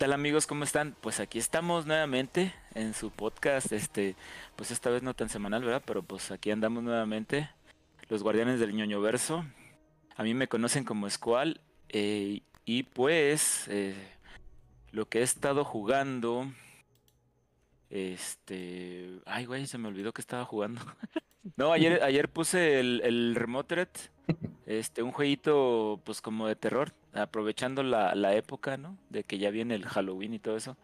¿qué 0.00 0.06
tal 0.06 0.14
amigos? 0.14 0.46
¿Cómo 0.46 0.64
están? 0.64 0.96
Pues 1.02 1.20
aquí 1.20 1.38
estamos 1.38 1.84
nuevamente 1.84 2.54
en 2.74 2.94
su 2.94 3.10
podcast, 3.10 3.70
este, 3.70 4.16
pues 4.56 4.70
esta 4.70 4.88
vez 4.88 5.02
no 5.02 5.12
tan 5.12 5.28
semanal, 5.28 5.62
¿verdad? 5.62 5.82
Pero 5.84 6.02
pues 6.02 6.30
aquí 6.30 6.50
andamos 6.50 6.82
nuevamente, 6.82 7.50
los 8.08 8.22
guardianes 8.22 8.58
del 8.60 8.74
ñoño 8.74 9.02
verso. 9.02 9.44
A 10.16 10.22
mí 10.22 10.32
me 10.32 10.48
conocen 10.48 10.84
como 10.84 11.10
Squall 11.10 11.60
eh, 11.90 12.40
y 12.64 12.84
pues 12.84 13.68
eh, 13.68 13.94
lo 14.90 15.06
que 15.06 15.18
he 15.18 15.22
estado 15.22 15.66
jugando, 15.66 16.50
este, 17.90 19.20
ay 19.26 19.44
güey, 19.44 19.66
se 19.66 19.76
me 19.76 19.88
olvidó 19.88 20.14
que 20.14 20.22
estaba 20.22 20.46
jugando. 20.46 20.80
no, 21.58 21.72
ayer, 21.72 22.02
ayer 22.02 22.30
puse 22.30 22.80
el, 22.80 23.02
el 23.04 23.34
Remotered, 23.34 23.90
este, 24.78 25.02
un 25.02 25.10
jueguito 25.10 26.00
pues 26.04 26.20
como 26.20 26.46
de 26.46 26.54
terror 26.54 26.92
aprovechando 27.12 27.82
la, 27.82 28.14
la, 28.14 28.34
época, 28.36 28.76
¿no? 28.76 28.96
De 29.08 29.24
que 29.24 29.38
ya 29.38 29.50
viene 29.50 29.74
el 29.74 29.84
Halloween 29.84 30.34
y 30.34 30.38
todo 30.38 30.56
eso. 30.56 30.76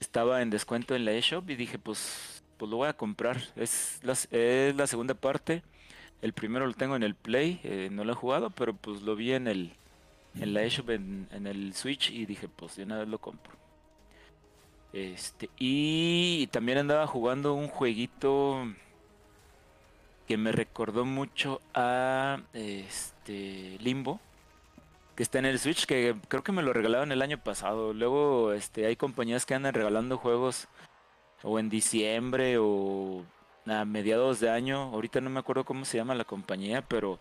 Estaba 0.00 0.42
en 0.42 0.50
descuento 0.50 0.96
en 0.96 1.04
la 1.04 1.12
eShop 1.12 1.48
y 1.50 1.54
dije, 1.56 1.78
pues, 1.78 2.42
pues 2.56 2.68
lo 2.68 2.78
voy 2.78 2.88
a 2.88 2.96
comprar. 2.96 3.40
Es 3.54 4.00
la, 4.02 4.12
es 4.12 4.74
la 4.74 4.86
segunda 4.88 5.14
parte. 5.14 5.62
El 6.20 6.32
primero 6.32 6.66
lo 6.66 6.74
tengo 6.74 6.96
en 6.96 7.04
el 7.04 7.14
Play, 7.14 7.60
eh, 7.62 7.88
no 7.92 8.02
lo 8.04 8.12
he 8.12 8.16
jugado, 8.16 8.50
pero 8.50 8.74
pues 8.74 9.02
lo 9.02 9.14
vi 9.14 9.32
en 9.32 9.46
el 9.46 9.72
en 10.40 10.52
la 10.52 10.64
eShop 10.64 10.90
en, 10.90 11.28
el 11.46 11.74
Switch 11.74 12.10
y 12.10 12.26
dije, 12.26 12.48
pues 12.48 12.76
de 12.76 12.82
una 12.82 12.98
vez 12.98 13.08
lo 13.08 13.18
compro. 13.18 13.54
Este, 14.92 15.48
y 15.58 16.48
también 16.48 16.78
andaba 16.78 17.06
jugando 17.06 17.54
un 17.54 17.68
jueguito 17.68 18.66
que 20.26 20.36
me 20.36 20.52
recordó 20.52 21.04
mucho 21.04 21.60
a 21.74 22.38
este 22.52 23.76
Limbo 23.80 24.20
que 25.16 25.22
está 25.22 25.38
en 25.38 25.46
el 25.46 25.58
Switch, 25.58 25.86
que 25.86 26.14
creo 26.28 26.44
que 26.44 26.52
me 26.52 26.62
lo 26.62 26.72
regalaron 26.74 27.10
el 27.10 27.22
año 27.22 27.38
pasado. 27.38 27.94
Luego 27.94 28.52
este, 28.52 28.86
hay 28.86 28.96
compañías 28.96 29.46
que 29.46 29.54
andan 29.54 29.74
regalando 29.74 30.18
juegos 30.18 30.68
o 31.42 31.58
en 31.58 31.70
diciembre 31.70 32.58
o 32.58 33.24
a 33.66 33.84
mediados 33.86 34.40
de 34.40 34.50
año. 34.50 34.82
Ahorita 34.92 35.20
no 35.22 35.30
me 35.30 35.40
acuerdo 35.40 35.64
cómo 35.64 35.86
se 35.86 35.96
llama 35.96 36.14
la 36.14 36.24
compañía, 36.24 36.82
pero 36.82 37.18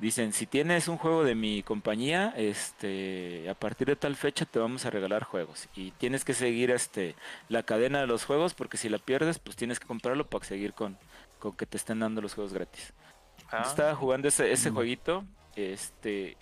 dicen, 0.00 0.32
si 0.32 0.46
tienes 0.46 0.88
un 0.88 0.96
juego 0.98 1.22
de 1.22 1.36
mi 1.36 1.62
compañía, 1.62 2.34
este, 2.36 3.48
a 3.48 3.54
partir 3.54 3.86
de 3.86 3.96
tal 3.96 4.16
fecha 4.16 4.44
te 4.44 4.58
vamos 4.58 4.84
a 4.84 4.90
regalar 4.90 5.22
juegos. 5.22 5.68
Y 5.76 5.92
tienes 5.92 6.24
que 6.24 6.34
seguir 6.34 6.72
este, 6.72 7.14
la 7.48 7.62
cadena 7.62 8.00
de 8.00 8.08
los 8.08 8.24
juegos, 8.24 8.54
porque 8.54 8.76
si 8.78 8.88
la 8.88 8.98
pierdes, 8.98 9.38
pues 9.38 9.56
tienes 9.56 9.78
que 9.78 9.86
comprarlo 9.86 10.26
para 10.26 10.44
seguir 10.44 10.72
con, 10.72 10.98
con 11.38 11.52
que 11.56 11.66
te 11.66 11.76
estén 11.76 12.00
dando 12.00 12.20
los 12.20 12.34
juegos 12.34 12.52
gratis. 12.52 12.92
Ah. 13.50 13.62
Estaba 13.66 13.94
jugando 13.94 14.28
ese, 14.28 14.52
ese 14.52 14.70
jueguito, 14.70 15.24
este, 15.56 16.36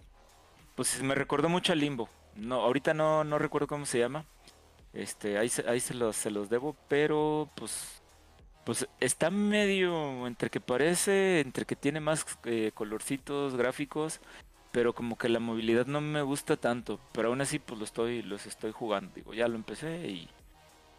pues 0.74 1.02
me 1.02 1.14
recordó 1.14 1.48
mucho 1.48 1.72
al 1.72 1.80
Limbo. 1.80 2.08
No, 2.34 2.62
ahorita 2.62 2.94
no, 2.94 3.24
no 3.24 3.38
recuerdo 3.38 3.66
cómo 3.66 3.86
se 3.86 3.98
llama. 3.98 4.24
Este, 4.92 5.38
ahí, 5.38 5.50
ahí 5.68 5.80
se, 5.80 5.94
los, 5.94 6.16
se 6.16 6.30
los 6.30 6.48
debo, 6.48 6.76
pero 6.88 7.50
pues 7.54 8.02
pues 8.64 8.88
está 8.98 9.30
medio 9.30 10.26
entre 10.26 10.50
que 10.50 10.60
parece, 10.60 11.38
entre 11.38 11.66
que 11.66 11.76
tiene 11.76 12.00
más 12.00 12.26
eh, 12.44 12.72
colorcitos 12.74 13.54
gráficos, 13.54 14.20
pero 14.72 14.92
como 14.92 15.16
que 15.16 15.28
la 15.28 15.38
movilidad 15.38 15.86
no 15.86 16.00
me 16.00 16.20
gusta 16.22 16.56
tanto, 16.56 16.98
pero 17.12 17.28
aún 17.28 17.40
así 17.40 17.60
pues 17.60 17.78
lo 17.78 17.84
estoy 17.84 18.22
los 18.22 18.44
estoy 18.46 18.72
jugando, 18.72 19.12
digo, 19.14 19.34
ya 19.34 19.46
lo 19.46 19.54
empecé 19.54 20.08
y 20.08 20.28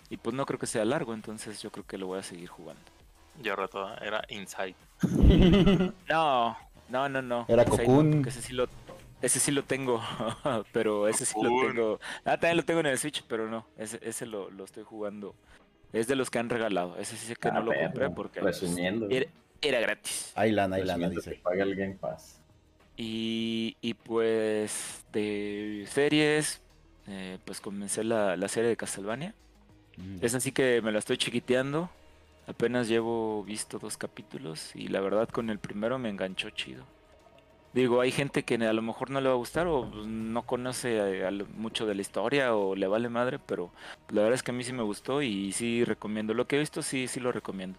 y 0.09 0.17
pues 0.17 0.33
no 0.33 0.45
creo 0.45 0.59
que 0.59 0.67
sea 0.67 0.85
largo, 0.85 1.13
entonces 1.13 1.61
yo 1.61 1.69
creo 1.71 1.85
que 1.85 1.97
lo 1.97 2.07
voy 2.07 2.19
a 2.19 2.23
seguir 2.23 2.47
jugando. 2.47 2.81
Ya 3.41 3.55
rato 3.55 3.87
era 4.01 4.23
Inside. 4.29 4.75
no, 6.09 6.57
no, 6.89 7.09
no, 7.09 7.21
no. 7.21 7.45
Era 7.47 7.65
Cocoon. 7.65 8.25
ese 8.27 8.41
sí 8.41 8.53
lo 8.53 8.67
ese 9.21 9.39
sí 9.39 9.51
lo 9.51 9.63
tengo, 9.63 10.01
pero 10.71 11.07
ese 11.07 11.25
sí 11.25 11.35
lo 11.41 11.49
tengo. 11.67 11.99
Ah, 12.23 12.37
también 12.37 12.57
lo 12.57 12.65
tengo 12.65 12.81
en 12.81 12.85
el 12.87 12.97
Switch, 12.99 13.23
pero 13.27 13.49
no, 13.49 13.65
ese, 13.77 13.99
ese 14.03 14.25
lo, 14.25 14.51
lo 14.51 14.63
estoy 14.63 14.83
jugando. 14.83 15.35
Es 15.93 16.07
de 16.07 16.15
los 16.15 16.29
que 16.29 16.39
han 16.39 16.49
regalado. 16.49 16.97
Ese 16.97 17.15
sí 17.15 17.33
que 17.35 17.51
no 17.51 17.63
lo 17.63 17.71
compré 17.73 18.09
porque 18.09 18.41
Resumiendo. 18.41 19.07
Era, 19.09 19.27
era 19.61 19.79
gratis. 19.79 20.33
Aylan, 20.35 20.73
Aylan, 20.73 21.09
dice. 21.09 21.39
Paga 21.41 21.63
el 21.63 21.75
Game 21.75 21.95
Pass. 21.95 22.39
Y, 22.95 23.77
y 23.81 23.93
pues 23.93 25.05
de 25.13 25.85
series, 25.89 26.61
eh, 27.07 27.37
pues 27.45 27.61
comencé 27.61 28.03
la, 28.03 28.35
la, 28.35 28.47
serie 28.47 28.69
de 28.69 28.77
Castlevania. 28.77 29.33
Mm. 29.97 30.17
Es 30.21 30.35
así 30.35 30.51
que 30.51 30.81
me 30.81 30.91
la 30.91 30.99
estoy 30.99 31.17
chiquiteando. 31.17 31.89
Apenas 32.47 32.87
llevo 32.87 33.43
visto 33.43 33.77
dos 33.77 33.97
capítulos 33.97 34.73
y 34.73 34.87
la 34.87 35.01
verdad 35.01 35.27
con 35.27 35.49
el 35.49 35.59
primero 35.59 35.99
me 35.99 36.09
enganchó 36.09 36.49
chido. 36.51 36.85
Digo, 37.73 37.99
hay 37.99 38.11
gente 38.11 38.43
que 38.43 38.55
a 38.55 38.73
lo 38.73 38.81
mejor 38.81 39.09
no 39.11 39.19
le 39.19 39.27
va 39.27 39.35
a 39.35 39.37
gustar 39.37 39.67
o 39.67 39.89
pues, 39.91 40.07
no 40.07 40.41
conoce 40.43 41.29
mucho 41.55 41.85
de 41.85 41.93
la 41.93 42.01
historia 42.01 42.55
o 42.55 42.75
le 42.75 42.87
vale 42.87 43.09
madre, 43.09 43.37
pero 43.37 43.69
la 44.09 44.21
verdad 44.21 44.35
es 44.35 44.43
que 44.43 44.51
a 44.51 44.53
mí 44.53 44.63
sí 44.63 44.71
me 44.71 44.81
gustó 44.81 45.21
y 45.21 45.51
sí 45.51 45.83
recomiendo. 45.83 46.33
Lo 46.33 46.47
que 46.47 46.55
he 46.55 46.59
visto 46.59 46.81
sí, 46.81 47.07
sí 47.07 47.19
lo 47.19 47.33
recomiendo. 47.33 47.77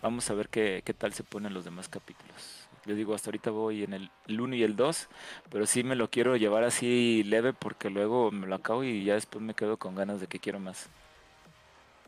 Vamos 0.00 0.28
a 0.30 0.34
ver 0.34 0.48
qué, 0.48 0.82
qué 0.84 0.94
tal 0.94 1.12
se 1.12 1.22
ponen 1.22 1.54
los 1.54 1.64
demás 1.64 1.88
capítulos. 1.88 2.66
Yo 2.86 2.96
digo, 2.96 3.14
hasta 3.14 3.28
ahorita 3.28 3.50
voy 3.50 3.84
en 3.84 3.92
el, 3.92 4.10
1 4.26 4.56
y 4.56 4.62
el 4.64 4.74
2, 4.74 5.08
pero 5.50 5.66
sí 5.66 5.84
me 5.84 5.94
lo 5.94 6.10
quiero 6.10 6.36
llevar 6.36 6.64
así 6.64 7.22
leve 7.24 7.52
porque 7.52 7.90
luego 7.90 8.32
me 8.32 8.46
lo 8.46 8.56
acabo 8.56 8.82
y 8.82 9.04
ya 9.04 9.14
después 9.14 9.44
me 9.44 9.54
quedo 9.54 9.76
con 9.76 9.94
ganas 9.94 10.20
de 10.20 10.26
que 10.26 10.40
quiero 10.40 10.58
más. 10.58 10.88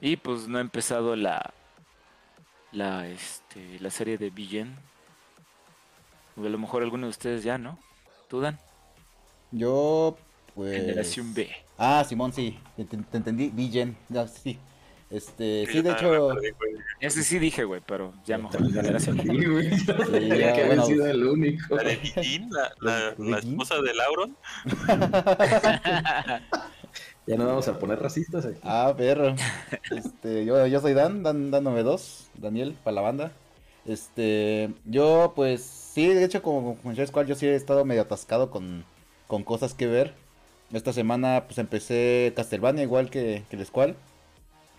Y 0.01 0.17
pues 0.17 0.49
no 0.49 0.59
he 0.59 0.63
empezado 0.63 1.15
la 1.15 1.55
la 2.75 3.09
este 3.09 3.79
la 3.81 3.91
serie 3.91 4.19
de 4.19 4.31
Billen 4.31 4.77
a 6.37 6.41
lo 6.49 6.59
mejor 6.59 6.83
alguno 6.83 7.07
de 7.07 7.11
ustedes 7.11 7.45
ya, 7.45 7.59
¿no? 7.59 7.79
¿Tú, 8.29 8.41
Dan? 8.41 8.59
Yo, 9.53 10.17
pues... 10.55 10.81
Generación 10.81 11.33
B. 11.33 11.49
Ah, 11.79 12.05
Simón, 12.07 12.33
sí. 12.33 12.59
Te, 12.77 12.97
entendí. 13.17 13.51
Vigen. 13.51 13.97
Ya, 14.09 14.27
sí. 14.27 14.59
Este, 15.11 15.67
sí, 15.71 15.83
de 15.83 15.93
hecho... 15.93 16.33
Ese 16.99 17.23
sí 17.23 17.39
dije, 17.39 17.63
güey, 17.65 17.81
pero 17.87 18.15
ya 18.25 18.39
mejor. 18.39 18.73
Generación 18.73 19.17
B. 19.19 19.47
güey. 19.47 19.71
Sí, 19.79 19.85
que 20.29 20.65
había 20.65 20.83
sido 20.83 21.07
el 21.07 21.25
único. 21.25 21.77
La 21.77 21.85
de 21.85 21.97
Vigen, 21.97 22.51
la, 22.51 23.15
la, 23.17 23.39
esposa 23.39 23.77
de 23.81 23.95
Lauron. 23.95 24.37
Ya 27.27 27.37
no 27.37 27.47
vamos 27.47 27.69
a 27.69 27.79
poner 27.79 28.01
racistas 28.01 28.45
aquí. 28.45 28.61
Ah, 28.63 28.95
perro. 28.97 29.35
Este, 29.91 30.45
yo, 30.45 30.67
yo 30.67 30.81
soy 30.81 30.93
Dan, 30.93 31.23
Dan, 31.23 31.51
Dan 31.51 31.65
92, 31.65 32.31
Daniel, 32.37 32.77
para 32.85 32.95
la 32.97 33.01
banda. 33.01 33.33
Este, 33.87 34.73
yo 34.85 35.33
pues 35.35 35.85
Sí, 35.95 36.09
de 36.09 36.25
hecho, 36.25 36.43
como 36.43 36.77
con 36.79 36.97
Squad, 37.07 37.27
yo 37.27 37.37
sí 37.37 37.47
he 37.47 37.55
estado 37.55 37.85
medio 37.85 38.03
atascado 38.03 38.51
con, 38.51 38.85
cosas 39.45 39.75
que 39.75 39.87
ver. 39.87 40.13
Esta 40.73 40.93
semana, 40.93 41.45
pues 41.47 41.59
empecé 41.59 42.33
Castlevania, 42.35 42.83
igual 42.83 43.11
que, 43.11 43.45
que 43.49 43.55
el 43.55 43.65
Squall. 43.65 43.95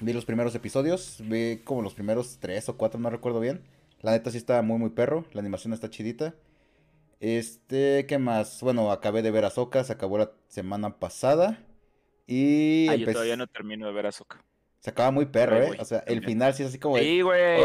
Vi 0.01 0.11
los 0.11 0.25
primeros 0.25 0.53
episodios, 0.55 1.19
vi 1.21 1.59
como 1.63 1.81
los 1.81 1.93
primeros 1.93 2.37
tres 2.41 2.67
o 2.67 2.75
cuatro, 2.75 2.99
no 2.99 3.09
recuerdo 3.09 3.39
bien. 3.39 3.61
La 4.01 4.11
neta 4.11 4.29
sí 4.29 4.37
está 4.37 4.61
muy, 4.61 4.77
muy 4.77 4.89
perro. 4.89 5.23
La 5.31 5.39
animación 5.39 5.71
está 5.71 5.89
chidita. 5.89 6.35
Este, 7.21 8.05
¿qué 8.07 8.17
más? 8.17 8.61
Bueno, 8.61 8.91
acabé 8.91 9.21
de 9.21 9.31
ver 9.31 9.45
Azoka, 9.45 9.85
se 9.85 9.93
acabó 9.93 10.17
la 10.17 10.31
semana 10.49 10.99
pasada. 10.99 11.59
Y. 12.27 12.87
Ah, 12.89 12.95
yo 12.95 13.11
todavía 13.11 13.37
no 13.37 13.47
termino 13.47 13.87
de 13.87 13.93
ver 13.93 14.07
Azoka. 14.07 14.43
Se 14.79 14.91
acaba 14.91 15.09
muy 15.09 15.25
perro, 15.25 15.57
¿eh? 15.63 15.77
O 15.79 15.85
sea, 15.85 16.03
el 16.05 16.23
final 16.23 16.53
sí 16.53 16.61
es 16.61 16.69
así 16.69 16.77
como. 16.77 16.97
Sí, 16.97 17.21
güey. 17.21 17.59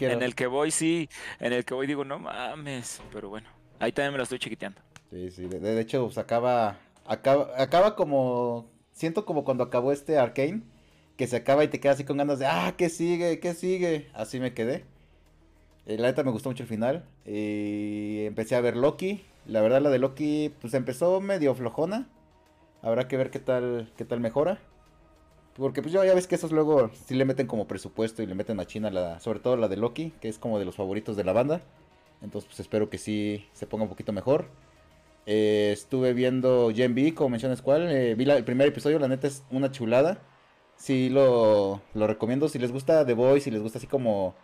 en 0.00 0.22
el 0.22 0.34
que 0.34 0.48
voy, 0.48 0.72
sí. 0.72 1.08
En 1.38 1.52
el 1.52 1.64
que 1.64 1.72
voy 1.72 1.86
digo, 1.86 2.04
no 2.04 2.18
mames. 2.18 3.00
Pero 3.12 3.28
bueno, 3.28 3.48
ahí 3.78 3.92
también 3.92 4.12
me 4.12 4.18
lo 4.18 4.24
estoy 4.24 4.40
chiquiteando. 4.40 4.80
Sí, 5.10 5.30
sí. 5.30 5.46
De, 5.46 5.80
hecho, 5.80 6.10
se 6.10 6.18
acaba, 6.18 6.78
acaba. 7.06 7.50
Acaba 7.56 7.94
como. 7.94 8.68
Siento 8.90 9.24
como 9.24 9.44
cuando 9.44 9.62
acabó 9.62 9.92
este 9.92 10.18
Arcane. 10.18 10.62
Que 11.16 11.28
se 11.28 11.36
acaba 11.36 11.62
y 11.62 11.68
te 11.68 11.78
quedas 11.78 11.94
así 11.94 12.04
con 12.04 12.16
ganas 12.16 12.40
de. 12.40 12.46
¡Ah, 12.46 12.74
qué 12.76 12.88
sigue! 12.88 13.38
¿Qué 13.38 13.54
sigue? 13.54 14.08
Así 14.12 14.40
me 14.40 14.52
quedé. 14.52 14.84
Eh, 15.86 15.96
la 15.96 16.08
neta 16.08 16.24
me 16.24 16.32
gustó 16.32 16.48
mucho 16.48 16.64
el 16.64 16.68
final. 16.68 17.04
Y 17.24 18.24
empecé 18.26 18.56
a 18.56 18.60
ver 18.60 18.76
Loki. 18.76 19.24
La 19.46 19.60
verdad, 19.60 19.80
la 19.80 19.90
de 19.90 20.00
Loki, 20.00 20.52
pues 20.60 20.74
empezó 20.74 21.20
medio 21.20 21.54
flojona. 21.54 22.08
Habrá 22.84 23.08
que 23.08 23.16
ver 23.16 23.30
qué 23.30 23.38
tal, 23.38 23.90
qué 23.96 24.04
tal 24.04 24.20
mejora. 24.20 24.58
Porque 25.54 25.80
pues 25.80 25.92
ya, 25.92 26.04
ya 26.04 26.14
ves 26.14 26.26
que 26.26 26.34
esos 26.34 26.52
luego 26.52 26.90
sí 27.06 27.14
le 27.14 27.24
meten 27.24 27.46
como 27.46 27.66
presupuesto 27.66 28.22
y 28.22 28.26
le 28.26 28.34
meten 28.34 28.60
a 28.60 28.66
China, 28.66 28.90
la, 28.90 29.20
sobre 29.20 29.40
todo 29.40 29.56
la 29.56 29.68
de 29.68 29.78
Loki, 29.78 30.12
que 30.20 30.28
es 30.28 30.38
como 30.38 30.58
de 30.58 30.66
los 30.66 30.76
favoritos 30.76 31.16
de 31.16 31.24
la 31.24 31.32
banda. 31.32 31.62
Entonces 32.20 32.46
pues 32.46 32.60
espero 32.60 32.90
que 32.90 32.98
sí 32.98 33.48
se 33.54 33.66
ponga 33.66 33.84
un 33.84 33.88
poquito 33.88 34.12
mejor. 34.12 34.48
Eh, 35.24 35.70
estuve 35.72 36.12
viendo 36.12 36.70
Gen 36.74 36.94
B, 36.94 37.14
como 37.14 37.30
mencionas 37.30 37.62
cuál. 37.62 37.90
Eh, 37.90 38.14
vi 38.16 38.28
el 38.28 38.44
primer 38.44 38.68
episodio, 38.68 38.98
la 38.98 39.08
neta 39.08 39.28
es 39.28 39.44
una 39.50 39.70
chulada. 39.70 40.18
Sí 40.76 41.08
lo, 41.08 41.80
lo 41.94 42.06
recomiendo. 42.06 42.48
Si 42.48 42.58
les 42.58 42.70
gusta 42.70 43.06
The 43.06 43.14
Voice, 43.14 43.44
si 43.44 43.50
les 43.50 43.62
gusta 43.62 43.78
así 43.78 43.86
como 43.86 44.34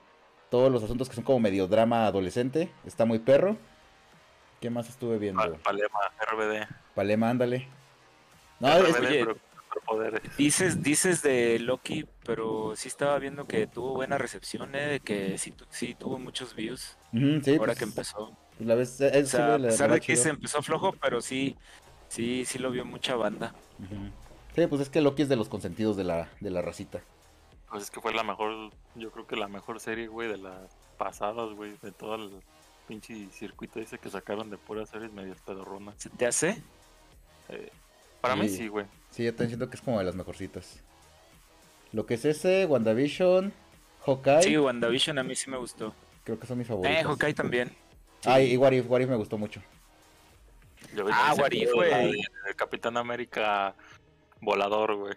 todos 0.48 0.72
los 0.72 0.82
asuntos 0.82 1.10
que 1.10 1.14
son 1.14 1.24
como 1.24 1.40
medio 1.40 1.66
drama 1.66 2.06
adolescente, 2.06 2.70
está 2.86 3.04
muy 3.04 3.18
perro. 3.18 3.58
¿Qué 4.60 4.70
más 4.70 4.88
estuve 4.88 5.18
viendo? 5.18 5.42
Palema, 5.58 5.98
RBD. 6.20 6.66
Palema, 6.94 7.28
ándale. 7.28 7.79
No, 8.60 8.76
es, 8.76 8.96
Dices, 10.36 10.82
dices 10.82 11.22
de 11.22 11.58
Loki, 11.58 12.06
pero 12.24 12.74
sí 12.76 12.88
estaba 12.88 13.18
viendo 13.18 13.46
que 13.46 13.66
tuvo 13.66 13.94
buena 13.94 14.18
recepción, 14.18 14.74
¿eh? 14.74 14.86
De 14.86 15.00
que 15.00 15.38
sí, 15.38 15.54
sí 15.70 15.94
tuvo 15.94 16.18
muchos 16.18 16.54
views. 16.54 16.96
ahora 17.12 17.40
pues, 17.42 17.78
que 17.78 17.84
empezó. 17.84 18.36
Pues, 18.56 18.68
la 18.68 18.74
vez, 18.74 19.00
o 19.00 19.26
sea, 19.26 19.54
a 19.54 19.58
pesar 19.58 19.92
de 19.92 20.00
que 20.00 20.16
se 20.16 20.30
empezó 20.30 20.62
flojo, 20.62 20.92
pero 20.92 21.20
sí, 21.20 21.56
sí, 22.08 22.44
sí 22.44 22.58
lo 22.58 22.70
vio 22.70 22.84
mucha 22.84 23.16
banda. 23.16 23.54
Sí, 24.54 24.66
pues 24.66 24.82
es 24.82 24.90
que 24.90 25.00
Loki 25.00 25.22
es 25.22 25.28
de 25.28 25.36
los 25.36 25.48
consentidos 25.48 25.96
de 25.96 26.04
la, 26.04 26.28
de 26.40 26.50
la 26.50 26.62
racita. 26.62 27.00
Pues 27.70 27.84
es 27.84 27.90
que 27.90 28.00
fue 28.00 28.12
la 28.12 28.24
mejor, 28.24 28.70
yo 28.96 29.10
creo 29.12 29.26
que 29.26 29.36
la 29.36 29.48
mejor 29.48 29.80
serie, 29.80 30.08
güey, 30.08 30.28
de 30.28 30.38
las 30.38 30.76
pasadas, 30.98 31.50
güey, 31.54 31.76
de 31.80 31.92
todo 31.92 32.16
el 32.16 32.30
pinche 32.88 33.28
circuito 33.30 33.78
ese 33.78 33.98
que 33.98 34.10
sacaron 34.10 34.50
de 34.50 34.58
puras 34.58 34.90
series 34.90 35.12
medias 35.12 35.40
pedorronas. 35.40 35.94
¿Se 35.98 36.10
te 36.10 36.26
hace? 36.26 36.60
Eh, 37.48 37.70
para 38.20 38.36
mí 38.36 38.48
sí, 38.48 38.68
güey. 38.68 38.86
Sí, 39.10 39.24
yo 39.24 39.32
también 39.32 39.50
siento 39.50 39.68
que 39.68 39.76
es 39.76 39.82
como 39.82 39.98
de 39.98 40.04
las 40.04 40.14
mejorcitas. 40.14 40.80
Lo 41.92 42.06
que 42.06 42.14
es 42.14 42.24
ese, 42.24 42.66
WandaVision, 42.66 43.52
Hawkeye. 44.06 44.42
Sí, 44.42 44.56
WandaVision 44.56 45.18
a 45.18 45.22
mí 45.22 45.34
sí 45.34 45.50
me 45.50 45.56
gustó. 45.56 45.94
Creo 46.24 46.38
que 46.38 46.46
son 46.46 46.58
mis 46.58 46.66
favoritos. 46.66 46.96
Eh, 46.96 47.04
Hawkeye 47.04 47.34
también. 47.34 47.70
Ah, 48.24 48.40
y 48.40 48.56
What 48.56 48.72
If, 48.72 48.88
What 48.88 49.00
If 49.00 49.08
me 49.08 49.16
gustó 49.16 49.38
mucho. 49.38 49.60
Yo 50.94 51.06
Ah, 51.10 51.34
What 51.36 51.52
If, 51.52 51.72
güey. 51.72 52.12
de 52.12 52.54
Capitán 52.54 52.96
América 52.96 53.74
volador, 54.40 54.96
güey. 54.96 55.14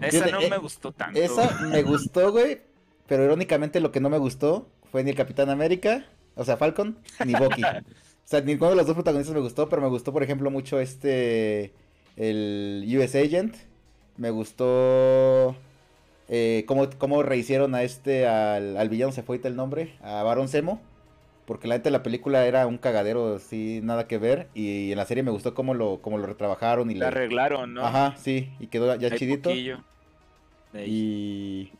Esa 0.00 0.26
no 0.26 0.40
eh, 0.40 0.50
me 0.50 0.58
gustó 0.58 0.92
tanto. 0.92 1.20
Esa 1.20 1.60
me 1.66 1.82
gustó, 1.82 2.32
güey. 2.32 2.60
Pero 3.06 3.24
irónicamente 3.24 3.80
lo 3.80 3.92
que 3.92 4.00
no 4.00 4.08
me 4.08 4.18
gustó 4.18 4.68
fue 4.90 5.04
ni 5.04 5.10
el 5.10 5.16
Capitán 5.16 5.50
América, 5.50 6.06
o 6.34 6.44
sea, 6.44 6.56
Falcon, 6.56 6.98
ni 7.24 7.34
Bucky. 7.34 7.62
o 7.64 7.82
sea, 8.24 8.40
ninguno 8.40 8.70
de 8.70 8.76
los 8.76 8.86
dos 8.86 8.94
protagonistas 8.94 9.34
me 9.34 9.42
gustó, 9.42 9.68
pero 9.68 9.82
me 9.82 9.88
gustó, 9.88 10.12
por 10.12 10.22
ejemplo, 10.22 10.50
mucho 10.50 10.80
este. 10.80 11.74
El 12.16 12.84
US 12.96 13.14
Agent. 13.14 13.56
Me 14.16 14.30
gustó. 14.30 15.56
Eh, 16.28 16.64
cómo, 16.66 16.88
cómo 16.98 17.22
rehicieron 17.22 17.74
a 17.74 17.82
este. 17.82 18.26
Al, 18.26 18.76
al 18.76 18.88
villano, 18.88 19.12
se 19.12 19.22
fue 19.22 19.40
el 19.42 19.56
nombre. 19.56 19.94
A 20.02 20.22
Baron 20.22 20.48
Zemo. 20.48 20.80
Porque 21.46 21.68
la 21.68 21.74
neta 21.74 21.84
de 21.84 21.90
la 21.90 22.02
película 22.02 22.46
era 22.46 22.66
un 22.66 22.78
cagadero, 22.78 23.38
sí, 23.38 23.80
nada 23.82 24.08
que 24.08 24.16
ver. 24.16 24.48
Y, 24.54 24.92
en 24.92 24.96
la 24.96 25.04
serie 25.04 25.22
me 25.22 25.30
gustó 25.30 25.54
cómo 25.54 25.74
lo, 25.74 26.00
cómo 26.00 26.16
lo 26.16 26.26
retrabajaron 26.26 26.90
y 26.90 26.94
La 26.94 27.00
le- 27.00 27.06
arreglaron, 27.08 27.74
¿no? 27.74 27.84
Ajá, 27.84 28.14
sí, 28.16 28.50
y 28.60 28.68
quedó 28.68 28.94
ya 28.96 29.08
Hay 29.08 29.18
chidito. 29.18 29.50
Y, 29.52 29.78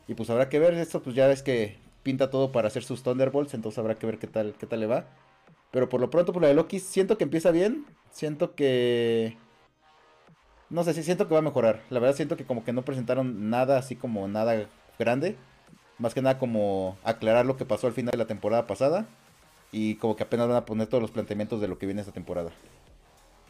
y 0.07 0.13
pues 0.15 0.29
habrá 0.29 0.49
que 0.49 0.59
ver, 0.59 0.75
esto 0.75 1.01
pues 1.01 1.15
ya 1.15 1.27
ves 1.27 1.41
que 1.41 1.77
pinta 2.03 2.29
todo 2.29 2.51
para 2.51 2.67
hacer 2.67 2.83
sus 2.83 3.01
Thunderbolts, 3.03 3.53
entonces 3.55 3.79
habrá 3.79 3.95
que 3.95 4.05
ver 4.05 4.19
qué 4.19 4.27
tal, 4.27 4.53
qué 4.59 4.67
tal 4.67 4.79
le 4.79 4.85
va. 4.85 5.07
Pero 5.71 5.89
por 5.89 5.99
lo 5.99 6.09
pronto, 6.09 6.31
por 6.31 6.43
la 6.43 6.47
de 6.47 6.53
Loki, 6.53 6.79
siento 6.79 7.17
que 7.17 7.23
empieza 7.23 7.51
bien, 7.51 7.85
siento 8.11 8.55
que... 8.55 9.35
No 10.69 10.83
sé, 10.83 10.93
sí 10.93 11.03
siento 11.03 11.27
que 11.27 11.33
va 11.33 11.39
a 11.39 11.43
mejorar. 11.43 11.81
La 11.89 11.99
verdad 11.99 12.15
siento 12.15 12.37
que 12.37 12.45
como 12.45 12.63
que 12.63 12.73
no 12.73 12.83
presentaron 12.83 13.49
nada 13.49 13.77
así 13.77 13.95
como 13.95 14.27
nada 14.27 14.67
grande. 14.97 15.35
Más 15.97 16.13
que 16.13 16.21
nada 16.21 16.39
como 16.39 16.97
aclarar 17.03 17.45
lo 17.45 17.55
que 17.57 17.65
pasó 17.65 17.87
al 17.87 17.93
final 17.93 18.11
de 18.11 18.17
la 18.17 18.27
temporada 18.27 18.67
pasada. 18.67 19.05
Y 19.71 19.95
como 19.95 20.15
que 20.15 20.23
apenas 20.23 20.47
van 20.47 20.57
a 20.57 20.65
poner 20.65 20.87
todos 20.87 21.01
los 21.01 21.11
planteamientos 21.11 21.61
de 21.61 21.67
lo 21.67 21.77
que 21.77 21.85
viene 21.85 22.01
esta 22.01 22.13
temporada. 22.13 22.51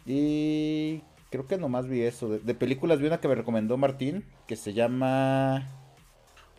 Y 0.05 1.01
creo 1.29 1.47
que 1.47 1.57
nomás 1.57 1.87
vi 1.87 2.01
eso. 2.01 2.29
De, 2.29 2.39
de 2.39 2.53
películas 2.53 2.99
vi 2.99 3.07
una 3.07 3.19
que 3.19 3.27
me 3.27 3.35
recomendó 3.35 3.77
Martín, 3.77 4.25
que 4.47 4.55
se 4.55 4.73
llama... 4.73 5.67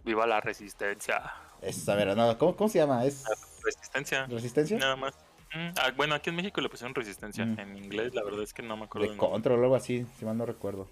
Viva 0.04 0.26
la 0.26 0.40
resistencia. 0.40 1.22
Es, 1.60 1.88
a 1.88 1.94
ver, 1.94 2.16
no, 2.16 2.38
¿cómo, 2.38 2.56
cómo 2.56 2.68
se 2.68 2.78
llama? 2.78 3.04
¿Es 3.04 3.24
Resistencia. 3.64 4.26
Resistencia? 4.26 4.78
Nada 4.78 4.96
más. 4.96 5.14
Ah, 5.52 5.92
bueno, 5.96 6.14
aquí 6.14 6.30
en 6.30 6.36
México 6.36 6.60
le 6.60 6.68
pusieron 6.68 6.94
resistencia. 6.94 7.44
Mm. 7.44 7.60
En 7.60 7.76
inglés, 7.76 8.14
la 8.14 8.22
verdad 8.22 8.42
es 8.42 8.52
que 8.52 8.62
no 8.62 8.76
me 8.76 8.84
acuerdo. 8.84 9.10
De. 9.10 9.16
Control 9.16 9.60
o 9.60 9.62
algo 9.62 9.76
así, 9.76 10.06
si 10.18 10.24
mal 10.24 10.36
no 10.36 10.46
recuerdo. 10.46 10.88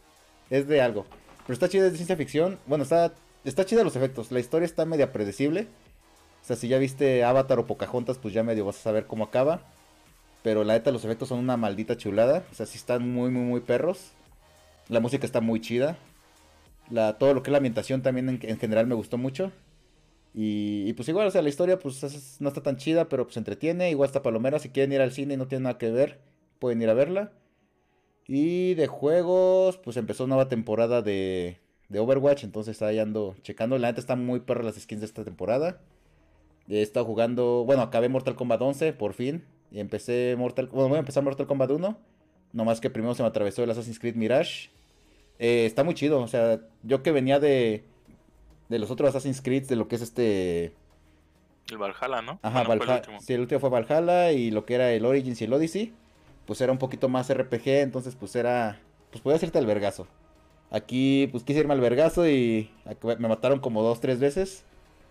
Es 0.50 0.66
de 0.68 0.80
algo. 0.80 1.06
Pero 1.46 1.54
está 1.54 1.68
chida, 1.68 1.86
es 1.86 1.92
de 1.92 1.98
ciencia 1.98 2.16
ficción. 2.16 2.58
Bueno, 2.66 2.84
está, 2.84 3.12
está 3.44 3.64
chida 3.64 3.84
los 3.84 3.96
efectos. 3.96 4.32
La 4.32 4.40
historia 4.40 4.66
está 4.66 4.84
media 4.84 5.12
predecible. 5.12 5.68
O 6.42 6.46
sea, 6.46 6.56
si 6.56 6.68
ya 6.68 6.78
viste 6.78 7.24
Avatar 7.24 7.58
o 7.58 7.66
Pocahontas, 7.66 8.18
pues 8.18 8.34
ya 8.34 8.42
medio 8.42 8.64
vas 8.64 8.78
a 8.78 8.82
saber 8.82 9.06
cómo 9.06 9.24
acaba. 9.24 9.60
Pero 10.42 10.62
la 10.62 10.74
neta, 10.74 10.90
los 10.90 11.04
efectos 11.04 11.28
son 11.28 11.38
una 11.38 11.56
maldita 11.56 11.96
chulada. 11.96 12.44
O 12.52 12.54
sea, 12.54 12.66
sí 12.66 12.76
están 12.76 13.10
muy, 13.10 13.30
muy, 13.30 13.42
muy 13.42 13.60
perros. 13.60 14.12
La 14.88 15.00
música 15.00 15.26
está 15.26 15.40
muy 15.40 15.60
chida. 15.60 15.96
La, 16.90 17.16
todo 17.16 17.32
lo 17.32 17.42
que 17.42 17.50
es 17.50 17.52
la 17.52 17.58
ambientación 17.58 18.02
también 18.02 18.28
en, 18.28 18.38
en 18.42 18.58
general 18.58 18.86
me 18.86 18.94
gustó 18.94 19.16
mucho. 19.16 19.52
Y, 20.34 20.84
y 20.88 20.92
pues 20.94 21.08
igual, 21.08 21.28
o 21.28 21.30
sea, 21.30 21.42
la 21.42 21.48
historia 21.48 21.78
pues 21.78 22.02
es- 22.02 22.40
no 22.40 22.48
está 22.48 22.62
tan 22.62 22.76
chida, 22.76 23.08
pero 23.08 23.24
pues 23.24 23.36
entretiene. 23.36 23.90
Igual 23.90 24.08
está 24.08 24.22
palomera. 24.22 24.58
Si 24.58 24.70
quieren 24.70 24.92
ir 24.92 25.00
al 25.00 25.12
cine 25.12 25.34
y 25.34 25.36
no 25.36 25.46
tienen 25.48 25.64
nada 25.64 25.78
que 25.78 25.90
ver, 25.90 26.20
pueden 26.58 26.82
ir 26.82 26.88
a 26.90 26.94
verla. 26.94 27.32
Y 28.26 28.74
de 28.74 28.86
juegos, 28.86 29.78
pues 29.78 29.96
empezó 29.96 30.26
nueva 30.26 30.48
temporada 30.48 31.02
de, 31.02 31.58
de 31.88 31.98
Overwatch. 32.00 32.44
Entonces 32.44 32.80
ahí 32.82 32.98
ando 32.98 33.36
checando. 33.42 33.78
La 33.78 33.88
neta 33.88 34.00
están 34.00 34.24
muy 34.24 34.40
perras 34.40 34.64
las 34.64 34.76
skins 34.76 35.00
de 35.02 35.06
esta 35.06 35.24
temporada. 35.24 35.80
He 36.68 36.82
estado 36.82 37.04
jugando. 37.06 37.64
Bueno, 37.66 37.82
acabé 37.82 38.08
Mortal 38.08 38.34
Kombat 38.36 38.62
11 38.62 38.92
por 38.94 39.12
fin. 39.14 39.44
Y 39.70 39.80
empecé 39.80 40.34
Mortal. 40.38 40.68
Bueno, 40.68 40.88
voy 40.88 40.96
a 40.96 41.00
empezar 41.00 41.22
Mortal 41.22 41.46
Kombat 41.46 41.70
1. 41.70 41.98
No 42.52 42.64
más 42.64 42.80
que 42.80 42.90
primero 42.90 43.14
se 43.14 43.22
me 43.22 43.28
atravesó 43.28 43.64
el 43.64 43.70
Assassin's 43.70 43.98
Creed 43.98 44.14
Mirage. 44.16 44.70
Eh, 45.38 45.66
está 45.66 45.84
muy 45.84 45.94
chido. 45.94 46.20
O 46.22 46.28
sea, 46.28 46.60
yo 46.82 47.02
que 47.02 47.12
venía 47.12 47.40
de. 47.40 47.84
De 48.74 48.80
los 48.80 48.90
otros 48.90 49.10
Assassin's 49.10 49.40
Creed, 49.40 49.68
de 49.68 49.76
lo 49.76 49.86
que 49.86 49.94
es 49.94 50.02
este. 50.02 50.72
El 51.70 51.78
Valhalla, 51.78 52.22
¿no? 52.22 52.40
Ajá, 52.42 52.64
Bueno, 52.64 52.72
el 52.72 52.78
Valhalla. 52.80 53.00
último. 53.02 53.20
Sí, 53.20 53.34
el 53.34 53.40
último 53.42 53.60
fue 53.60 53.70
Valhalla 53.70 54.32
y 54.32 54.50
lo 54.50 54.64
que 54.66 54.74
era 54.74 54.90
el 54.90 55.04
Origins 55.06 55.40
y 55.40 55.44
el 55.44 55.52
Odyssey, 55.52 55.92
pues 56.44 56.60
era 56.60 56.72
un 56.72 56.78
poquito 56.78 57.08
más 57.08 57.32
RPG, 57.32 57.68
entonces 57.68 58.16
pues 58.16 58.34
era, 58.34 58.80
pues 59.12 59.22
podía 59.22 59.36
hacerte 59.36 59.58
al 59.58 59.66
vergazo. 59.66 60.08
Aquí 60.72 61.28
pues 61.30 61.44
quise 61.44 61.60
irme 61.60 61.72
al 61.72 61.80
vergazo 61.80 62.28
y 62.28 62.68
me 63.18 63.28
mataron 63.28 63.60
como 63.60 63.84
dos, 63.84 64.00
tres 64.00 64.18
veces. 64.18 64.64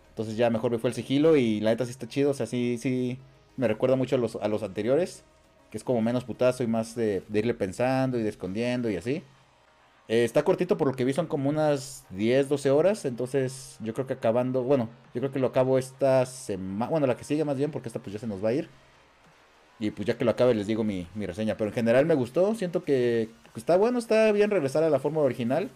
Entonces 0.10 0.36
ya 0.36 0.50
mejor 0.50 0.71
me 0.71 0.77
fue 0.77 0.89
el 0.89 0.94
sigilo 0.94 1.38
y 1.38 1.62
la 1.62 1.69
neta 1.71 1.86
sí 1.86 1.92
está 1.92 2.06
chido, 2.06 2.31
o 2.31 2.33
sea, 2.33 2.48
sí, 2.48 2.77
sí, 2.77 3.18
me 3.56 3.69
recuerda 3.69 3.95
mucho 3.95 4.18
a 4.18 4.19
los, 4.19 4.36
a 4.36 4.50
los 4.50 4.62
anteriores, 4.62 5.24
que 5.71 5.77
es 5.77 5.86
como 5.86 6.01
menos 6.01 6.25
putazo 6.25 6.63
y 6.63 6.68
más 6.68 6.95
de, 6.95 7.24
de 7.30 7.39
irle 7.39 7.54
pensando 7.54 8.19
y 8.19 8.24
de 8.24 8.30
escondiendo 8.30 8.89
y 8.92 8.98
así. 8.98 9.24
Eh, 10.09 10.25
está 10.25 10.44
cortito 10.44 10.77
por 10.77 10.88
lo 10.88 10.94
que 10.95 11.05
vi, 11.05 11.13
son 11.13 11.27
como 11.27 11.50
unas 11.50 12.05
10, 12.11 12.50
12 12.50 12.71
horas. 12.71 13.05
Entonces, 13.05 13.77
yo 13.79 13.94
creo 13.94 14.07
que 14.07 14.13
acabando. 14.13 14.63
Bueno, 14.63 14.89
yo 15.13 15.21
creo 15.21 15.31
que 15.31 15.39
lo 15.39 15.47
acabo 15.47 15.77
esta 15.77 16.25
semana. 16.25 16.89
Bueno, 16.89 17.07
la 17.07 17.15
que 17.17 17.23
sigue 17.23 17.45
más 17.45 17.57
bien, 17.57 17.71
porque 17.71 17.89
esta 17.89 18.00
pues 18.00 18.13
ya 18.13 18.19
se 18.19 18.27
nos 18.27 18.44
va 18.44 18.50
a 18.50 18.53
ir. 18.53 18.69
Y 19.79 19.91
pues 19.91 20.05
ya 20.07 20.17
que 20.17 20.25
lo 20.25 20.31
acabe, 20.31 20.53
les 20.53 20.67
digo 20.67 20.83
mi, 20.83 21.07
mi 21.15 21.25
reseña. 21.25 21.57
Pero 21.57 21.69
en 21.69 21.74
general 21.74 22.05
me 22.05 22.15
gustó. 22.15 22.53
Siento 22.55 22.83
que 22.83 23.29
está 23.55 23.77
bueno, 23.77 24.00
está 24.00 24.31
bien 24.31 24.51
regresar 24.51 24.83
a 24.83 24.89
la 24.89 25.00
fórmula 25.00 25.25
original. 25.25 25.69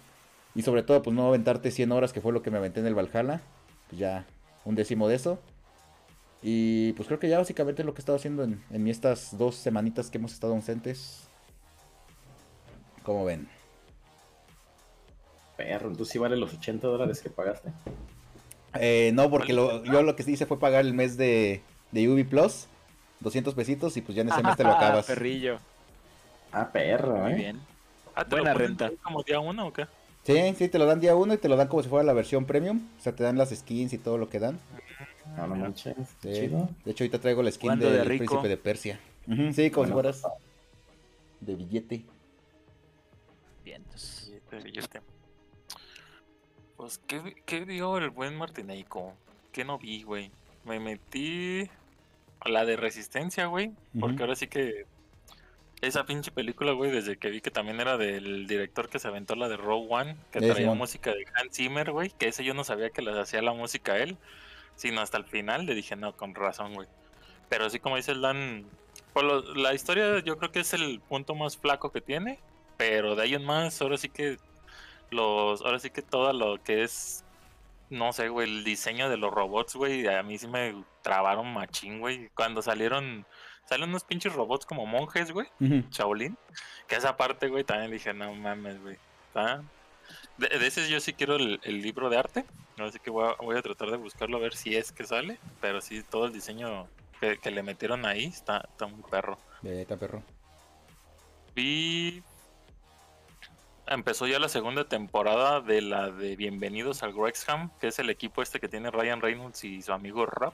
Y 0.56 0.64
sobre 0.64 0.84
todo, 0.84 1.02
pues 1.04 1.16
no 1.16 1.28
aventarte 1.28 1.72
100 1.72 1.92
horas, 1.92 2.14
que 2.14 2.22
fue 2.22 2.34
lo 2.34 2.42
que 2.42 2.52
me 2.52 2.58
aventé 2.58 2.80
en 2.80 2.88
el 2.88 2.96
Valhalla. 2.96 3.42
Pues 3.90 4.00
ya 4.00 4.26
un 4.66 4.76
décimo 4.76 5.08
de 5.08 5.16
eso. 5.16 5.40
Y 6.42 6.94
pues 6.94 7.08
creo 7.08 7.20
que 7.20 7.30
ya 7.30 7.38
básicamente 7.40 7.82
es 7.82 7.86
lo 7.86 7.94
que 7.94 8.00
he 8.00 8.04
estado 8.04 8.18
haciendo 8.18 8.44
en, 8.44 8.64
en 8.70 8.88
estas 8.88 9.38
dos 9.38 9.56
semanitas 9.56 10.10
que 10.10 10.18
hemos 10.18 10.34
estado 10.34 10.54
ausentes. 10.54 11.28
Como 13.04 13.26
ven. 13.26 13.57
Perro, 15.58 15.90
entonces 15.90 16.14
sí 16.14 16.20
vale 16.20 16.38
los 16.38 16.54
80 16.54 16.88
dólares 16.88 17.20
que 17.22 17.30
pagaste. 17.30 17.70
Eh, 18.80 19.12
no, 19.14 19.30
porque 19.30 19.54
lo- 19.54 19.84
yo 19.84 20.04
lo 20.04 20.16
que 20.16 20.24
sí 20.24 20.32
hice 20.34 20.46
fue 20.46 20.60
pagar 20.60 20.86
el 20.86 20.94
mes 20.94 21.18
de, 21.18 21.62
de 21.92 22.08
Ubi 22.10 22.24
Plus, 22.24 22.68
200 23.22 23.54
pesitos, 23.56 23.98
y 23.98 24.02
pues 24.02 24.16
ya 24.16 24.22
en 24.22 24.30
ese 24.30 24.44
mes 24.44 24.56
te 24.56 24.64
lo 24.64 24.72
acabas. 24.78 25.06
Perrillo. 25.08 25.58
Ah, 26.52 26.70
perro, 26.72 27.18
Muy 27.18 27.32
¿eh? 27.34 27.36
bien. 27.36 27.60
Ah, 28.16 28.24
¿te 28.24 28.32
lo 28.36 28.44
Buena 28.44 28.54
ponen 28.54 28.68
renta. 28.78 28.92
como 29.04 29.24
día 29.24 29.40
uno 29.40 29.68
o 29.68 29.74
qué? 29.74 29.86
Sí, 30.24 30.54
sí, 30.58 30.68
te 30.70 30.78
lo 30.78 30.86
dan 30.86 31.00
día 31.00 31.16
uno 31.16 31.34
y 31.34 31.38
te 31.38 31.48
lo 31.50 31.56
dan 31.56 31.68
como 31.70 31.82
si 31.84 31.90
fuera 31.90 32.04
la 32.04 32.14
versión 32.14 32.46
premium. 32.46 32.82
O 33.00 33.02
sea, 33.02 33.16
te 33.16 33.24
dan 33.24 33.38
las 33.38 33.50
skins 33.50 33.94
y 33.94 33.98
todo 33.98 34.18
lo 34.18 34.30
que 34.30 34.40
dan. 34.40 34.60
No, 35.38 35.48
no 35.48 35.56
manches. 35.56 35.96
Sí. 36.22 36.34
Chido. 36.34 36.70
De 36.84 36.92
hecho, 36.92 37.04
ahorita 37.04 37.20
traigo 37.20 37.42
la 37.44 37.52
skin 37.52 37.80
del 37.80 37.94
de 37.94 38.04
príncipe 38.04 38.48
de 38.48 38.58
Persia. 38.58 39.00
Sí, 39.54 39.72
como 39.72 39.88
Bueno. 39.94 40.14
si 40.14 40.20
fueras 40.22 40.24
de 41.42 41.56
billete. 41.56 42.06
Vientos. 43.64 44.26
Billete, 44.52 44.58
billete. 44.64 45.02
Pues, 46.78 47.00
¿qué, 47.08 47.36
¿qué 47.46 47.66
dio 47.66 47.98
el 47.98 48.10
buen 48.12 48.36
Martineico? 48.38 49.14
¿Qué 49.52 49.66
no 49.66 49.78
vi, 49.80 50.04
güey? 50.04 50.32
Me 50.64 50.80
metí 50.80 51.70
a 52.40 52.50
la 52.50 52.66
de 52.66 52.78
Resistencia, 52.78 53.48
güey. 53.48 53.72
Porque 54.00 54.22
ahora 54.24 54.36
sí 54.36 54.48
que 54.48 54.86
esa 55.82 56.06
pinche 56.06 56.32
película, 56.32 56.72
güey, 56.74 56.92
desde 56.92 57.18
que 57.18 57.30
vi 57.30 57.42
que 57.42 57.52
también 57.52 57.80
era 57.80 57.98
del 57.98 58.48
director 58.48 58.90
que 58.90 59.00
se 59.00 59.08
aventó 59.08 59.36
la 59.36 59.48
de 59.50 59.58
Rogue 59.58 59.88
One, 59.90 60.16
que 60.32 60.40
traía 60.54 60.68
música 60.78 61.12
de 61.12 61.26
Hans 61.36 61.56
Zimmer, 61.56 61.92
güey, 61.92 62.10
que 62.12 62.28
ese 62.28 62.44
yo 62.44 62.54
no 62.54 62.64
sabía 62.64 62.90
que 62.92 63.02
las 63.02 63.18
hacía 63.18 63.42
la 63.42 63.54
música 63.54 63.98
él, 63.98 64.18
sino 64.76 65.02
hasta 65.02 65.18
el 65.18 65.26
final 65.26 65.66
le 65.66 65.74
dije, 65.76 65.96
no, 65.96 66.16
con 66.16 66.36
razón, 66.36 66.74
güey. 66.76 66.88
Pero 67.50 67.66
así 67.66 67.80
como 67.80 67.96
dice 67.96 68.12
el 68.12 68.22
Dan, 68.22 68.66
pues 69.14 69.26
lo- 69.26 69.54
la 69.56 69.74
historia 69.74 70.20
yo 70.24 70.38
creo 70.38 70.52
que 70.52 70.60
es 70.60 70.74
el 70.74 71.00
punto 71.00 71.34
más 71.34 71.58
flaco 71.58 71.92
que 71.92 72.02
tiene, 72.02 72.40
pero 72.76 73.16
de 73.16 73.24
ahí 73.24 73.34
en 73.36 73.46
más, 73.46 73.82
ahora 73.82 73.98
sí 73.98 74.10
que 74.10 74.38
los, 75.12 75.62
ahora 75.62 75.80
sí 75.80 75.90
que 75.90 76.02
todo 76.02 76.32
lo 76.34 76.62
que 76.64 76.84
es, 76.84 77.24
no 77.90 78.12
sé, 78.14 78.30
güey, 78.30 78.50
el 78.50 78.64
diseño 78.64 79.10
de 79.10 79.18
los 79.18 79.32
robots, 79.34 79.76
güey, 79.76 80.08
a 80.08 80.24
mí 80.24 80.38
sí 80.38 80.48
me 80.48 80.84
trabaron 81.02 81.54
machín, 81.54 82.00
güey. 82.00 82.30
Cuando 82.36 82.62
salieron, 82.62 83.26
salen 83.66 83.90
unos 83.90 84.04
pinches 84.04 84.34
robots 84.34 84.66
como 84.66 84.86
monjes, 84.86 85.32
güey. 85.32 85.48
Shaolin, 85.92 86.38
que 86.88 86.96
esa 86.96 87.16
parte, 87.18 87.48
güey, 87.48 87.64
también 87.64 87.92
dije, 87.92 88.14
no 88.14 88.34
mames, 88.34 88.82
güey. 88.82 88.98
está- 89.28 89.64
De, 90.38 90.48
de 90.50 90.68
ese 90.68 90.90
yo 90.90 91.00
sí 91.00 91.14
quiero 91.14 91.36
el, 91.36 91.60
el 91.64 91.82
libro 91.82 92.10
de 92.10 92.18
arte, 92.18 92.46
así 92.78 93.00
que 93.00 93.10
voy 93.10 93.30
a, 93.30 93.36
voy 93.44 93.58
a 93.58 93.62
tratar 93.62 93.90
de 93.92 93.98
buscarlo 93.98 94.38
a 94.38 94.42
ver 94.42 94.56
si 94.56 94.76
es 94.76 94.92
que 94.92 95.04
sale, 95.06 95.38
pero 95.62 95.82
sí, 95.82 96.04
todo 96.04 96.26
el 96.28 96.34
diseño 96.34 96.88
que, 97.20 97.38
que 97.40 97.52
le 97.52 97.64
metieron 97.64 98.06
ahí 98.06 98.26
está, 98.26 98.68
está 98.72 98.88
muy 98.88 99.02
perro. 99.10 99.38
Vete, 99.62 99.98
perro. 99.98 100.22
Vi. 101.56 102.22
Empezó 103.90 104.28
ya 104.28 104.40
la 104.40 104.50
segunda 104.50 104.88
temporada 104.88 105.62
de 105.62 105.82
la 105.82 106.12
de 106.12 106.36
Bienvenidos 106.36 107.04
al 107.04 107.14
Wrexham, 107.14 107.72
que 107.80 107.88
es 107.88 108.00
el 108.00 108.10
equipo 108.10 108.42
este 108.42 108.60
que 108.60 108.68
tiene 108.68 108.92
Ryan 108.92 109.22
Reynolds 109.22 109.64
y 109.64 109.82
su 109.82 109.94
amigo 109.94 110.26
Rap. 110.26 110.54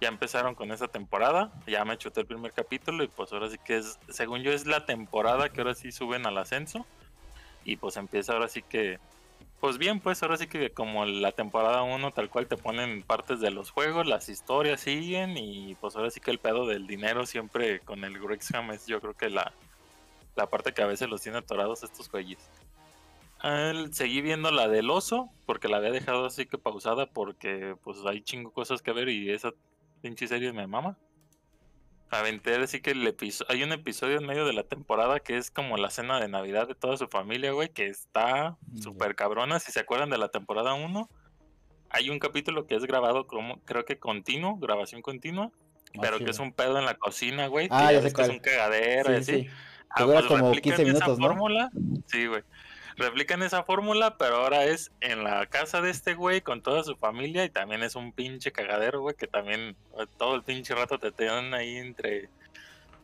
Ya 0.00 0.08
empezaron 0.08 0.54
con 0.54 0.70
esa 0.72 0.88
temporada, 0.88 1.52
ya 1.66 1.84
me 1.84 1.98
chuté 1.98 2.20
el 2.20 2.26
primer 2.26 2.52
capítulo 2.52 3.04
y 3.04 3.08
pues 3.08 3.32
ahora 3.32 3.50
sí 3.50 3.56
que 3.64 3.78
es, 3.78 3.98
según 4.08 4.42
yo 4.42 4.52
es 4.52 4.66
la 4.66 4.86
temporada 4.86 5.50
que 5.50 5.60
ahora 5.60 5.74
sí 5.74 5.92
suben 5.92 6.26
al 6.26 6.38
ascenso 6.38 6.86
y 7.64 7.76
pues 7.76 7.96
empieza 7.96 8.32
ahora 8.32 8.48
sí 8.48 8.62
que, 8.62 8.98
pues 9.60 9.76
bien, 9.76 10.00
pues 10.00 10.22
ahora 10.22 10.38
sí 10.38 10.46
que 10.46 10.70
como 10.70 11.04
la 11.04 11.32
temporada 11.32 11.82
1 11.82 12.10
tal 12.12 12.30
cual 12.30 12.46
te 12.46 12.56
ponen 12.56 13.02
partes 13.02 13.40
de 13.40 13.50
los 13.50 13.70
juegos, 13.70 14.06
las 14.06 14.30
historias 14.30 14.80
siguen 14.80 15.36
y 15.36 15.74
pues 15.76 15.96
ahora 15.96 16.10
sí 16.10 16.20
que 16.20 16.30
el 16.30 16.38
pedo 16.38 16.66
del 16.66 16.86
dinero 16.86 17.26
siempre 17.26 17.80
con 17.80 18.04
el 18.04 18.18
Wrexham 18.18 18.70
es 18.70 18.86
yo 18.86 19.00
creo 19.02 19.14
que 19.14 19.28
la, 19.28 19.52
la 20.36 20.48
parte 20.48 20.72
que 20.72 20.82
a 20.82 20.86
veces 20.86 21.08
los 21.08 21.20
tiene 21.22 21.38
atorados 21.38 21.82
estos 21.82 22.10
güeyes. 22.10 22.38
El- 23.42 23.92
seguí 23.94 24.20
viendo 24.20 24.50
la 24.50 24.68
del 24.68 24.90
oso, 24.90 25.30
porque 25.46 25.68
la 25.68 25.78
había 25.78 25.90
dejado 25.90 26.26
así 26.26 26.46
que 26.46 26.58
pausada, 26.58 27.06
porque 27.06 27.74
pues 27.82 27.98
hay 28.06 28.20
chingo 28.22 28.52
cosas 28.52 28.82
que 28.82 28.92
ver 28.92 29.08
y 29.08 29.30
esa 29.30 29.52
pinche 30.02 30.28
serie 30.28 30.52
me 30.52 30.66
mama. 30.66 30.96
Aventé 32.10 32.56
así 32.56 32.80
que 32.80 32.90
el 32.90 33.06
episodio, 33.06 33.50
hay 33.52 33.62
un 33.62 33.70
episodio 33.72 34.18
en 34.18 34.26
medio 34.26 34.44
de 34.44 34.52
la 34.52 34.64
temporada 34.64 35.20
que 35.20 35.36
es 35.36 35.50
como 35.50 35.76
la 35.76 35.90
cena 35.90 36.18
de 36.20 36.26
Navidad 36.28 36.66
de 36.66 36.74
toda 36.74 36.96
su 36.96 37.06
familia, 37.06 37.52
güey, 37.52 37.68
que 37.68 37.86
está 37.86 38.56
Ya. 38.72 38.82
súper 38.82 39.14
cabrona. 39.14 39.60
Si 39.60 39.70
se 39.70 39.78
acuerdan 39.80 40.10
de 40.10 40.18
la 40.18 40.28
temporada 40.28 40.74
1, 40.74 41.08
hay 41.88 42.10
un 42.10 42.18
capítulo 42.18 42.66
que 42.66 42.74
es 42.74 42.84
grabado 42.84 43.26
como, 43.28 43.60
creo 43.60 43.84
que 43.84 43.98
continuo, 43.98 44.56
grabación 44.56 45.02
continua, 45.02 45.50
Ah, 45.94 45.98
pero 46.02 46.18
sí, 46.18 46.24
que 46.24 46.30
es 46.32 46.38
un 46.40 46.52
pedo 46.52 46.78
en 46.78 46.84
la 46.84 46.94
cocina, 46.94 47.46
güey. 47.46 47.68
Ah, 47.70 47.92
ya 47.92 48.00
sé 48.02 48.08
es 48.08 48.28
un 48.28 48.38
cagadero 48.40 49.12
y 49.16 49.22
Sí, 49.24 49.32
así. 49.32 49.42
sí. 49.44 49.50
Ah, 49.90 50.04
dura 50.04 50.20
pues 50.20 50.26
como 50.26 50.52
replican 50.52 50.76
15 50.76 50.84
minutos, 50.84 51.08
esa 51.08 51.20
¿no? 51.20 51.28
fórmula. 51.28 51.70
Sí, 52.06 52.26
güey. 52.26 52.42
Replican 52.96 53.42
esa 53.42 53.62
fórmula, 53.62 54.16
pero 54.18 54.36
ahora 54.36 54.64
es 54.64 54.92
en 55.00 55.24
la 55.24 55.46
casa 55.46 55.80
de 55.80 55.90
este 55.90 56.14
güey 56.14 56.42
con 56.42 56.62
toda 56.62 56.84
su 56.84 56.96
familia 56.96 57.44
y 57.44 57.50
también 57.50 57.82
es 57.82 57.96
un 57.96 58.12
pinche 58.12 58.52
cagadero, 58.52 59.00
güey, 59.00 59.16
que 59.16 59.26
también 59.26 59.76
eh, 59.98 60.06
todo 60.18 60.34
el 60.34 60.42
pinche 60.42 60.74
rato 60.74 60.98
te 60.98 61.10
tienen 61.10 61.54
ahí 61.54 61.76
entre 61.76 62.28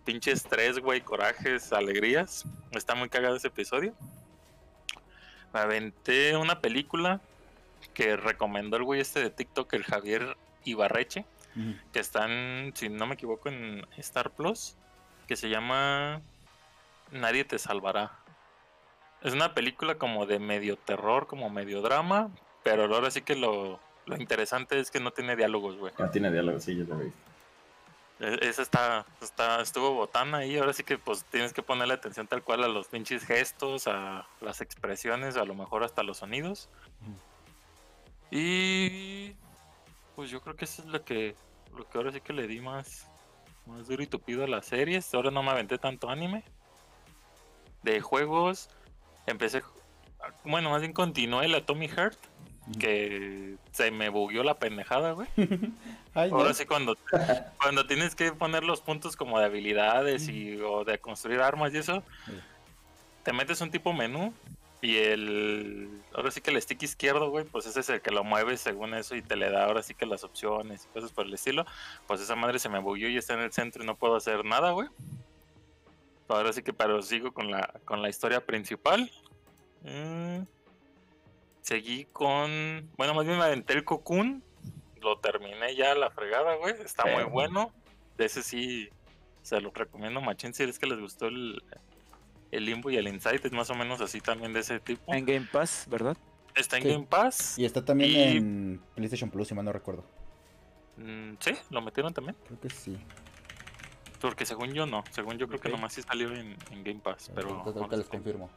pinche 0.05 0.33
estrés, 0.33 0.79
güey, 0.79 1.01
corajes, 1.01 1.73
alegrías. 1.73 2.45
Está 2.73 2.95
muy 2.95 3.09
cagado 3.09 3.37
ese 3.37 3.49
episodio. 3.49 3.95
Me 5.55 5.61
aventé 5.61 6.37
una 6.37 6.61
película 6.61 7.21
que 7.95 8.17
recomendó 8.17 8.77
el 8.77 8.85
güey 8.85 9.01
este 9.01 9.21
de 9.21 9.31
TikTok, 9.31 9.73
el 9.75 9.85
Javier 9.85 10.37
Ibarreche 10.65 11.25
que 11.93 12.01
están, 12.01 12.73
si 12.75 12.89
no 12.89 13.07
me 13.07 13.15
equivoco, 13.15 13.49
en 13.49 13.87
Star 13.97 14.31
Plus, 14.31 14.77
que 15.27 15.37
se 15.37 15.49
llama 15.49 16.21
Nadie 17.11 17.45
te 17.45 17.59
salvará. 17.59 18.13
Es 19.23 19.33
una 19.33 19.55
película 19.55 19.97
como 19.97 20.27
de 20.27 20.39
medio 20.39 20.77
terror, 20.77 21.27
como 21.27 21.49
medio 21.51 21.81
drama, 21.83 22.31
pero 22.63 22.85
ahora 22.85 23.11
sí 23.11 23.23
que 23.23 23.35
lo, 23.37 23.81
lo 24.07 24.17
interesante 24.17 24.79
es 24.79 24.91
que 24.91 25.01
no 25.01 25.11
tiene 25.13 25.37
diálogos, 25.37 25.77
güey. 25.77 25.93
No 25.99 26.11
tiene 26.11 26.31
diálogo, 26.31 26.61
sí, 26.61 26.77
yo 26.77 26.85
lo 26.85 26.97
vi. 26.99 27.11
E- 28.21 28.39
Esa 28.49 28.63
está, 28.63 29.07
está, 29.21 29.61
estuvo 29.61 29.93
botana 29.95 30.39
ahí, 30.39 30.57
ahora 30.59 30.73
sí 30.73 30.85
que 30.85 30.99
pues 30.99 31.25
tienes 31.27 31.53
que 31.53 31.63
ponerle 31.63 31.95
atención 31.95 32.27
tal 32.27 32.43
cual 32.43 32.65
a 32.65 32.69
los 32.69 32.89
pinches 32.89 33.25
gestos, 33.25 33.87
a 33.87 34.27
las 34.41 34.61
expresiones, 34.61 35.37
a 35.37 35.45
lo 35.45 35.55
mejor 35.55 35.83
hasta 35.85 36.03
los 36.03 36.19
sonidos. 36.19 36.69
Y 38.31 39.33
pues 40.15 40.31
yo 40.31 40.41
creo 40.41 40.57
que 40.57 40.65
eso 40.65 40.83
es 40.83 40.89
lo 40.89 41.05
que, 41.05 41.35
lo 41.77 41.89
que 41.89 41.99
ahora 41.99 42.13
sí 42.13 42.21
que 42.21 42.33
le 42.33 42.47
di 42.47 42.61
más, 42.61 43.07
más 43.67 43.87
duro 43.87 44.03
y 44.03 44.07
tupido 44.07 44.45
a 44.45 44.49
las 44.49 44.67
series. 44.67 45.13
Ahora 45.15 45.31
no 45.31 45.43
me 45.43 45.51
aventé 45.51 45.79
tanto 45.79 46.09
anime. 46.11 46.45
De 47.87 48.01
juegos, 48.01 48.69
empecé, 49.27 49.63
bueno, 50.43 50.71
más 50.71 50.81
bien 50.81 50.93
continué 50.93 51.47
la 51.47 51.65
Tommy 51.65 51.87
Heart, 51.87 52.19
que 52.81 53.55
se 53.71 53.93
me 53.93 54.09
bugueó 54.09 54.43
la 54.43 54.59
pendejada, 54.59 55.13
güey. 55.13 55.29
Ay, 56.15 56.31
no. 56.31 56.39
Ahora 56.39 56.53
sí 56.53 56.67
cuando, 56.67 56.97
cuando 57.63 57.87
tienes 57.87 58.17
que 58.17 58.33
poner 58.33 58.65
los 58.65 58.81
puntos 58.81 59.15
como 59.15 59.39
de 59.39 59.45
habilidades 59.45 60.29
y 60.29 60.61
o 60.61 60.85
de 60.85 60.99
construir 60.99 61.41
armas 61.41 61.73
y 61.75 61.79
eso, 61.79 62.03
te 63.23 63.33
metes 63.33 63.61
un 63.61 63.71
tipo 63.71 63.93
menú 63.93 64.35
y 64.83 64.97
el 64.97 65.89
ahora 66.13 66.33
sí 66.33 66.41
que 66.41 66.51
el 66.51 66.61
stick 66.61 66.83
izquierdo, 66.83 67.31
güey, 67.31 67.45
pues 67.45 67.67
ese 67.67 67.79
es 67.79 67.89
el 67.89 68.01
que 68.01 68.11
lo 68.11 68.25
mueve 68.25 68.57
según 68.57 68.95
eso 68.95 69.15
y 69.15 69.23
te 69.23 69.37
le 69.37 69.49
da 69.49 69.65
ahora 69.65 69.85
sí 69.85 69.95
que 69.95 70.07
las 70.07 70.25
opciones 70.25 70.87
y 70.87 70.93
cosas 70.93 71.13
por 71.13 71.27
el 71.27 71.35
estilo. 71.35 71.65
Pues 72.09 72.21
esa 72.21 72.35
madre 72.35 72.59
se 72.59 72.69
me 72.69 72.81
bugueó 72.81 73.09
y 73.09 73.17
está 73.17 73.35
en 73.35 73.41
el 73.43 73.53
centro 73.53 73.85
y 73.85 73.87
no 73.87 73.95
puedo 73.95 74.17
hacer 74.17 74.45
nada, 74.45 74.73
güey. 74.73 74.89
Ahora 76.29 76.53
sí 76.53 76.63
que 76.63 76.73
pero 76.73 77.01
sigo 77.03 77.33
con 77.33 77.51
la 77.51 77.73
con 77.85 78.03
la 78.03 78.09
historia 78.09 78.45
principal. 78.45 79.11
Mm, 79.83 80.43
Seguí 81.63 82.05
con, 82.13 82.89
bueno, 82.97 83.13
más 83.15 83.27
bien 83.27 83.39
me 83.39 83.45
aventé 83.45 83.73
el 83.73 83.83
Cocoon, 83.85 84.41
lo 85.03 85.19
terminé 85.19 85.75
ya 85.75 85.93
a 85.93 85.95
la 85.97 86.11
fregada, 86.11 86.55
güey. 86.57 86.75
Está 86.81 87.05
muy 87.07 87.25
bueno. 87.25 87.73
De 88.17 88.27
ese 88.27 88.43
sí 88.45 88.89
se 89.43 89.61
lo 89.61 89.71
recomiendo, 89.73 90.21
machín. 90.21 90.55
Si 90.55 90.63
es 90.63 90.79
que 90.79 90.87
les 90.87 91.01
gustó 91.01 91.27
el, 91.27 91.61
el 92.53 92.65
Limbo 92.67 92.89
y 92.91 92.97
el 92.99 93.09
Insight, 93.09 93.45
es 93.45 93.51
más 93.51 93.69
o 93.71 93.75
menos 93.75 94.01
así 94.01 94.21
también 94.21 94.53
de 94.53 94.61
ese 94.61 94.79
tipo. 94.79 95.13
En 95.13 95.27
Game 95.27 95.49
Pass, 95.51 95.87
¿verdad? 95.91 96.17
Está 96.55 96.77
en 96.77 96.83
Sí. 96.85 96.89
Game 96.91 97.07
Pass. 97.07 97.59
Y 97.59 97.65
está 97.65 97.85
también 97.85 98.11
Y- 98.13 98.37
en 98.37 98.81
PlayStation 98.95 99.29
Plus, 99.29 99.49
si 99.49 99.55
mal 99.55 99.65
no 99.65 99.73
recuerdo. 99.73 100.05
Mm, 100.99 101.33
sí, 101.41 101.51
lo 101.71 101.83
metieron 101.83 102.15
también. 102.15 102.37
Creo 102.47 102.61
que 102.61 102.71
sí. 102.71 102.97
Porque 104.27 104.45
según 104.47 104.73
yo 104.73 104.87
no. 104.87 105.05
Según 105.11 105.39
yo 105.39 105.47
creo 105.47 105.61
que 105.61 105.69
nomás 105.69 105.93
sí 105.93 106.03
salió 106.03 106.33
en, 106.35 106.57
en 106.71 106.85
Game 106.85 107.01
Pass. 107.01 107.31
Pero, 107.35 107.63
Ahorita- 107.63 107.97
les 107.97 108.09
confirmo. 108.09 108.51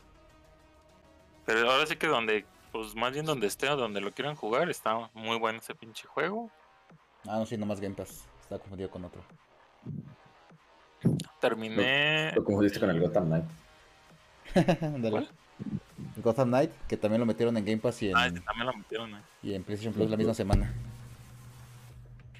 pero 1.46 1.70
ahora 1.72 1.86
sí 1.86 1.96
que 1.96 2.08
donde, 2.08 2.46
pues 2.72 2.96
más 2.96 3.12
bien 3.14 3.26
donde 3.26 3.46
esté 3.48 3.70
o 3.70 3.76
donde 3.76 4.02
lo 4.02 4.12
quieran 4.12 4.36
jugar, 4.36 4.70
está 4.70 5.10
muy 5.14 5.38
bueno 5.38 5.60
ese 5.60 5.76
pinche 5.76 6.08
juego. 6.08 6.50
Ah, 7.28 7.38
no, 7.38 7.46
sí, 7.46 7.56
nomás 7.58 7.80
Game 7.80 7.96
Pass. 7.96 8.26
Estaba 8.42 8.60
confundido 8.60 8.90
con 8.90 9.06
otro. 9.06 9.22
Terminé. 11.40 12.32
Lo 12.34 12.44
confundiste 12.44 12.80
con 12.80 12.90
el 12.90 13.00
Gotham 13.00 13.26
Knight. 13.28 13.46
Ándale. 14.84 15.12
¿Cuál? 15.12 15.30
Gotham 16.18 16.48
Knight, 16.50 16.72
que 16.88 16.98
también 16.98 17.20
lo 17.20 17.26
metieron 17.26 17.56
en 17.58 17.66
Game 17.66 17.78
Pass 17.78 18.02
y 18.02 18.10
en, 18.10 18.18
Ah, 18.18 18.28
este 18.28 18.40
también 18.42 18.66
lo 18.68 18.74
metieron 18.74 19.14
ahí. 19.14 19.22
y 19.44 19.54
en 19.54 19.64
PlayStation 19.64 19.94
Plus 19.94 20.10
la 20.10 20.18
misma 20.18 20.34
semana. 20.34 20.74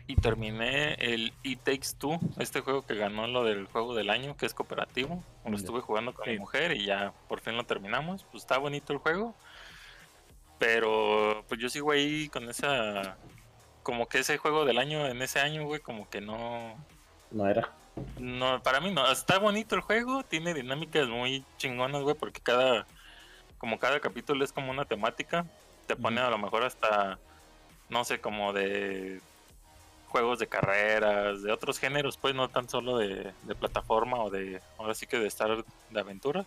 Y 0.10 0.16
terminé 0.16 0.96
el 0.96 1.34
It 1.44 1.60
Takes 1.60 1.90
Two, 2.00 2.20
este 2.40 2.62
juego 2.62 2.82
que 2.82 2.96
ganó 2.96 3.28
lo 3.28 3.44
del 3.44 3.68
juego 3.68 3.94
del 3.94 4.10
año, 4.10 4.36
que 4.36 4.48
es 4.48 4.56
cooperativo. 4.56 5.24
Lo 5.46 5.56
estuve 5.56 5.82
jugando 5.82 6.16
con 6.16 6.28
mi 6.28 6.40
mujer 6.40 6.72
y 6.72 6.84
ya 6.84 7.14
por 7.28 7.42
fin 7.42 7.56
lo 7.56 7.64
terminamos. 7.64 8.24
Pues 8.32 8.42
está 8.42 8.58
bonito 8.58 8.92
el 8.92 8.98
juego. 8.98 9.36
Pero 10.58 11.46
pues 11.48 11.62
yo 11.62 11.70
sigo 11.70 11.92
ahí 11.92 12.28
con 12.30 12.50
esa. 12.50 13.18
Como 13.84 14.08
que 14.08 14.18
ese 14.18 14.40
juego 14.40 14.66
del 14.66 14.80
año 14.80 15.06
en 15.06 15.22
ese 15.22 15.42
año, 15.42 15.66
güey, 15.66 15.80
como 15.80 16.10
que 16.10 16.22
no. 16.22 16.76
No 17.30 17.48
era. 17.48 17.70
No, 18.18 18.64
para 18.64 18.80
mí 18.80 18.92
no. 18.92 19.12
Está 19.12 19.38
bonito 19.38 19.76
el 19.76 19.82
juego, 19.82 20.24
tiene 20.24 20.56
dinámicas 20.56 21.08
muy 21.08 21.46
chingonas, 21.58 22.02
güey, 22.02 22.16
porque 22.16 22.42
cada. 22.42 22.88
Como 23.60 23.78
cada 23.78 24.00
capítulo 24.00 24.44
es 24.44 24.52
como 24.52 24.72
una 24.72 24.86
temática. 24.86 25.46
Te 25.86 25.96
pone 25.96 26.20
a 26.20 26.32
lo 26.32 26.40
mejor 26.40 26.64
hasta. 26.64 27.20
No 27.90 28.04
sé, 28.06 28.20
como 28.20 28.54
de. 28.54 29.22
Juegos 30.10 30.40
de 30.40 30.48
carreras, 30.48 31.42
de 31.44 31.52
otros 31.52 31.80
géneros, 31.80 32.18
pues 32.18 32.34
no 32.36 32.50
tan 32.50 32.68
solo 32.68 32.98
de, 32.98 33.32
de 33.44 33.56
plataforma 33.56 34.18
o 34.24 34.30
de. 34.30 34.62
Ahora 34.78 34.94
sí 34.96 35.06
que 35.08 35.18
de 35.20 35.28
estar 35.28 35.64
de 35.90 36.00
aventura. 36.00 36.46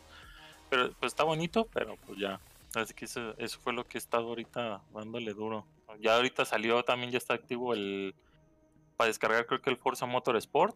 Pero 0.69 0.91
pues 0.99 1.13
está 1.13 1.25
bonito, 1.25 1.69
pero 1.73 1.97
pues 2.07 2.19
ya. 2.19 2.41
Así 2.75 2.95
que 2.95 3.05
eso, 3.05 3.35
eso 3.39 3.59
fue 3.61 3.73
lo 3.73 3.85
que 3.85 3.97
he 3.97 4.01
estado 4.01 4.29
ahorita 4.29 4.81
dándole 4.95 5.33
duro. 5.35 5.67
Ya 6.01 6.17
ahorita 6.17 6.45
salió, 6.45 6.83
también 6.85 7.11
ya 7.13 7.19
está 7.19 7.35
activo 7.35 7.75
el. 7.75 8.15
Para 8.97 9.09
descargar, 9.09 9.47
creo 9.47 9.61
que 9.61 9.71
el 9.71 9.77
Forza 9.77 10.07
Motorsport. 10.07 10.75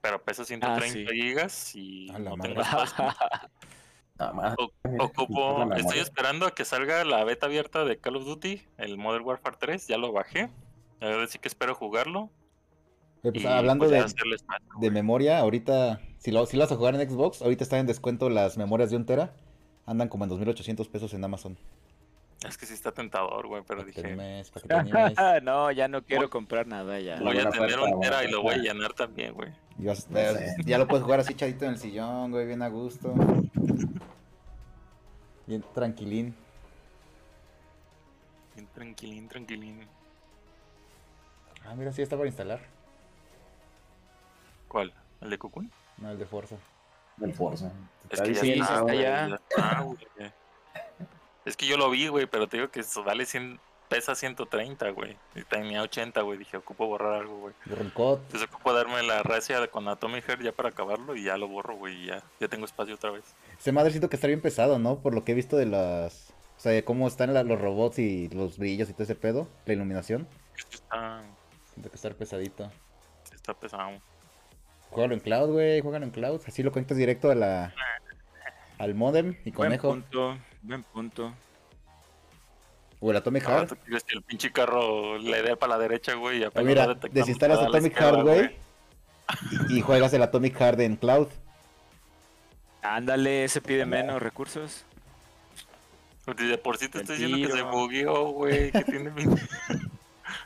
Pero 0.00 0.20
pesa 0.22 0.44
130 0.44 0.88
sí. 0.92 1.06
gigas 1.06 1.74
y 1.76 2.10
A 2.10 2.14
la 2.14 2.30
no 2.30 2.36
madre. 2.36 2.50
tengo 2.54 2.62
espacio. 2.62 3.04
Nada 4.18 4.32
más. 4.32 4.54
O- 4.58 4.72
Ocupo, 4.98 5.72
estoy 5.74 5.98
esperando 6.00 6.46
a 6.46 6.54
que 6.54 6.64
salga 6.64 7.04
la 7.04 7.24
beta 7.24 7.46
abierta 7.46 7.84
de 7.84 7.98
Call 7.98 8.16
of 8.16 8.24
Duty, 8.24 8.62
el 8.78 8.98
Modern 8.98 9.24
Warfare 9.24 9.56
3, 9.58 9.86
ya 9.86 9.96
lo 9.98 10.12
bajé. 10.12 10.50
Ahora 11.02 11.26
sí 11.26 11.38
que 11.38 11.48
espero 11.48 11.74
jugarlo. 11.74 12.30
Pues, 13.22 13.34
y, 13.36 13.46
hablando 13.46 13.86
pues, 13.86 14.14
ya 14.14 14.24
de, 14.26 14.36
de 14.80 14.90
memoria, 14.90 15.38
ahorita, 15.38 16.00
si 16.18 16.30
lo, 16.30 16.46
si 16.46 16.56
lo 16.56 16.62
vas 16.62 16.72
a 16.72 16.76
jugar 16.76 16.94
en 16.94 17.08
Xbox, 17.08 17.42
ahorita 17.42 17.64
están 17.64 17.80
en 17.80 17.86
descuento 17.86 18.30
las 18.30 18.56
memorias 18.56 18.90
de 18.90 18.96
un 18.96 19.06
tera. 19.06 19.34
Andan 19.86 20.08
como 20.08 20.24
en 20.24 20.30
2.800 20.30 20.88
pesos 20.88 21.12
en 21.14 21.24
Amazon. 21.24 21.58
Es 22.46 22.58
que 22.58 22.66
sí 22.66 22.74
está 22.74 22.92
tentador, 22.92 23.46
güey, 23.46 23.62
pero 23.66 23.84
dije, 23.84 24.00
animes, 24.00 24.52
no, 25.42 25.70
ya 25.70 25.86
no 25.86 26.02
quiero 26.02 26.28
comprar 26.28 26.66
nada 26.66 26.98
ya. 26.98 27.20
Voy 27.20 27.38
a 27.38 27.50
tener 27.50 27.78
un 27.78 28.00
tera 28.00 28.24
y 28.24 28.30
lo 28.30 28.42
voy 28.42 28.54
a 28.54 28.58
llenar 28.58 28.92
también, 28.94 29.34
güey. 29.34 29.50
Sé. 29.94 30.56
Ya 30.64 30.78
lo 30.78 30.88
puedes 30.88 31.04
jugar 31.04 31.20
así 31.20 31.34
chadito 31.34 31.64
en 31.64 31.72
el 31.72 31.78
sillón, 31.78 32.32
güey, 32.32 32.46
bien 32.46 32.62
a 32.62 32.68
gusto. 32.68 33.14
Bien 35.46 35.64
tranquilín. 35.72 36.34
Bien 38.54 38.68
tranquilín, 38.74 39.28
tranquilín. 39.28 39.88
Ah, 41.66 41.74
mira, 41.76 41.92
sí 41.92 42.02
está 42.02 42.16
para 42.16 42.28
instalar. 42.28 42.60
¿Cuál? 44.68 44.92
¿El 45.20 45.30
de 45.30 45.38
Cocoon? 45.38 45.70
No, 45.98 46.10
el 46.10 46.18
de 46.18 46.26
Forza. 46.26 46.56
Del 47.16 47.34
Forza. 47.34 47.70
Es 48.10 48.20
que 48.20 48.34
ya 48.34 48.40
Sí, 48.40 48.52
está, 48.52 48.64
está 48.64 48.80
güey, 48.80 49.00
ya. 49.02 49.26
güey. 49.82 50.32
Es 51.44 51.56
que 51.56 51.66
yo 51.66 51.76
lo 51.76 51.90
vi, 51.90 52.08
güey, 52.08 52.26
pero 52.26 52.48
te 52.48 52.56
digo 52.56 52.70
que 52.70 52.80
eso 52.80 53.02
vale 53.04 53.26
100, 53.26 53.58
pesa 53.88 54.14
130, 54.14 54.90
güey. 54.90 55.16
Y 55.34 55.42
tenía 55.42 55.82
80, 55.82 56.20
güey. 56.22 56.38
Dije, 56.38 56.56
ocupo 56.56 56.86
borrar 56.86 57.14
algo, 57.14 57.38
güey. 57.40 57.54
El. 57.66 57.72
Entonces 58.22 58.48
ocupo 58.48 58.72
darme 58.72 59.02
la 59.02 59.22
racia 59.22 59.66
con 59.68 59.88
Atomic 59.88 60.24
Heart 60.24 60.42
ya 60.42 60.52
para 60.52 60.70
acabarlo 60.70 61.14
y 61.16 61.24
ya 61.24 61.36
lo 61.36 61.48
borro, 61.48 61.76
güey. 61.76 62.02
Y 62.02 62.06
ya, 62.06 62.22
ya 62.40 62.48
tengo 62.48 62.64
espacio 62.64 62.94
otra 62.94 63.10
vez. 63.10 63.24
Ese 63.58 63.72
madre 63.72 63.90
siento 63.90 64.08
que 64.08 64.16
está 64.16 64.28
bien 64.28 64.40
pesado, 64.40 64.78
¿no? 64.78 64.98
Por 65.00 65.14
lo 65.14 65.24
que 65.24 65.32
he 65.32 65.34
visto 65.34 65.56
de 65.56 65.66
las... 65.66 66.32
O 66.56 66.60
sea, 66.62 66.72
de 66.72 66.84
cómo 66.84 67.08
están 67.08 67.34
la- 67.34 67.42
los 67.42 67.60
robots 67.60 67.98
y 67.98 68.28
los 68.28 68.56
brillos 68.56 68.88
y 68.88 68.92
todo 68.92 69.02
ese 69.02 69.16
pedo. 69.16 69.48
La 69.66 69.72
iluminación. 69.72 70.28
Está, 70.70 71.22
Siento 71.72 71.90
que 71.90 71.96
está 71.96 72.10
pesadito. 72.10 72.70
está 73.34 73.54
pesado. 73.54 73.92
Juégalo 74.90 75.14
en 75.14 75.20
cloud, 75.20 75.50
güey. 75.52 75.80
Juégalo 75.80 76.04
en 76.04 76.10
cloud. 76.10 76.40
Así 76.46 76.62
lo 76.62 76.70
conectas 76.72 76.96
directo 76.98 77.30
a 77.30 77.34
la... 77.34 77.74
Al 78.78 78.94
modem 78.94 79.36
y 79.44 79.50
Buen 79.52 79.68
conejo. 79.70 79.88
punto, 79.90 80.38
buen 80.62 80.82
punto. 80.82 81.32
O 83.00 83.10
el 83.10 83.16
Atomic 83.16 83.44
Heart. 83.44 83.68
tú 83.70 83.76
quieres 83.84 84.04
que 84.04 84.16
el 84.16 84.22
pinche 84.22 84.52
carro 84.52 85.18
le 85.18 85.42
dé 85.42 85.56
para 85.56 85.76
la 85.76 85.78
derecha, 85.78 86.14
güey. 86.14 86.38
Y 86.40 86.44
apenas 86.44 86.66
mira, 86.66 86.94
desinstalas 87.10 87.58
Atomic 87.60 87.96
Heart, 87.96 88.22
güey. 88.22 88.56
Y, 89.68 89.78
y 89.78 89.80
juegas 89.80 90.12
el 90.14 90.22
Atomic 90.22 90.56
Heart 90.56 90.80
en 90.80 90.96
cloud. 90.96 91.28
Ándale, 92.82 93.44
ese 93.44 93.60
pide 93.60 93.86
menos 93.86 94.20
recursos. 94.20 94.84
Pues 96.24 96.36
De 96.36 96.58
por 96.58 96.76
sí 96.78 96.88
te 96.88 96.98
estoy 97.00 97.16
diciendo 97.18 97.48
que 97.48 97.52
se 97.56 97.62
bugueó, 97.62 98.24
güey. 98.30 98.70
Que 98.72 98.84
tiene 98.84 99.10
mi- 99.12 99.24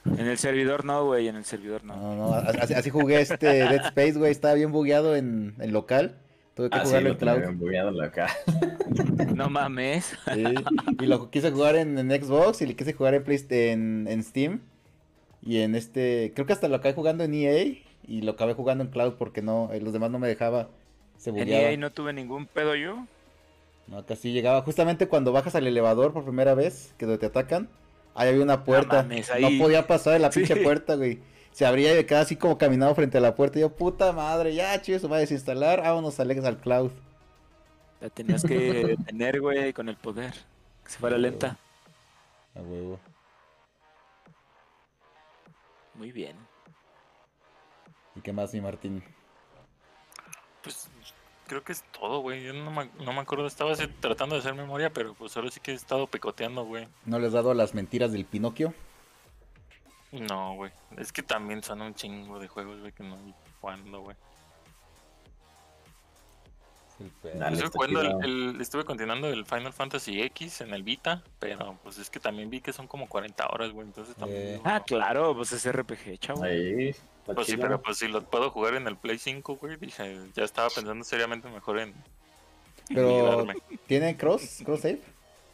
En 0.05 0.27
el 0.27 0.39
servidor 0.39 0.85
no, 0.85 1.05
güey, 1.07 1.29
en 1.29 1.37
el 1.37 1.45
servidor 1.45 1.85
no. 1.85 1.97
No, 1.97 2.15
no, 2.17 2.35
así, 2.35 2.75
así 2.75 2.91
jugué 2.91 3.21
este 3.21 3.47
Dead 3.47 3.87
Space, 3.87 4.13
güey. 4.13 4.31
Estaba 4.33 4.55
bien 4.55 4.73
bugueado 4.73 5.17
en, 5.17 5.55
en 5.59 5.73
local. 5.73 6.17
Tuve 6.55 6.71
que 6.71 6.79
Ah, 6.79 6.85
jugarlo 6.85 7.09
lo 7.09 7.13
en 7.15 7.19
cloud. 7.19 7.39
bien 7.39 7.59
bugueado 7.59 8.03
acá. 8.03 8.29
No 9.35 9.51
mames. 9.51 10.17
Sí, 10.33 10.45
Y 11.01 11.07
lo 11.07 11.31
quise 11.31 11.51
jugar 11.51 11.77
en, 11.77 11.99
en 11.99 12.11
Xbox 12.11 12.63
y 12.63 12.67
le 12.67 12.75
quise 12.77 12.93
jugar 12.95 13.15
en, 13.15 13.25
Play- 13.25 13.45
en, 13.51 14.07
en 14.09 14.23
Steam. 14.25 14.61
Y 15.43 15.59
en 15.61 15.75
este. 15.75 16.33
Creo 16.35 16.47
que 16.47 16.53
hasta 16.55 16.69
lo 16.69 16.77
acabé 16.77 16.95
jugando 16.95 17.25
en 17.25 17.35
EA. 17.35 17.65
Y 18.09 18.23
lo 18.23 18.33
acabé 18.33 18.55
jugando 18.55 18.85
en 18.85 18.91
cloud 18.91 19.15
porque 19.19 19.43
no. 19.43 19.71
eh, 19.73 19.81
Los 19.81 19.93
demás 19.93 20.11
no 20.11 20.19
me 20.19 20.29
dejaba. 20.29 20.69
Se 21.19 21.31
En. 21.31 21.49
EA 21.49 21.77
no 21.77 21.91
tuve 21.93 22.13
ningún 22.13 22.47
pedo 22.47 22.75
yo. 22.75 23.07
No, 23.87 23.99
acá 23.99 24.17
sí 24.17 24.33
llegaba. 24.33 24.63
Justamente 24.63 25.09
cuando 25.09 25.33
bajas 25.33 25.55
al 25.55 25.67
elevador 25.67 26.13
por 26.13 26.25
primera 26.25 26.55
vez, 26.55 26.95
que 26.99 27.05
donde 27.07 27.19
te 27.19 27.27
atacan, 27.27 27.69
ahí 28.17 28.29
había 28.31 28.43
una 28.43 28.65
puerta. 28.65 29.03
No, 29.03 29.09
mames, 29.09 29.31
ahí- 29.31 29.59
podía 29.59 29.87
pasar 29.87 30.15
de 30.15 30.19
la 30.21 30.31
Sí. 30.33 30.41
pinche 30.41 30.57
puerta, 30.57 30.95
güey. 30.97 31.21
Se 31.53 31.65
abría 31.65 31.93
y 31.93 31.97
me 31.97 32.07
quedaba 32.07 32.23
así 32.25 32.37
como 32.37 32.59
caminado 32.59 32.95
frente 32.95 33.17
a 33.19 33.21
la 33.21 33.35
puerta. 33.35 33.59
Y 33.59 33.63
yo, 33.63 33.71
puta 33.71 34.13
madre, 34.13 34.55
ya, 34.55 34.81
chido, 34.83 34.99
se 34.99 35.09
va 35.09 35.17
a 35.17 35.21
desinstalar. 35.21 35.81
Vámonos, 35.83 36.21
Alex, 36.21 36.45
al 36.45 36.59
cloud. 36.59 36.91
La 38.01 38.11
tenías 38.11 38.43
que 38.45 38.97
tener, 39.07 39.41
güey, 39.41 39.73
con 39.73 39.89
el 39.89 39.97
poder. 39.97 40.35
Que 40.85 40.91
se 40.91 40.99
fuera 40.99 41.17
lenta. 41.17 41.57
A 42.55 42.61
huevo. 42.61 43.01
Muy 45.95 46.13
bien. 46.13 46.37
¿Y 48.15 48.21
qué 48.21 48.33
más, 48.33 48.53
mi 48.53 48.61
Martín? 48.61 49.03
Pues 50.63 50.89
creo 51.47 51.63
que 51.65 51.73
es 51.73 51.83
todo, 51.99 52.21
güey. 52.21 52.43
Yo 52.45 52.53
no 52.53 52.71
me, 52.71 52.89
no 53.05 53.13
me 53.13 53.21
acuerdo. 53.21 53.47
Estaba 53.47 53.73
así 53.73 53.87
tratando 54.01 54.35
de 54.35 54.41
hacer 54.41 54.55
memoria, 54.55 54.91
pero 54.93 55.15
pues 55.15 55.37
ahora 55.37 55.51
sí 55.51 55.61
que 55.61 55.73
he 55.73 55.75
estado 55.75 56.07
picoteando, 56.07 56.65
güey. 56.65 56.89
¿No 57.05 57.19
les 57.19 57.29
has 57.29 57.35
dado 57.35 57.55
las 57.55 57.75
mentiras 57.75 58.13
del 58.13 58.25
Pinocchio? 58.25 58.75
No, 60.13 60.55
güey. 60.55 60.71
Es 60.97 61.13
que 61.13 61.23
también 61.23 61.63
son 61.63 61.81
un 61.83 61.95
chingo 61.95 62.39
de 62.39 62.49
juegos, 62.49 62.81
güey, 62.81 62.93
que 62.93 63.03
no 63.03 63.17
vi 63.19 63.35
jugando, 63.61 64.01
güey. 64.01 64.17
Pedo. 67.21 67.39
Dale. 67.39 67.57
Estuve, 67.57 67.71
jugando 67.73 68.01
el- 68.01 68.25
el- 68.55 68.61
estuve 68.61 68.85
continuando 68.85 69.29
el 69.29 69.45
Final 69.45 69.73
Fantasy 69.75 70.23
X 70.23 70.63
en 70.63 70.73
el 70.73 70.83
Vita, 70.83 71.23
pero 71.39 71.79
pues 71.83 71.99
es 71.99 72.09
que 72.09 72.19
también 72.19 72.49
vi 72.49 72.63
que 72.63 72.73
son 72.73 72.87
como 72.87 73.07
40 73.07 73.47
horas, 73.49 73.71
güey. 73.73 73.87
Entonces 73.87 74.17
también. 74.17 74.43
Eh. 74.57 74.61
Ah, 74.65 74.83
claro, 74.85 75.35
pues 75.37 75.53
es 75.53 75.67
RPG, 75.71 76.19
chavo. 76.19 76.43
Ahí. 76.45 76.95
Pues 77.35 77.47
sí, 77.49 77.57
pero 77.57 77.83
pues 77.83 77.99
si 77.99 78.09
lo 78.09 78.23
puedo 78.23 78.51
jugar 78.51 78.75
en 78.75 78.87
el 78.87 78.97
Play 78.97 79.19
5, 79.19 79.57
güey, 79.57 79.77
dije, 79.77 80.17
ya 80.35 80.45
estaba 80.45 80.69
pensando 80.71 81.05
seriamente 81.05 81.49
mejor 81.49 81.79
en 81.81 81.93
Pero. 82.89 83.47
¿tiene 83.87 84.17
cross, 84.17 84.63
cross 84.65 84.81
save? 84.83 85.01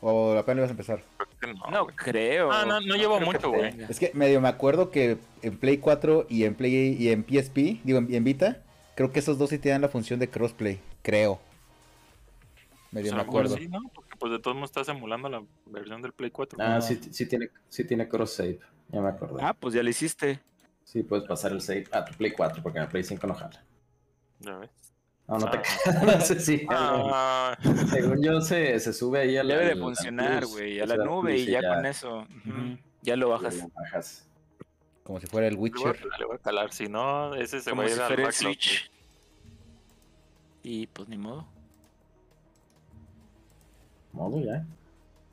¿O 0.02 0.32
apenas 0.36 0.58
ibas 0.58 0.70
a 0.70 0.72
empezar? 0.72 1.04
Creo 1.38 1.54
no, 1.70 1.86
creo. 1.86 2.50
Ah, 2.52 2.64
no- 2.66 2.80
no 2.80 2.94
llevo 2.96 3.20
mucho, 3.20 3.50
güey. 3.50 3.72
Es 3.88 3.98
que 4.00 4.10
medio 4.14 4.40
me 4.40 4.48
acuerdo 4.48 4.90
que 4.90 5.16
en 5.42 5.56
Play 5.56 5.78
4 5.78 6.26
y 6.28 6.44
en 6.44 6.54
Play 6.54 6.96
y 6.98 7.08
en 7.10 7.22
PSP, 7.24 7.80
digo 7.84 7.98
en, 7.98 8.12
en 8.12 8.24
Vita, 8.24 8.60
creo 8.96 9.12
que 9.12 9.20
esos 9.20 9.38
dos 9.38 9.50
sí 9.50 9.58
tienen 9.58 9.80
la 9.80 9.88
función 9.88 10.18
de 10.20 10.28
crossplay, 10.28 10.80
creo. 11.02 11.40
Medio 12.90 13.12
Pues 13.12 13.14
me 13.14 13.22
acuerdo. 13.22 13.56
sí, 13.56 13.68
¿no? 13.68 13.80
Porque 13.94 14.16
pues 14.18 14.32
de 14.32 14.38
todos 14.40 14.54
modos 14.56 14.70
estás 14.70 14.88
emulando 14.88 15.28
la 15.28 15.42
versión 15.66 16.02
del 16.02 16.12
Play 16.12 16.30
4. 16.30 16.58
Ah, 16.60 16.74
No. 16.74 16.82
sí, 16.82 17.00
sí 17.10 17.26
tiene, 17.26 17.48
sí 17.68 17.84
tiene 17.84 18.08
cross 18.08 18.34
save. 18.34 18.58
Ya 18.88 19.00
me 19.00 19.08
acordé. 19.08 19.40
Ah, 19.42 19.54
pues 19.54 19.72
ya 19.74 19.82
lo 19.82 19.88
hiciste. 19.88 20.40
Sí, 20.92 21.02
puedes 21.02 21.26
pasar 21.26 21.52
el 21.52 21.62
save 21.62 21.86
a 21.90 22.04
tu 22.04 22.12
Play 22.12 22.32
4 22.32 22.62
porque 22.62 22.76
en 22.78 22.82
el 22.84 22.90
Play 22.90 23.02
5 23.02 23.26
no 23.26 23.32
jala. 23.32 23.64
Ya 24.40 24.58
ves. 24.58 24.70
No, 25.26 25.38
no 25.38 25.50
te 25.50 25.58
Ah. 25.58 26.02
no 26.04 26.20
sé 26.20 26.38
si. 26.38 26.66
Ah, 26.68 27.56
Según 27.88 28.22
yo, 28.22 28.42
se, 28.42 28.78
se 28.78 28.92
sube 28.92 29.20
ahí 29.20 29.38
al. 29.38 29.48
Debe 29.48 29.64
de 29.68 29.76
funcionar, 29.76 30.44
güey, 30.44 30.80
a 30.80 30.86
la 30.86 30.98
nube 30.98 31.38
y 31.38 31.46
ya 31.46 31.62
con 31.62 31.86
eso. 31.86 32.26
Ya 33.00 33.16
lo 33.16 33.28
ya 33.28 33.32
bajas. 33.32 33.56
lo 33.56 33.68
bajas. 33.70 34.28
Como 35.02 35.18
si 35.18 35.26
fuera 35.28 35.46
el 35.46 35.54
le 35.54 35.60
voy, 35.60 35.70
Witcher. 35.70 35.98
a, 36.12 36.18
le 36.18 36.26
voy 36.26 36.36
a 36.36 36.38
calar, 36.38 36.70
si 36.74 36.88
no, 36.88 37.34
ese 37.36 37.62
se 37.62 37.70
Como 37.70 37.82
va 37.82 37.86
a 37.86 37.90
si 37.90 37.94
ir 37.94 38.00
al 38.02 38.06
fuera 38.08 38.22
el 38.22 38.26
backlog, 38.28 38.42
güey. 38.42 38.54
Switch. 38.54 38.90
Y 40.62 40.86
pues 40.88 41.08
ni 41.08 41.16
modo. 41.16 41.48
Modo 44.12 44.40
ya. 44.42 44.66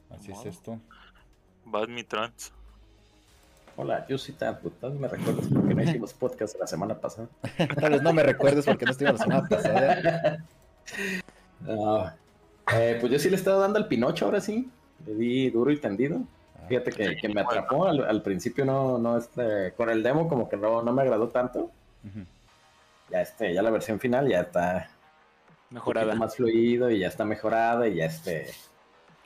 Así 0.09 0.31
es 0.31 0.45
esto. 0.45 0.79
Vas 1.65 1.89
mi 1.89 2.05
trans. 2.05 2.53
Hola, 3.81 4.05
yo 4.09 4.17
soy 4.17 4.35
tan 4.35 4.59
puta. 4.59 4.89
¿Me 4.89 5.07
recuerdas 5.07 5.45
porque 5.53 5.73
no 5.73 5.81
hicimos 5.83 6.13
podcast 6.19 6.59
la 6.59 6.67
semana 6.67 6.95
pasada? 6.99 7.29
Tal 7.79 7.91
vez 7.91 8.01
no 8.01 8.11
me 8.11 8.23
recuerdes 8.23 8.65
porque 8.65 8.83
no 8.83 8.91
estuve 8.91 9.11
la 9.13 9.17
semana 9.17 9.47
pasada. 9.47 10.43
No. 11.61 12.11
Eh, 12.73 12.97
pues 12.99 13.11
yo 13.11 13.19
sí 13.19 13.29
le 13.29 13.35
he 13.35 13.39
estado 13.39 13.59
dando 13.61 13.77
al 13.77 13.87
Pinocho 13.87 14.25
ahora 14.25 14.41
sí. 14.41 14.69
Le 15.05 15.13
di 15.13 15.49
duro 15.49 15.71
y 15.71 15.77
tendido. 15.77 16.21
Fíjate 16.67 16.91
que, 16.91 17.15
que 17.15 17.29
me 17.29 17.41
atrapó. 17.41 17.85
Al, 17.85 18.03
al 18.03 18.21
principio 18.23 18.65
no, 18.65 18.97
no, 18.97 19.17
este, 19.17 19.73
con 19.77 19.89
el 19.89 20.01
demo 20.03 20.27
como 20.27 20.49
que 20.49 20.57
no, 20.57 20.81
no 20.81 20.91
me 20.93 21.01
agradó 21.03 21.27
tanto. 21.29 21.69
Ya 23.11 23.21
este, 23.21 23.53
ya 23.53 23.61
la 23.61 23.69
versión 23.69 23.99
final 23.99 24.27
ya 24.27 24.41
está 24.41 24.89
Mejorada. 25.69 26.15
más 26.15 26.35
fluido 26.35 26.89
y 26.89 26.99
ya 26.99 27.07
está 27.07 27.23
mejorada 27.23 27.87
y 27.87 27.95
ya 27.95 28.05
este 28.05 28.45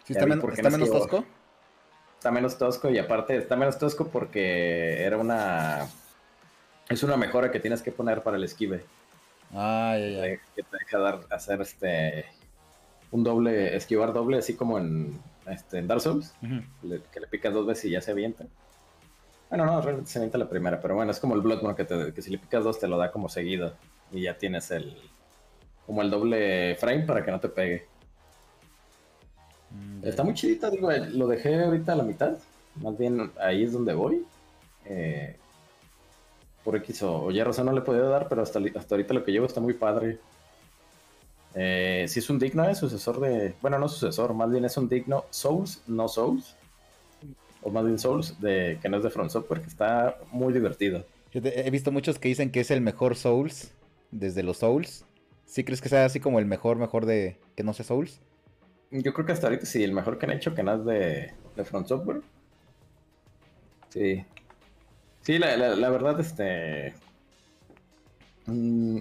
¿Sí 0.06 0.14
está, 0.14 0.26
men- 0.26 0.42
está 0.52 0.64
no 0.64 0.70
menos 0.72 0.90
tosco? 0.92 1.24
Está 2.24 2.32
menos 2.32 2.58
tosco 2.58 2.90
y 2.90 2.98
aparte 2.98 3.36
está 3.36 3.58
menos 3.58 3.78
tosco 3.78 4.08
porque 4.08 5.04
era 5.04 5.18
una 5.18 5.90
es 6.88 7.04
una 7.04 7.18
mejora 7.18 7.52
que 7.52 7.60
tienes 7.60 7.82
que 7.82 7.92
poner 7.92 8.24
para 8.24 8.38
el 8.38 8.46
esquive 8.46 8.86
Ah, 9.54 9.98
ya, 10.00 10.08
ya. 10.08 10.22
que 10.56 10.64
te 10.64 10.78
deja 10.80 11.00
dar 11.00 11.20
hacer 11.32 11.60
este 11.60 12.26
un 13.12 13.26
doble 13.26 13.76
esquivar 13.76 14.14
doble 14.14 14.38
así 14.38 14.54
como 14.56 14.78
en 14.80 15.20
este 15.52 15.80
en 15.80 15.88
Dark 15.90 16.00
Souls 16.00 16.34
le- 16.84 17.02
que 17.12 17.20
le 17.20 17.28
picas 17.28 17.54
dos 17.54 17.66
veces 17.68 17.86
y 17.86 17.90
ya 17.90 18.00
se 18.00 18.12
avienta 18.12 18.46
bueno 19.50 19.66
no 19.66 19.82
realmente 19.82 20.10
se 20.10 20.18
avienta 20.20 20.38
la 20.38 20.48
primera 20.48 20.80
pero 20.80 20.96
bueno 20.96 21.12
es 21.12 21.20
como 21.20 21.36
el 21.36 21.42
Bloodborne 21.42 21.76
que, 21.76 21.84
te- 21.84 22.14
que 22.14 22.22
si 22.22 22.32
le 22.32 22.38
picas 22.38 22.64
dos 22.64 22.80
te 22.80 22.88
lo 22.88 22.98
da 22.98 23.12
como 23.12 23.28
seguido 23.28 23.74
y 24.14 24.22
ya 24.22 24.38
tienes 24.38 24.72
el 24.72 24.96
como 25.86 26.02
el 26.02 26.10
doble 26.10 26.78
frame 26.80 27.02
para 27.04 27.26
que 27.26 27.32
no 27.32 27.42
te 27.42 27.50
pegue. 27.50 27.86
Está 30.02 30.24
muy 30.24 30.34
chidita, 30.34 30.70
digo, 30.70 30.92
eh, 30.92 31.10
lo 31.12 31.28
dejé 31.28 31.64
ahorita 31.64 31.94
a 31.94 31.96
la 31.96 32.04
mitad. 32.04 32.38
Más 32.76 32.98
bien 32.98 33.32
ahí 33.40 33.64
es 33.64 33.72
donde 33.72 33.94
voy. 33.94 34.26
Eh, 34.86 35.36
por 36.64 36.76
X 36.78 37.04
o, 37.04 37.32
Y 37.32 37.42
razón 37.42 37.66
no 37.66 37.74
le 37.74 37.80
he 37.80 37.84
podido 37.84 38.10
dar, 38.10 38.28
pero 38.28 38.42
hasta, 38.42 38.60
hasta 38.76 38.96
ahorita 38.96 39.14
lo 39.14 39.24
que 39.24 39.32
llevo 39.32 39.46
está 39.46 39.62
muy 39.62 39.74
padre. 39.74 40.20
Eh, 41.56 42.06
si 42.08 42.20
es 42.20 42.30
un 42.30 42.40
digno 42.40 42.68
eh, 42.68 42.76
sucesor 42.76 43.20
de. 43.20 43.54
Bueno, 43.62 43.78
no 43.78 43.88
sucesor, 43.88 44.34
más 44.34 44.50
bien 44.52 44.66
es 44.66 44.76
un 44.78 44.90
digno 44.90 45.26
Souls, 45.30 45.82
no 45.88 46.08
Souls. 46.08 46.56
O 47.62 47.70
más 47.70 47.86
bien 47.86 48.00
Souls, 48.00 48.40
de, 48.42 48.78
que 48.82 48.90
no 48.90 48.98
es 48.98 49.04
de 49.04 49.10
Front 49.10 49.32
Software, 49.32 49.62
que 49.62 49.68
está 49.68 50.18
muy 50.32 50.52
divertido. 50.52 51.06
Fíjate, 51.30 51.66
He 51.66 51.70
visto 51.70 51.92
muchos 51.92 52.20
que 52.20 52.28
dicen 52.28 52.52
que 52.52 52.60
es 52.60 52.72
el 52.72 52.82
mejor 52.82 53.16
Souls 53.16 53.72
desde 54.12 54.44
los 54.44 54.58
Souls. 54.58 55.06
¿Sí 55.46 55.64
crees 55.64 55.82
que 55.82 55.90
sea 55.90 56.06
así 56.06 56.20
como 56.20 56.40
el 56.40 56.46
mejor, 56.46 56.78
mejor 56.78 57.06
de 57.06 57.38
que 57.56 57.64
no 57.64 57.74
sea 57.74 57.86
Souls? 57.86 58.20
Yo 59.02 59.12
creo 59.14 59.26
que 59.26 59.32
hasta 59.32 59.48
ahorita 59.48 59.66
sí, 59.66 59.84
el 59.84 59.92
mejor 59.92 60.20
que 60.20 60.26
han 60.28 60.32
hecho, 60.34 60.54
que 60.54 60.62
no 60.62 60.76
es 60.76 60.86
de, 60.86 61.34
de 61.56 61.64
Front 61.66 61.88
Software. 61.88 62.22
Sí. 63.90 64.24
Sí, 65.22 65.40
la, 65.40 65.56
la- 65.58 65.76
la 65.76 65.90
verdad, 65.90 66.20
este. 66.20 66.94
mm, 68.46 69.00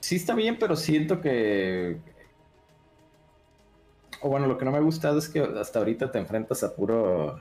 sí 0.00 0.16
está 0.16 0.34
bien, 0.34 0.56
pero 0.58 0.76
siento 0.76 1.20
que. 1.20 1.98
O 4.22 4.28
bueno, 4.28 4.46
lo 4.46 4.58
que 4.58 4.64
no 4.64 4.70
me 4.70 4.76
ha 4.78 4.82
gustado 4.82 5.18
es 5.18 5.28
que 5.28 5.40
hasta 5.40 5.78
ahorita 5.80 6.12
te 6.12 6.18
enfrentas 6.18 6.62
a 6.62 6.74
puro. 6.74 7.40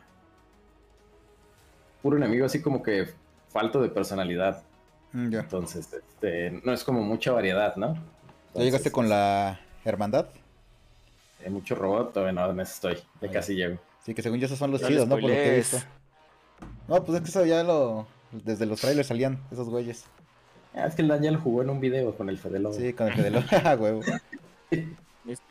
Puro 2.01 2.17
enemigo, 2.17 2.45
así 2.45 2.61
como 2.61 2.81
que 2.81 3.09
falto 3.49 3.81
de 3.81 3.89
personalidad. 3.89 4.63
Mm. 5.11 5.33
Entonces, 5.35 5.91
este, 5.93 6.51
no 6.63 6.71
es 6.73 6.83
como 6.83 7.01
mucha 7.01 7.31
variedad, 7.31 7.75
¿no? 7.75 7.95
¿Ya 8.55 8.63
llegaste 8.63 8.91
con 8.91 9.07
la 9.09 9.59
hermandad? 9.83 10.27
Hay 11.43 11.51
mucho 11.51 11.75
robot, 11.75 12.13
todavía 12.13 12.33
no, 12.33 12.51
en 12.51 12.59
eso 12.59 12.73
estoy. 12.73 13.03
Ya 13.21 13.31
casi 13.31 13.55
llego. 13.55 13.77
Sí, 14.03 14.13
que 14.13 14.21
según 14.21 14.39
yo 14.39 14.45
esos 14.45 14.57
son 14.57 14.71
los 14.71 14.81
chidos, 14.81 15.07
¿no? 15.07 15.15
Por 15.15 15.23
lo 15.23 15.27
que 15.29 15.53
he 15.53 15.57
visto. 15.57 15.77
No, 16.87 17.03
pues 17.03 17.17
es 17.17 17.23
que 17.23 17.29
eso 17.29 17.45
ya 17.45 17.63
lo... 17.63 18.07
Desde 18.31 18.65
los 18.65 18.79
trailers 18.79 19.07
salían 19.07 19.39
esos 19.51 19.69
güeyes. 19.69 20.05
Ah, 20.73 20.85
es 20.85 20.95
que 20.95 21.01
el 21.01 21.07
Dan 21.07 21.21
ya 21.23 21.31
lo 21.31 21.39
jugó 21.39 21.61
en 21.63 21.69
un 21.69 21.79
video 21.79 22.15
con 22.15 22.29
el 22.29 22.37
Fede 22.37 22.59
Lobo. 22.59 22.75
Sí, 22.75 22.93
con 22.93 23.07
el 23.07 23.13
Fede 23.13 23.31
Lobo. 23.31 23.45
Ah, 23.63 23.75
huevo. 23.75 24.01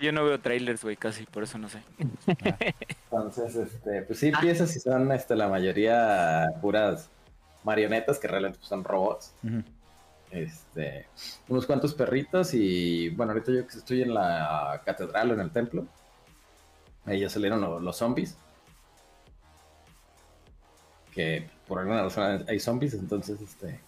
Yo 0.01 0.13
no 0.13 0.25
veo 0.25 0.41
trailers, 0.41 0.83
güey, 0.83 0.97
casi, 0.97 1.25
por 1.25 1.43
eso 1.43 1.59
no 1.59 1.69
sé. 1.69 1.83
Entonces, 3.11 3.55
este, 3.57 4.03
pues 4.03 4.19
sí, 4.19 4.33
piezas 4.41 4.75
y 4.77 4.81
son 4.81 5.13
este, 5.13 5.37
la 5.37 5.49
mayoría 5.49 6.47
puras 6.61 7.11
marionetas 7.65 8.19
que 8.19 8.29
realmente 8.29 8.59
pues, 8.59 8.69
son 8.69 8.85
robots. 8.85 9.35
Ujú. 9.45 9.63
Este, 10.31 11.07
unos 11.49 11.65
cuantos 11.67 11.95
perritos 11.95 12.53
y 12.53 13.09
bueno, 13.11 13.33
ahorita 13.33 13.51
yo 13.53 13.67
que 13.67 13.79
estoy 13.79 14.03
en 14.03 14.13
la 14.13 14.83
catedral 14.85 15.31
o 15.31 15.35
en 15.35 15.41
el 15.41 15.51
templo, 15.51 15.87
ahí 17.07 17.21
ya 17.21 17.31
salieron 17.31 17.61
lo- 17.61 17.81
los, 17.81 17.97
zombies. 17.97 18.37
Que 21.13 21.49
por 21.67 21.79
alguna 21.79 22.03
razón 22.03 22.45
hay 22.49 22.61
zombies, 22.61 22.95
entonces 22.95 23.41
este 23.41 23.81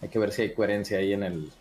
hay 0.00 0.08
que 0.08 0.18
ver 0.18 0.32
si 0.32 0.42
hay 0.42 0.54
coherencia 0.54 0.98
ahí 0.98 1.12
en 1.12 1.22
el 1.22 1.52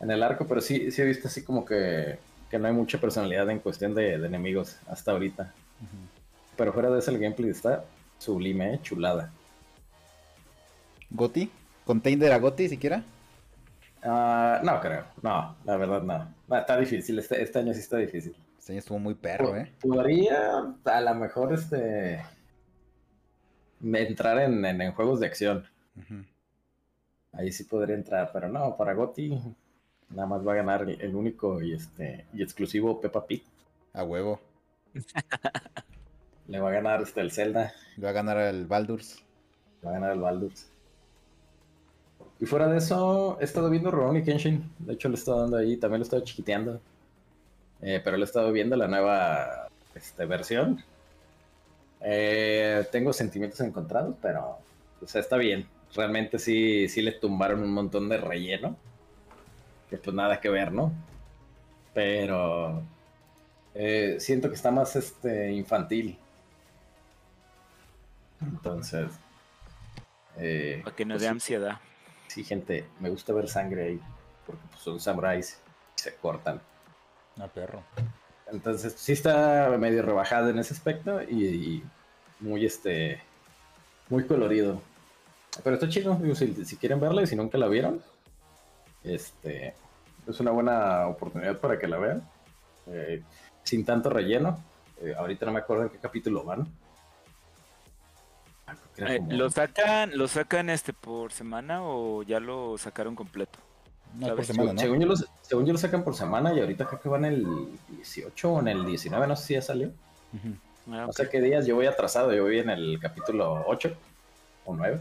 en 0.00 0.10
el 0.12 0.22
arco, 0.22 0.46
pero 0.46 0.60
sí, 0.60 0.92
sí 0.92 1.02
he 1.02 1.04
visto 1.04 1.26
así 1.26 1.42
como 1.42 1.64
que, 1.64 2.18
que 2.48 2.58
no 2.58 2.68
hay 2.68 2.72
mucha 2.72 2.98
personalidad 3.00 3.50
en 3.50 3.58
cuestión 3.58 3.94
de, 3.96 4.16
de 4.18 4.26
enemigos 4.26 4.76
hasta 4.86 5.10
ahorita. 5.10 5.52
Pero 6.56 6.72
fuera 6.72 6.88
de 6.90 7.00
eso 7.00 7.10
el 7.10 7.18
gameplay 7.18 7.50
está 7.50 7.84
sublime, 8.18 8.74
¿eh? 8.74 8.80
chulada. 8.82 9.32
¿Goti? 11.10 11.50
¿Container 11.84 12.32
a 12.32 12.38
Goti 12.38 12.68
siquiera? 12.68 13.02
Ah, 14.02 14.60
no 14.62 14.80
creo, 14.80 15.04
no, 15.22 15.56
la 15.64 15.76
verdad 15.76 16.02
no. 16.02 16.34
No, 16.46 16.56
está 16.56 16.76
difícil, 16.78 17.18
este, 17.18 17.42
este 17.42 17.58
año 17.58 17.72
sí 17.74 17.80
está 17.80 17.96
difícil. 17.98 18.36
Este 18.58 18.72
año 18.72 18.78
estuvo 18.80 18.98
muy 18.98 19.14
perro, 19.14 19.56
¿eh? 19.56 19.72
Podría 19.80 20.74
a 20.84 21.00
lo 21.00 21.14
mejor 21.14 21.52
este 21.52 22.22
entrar 23.82 24.38
en, 24.40 24.64
en- 24.64 24.80
en 24.80 24.92
juegos 24.92 25.20
de 25.20 25.26
acción. 25.26 25.64
Ahí 27.32 27.50
sí 27.52 27.64
podría 27.64 27.94
entrar, 27.96 28.30
pero 28.32 28.48
no, 28.48 28.76
para 28.76 28.94
Gotti 28.94 29.38
nada 30.10 30.26
más 30.26 30.46
va 30.46 30.52
a 30.52 30.56
ganar 30.56 30.82
el, 30.82 31.00
el 31.00 31.14
único 31.14 31.60
y 31.62 31.74
este 31.74 32.26
y 32.32 32.42
exclusivo 32.42 33.00
Peppa 33.00 33.26
Pig. 33.26 33.42
A 33.92 34.04
huevo. 34.04 34.40
Le 36.48 36.60
va 36.60 36.68
a 36.70 36.72
ganar 36.72 37.02
este 37.02 37.20
el 37.20 37.30
Zelda, 37.30 37.72
Le 37.96 38.04
va 38.04 38.10
a 38.10 38.12
ganar 38.14 38.38
el 38.38 38.66
Baldur's. 38.66 39.22
le 39.82 39.86
va 39.86 39.90
a 39.90 39.94
ganar 40.00 40.12
el 40.12 40.20
Baldur's. 40.20 40.66
Y 42.40 42.46
fuera 42.46 42.68
de 42.68 42.78
eso, 42.78 43.36
he 43.40 43.44
estado 43.44 43.68
viendo 43.68 43.90
Rurouni 43.90 44.22
Kenshin. 44.22 44.70
De 44.78 44.94
hecho, 44.94 45.08
le 45.08 45.16
he 45.16 45.18
estado 45.18 45.40
dando 45.40 45.56
ahí, 45.56 45.76
también 45.76 46.00
lo 46.00 46.04
he 46.04 46.06
estado 46.06 46.22
chiquiteando. 46.22 46.80
Eh, 47.80 48.00
pero 48.02 48.16
le 48.16 48.22
he 48.22 48.24
estado 48.24 48.52
viendo 48.52 48.76
la 48.76 48.86
nueva 48.86 49.68
este, 49.94 50.24
versión. 50.26 50.82
Eh, 52.00 52.86
tengo 52.92 53.12
sentimientos 53.12 53.60
encontrados, 53.60 54.14
pero 54.22 54.58
o 55.00 55.06
sea, 55.06 55.20
está 55.20 55.36
bien. 55.36 55.66
Realmente 55.94 56.38
sí, 56.38 56.88
sí 56.88 57.02
le 57.02 57.12
tumbaron 57.12 57.62
un 57.62 57.72
montón 57.72 58.08
de 58.08 58.18
relleno. 58.18 58.76
Que 59.90 59.96
pues 59.96 60.14
nada 60.14 60.40
que 60.40 60.50
ver, 60.50 60.72
¿no? 60.72 60.92
Pero 61.94 62.82
eh, 63.74 64.16
siento 64.20 64.48
que 64.48 64.54
está 64.54 64.70
más 64.70 64.94
este, 64.96 65.50
infantil. 65.52 66.18
Entonces, 68.40 69.10
eh, 70.36 70.80
Para 70.84 70.94
que 70.94 71.04
no 71.04 71.14
pues, 71.14 71.22
dé 71.22 71.28
sí. 71.28 71.32
ansiedad. 71.32 71.80
Sí, 72.28 72.44
gente, 72.44 72.86
me 73.00 73.10
gusta 73.10 73.32
ver 73.32 73.48
sangre 73.48 73.84
ahí, 73.84 74.00
porque 74.46 74.62
pues, 74.70 74.80
son 74.80 75.00
samuráis 75.00 75.60
y 75.96 76.00
se 76.00 76.14
cortan. 76.14 76.60
A 77.40 77.48
perro. 77.48 77.82
Entonces, 78.50 78.94
sí 78.96 79.12
está 79.12 79.76
medio 79.78 80.02
rebajado 80.02 80.50
en 80.50 80.58
ese 80.58 80.74
aspecto 80.74 81.20
y, 81.22 81.44
y 81.44 81.84
muy 82.40 82.64
este 82.64 83.20
muy 84.08 84.24
colorido. 84.26 84.80
Pero 85.62 85.74
está 85.74 85.88
chido, 85.88 86.14
digo, 86.14 86.34
si, 86.34 86.64
si 86.64 86.76
quieren 86.76 87.00
verla 87.00 87.22
y 87.22 87.26
si 87.26 87.36
nunca 87.36 87.58
la 87.58 87.68
vieron, 87.68 88.02
este 89.02 89.74
es 90.26 90.40
una 90.40 90.50
buena 90.50 91.06
oportunidad 91.06 91.58
para 91.58 91.78
que 91.78 91.88
la 91.88 91.98
vean. 91.98 92.28
Eh, 92.86 93.22
sin 93.62 93.84
tanto 93.84 94.10
relleno. 94.10 94.62
Eh, 95.00 95.14
ahorita 95.16 95.46
no 95.46 95.52
me 95.52 95.60
acuerdo 95.60 95.84
en 95.84 95.90
qué 95.90 95.98
capítulo 95.98 96.44
van. 96.44 96.66
Eh, 98.98 99.18
como- 99.18 99.32
¿Lo 99.32 99.50
sacan, 99.50 100.16
lo 100.16 100.28
sacan 100.28 100.70
este 100.70 100.92
por 100.92 101.32
semana 101.32 101.82
o 101.82 102.22
ya 102.22 102.40
lo 102.40 102.76
sacaron 102.78 103.14
completo? 103.14 103.58
No, 104.14 104.34
por 104.34 104.44
semana, 104.44 104.72
¿no? 104.72 104.80
Según 104.80 105.00
yo, 105.00 105.06
los, 105.06 105.26
según 105.42 105.66
yo 105.66 105.72
lo 105.72 105.78
sacan 105.78 106.02
por 106.02 106.14
semana 106.14 106.52
y 106.54 106.60
ahorita 106.60 106.86
creo 106.86 107.00
que 107.00 107.08
van 107.08 107.24
el 107.24 107.46
18 107.88 108.50
o 108.52 108.60
en 108.60 108.68
el 108.68 108.84
19, 108.86 109.26
no 109.26 109.36
sé 109.36 109.46
si 109.46 109.54
ya 109.54 109.62
salió. 109.62 109.88
Ujú. 109.88 110.54
Ah, 110.88 111.02
No 111.02 111.06
ok. 111.06 111.12
sé 111.12 111.28
qué 111.28 111.40
días, 111.42 111.66
yo 111.66 111.74
voy 111.76 111.86
atrasado, 111.86 112.32
yo 112.34 112.42
voy 112.44 112.58
en 112.58 112.70
el 112.70 112.98
capítulo 113.00 113.64
8 113.66 113.94
o 114.64 114.74
9. 114.74 114.98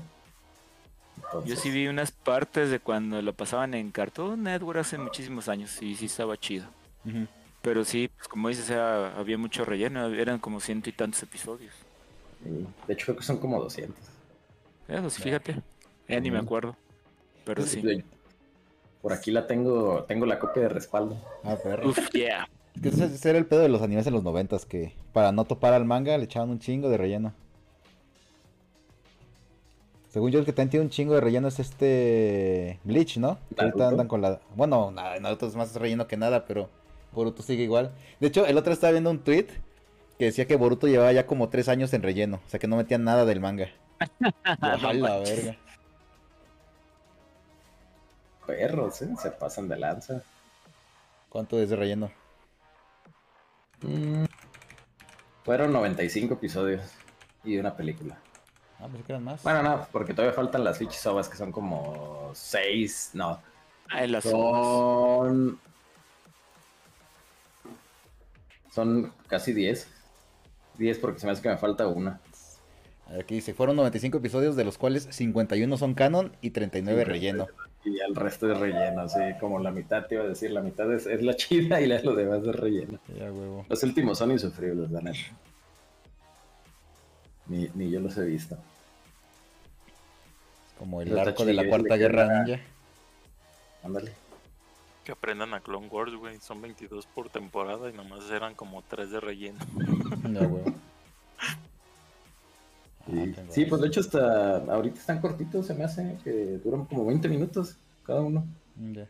Yo 1.18 1.24
Entonces, 1.40 1.60
sí 1.60 1.72
vi 1.72 1.88
unas 1.88 2.12
partes 2.12 2.70
de 2.70 2.80
cuando 2.80 3.22
lo 3.22 3.34
pasaban 3.34 3.74
en 3.74 3.92
Cartoon 3.92 4.44
Network 4.44 4.80
hace 4.80 4.98
muchísimos 4.98 5.48
años 5.50 5.82
y 5.82 5.96
sí 5.96 6.06
estaba 6.06 6.38
chido. 6.38 6.68
Ujú. 7.06 7.28
Pero 7.62 7.84
sí, 7.86 8.10
pues 8.16 8.28
como 8.28 8.50
dices, 8.50 8.70
era- 8.70 9.18
había 9.18 9.38
mucho 9.38 9.66
relleno, 9.66 10.06
eran 10.08 10.40
como 10.40 10.60
ciento 10.60 10.90
y 10.90 10.94
tantos 10.94 11.24
episodios. 11.24 11.74
De 12.44 12.94
hecho, 12.94 13.06
creo 13.06 13.18
que 13.18 13.24
son 13.24 13.38
como 13.38 13.62
200. 13.62 13.96
Eso 14.88 15.10
sí, 15.10 15.22
fíjate, 15.22 15.62
ya 16.08 16.20
ni 16.20 16.32
me 16.32 16.40
acuerdo. 16.40 16.76
Pero 17.44 17.66
sí. 17.66 18.04
Por 19.02 19.14
aquí 19.14 19.32
la 19.32 19.48
tengo, 19.48 20.04
tengo 20.04 20.26
la 20.26 20.40
copia 20.40 20.64
de 20.64 20.70
respaldo. 20.70 21.18
Ah, 21.44 21.56
perro. 21.62 21.90
Uf, 21.90 22.10
yeah. 22.12 22.48
Que 22.82 22.90
ese, 22.90 23.30
era 23.30 23.38
el 23.38 23.46
pedo 23.46 23.62
de 23.62 23.70
los 23.70 23.82
animes 23.82 24.08
en 24.08 24.14
los 24.14 24.24
noventas, 24.24 24.66
que 24.66 24.94
para 25.14 25.32
no 25.32 25.46
topar 25.46 25.74
al 25.74 25.86
manga 25.86 26.18
le 26.18 26.26
echaban 26.26 26.50
un 26.50 26.60
chingo 26.60 26.90
de 26.90 26.98
relleno. 26.98 27.34
Según 30.10 30.32
yo, 30.32 30.40
el 30.40 30.46
que 30.46 30.54
también 30.54 30.70
tiene 30.70 30.86
un 30.86 30.90
chingo 30.90 31.14
de 31.16 31.22
relleno 31.22 31.48
es 31.48 31.60
este 31.60 32.80
Bleach, 32.84 33.18
¿no? 33.18 33.38
Que 33.56 33.66
ahorita 33.66 33.90
andan 33.90 34.08
con 34.08 34.22
la... 34.22 34.40
Bueno, 34.56 34.92
nada, 34.92 35.20
Naruto 35.20 35.48
es 35.48 35.56
más 35.56 35.76
relleno 35.76 36.08
que 36.08 36.18
nada, 36.18 36.46
pero 36.46 36.70
Boruto 37.12 37.44
sigue 37.44 37.64
igual. 37.64 37.92
De 38.20 38.28
hecho, 38.28 38.46
el 38.46 38.58
otro 38.58 38.74
estaba 38.74 38.92
viendo 38.92 39.12
un 39.12 39.20
tweet 39.20 39.48
que 40.18 40.26
decía 40.26 40.48
que 40.48 40.56
Boruto 40.56 40.88
llevaba 40.88 41.12
ya 41.12 41.26
como 41.28 41.50
tres 41.50 41.70
años 41.70 41.94
en 41.94 42.04
relleno. 42.04 42.42
O 42.46 42.50
sea, 42.50 42.60
que 42.60 42.68
no 42.68 42.76
metían 42.78 43.04
nada 43.04 43.26
del 43.26 43.40
manga. 43.40 43.70
"A 44.44 44.94
la 44.94 45.18
verga. 45.20 45.56
Perros, 48.46 49.02
¿eh? 49.02 49.10
Se 49.22 49.32
pasan 49.32 49.68
de 49.68 49.78
lanza. 49.78 50.24
¿Cuánto 51.30 51.60
es 51.62 51.70
de 51.70 51.76
relleno? 51.76 52.12
Mm, 53.82 54.26
Fueron 55.44 55.72
95 55.74 56.34
episodios 56.36 56.82
y 57.44 57.58
una 57.58 57.76
película. 57.76 58.18
Ah, 58.80 58.88
pensé 58.88 59.04
que 59.04 59.12
eran 59.14 59.24
más. 59.24 59.44
Bueno, 59.44 59.64
no, 59.64 59.88
porque 59.92 60.14
todavía 60.14 60.34
faltan 60.36 60.64
las 60.64 60.78
fichas 60.78 61.06
ovas 61.08 61.28
que 61.30 61.38
son 61.38 61.52
como 61.52 62.32
6, 62.34 63.12
no, 63.14 63.40
Ay, 63.90 64.08
las 64.10 64.24
Son. 64.26 65.60
Son 68.72 69.14
casi 69.28 69.54
10. 69.54 69.88
10 70.78 71.00
porque 71.00 71.20
se 71.20 71.26
me 71.26 71.32
hace 71.32 71.42
que 71.42 71.50
me 71.50 71.58
falta 71.58 71.88
una. 71.88 72.20
Aquí 73.20 73.36
dice, 73.36 73.54
fueron 73.54 73.78
95 73.78 74.18
episodios, 74.18 74.56
de 74.56 74.66
los 74.66 74.78
cuales 74.78 75.08
51 75.12 75.78
son 75.78 75.94
canon 75.94 76.34
y 76.42 76.50
39 76.50 77.06
relleno. 77.06 77.48
Y 77.86 78.00
el 78.02 78.16
resto 78.16 78.52
es 78.52 78.58
relleno, 78.60 79.02
así 79.02 79.20
como 79.40 79.60
la 79.60 79.72
mitad 79.72 80.06
te 80.08 80.16
iba 80.16 80.26
a 80.26 80.28
decir, 80.28 80.52
la 80.52 80.62
mitad 80.62 80.92
es, 80.94 81.06
es 81.06 81.22
la 81.22 81.36
chida 81.36 81.80
y 81.80 81.88
la- 81.88 82.02
lo 82.02 82.16
demás 82.16 82.40
es 82.46 82.54
relleno. 82.56 83.00
Ya, 83.18 83.32
huevo. 83.32 83.66
Los 83.70 83.82
últimos 83.84 84.18
son 84.18 84.32
insufribles, 84.32 84.92
la 84.92 85.00
neta. 85.02 85.20
Ni, 87.48 87.70
ni 87.76 87.90
yo 87.90 88.02
los 88.02 88.18
he 88.18 88.26
visto. 88.26 88.58
Como 90.78 91.02
el 91.02 91.08
Pero 91.10 91.22
arco 91.22 91.46
de 91.46 91.54
la 91.54 91.68
Cuarta 91.68 91.96
Guerra 91.96 92.44
Ninja. 92.44 92.62
Ándale. 93.84 94.12
Que 95.08 95.14
aprendan 95.14 95.54
a 95.54 95.62
Clone 95.62 95.88
Wars, 95.88 96.14
güey. 96.16 96.38
Son 96.42 96.62
22 96.62 97.06
por 97.06 97.30
temporada 97.30 97.90
y 97.90 97.94
nomás 97.94 98.30
eran 98.30 98.56
como 98.56 98.82
3 98.82 99.10
de 99.10 99.20
relleno. 99.22 99.58
Ya, 100.30 100.42
huevo. 100.42 100.66
Sí, 103.06 103.34
Ah, 103.38 103.42
sí, 103.48 103.64
pues 103.64 103.80
de 103.80 103.88
hecho 103.88 104.02
hasta 104.02 104.58
ahorita 104.58 105.00
están 105.00 105.22
cortitos, 105.22 105.66
se 105.66 105.74
me 105.76 105.86
hace 105.86 106.18
que 106.26 106.60
duran 106.62 106.84
como 106.84 107.06
20 107.06 107.30
minutos 107.30 107.78
cada 108.04 108.20
uno. 108.20 108.46
Mm, 108.76 108.92
ya. 108.96 109.08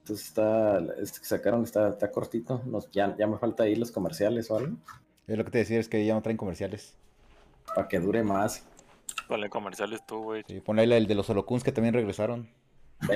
Entonces 0.00 0.26
está, 0.26 0.80
este 1.00 1.20
que 1.20 1.24
sacaron 1.24 1.64
está, 1.64 1.88
está 1.88 2.12
cortito. 2.12 2.60
Nos, 2.66 2.90
ya, 2.90 3.16
ya 3.16 3.26
me 3.26 3.38
falta 3.38 3.62
ahí 3.62 3.74
los 3.74 3.90
comerciales 3.90 4.50
o 4.50 4.58
algo. 4.58 4.76
Es 5.26 5.38
lo 5.38 5.46
que 5.46 5.50
te 5.50 5.58
decía, 5.60 5.80
es 5.80 5.88
que 5.88 6.04
ya 6.04 6.12
no 6.12 6.20
traen 6.20 6.36
comerciales. 6.36 6.94
Para 7.74 7.88
que 7.88 8.00
dure 8.00 8.22
más. 8.22 8.66
Ponle 9.28 9.48
comerciales 9.48 10.04
tú, 10.06 10.24
güey. 10.24 10.44
Sí, 10.46 10.60
ponle 10.60 10.84
el 10.94 11.06
de 11.06 11.14
los 11.14 11.30
holocuns 11.30 11.64
que 11.64 11.72
también 11.72 11.94
regresaron. 11.94 12.50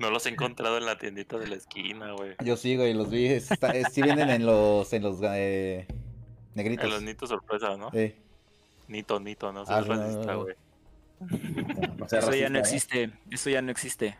No 0.00 0.10
los 0.10 0.26
he 0.26 0.28
encontrado 0.34 0.78
en 0.78 0.86
la 0.86 0.98
tiendita 0.98 1.38
de 1.38 1.46
la 1.48 1.54
esquina, 1.56 2.12
güey. 2.12 2.34
Yo 2.44 2.56
sigo 2.56 2.84
y 2.86 2.94
los 2.94 3.10
vi. 3.10 3.26
está- 3.26 3.72
sí 3.90 4.02
vienen 4.02 4.30
en 4.30 4.44
los, 4.46 4.92
en 4.92 5.02
los 5.02 5.18
eh, 5.22 5.86
negritos. 6.54 6.84
En 6.86 6.90
los 6.90 7.02
nitos 7.02 7.28
sorpresa, 7.28 7.76
¿no? 7.76 7.90
Sí. 7.92 8.14
Nito, 8.88 9.20
nito, 9.20 9.52
no 9.52 9.64
Ah, 9.68 9.80
no, 9.82 9.94
no, 9.94 10.02
racista, 10.02 10.32
no. 10.32 10.42
güey. 10.42 10.54
No, 11.20 11.94
no 11.98 12.08
sea 12.08 12.18
Eso 12.20 12.34
ya 12.34 12.48
no 12.48 12.56
¿eh? 12.58 12.60
existe, 12.60 13.10
eso 13.30 13.50
ya 13.50 13.62
no 13.62 13.70
existe. 13.70 14.16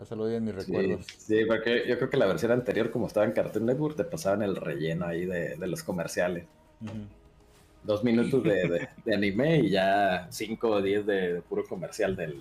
Eso 0.00 0.14
lo 0.14 0.26
vi 0.26 0.36
en 0.36 0.44
mis 0.44 0.54
Sí, 0.54 0.60
recuerdos. 0.60 1.06
sí, 1.18 1.44
porque 1.44 1.82
yo 1.88 1.98
creo 1.98 2.08
que 2.08 2.16
la 2.16 2.26
versión 2.26 2.52
anterior, 2.52 2.92
como 2.92 3.08
estaba 3.08 3.26
en 3.26 3.32
Cartoon 3.32 3.66
Network, 3.66 3.96
te 3.96 4.04
pasaban 4.04 4.42
el 4.42 4.54
relleno 4.54 5.04
ahí 5.06 5.26
de, 5.26 5.56
de 5.56 5.66
los 5.66 5.82
comerciales. 5.82 6.44
Dos 7.82 8.04
minutos 8.04 8.44
de, 8.44 8.68
de- 8.68 8.88
de 9.04 9.14
anime 9.14 9.58
y 9.58 9.70
ya 9.70 10.28
cinco 10.30 10.68
o 10.70 10.80
diez 10.82 11.04
de, 11.04 11.32
de 11.34 11.40
puro 11.42 11.64
comercial 11.66 12.14
del 12.14 12.40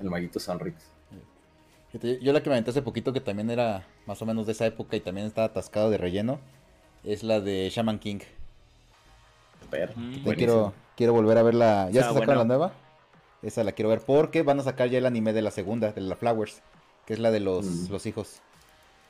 el 0.00 0.08
maguito 0.10 0.40
Sonrix. 0.40 0.76
Yo 2.02 2.32
la 2.32 2.42
que 2.42 2.50
me 2.50 2.56
aventé 2.56 2.70
hace 2.70 2.82
poquito, 2.82 3.12
que 3.12 3.20
también 3.20 3.50
era 3.50 3.86
más 4.06 4.20
o 4.22 4.26
menos 4.26 4.46
de 4.46 4.52
esa 4.52 4.66
época 4.66 4.96
y 4.96 5.00
también 5.00 5.26
estaba 5.26 5.46
atascado 5.48 5.90
de 5.90 5.98
relleno, 5.98 6.38
es 7.04 7.22
la 7.22 7.40
de 7.40 7.70
Shaman 7.70 7.98
King. 7.98 8.18
Buenísimo. 9.70 10.34
quiero, 10.34 10.74
quiero 10.96 11.12
volver 11.12 11.38
a 11.38 11.42
ver 11.42 11.54
la... 11.54 11.90
¿Ya 11.90 12.02
se 12.02 12.08
sacaron 12.08 12.26
bueno. 12.26 12.40
la 12.40 12.44
nueva? 12.44 12.72
Esa 13.42 13.64
la 13.64 13.72
quiero 13.72 13.88
ver 13.88 14.00
porque 14.00 14.42
van 14.42 14.60
a 14.60 14.62
sacar 14.62 14.88
ya 14.88 14.98
el 14.98 15.06
anime 15.06 15.32
de 15.32 15.42
la 15.42 15.50
segunda, 15.50 15.92
de 15.92 16.00
la 16.00 16.16
Flowers, 16.16 16.62
que 17.06 17.14
es 17.14 17.18
la 17.18 17.30
de 17.30 17.40
los, 17.40 17.64
Mm. 17.66 17.90
los 17.92 18.06
hijos. 18.06 18.40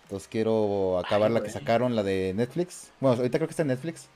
Entonces 0.05 0.29
quiero 0.29 0.99
acabar 0.99 1.29
Ay, 1.31 1.35
la 1.35 1.43
que 1.43 1.51
sacaron, 1.51 1.97
la 1.97 2.03
de 2.03 2.33
Netflix. 2.35 2.91
Bueno, 3.01 3.17
ahorita 3.17 3.39
creo 3.39 3.49
que 3.49 3.53
está 3.53 3.63
en 3.63 3.69
Netflix. 3.69 4.09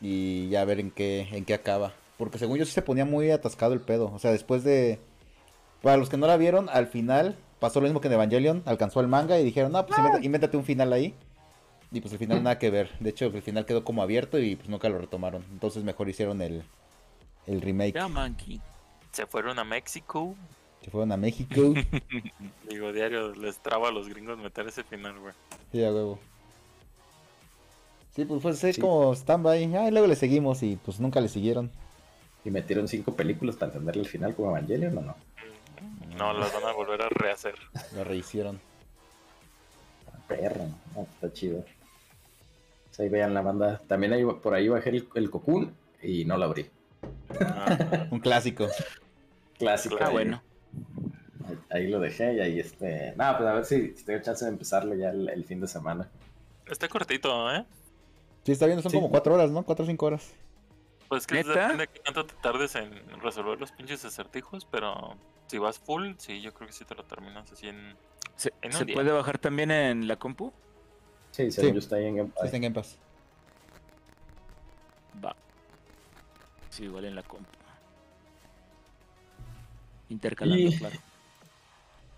Y 0.00 0.48
ya 0.48 0.64
ver 0.64 0.80
en 0.80 0.90
qué, 0.90 1.28
en 1.32 1.44
qué 1.44 1.54
acaba. 1.54 1.92
Porque 2.18 2.38
según 2.38 2.58
yo 2.58 2.64
sí 2.64 2.72
se 2.72 2.82
ponía 2.82 3.04
muy 3.04 3.30
atascado 3.30 3.74
el 3.74 3.80
pedo. 3.80 4.10
O 4.14 4.18
sea, 4.18 4.32
después 4.32 4.64
de... 4.64 4.98
Para 5.82 5.96
los 5.98 6.08
que 6.08 6.16
no 6.16 6.26
la 6.26 6.36
vieron, 6.36 6.68
al 6.70 6.86
final 6.86 7.36
pasó 7.60 7.80
lo 7.80 7.84
mismo 7.86 8.00
que 8.00 8.08
en 8.08 8.14
Evangelion. 8.14 8.62
Alcanzó 8.66 9.00
el 9.00 9.08
manga 9.08 9.38
y 9.38 9.44
dijeron, 9.44 9.72
no, 9.72 9.84
pues 9.86 9.98
inventa- 9.98 10.24
invéntate 10.24 10.56
un 10.56 10.64
final 10.64 10.92
ahí. 10.92 11.14
Y 11.92 12.00
pues 12.00 12.12
el 12.12 12.18
final 12.18 12.42
nada 12.42 12.58
que 12.58 12.70
ver. 12.70 12.90
De 12.98 13.10
hecho, 13.10 13.26
el 13.26 13.42
final 13.42 13.66
quedó 13.66 13.84
como 13.84 14.02
abierto 14.02 14.38
y 14.38 14.56
pues 14.56 14.68
nunca 14.68 14.88
lo 14.88 14.98
retomaron. 14.98 15.44
Entonces 15.52 15.84
mejor 15.84 16.08
hicieron 16.08 16.42
el, 16.42 16.62
el 17.46 17.60
remake. 17.60 17.94
Ya, 17.94 18.08
Monkey. 18.08 18.60
Se 19.12 19.26
fueron 19.26 19.58
a 19.60 19.64
México. 19.64 20.34
Se 20.82 20.90
fueron 20.90 21.12
a 21.12 21.16
México. 21.16 21.72
Digo, 22.68 22.92
diario 22.92 23.32
les 23.34 23.58
traba 23.58 23.88
a 23.88 23.92
los 23.92 24.08
gringos 24.08 24.36
meter 24.38 24.66
ese 24.66 24.82
final, 24.82 25.18
güey. 25.20 25.32
sí, 25.72 25.84
a 25.84 25.92
huevo. 25.92 26.18
Sí, 28.16 28.24
pues 28.24 28.42
fue 28.42 28.50
es 28.52 28.58
Sí. 28.60 28.80
como 28.80 29.12
stand-by. 29.14 29.74
Ah, 29.76 29.88
y 29.88 29.90
luego 29.90 30.06
le 30.06 30.16
seguimos 30.16 30.62
y 30.62 30.76
pues 30.76 31.00
nunca 31.00 31.20
le 31.20 31.28
siguieron. 31.28 31.70
Y 32.44 32.50
metieron 32.50 32.86
cinco 32.88 33.14
películas 33.14 33.56
para 33.56 33.72
entenderle 33.72 34.02
el 34.02 34.08
final 34.08 34.34
como 34.34 34.50
Evangelion 34.50 34.98
o 34.98 35.00
no. 35.00 35.16
No, 36.16 36.32
las 36.32 36.52
van 36.52 36.64
a 36.64 36.72
volver 36.72 37.02
a 37.02 37.08
rehacer. 37.08 37.54
Lo 37.94 38.04
rehicieron. 38.04 38.60
Perro, 40.28 40.64
no, 40.94 41.02
está 41.02 41.32
chido. 41.32 41.64
Pues 42.86 43.00
ahí 43.00 43.08
vean 43.08 43.34
la 43.34 43.42
banda. 43.42 43.80
También 43.88 44.12
ahí, 44.12 44.24
por 44.24 44.54
ahí 44.54 44.68
bajé 44.68 44.90
el, 44.90 45.08
el 45.14 45.30
Cocoon 45.30 45.74
y 46.02 46.24
no 46.24 46.36
lo 46.36 46.44
abrí. 46.46 46.70
Ah, 47.40 48.06
Un 48.10 48.20
clásico. 48.20 48.68
Clásico. 49.58 49.96
Ah, 50.00 50.06
ahí- 50.06 50.12
bueno. 50.12 50.42
Ahí, 51.46 51.58
ahí 51.70 51.88
lo 51.88 52.00
dejé 52.00 52.34
y 52.34 52.40
ahí 52.40 52.60
este. 52.60 53.12
Nada, 53.16 53.36
pues 53.36 53.48
a 53.50 53.54
ver 53.54 53.64
si, 53.66 53.94
si 53.96 54.04
tengo 54.04 54.22
chance 54.22 54.44
de 54.44 54.50
empezarlo 54.50 54.94
ya 54.94 55.10
el, 55.10 55.28
el 55.28 55.44
fin 55.44 55.60
de 55.60 55.68
semana. 55.68 56.08
está 56.66 56.88
cortito, 56.88 57.52
¿eh? 57.52 57.64
Sí, 58.44 58.52
está 58.52 58.66
bien, 58.66 58.80
son 58.82 58.90
Sí. 58.90 58.96
como 58.96 59.10
cuatro 59.10 59.34
horas, 59.34 59.50
¿no? 59.50 59.62
Cuatro 59.62 59.84
o 59.84 59.88
cinco 59.88 60.06
horas. 60.06 60.32
Pues 61.08 61.26
que 61.26 61.36
depende 61.44 61.76
de 61.76 61.88
cuánto 62.02 62.24
te 62.26 62.34
tardes 62.42 62.74
en 62.76 62.90
resolver 63.20 63.60
los 63.60 63.72
pinches 63.72 64.04
acertijos, 64.04 64.64
pero 64.64 65.16
si 65.46 65.58
vas 65.58 65.78
full, 65.78 66.12
sí, 66.18 66.40
yo 66.40 66.52
creo 66.54 66.66
que 66.68 66.72
sí 66.72 66.84
te 66.84 66.94
lo 66.94 67.04
terminas 67.04 67.50
así 67.52 67.68
en... 67.68 67.96
¿Se, 68.36 68.52
En 68.62 68.72
un 68.72 68.78
se 68.78 68.84
día. 68.84 68.94
puede 68.94 69.12
bajar 69.12 69.38
también 69.38 69.70
en 69.70 70.08
la 70.08 70.16
compu? 70.16 70.52
Sí, 71.30 71.50
Sí. 71.50 71.72
yo 71.72 71.78
está 71.78 71.96
ahí 71.96 72.06
en 72.06 72.16
Game 72.16 72.30
Pass. 72.30 72.44
está 72.44 72.56
en 72.56 72.62
Game 72.62 72.74
Pass. 72.74 72.98
Va. 75.24 75.34
Sí, 76.70 76.84
igual 76.84 77.04
en 77.04 77.14
la 77.14 77.22
compu. 77.22 77.48
Intercalando, 80.08 80.68
Y- 80.68 80.76
claro. 80.78 80.96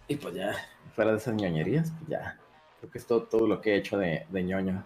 Y 0.09 0.17
pues 0.17 0.35
ya, 0.35 0.55
fuera 0.95 1.13
de 1.13 1.19
esas 1.19 1.35
ñoñerías, 1.35 1.91
pues 1.99 2.09
ya. 2.11 2.39
Creo 2.81 2.91
que 2.93 2.99
es 2.99 3.07
todo, 3.07 3.23
todo 3.25 3.47
lo 3.47 3.61
que 3.61 3.73
he 3.75 3.77
hecho 3.77 3.99
de, 3.99 4.27
de 4.29 4.43
ñoño. 4.43 4.85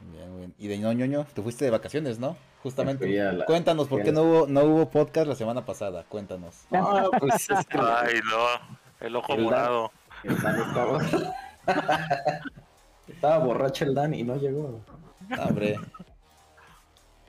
Bien, 0.00 0.36
bien. 0.38 0.54
Y 0.58 0.68
de 0.68 0.78
no, 0.78 0.92
ñoño, 0.92 1.24
te 1.34 1.42
fuiste 1.42 1.64
de 1.64 1.70
vacaciones, 1.70 2.18
¿no? 2.18 2.36
Justamente. 2.62 3.06
La- 3.08 3.44
Cuéntanos, 3.46 3.88
¿por 3.88 4.02
qué 4.02 4.12
no 4.12 4.22
hubo, 4.22 4.46
no 4.46 4.64
hubo 4.64 4.90
podcast 4.90 5.26
la 5.26 5.34
semana 5.34 5.64
pasada? 5.64 6.04
Cuéntanos. 6.08 6.64
No, 6.70 7.10
pues 7.18 7.48
es 7.50 7.66
que 7.66 7.78
Ay, 7.78 8.20
no, 8.30 9.06
el 9.06 9.16
ojo 9.16 9.34
El 9.34 9.42
morado. 9.44 9.90
el 10.24 10.36
Dan 10.42 10.60
estaba... 10.60 10.98
estaba 13.08 13.38
borracho 13.38 13.84
el 13.84 13.94
Dan 13.94 14.14
y 14.14 14.22
no 14.22 14.36
llegó. 14.36 14.80
Ah, 15.30 15.46
hombre, 15.48 15.78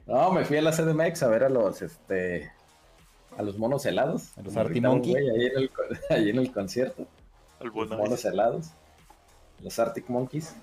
No, 0.06 0.32
me 0.32 0.44
fui 0.46 0.58
a 0.58 0.62
la 0.62 0.72
CDMX 0.72 1.24
a 1.24 1.28
ver 1.28 1.44
a 1.44 1.50
los, 1.50 1.82
este, 1.82 2.52
a 3.38 3.42
los 3.44 3.58
monos 3.58 3.86
helados. 3.86 4.38
A 4.38 4.42
los 4.42 4.54
güey 4.54 5.30
Ahí 5.30 5.46
en, 5.46 5.58
el, 5.58 5.70
co- 5.70 5.84
ahí 6.10 6.30
en 6.30 6.38
el 6.40 6.52
concierto. 6.52 7.06
El 7.60 7.68
Los 7.74 7.90
monos 7.90 8.26
helados. 8.26 8.72
Los 9.62 9.78
Arctic 9.80 10.10
Monkeys. 10.10 10.56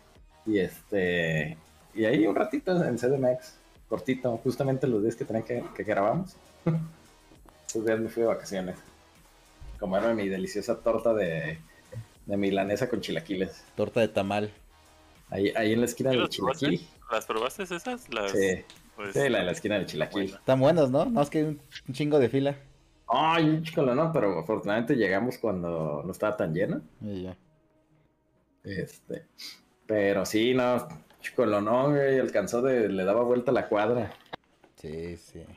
Y 0.44 0.58
este, 0.58 1.56
y 1.94 2.04
ahí 2.04 2.26
un 2.26 2.34
ratito 2.34 2.72
en 2.84 2.96
CDMX. 2.98 3.57
Cortito, 3.88 4.36
justamente 4.38 4.86
los 4.86 5.02
días 5.02 5.16
que 5.16 5.24
tenía 5.24 5.42
que, 5.42 5.64
que 5.74 5.82
grabamos. 5.84 6.36
Esos 7.68 7.84
días 7.84 7.98
me 8.00 8.08
fui 8.08 8.22
de 8.22 8.28
vacaciones. 8.28 8.76
Comerme 9.78 10.14
mi 10.14 10.28
deliciosa 10.28 10.78
torta 10.80 11.14
de, 11.14 11.58
de 12.26 12.36
milanesa 12.36 12.88
con 12.88 13.00
chilaquiles. 13.00 13.64
torta 13.76 14.00
de 14.00 14.08
tamal. 14.08 14.50
Ahí, 15.30 15.52
ahí 15.56 15.72
en 15.74 15.80
la 15.80 15.86
esquina 15.86 16.10
¿Sí 16.10 16.16
del 16.16 16.24
las 16.26 16.36
probaste? 16.36 16.66
chilaquil. 16.66 16.88
¿Las 17.10 17.26
probaste 17.26 17.62
esas? 17.62 18.08
Las, 18.12 18.32
Sí, 18.32 18.64
pues, 18.96 19.12
sí, 19.12 19.28
la 19.28 19.38
de 19.40 19.44
la 19.44 19.52
esquina 19.52 19.74
del 19.76 19.86
chilaquil. 19.86 20.22
Bueno. 20.24 20.36
Están 20.38 20.60
buenas, 20.60 20.90
¿no? 20.90 21.04
No, 21.04 21.22
es 21.22 21.30
que 21.30 21.38
hay 21.38 21.44
un, 21.44 21.60
un 21.86 21.94
chingo 21.94 22.18
de 22.18 22.28
fila. 22.28 22.56
Ay, 23.06 23.44
un 23.48 23.62
chicolo, 23.62 23.94
no, 23.94 24.12
pero 24.12 24.38
afortunadamente 24.40 24.94
llegamos 24.94 25.38
cuando 25.38 26.02
no 26.04 26.12
estaba 26.12 26.36
tan 26.36 26.52
lleno. 26.54 26.80
Y 27.00 27.22
ya. 27.22 27.36
Este, 28.64 29.24
pero 29.86 30.26
sí, 30.26 30.52
no, 30.54 30.86
chicolo, 31.20 31.60
no, 31.60 31.90
güey, 31.90 32.18
alcanzó 32.18 32.62
de, 32.62 32.88
le 32.88 33.04
daba 33.04 33.22
vuelta 33.22 33.50
a 33.50 33.54
la 33.54 33.68
cuadra. 33.68 34.12
Sí, 34.76 35.16
sí. 35.16 35.40
Pero 35.40 35.50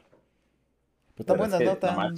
Pero 1.16 1.20
están 1.20 1.36
es 1.36 1.40
buenas, 1.40 1.60
que, 1.60 1.66
¿no? 1.66 1.78
Tan, 1.78 2.16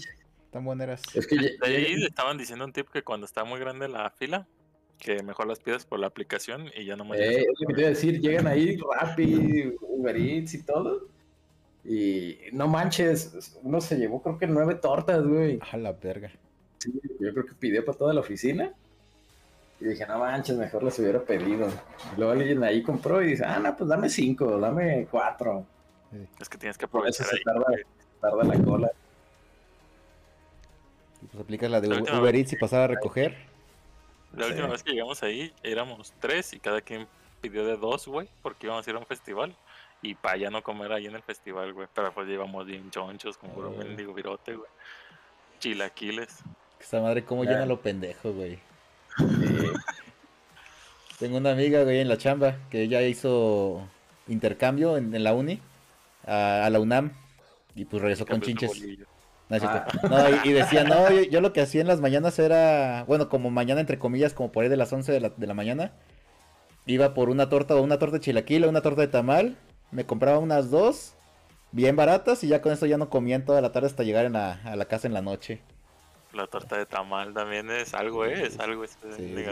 tan 0.52 0.66
buenas. 0.66 1.02
Es 1.14 1.28
que 1.28 1.36
De 1.36 1.58
ahí 1.64 1.86
llegué- 1.96 2.06
estaban 2.08 2.38
diciendo 2.38 2.64
un 2.66 2.74
tip 2.74 2.90
que 2.90 3.04
cuando 3.04 3.26
está 3.26 3.44
muy 3.44 3.60
grande 3.60 3.88
la 3.88 4.10
fila, 4.12 4.48
que 5.00 5.22
mejor 5.24 5.48
las 5.48 5.60
pidas 5.60 5.86
por 5.86 6.00
la 6.00 6.08
aplicación 6.08 6.70
y 6.78 6.86
ya 6.86 6.96
no 6.96 7.04
me 7.04 7.18
eh, 7.18 7.40
es 7.42 7.46
lo 7.60 7.68
que 7.68 7.74
te 7.74 7.80
iba 7.82 7.88
a 7.88 7.90
decir, 7.94 8.22
llegan 8.22 8.48
ahí 8.48 8.78
Rappi, 8.78 9.74
Uber 9.82 10.16
Eats 10.16 10.54
y 10.54 10.64
todo. 10.64 11.08
Y 11.84 12.38
no 12.54 12.68
manches, 12.70 13.58
uno 13.62 13.82
se 13.82 13.98
llevó 13.98 14.22
creo 14.22 14.38
que 14.38 14.48
nueve 14.48 14.76
tortas, 14.76 15.22
güey. 15.26 15.60
A 15.72 15.76
la 15.76 15.92
verga. 15.92 16.32
Sí, 16.78 16.94
yo 17.20 17.34
creo 17.34 17.46
que 17.46 17.54
pidió 17.56 17.84
para 17.84 17.98
toda 17.98 18.14
la 18.14 18.22
oficina. 18.22 18.74
Y 19.84 19.88
dije, 19.90 20.06
no 20.08 20.18
manches, 20.20 20.56
mejor 20.56 20.82
las 20.84 20.98
hubiera 20.98 21.20
pedido. 21.20 21.68
Y 21.68 22.18
luego 22.18 22.32
alguien 22.32 22.64
ahí 22.64 22.82
compró 22.82 23.22
y 23.22 23.28
dice, 23.32 23.44
ah, 23.46 23.60
no, 23.60 23.76
pues 23.76 23.90
dame 23.90 24.10
cinco, 24.10 24.58
dame 24.58 25.08
cuatro. 25.12 25.66
Es 26.40 26.48
que 26.48 26.58
tienes 26.58 26.78
que 26.78 26.88
Por 26.88 27.06
eso 27.06 27.22
aprovechar 27.24 27.38
se 27.38 27.44
tarda, 28.22 28.44
la 28.44 28.64
cola. 28.64 28.92
Y 31.22 31.26
pues 31.26 31.44
aplicas 31.44 31.70
la 31.70 31.82
de 31.82 31.88
La 31.88 31.96
Uber 31.96 32.02
última 32.04 32.20
Uber 32.22 32.32
vez- 32.34 32.42
Eats 32.42 32.54
y 32.54 32.56
pasar 32.56 32.82
a 32.82 32.88
recoger. 32.88 33.36
La 34.38 34.46
última 34.48 34.68
Sí. 34.68 34.72
vez 34.72 34.84
que 34.84 34.92
llegamos 34.94 35.22
ahí 35.24 35.54
éramos 35.64 36.14
tres 36.22 36.54
y 36.54 36.60
cada 36.60 36.80
quien 36.82 37.06
pidió 37.42 37.66
de 37.66 37.76
dos, 37.78 38.08
güey, 38.08 38.30
porque 38.42 38.68
íbamos 38.68 38.88
a 38.88 38.90
ir 38.90 38.96
a 38.96 39.00
un 39.00 39.06
festival. 39.06 39.54
Y 40.02 40.16
para 40.16 40.38
ya 40.38 40.50
no 40.50 40.62
comer 40.64 40.92
ahí 40.94 41.06
en 41.08 41.16
el 41.16 41.24
festival, 41.24 41.74
güey. 41.74 41.88
Pero 41.94 42.14
pues 42.14 42.28
llevamos 42.28 42.66
bien 42.66 42.90
chonchos, 42.90 43.38
como 43.38 43.54
puro 43.54 43.70
Oh. 43.70 43.78
mendigo 43.78 44.14
virote, 44.14 44.56
güey. 44.56 44.70
Chilaquiles. 45.60 46.40
Esa 46.80 47.00
madre, 47.02 47.24
cómo 47.24 47.44
Ya. 47.44 47.52
llena 47.52 47.66
lo 47.66 47.80
pendejo, 47.80 48.32
güey. 48.34 48.60
Tengo 51.20 51.38
una 51.38 51.52
amiga, 51.52 51.84
güey, 51.84 52.00
en 52.00 52.10
la 52.10 52.18
chamba, 52.18 52.58
que 52.70 52.82
ella 52.82 53.02
hizo 53.04 53.88
intercambio 54.28 54.98
en, 54.98 55.14
en 55.16 55.24
la 55.24 55.34
uni, 55.34 55.60
a, 56.26 56.66
a 56.66 56.70
la 56.70 56.80
UNAM, 56.80 57.12
y 57.76 57.86
pues 57.86 58.02
regresó 58.02 58.26
con 58.26 58.42
chinches. 58.42 58.72
No. 59.50 59.58
Ah. 59.62 59.86
No, 60.10 60.30
y, 60.44 60.50
y 60.50 60.54
decía, 60.54 60.84
no, 60.84 61.10
yo, 61.12 61.22
yo 61.24 61.42
lo 61.42 61.54
que 61.54 61.62
hacía 61.62 61.82
en 61.82 61.88
las 61.88 62.00
mañanas 62.02 62.40
era, 62.40 63.04
bueno, 63.08 63.30
como 63.30 63.52
mañana 63.52 63.82
entre 63.82 64.00
comillas, 64.00 64.34
como 64.34 64.52
por 64.52 64.64
ahí 64.64 64.70
de 64.70 64.78
las 64.78 64.92
11 64.92 65.12
de 65.12 65.20
la, 65.20 65.30
de 65.30 65.48
la 65.48 65.54
mañana, 65.54 65.92
iba 66.86 67.14
por 67.14 67.30
una 67.30 67.50
torta 67.50 67.76
o 67.76 67.82
una 67.82 68.00
torta 68.00 68.16
de 68.18 68.22
chilaquil 68.22 68.64
o 68.66 68.70
una 68.70 68.82
torta 68.82 69.02
de 69.02 69.08
tamal, 69.08 69.56
me 69.92 70.06
compraba 70.06 70.40
unas 70.40 70.72
dos, 70.72 71.14
bien 71.72 71.96
baratas, 71.96 72.44
y 72.44 72.48
ya 72.48 72.62
con 72.62 72.72
eso 72.74 72.86
ya 72.86 72.98
no 72.98 73.10
comía 73.10 73.36
en 73.36 73.46
toda 73.46 73.62
la 73.62 73.72
tarde 73.72 73.88
hasta 73.88 74.04
llegar 74.04 74.26
en 74.26 74.34
la- 74.34 74.60
a 74.64 74.76
la 74.76 74.86
casa 74.86 75.08
en 75.08 75.14
la 75.14 75.22
noche. 75.22 75.62
La 76.34 76.48
torta 76.48 76.78
de 76.78 76.86
tamal 76.88 77.34
también 77.34 77.70
es 77.70 77.94
algo, 77.94 78.26
¿eh? 78.26 78.44
Es 78.48 78.60
algo 78.60 78.84
esa 78.84 78.98
Sí, 79.16 79.24
de 79.24 79.44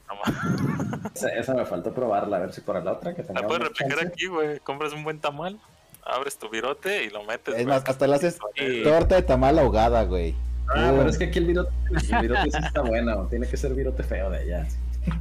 tamal. 0.00 1.10
Esa, 1.14 1.28
esa 1.30 1.54
me 1.54 1.64
faltó 1.66 1.92
probarla, 1.92 2.36
a 2.36 2.40
ver 2.40 2.52
si 2.52 2.60
por 2.60 2.80
la 2.82 2.92
otra 2.92 3.12
que 3.14 3.24
La 3.34 3.46
puedes 3.46 3.64
replicar 3.64 3.98
chance. 3.98 4.06
aquí, 4.12 4.26
güey. 4.26 4.60
Compras 4.60 4.92
un 4.92 5.02
buen 5.02 5.18
tamal, 5.18 5.58
abres 6.04 6.38
tu 6.38 6.48
virote 6.48 7.02
y 7.04 7.10
lo 7.10 7.24
metes. 7.24 7.56
Es 7.56 7.66
más, 7.66 7.82
hasta 7.86 8.06
le 8.06 8.14
haces 8.14 8.38
torta 8.84 9.16
de 9.16 9.22
tamal 9.22 9.58
ahogada, 9.58 10.04
güey. 10.04 10.34
Ah, 10.68 10.92
Uh, 10.92 10.98
pero 10.98 11.10
es 11.10 11.16
que 11.18 11.24
aquí 11.24 11.38
el 11.38 11.46
virote, 11.46 11.70
el 11.90 12.18
virote 12.22 12.50
sí 12.52 12.58
está 12.62 12.82
bueno, 12.82 13.26
tiene 13.28 13.48
que 13.48 13.56
ser 13.56 13.74
virote 13.74 14.02
feo 14.04 14.30
de 14.30 14.38
allá. 14.38 14.68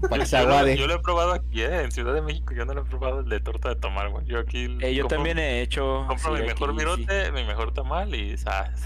Para 0.01 0.19
que 0.19 0.25
se 0.25 0.37
Yo 0.37 0.43
lo, 0.43 0.49
aguade. 0.49 0.77
yo 0.77 0.85
lo 0.87 0.95
he 0.95 0.99
probado 0.99 1.31
aquí, 1.31 1.61
¿eh? 1.61 1.83
En 1.83 1.91
Ciudad 1.93 2.13
de 2.13 2.21
México. 2.21 2.53
Yo 2.53 2.65
no 2.65 2.73
lo 2.73 2.81
he 2.81 2.83
probado 2.85 3.21
el 3.21 3.29
de 3.29 3.39
torta 3.39 3.69
de 3.69 3.75
tamal, 3.77 4.09
güey. 4.09 4.25
Yo 4.25 4.37
aquí. 4.39 4.77
Eh, 4.81 4.93
yo 4.93 5.05
compro- 5.05 5.09
también 5.09 5.39
he 5.39 5.61
hecho. 5.61 6.03
Compro 6.07 6.35
sí, 6.35 6.41
mi 6.41 6.47
mejor 6.49 6.69
aquí, 6.71 6.77
virote, 6.79 7.31
mi 7.31 7.43
mejor 7.45 7.73
tamal 7.73 8.13
y 8.13 8.37
¿sabes? 8.37 8.81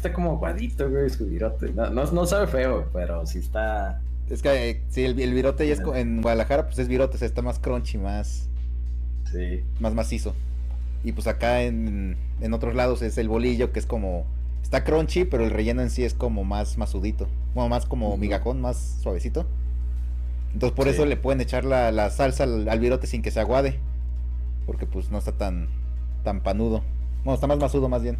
Está 0.00 0.12
como 0.12 0.30
aguadito, 0.32 0.88
güey, 0.90 1.08
su 1.10 1.26
virote. 1.26 1.72
No, 1.72 1.90
no, 1.90 2.04
no 2.10 2.26
sabe 2.26 2.46
feo, 2.46 2.88
pero 2.92 3.24
sí 3.26 3.38
está. 3.38 4.00
Es 4.28 4.42
que 4.42 4.70
eh, 4.70 4.82
sí, 4.88 5.04
el, 5.04 5.18
el 5.20 5.34
virote 5.34 5.66
ya 5.66 5.74
es 5.74 5.80
en 5.94 6.22
Guadalajara, 6.22 6.66
pues 6.66 6.78
es 6.78 6.88
virote, 6.88 7.16
o 7.16 7.18
sea, 7.18 7.26
está 7.26 7.42
más 7.42 7.58
crunchy, 7.58 7.98
más, 7.98 8.48
Sí. 9.30 9.62
más 9.80 9.94
macizo. 9.94 10.34
Y 11.04 11.12
pues 11.12 11.26
acá 11.26 11.62
en, 11.62 12.16
en 12.40 12.52
otros 12.54 12.74
lados 12.74 13.02
es 13.02 13.18
el 13.18 13.28
bolillo, 13.28 13.72
que 13.72 13.78
es 13.78 13.86
como. 13.86 14.24
Está 14.62 14.84
crunchy, 14.84 15.24
pero 15.24 15.44
el 15.44 15.50
relleno 15.50 15.82
en 15.82 15.90
sí 15.90 16.04
es 16.04 16.14
como 16.14 16.44
más 16.44 16.78
masudito. 16.78 17.26
Bueno, 17.54 17.68
más 17.68 17.86
como 17.86 18.08
Ujú. 18.10 18.18
migajón, 18.18 18.60
más 18.60 18.98
suavecito. 19.02 19.46
Entonces 20.52 20.76
por 20.76 20.86
Sí. 20.86 20.92
eso 20.94 21.06
le 21.06 21.16
pueden 21.16 21.40
echar 21.40 21.64
la, 21.64 21.90
la 21.92 22.10
salsa 22.10 22.44
al, 22.44 22.68
al 22.68 22.78
virote 22.80 23.06
sin 23.06 23.22
que 23.22 23.30
se 23.30 23.40
aguade. 23.40 23.78
Porque 24.66 24.86
pues 24.86 25.10
no 25.10 25.18
está 25.18 25.32
tan, 25.32 25.68
tan 26.22 26.40
panudo. 26.40 26.82
Bueno, 27.24 27.34
está 27.34 27.46
más 27.46 27.58
masudo 27.58 27.88
más 27.88 28.02
bien. 28.02 28.18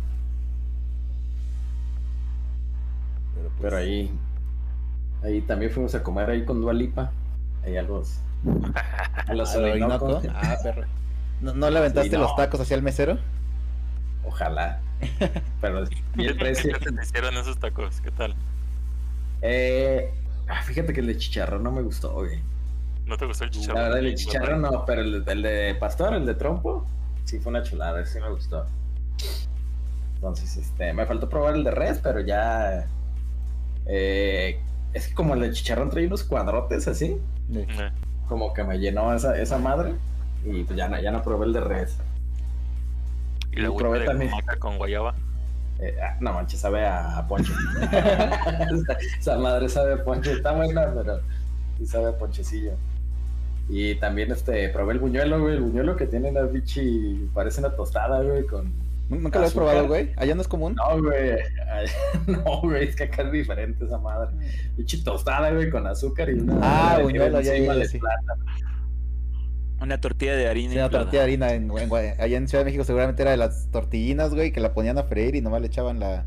Pero, 3.61 3.71
pues, 3.71 3.73
Pero 3.73 3.77
ahí. 3.77 4.11
Ahí 5.23 5.41
también 5.43 5.71
fuimos 5.71 5.95
a 5.95 6.03
comer 6.03 6.31
ahí 6.31 6.45
con 6.45 6.61
Dualipa. 6.61 7.11
Ahí 7.65 7.77
a 7.77 7.83
los. 7.83 8.21
A 9.27 9.35
los 9.35 9.51
¿al 9.55 9.65
Orinoco? 9.65 10.23
Ah, 10.35 10.57
perro. 10.63 10.85
¿No, 11.41 11.55
no 11.55 11.71
le 11.71 11.79
aventaste 11.79 12.11
Sí, 12.11 12.17
no. 12.17 12.23
los 12.23 12.37
tacos 12.37 12.61
hacia 12.61 12.75
el 12.77 12.83
mesero? 12.83 13.19
Ojalá. 14.25 14.81
Pero 15.61 15.85
¿Qué, 15.87 15.97
y 16.23 16.27
el 16.27 16.35
qué 16.35 16.39
precio. 16.39 16.79
tal 16.79 16.95
te 16.97 17.03
hicieron 17.03 17.37
esos 17.37 17.59
tacos? 17.59 18.01
¿Qué 18.01 18.11
tal? 18.11 18.35
Eh, 19.43 20.13
ah, 20.49 20.63
fíjate 20.63 20.93
que 20.93 21.01
el 21.01 21.07
de 21.07 21.17
chicharrón 21.17 21.63
no 21.63 21.73
me 21.73 21.83
gustó, 21.83 22.13
güey. 22.13 22.39
¿No 23.07 23.17
te 23.17 23.25
gustó 23.27 23.45
el 23.45 23.51
chicharrón? 23.51 23.77
La 23.77 23.83
verdad, 23.85 23.99
el 24.01 24.05
de 24.07 24.15
chicharrón 24.15 24.61
no, 24.63 24.85
pero 24.85 25.01
el, 25.01 25.25
de- 25.25 25.33
el 25.33 25.43
de 25.43 25.75
pastor, 25.81 26.15
el 26.15 26.27
de 26.27 26.35
trompo, 26.35 26.87
sí 27.25 27.39
fue 27.41 27.51
una 27.51 27.63
chulada, 27.63 28.01
ese 28.03 28.15
sí 28.15 28.21
me 28.21 28.29
gustó. 28.31 28.67
Entonces, 30.17 30.57
este, 30.59 30.93
me 30.93 31.07
faltó 31.07 31.29
probar 31.29 31.55
el 31.57 31.65
de 31.65 31.71
res, 31.71 31.99
pero 32.03 32.21
ya. 32.21 32.87
Eh, 33.93 34.61
es 34.93 35.09
que 35.09 35.15
como 35.15 35.35
el 35.35 35.41
de 35.41 35.53
chicharrón 35.53 35.91
trae 35.91 36.07
unos 36.07 36.23
cuadrotes 36.25 36.87
así, 36.87 37.21
Sí. 37.53 37.67
Como 38.29 38.55
que 38.55 38.63
me 38.63 38.79
llenó 38.79 39.13
esa, 39.13 39.37
esa 39.41 39.59
madre. 39.59 39.95
Y 40.45 40.63
pues 40.63 40.77
ya 40.77 40.89
no, 40.89 41.01
ya 41.01 41.11
no 41.11 41.23
probé 41.23 41.47
el 41.47 41.53
de 41.53 41.61
res. 41.61 41.99
Y 43.53 43.57
la 43.61 43.75
probé 43.75 44.01
de 44.01 44.07
también. 44.07 44.31
con 44.61 44.79
guayaba. 44.79 45.15
Eh, 45.81 45.97
ah, 46.01 46.17
no 46.21 46.33
manches, 46.33 46.61
sabe 46.61 46.87
a, 46.87 47.19
a 47.19 47.27
ponche. 47.27 47.53
esa, 47.83 48.93
esa 49.19 49.39
madre 49.39 49.69
sabe 49.69 49.95
a 49.95 50.05
ponche, 50.05 50.33
está 50.33 50.53
buena, 50.53 50.93
pero 50.95 51.21
sí 51.79 51.87
sabe 51.87 52.11
a 52.11 52.19
ponchecillo. 52.19 52.73
Y 53.69 53.97
también 53.97 54.31
este, 54.31 54.69
probé 54.69 54.95
el 54.95 54.99
buñuelo, 54.99 55.41
güey, 55.41 55.55
el 55.55 55.63
buñuelo 55.63 55.97
que 55.97 56.07
tiene 56.07 56.33
la 56.33 56.43
bichi, 56.43 57.29
parece 57.35 57.61
una 57.61 57.75
tostada, 57.75 58.23
güey, 58.23 58.47
con... 58.47 58.73
¿Nunca 59.11 59.39
lo 59.41 59.47
has 59.47 59.53
probado, 59.55 59.89
güey? 59.89 60.11
Allá 60.17 60.35
no 60.37 60.41
es 60.41 60.49
común. 60.49 60.75
No, 60.77 61.03
güey, 61.03 61.33
no, 62.29 62.61
güey, 62.63 62.89
es 62.89 62.97
que 62.97 63.05
acá 63.05 63.23
es 63.23 63.33
diferente 63.33 63.85
esa 63.85 63.99
madre. 63.99 64.31
Bichi 64.77 65.03
tostada, 65.03 65.51
güey, 65.53 65.69
con 65.69 65.87
azúcar 65.87 66.31
y 66.31 66.35
una... 66.35 66.59
Ah, 66.63 67.01
ya, 67.13 67.29
ya, 67.41 67.85
sí. 67.87 67.99
plátano. 67.99 68.45
Una 69.81 70.01
tortilla 70.01 70.37
de 70.37 70.47
harina. 70.47 70.73
Sí, 70.73 70.79
una 70.79 70.91
tortilla 70.91 71.21
de 71.21 71.25
harina. 71.25 71.53
En, 71.53 71.71
allá 71.71 72.37
en 72.37 72.49
Ciudad 72.49 72.63
de 72.63 72.67
México 72.67 72.85
seguramente 72.85 73.23
era 73.23 73.31
de 73.33 73.37
las 73.39 73.69
tortillinas, 73.71 74.35
güey, 74.35 74.53
que 74.53 74.61
la 74.61 74.75
ponían 74.75 74.99
a 74.99 75.05
freír 75.05 75.35
y 75.35 75.41
nomás 75.41 75.61
le 75.63 75.69
echaban 75.69 75.99
la, 75.99 76.25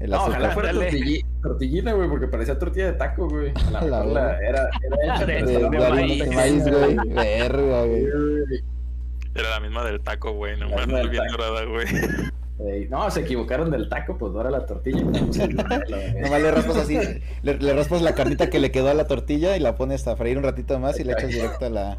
el 0.00 0.10
No, 0.10 0.16
azúcar. 0.16 0.38
ojalá 0.40 0.50
fuera 0.54 0.70
Ándale. 0.70 0.90
tortilli- 0.90 1.24
tortillina, 1.42 1.92
güey, 1.92 2.08
porque 2.08 2.26
parecía 2.26 2.58
tortilla 2.58 2.86
de 2.86 2.92
taco, 2.94 3.28
güey. 3.28 3.52
A 3.68 3.70
la 3.70 3.80
la 3.84 4.04
la- 4.04 4.38
era, 4.40 4.68
era 4.82 5.14
hecha, 5.14 5.26
De- 5.26 5.42
de, 5.44 5.58
de 6.24 6.30
maíz, 6.34 6.62
güey. 6.68 6.96
Verga, 7.14 7.84
güey. 7.84 8.06
Era 9.34 9.50
la 9.50 9.60
misma 9.60 9.84
del 9.84 10.00
taco, 10.00 10.32
güey. 10.32 10.58
No 10.58 10.68
me 10.68 11.08
bien 11.08 11.24
dorada, 11.30 11.64
güey. 11.64 11.86
Ey, 12.58 12.88
no, 12.88 13.10
se 13.10 13.20
equivocaron 13.20 13.70
del 13.70 13.88
taco, 13.88 14.18
pues 14.18 14.34
ahora 14.34 14.50
la 14.50 14.66
tortilla. 14.66 15.00
Nomás 15.02 16.42
le 16.42 16.50
raspas 16.50 16.76
así, 16.76 16.98
le, 17.42 17.54
le 17.54 17.72
raspas 17.72 18.02
la 18.02 18.14
carnita 18.14 18.50
que 18.50 18.58
le 18.58 18.70
quedó 18.70 18.90
a 18.90 18.94
la 18.94 19.06
tortilla 19.06 19.56
y 19.56 19.60
la 19.60 19.76
pones 19.76 20.06
a 20.06 20.16
freír 20.16 20.36
un 20.36 20.44
ratito 20.44 20.78
más 20.78 21.00
y 21.00 21.04
le 21.04 21.12
echas 21.12 21.28
directo 21.30 21.66
a 21.66 21.70
la... 21.70 21.98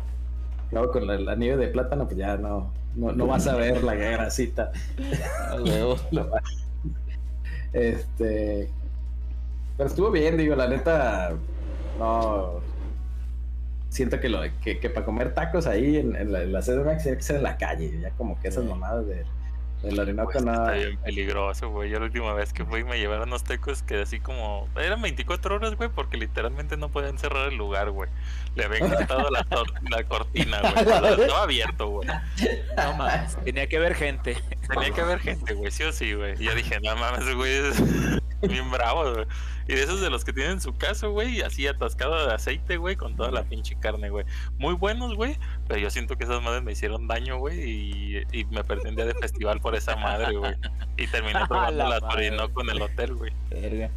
Luego 0.72 0.92
con 0.92 1.08
la, 1.08 1.18
la 1.18 1.36
nieve 1.36 1.58
de 1.58 1.72
plátano, 1.72 2.06
pues 2.06 2.18
ya 2.18 2.38
no, 2.38 2.72
no, 2.96 3.12
no 3.12 3.26
vas 3.26 3.48
a 3.48 3.56
ver 3.56 3.84
la 3.84 3.96
grasita. 3.96 4.72
Este. 7.74 8.70
Pero 9.78 9.90
estuvo 9.90 10.12
bien, 10.12 10.36
digo, 10.36 10.56
la 10.56 10.68
neta. 10.68 11.32
No. 11.98 12.60
Siento 13.92 14.22
que, 14.22 14.30
lo, 14.30 14.40
que, 14.62 14.80
que 14.80 14.90
para 14.90 15.06
comer 15.06 15.34
tacos 15.34 15.68
ahí 15.68 15.98
en, 15.98 16.16
en 16.16 16.32
la, 16.32 16.44
en 16.44 16.54
la 16.54 16.62
CDMX 16.62 17.04
tiene 17.04 17.18
que 17.18 17.24
ser 17.24 17.36
en 17.36 17.44
la 17.44 17.58
calle. 17.58 18.00
Ya 18.00 18.12
como 18.12 18.40
que 18.40 18.48
esas 18.48 18.64
mamadas 18.64 19.06
de, 19.06 19.26
del 19.84 20.00
Orinoco 20.00 20.32
Pues, 20.32 20.46
no. 20.46 20.54
Está 20.54 20.72
bien 20.72 20.98
peligroso, 21.00 21.70
güey. 21.70 21.90
Yo 21.90 22.00
la 22.00 22.06
última 22.06 22.34
vez 22.34 22.54
que 22.54 22.64
fui 22.64 22.86
me 22.86 22.98
llevaron 23.00 23.28
unos 23.28 23.44
tacos 23.44 23.84
que 23.84 24.02
así 24.02 24.22
como... 24.22 24.70
Eran 24.78 25.02
24 25.02 25.56
horas, 25.56 25.76
güey, 25.76 25.90
porque 25.90 26.16
literalmente 26.16 26.78
no 26.78 26.90
podían 26.90 27.18
cerrar 27.18 27.50
el 27.50 27.58
lugar, 27.58 27.92
güey. 27.92 28.10
Le 28.56 28.66
habían 28.66 28.90
quitado 28.98 29.30
la, 29.30 29.46
la 29.90 30.04
cortina, 30.04 30.60
güey. 30.62 30.74
Estaba- 31.22 31.44
abierto, 31.44 31.88
güey. 31.88 32.08
No 32.78 32.94
mames. 32.98 33.38
Tenía 33.44 33.68
que 33.68 33.80
ver 33.80 33.96
gente. 33.96 34.38
Tenía 34.68 34.92
que 34.92 35.02
haber 35.02 35.20
gente, 35.20 35.54
güey, 35.54 35.72
sí 35.72 35.84
o 35.84 35.92
sí, 35.92 36.14
güey. 36.14 36.36
Y 36.42 36.46
yo 36.46 36.56
dije, 36.56 36.80
no 36.82 36.96
mames, 36.96 37.34
güey, 37.36 37.52
es 37.54 37.82
bien 38.42 38.70
bravo, 38.72 39.14
güey. 39.14 39.26
Y 39.68 39.76
de 39.76 39.84
esos 39.84 40.02
de 40.02 40.10
los 40.10 40.26
que 40.26 40.34
tienen 40.34 40.60
su 40.60 40.76
casa, 40.76 41.08
güey, 41.08 41.42
así 41.42 41.66
atascado 41.68 42.28
de 42.28 42.34
aceite, 42.34 42.76
güey, 42.78 42.98
con 42.98 43.16
toda 43.16 43.32
la 43.32 43.44
pinche 43.44 43.78
carne, 43.80 44.10
güey. 44.10 44.26
Muy 44.58 44.74
buenos, 44.74 45.16
güey, 45.16 45.38
pero 45.68 45.80
yo 45.80 45.90
siento 45.90 46.18
que 46.18 46.26
esas 46.26 46.42
madres 46.42 46.62
me 46.64 46.74
hicieron 46.74 47.08
daño, 47.08 47.38
güey, 47.38 47.60
y, 47.62 48.24
y 48.34 48.46
me 48.46 48.64
perdí 48.66 48.90
un 48.90 48.96
día 48.98 49.06
de 49.06 49.14
festival 49.14 49.62
por 49.62 49.76
esa 49.76 49.96
madre, 49.96 50.36
güey. 50.36 50.56
Y 50.98 51.08
terminé 51.08 51.40
probando 51.48 51.84
la 51.84 51.90
las 51.90 52.02
madre. 52.02 52.28
Orinoco 52.28 52.62
en 52.64 52.70
el 52.72 52.82
hotel, 52.82 53.14
güey. 53.16 53.32
Verga. 53.50 53.90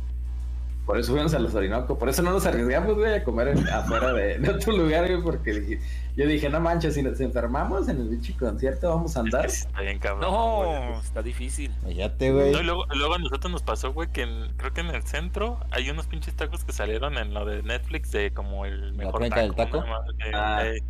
Por 0.87 0.99
eso 0.99 1.13
fuimos 1.13 1.33
a 1.33 1.39
los 1.39 1.55
Orinoco. 1.55 1.99
Por 1.99 2.09
eso 2.11 2.21
no 2.23 2.31
nos 2.33 2.45
arriesgamos, 2.45 2.95
güey, 2.95 3.15
a 3.15 3.25
comer 3.25 3.49
en- 3.49 3.67
afuera 3.69 4.13
de, 4.13 4.39
de 4.39 4.51
otro 4.51 4.77
lugar, 4.77 5.07
güey, 5.09 5.23
porque 5.23 5.53
dije- 5.55 5.81
yo 6.15 6.27
dije, 6.27 6.49
no 6.51 6.61
manches, 6.61 6.95
si 6.95 7.03
nos 7.03 7.19
enfermamos 7.21 7.89
en 7.89 8.01
el 8.03 8.09
bicho 8.09 8.35
concierto, 8.39 8.91
vamos 8.91 9.17
a 9.17 9.21
andar. 9.21 9.47
Está 9.47 9.81
bien 9.81 9.99
cabrón. 9.99 10.31
güey. 10.31 10.91
No, 10.93 11.01
está 11.01 11.23
difícil. 11.23 11.73
Cállate, 11.83 12.31
güey. 12.33 12.53
No, 12.53 12.61
y 12.61 12.65
luego, 12.65 12.85
luego 12.95 13.15
a 13.15 13.19
nosotros 13.19 13.51
nos 13.51 13.63
pasó, 13.63 13.93
güey, 13.95 14.13
que 14.13 14.23
en- 14.23 14.53
creo 14.59 14.73
que 14.75 14.83
en 14.83 14.89
el 14.89 15.03
centro 15.05 15.59
hay 15.71 15.89
unos 15.91 16.07
pinches 16.07 16.35
tacos 16.35 16.65
que 16.65 16.73
salieron 16.73 17.17
en 17.17 17.33
lo 17.33 17.45
de 17.47 17.63
Netflix 17.63 18.13
de 18.13 18.33
como 18.33 18.67
el 18.67 18.93
mejor 18.93 19.23
del 19.23 19.55
taco? 19.55 19.79
una 19.79 19.87
madre 19.87 20.13
que, 20.19 20.31
Ah. 20.35 20.67
eh, 20.67 20.83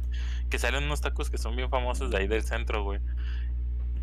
que 0.50 0.58
salen 0.58 0.84
unos 0.84 1.00
tacos 1.00 1.30
que 1.30 1.38
son 1.38 1.54
bien 1.56 1.70
famosos 1.70 2.10
de 2.10 2.16
ahí 2.18 2.26
del 2.26 2.42
centro, 2.42 2.82
güey. 2.84 3.00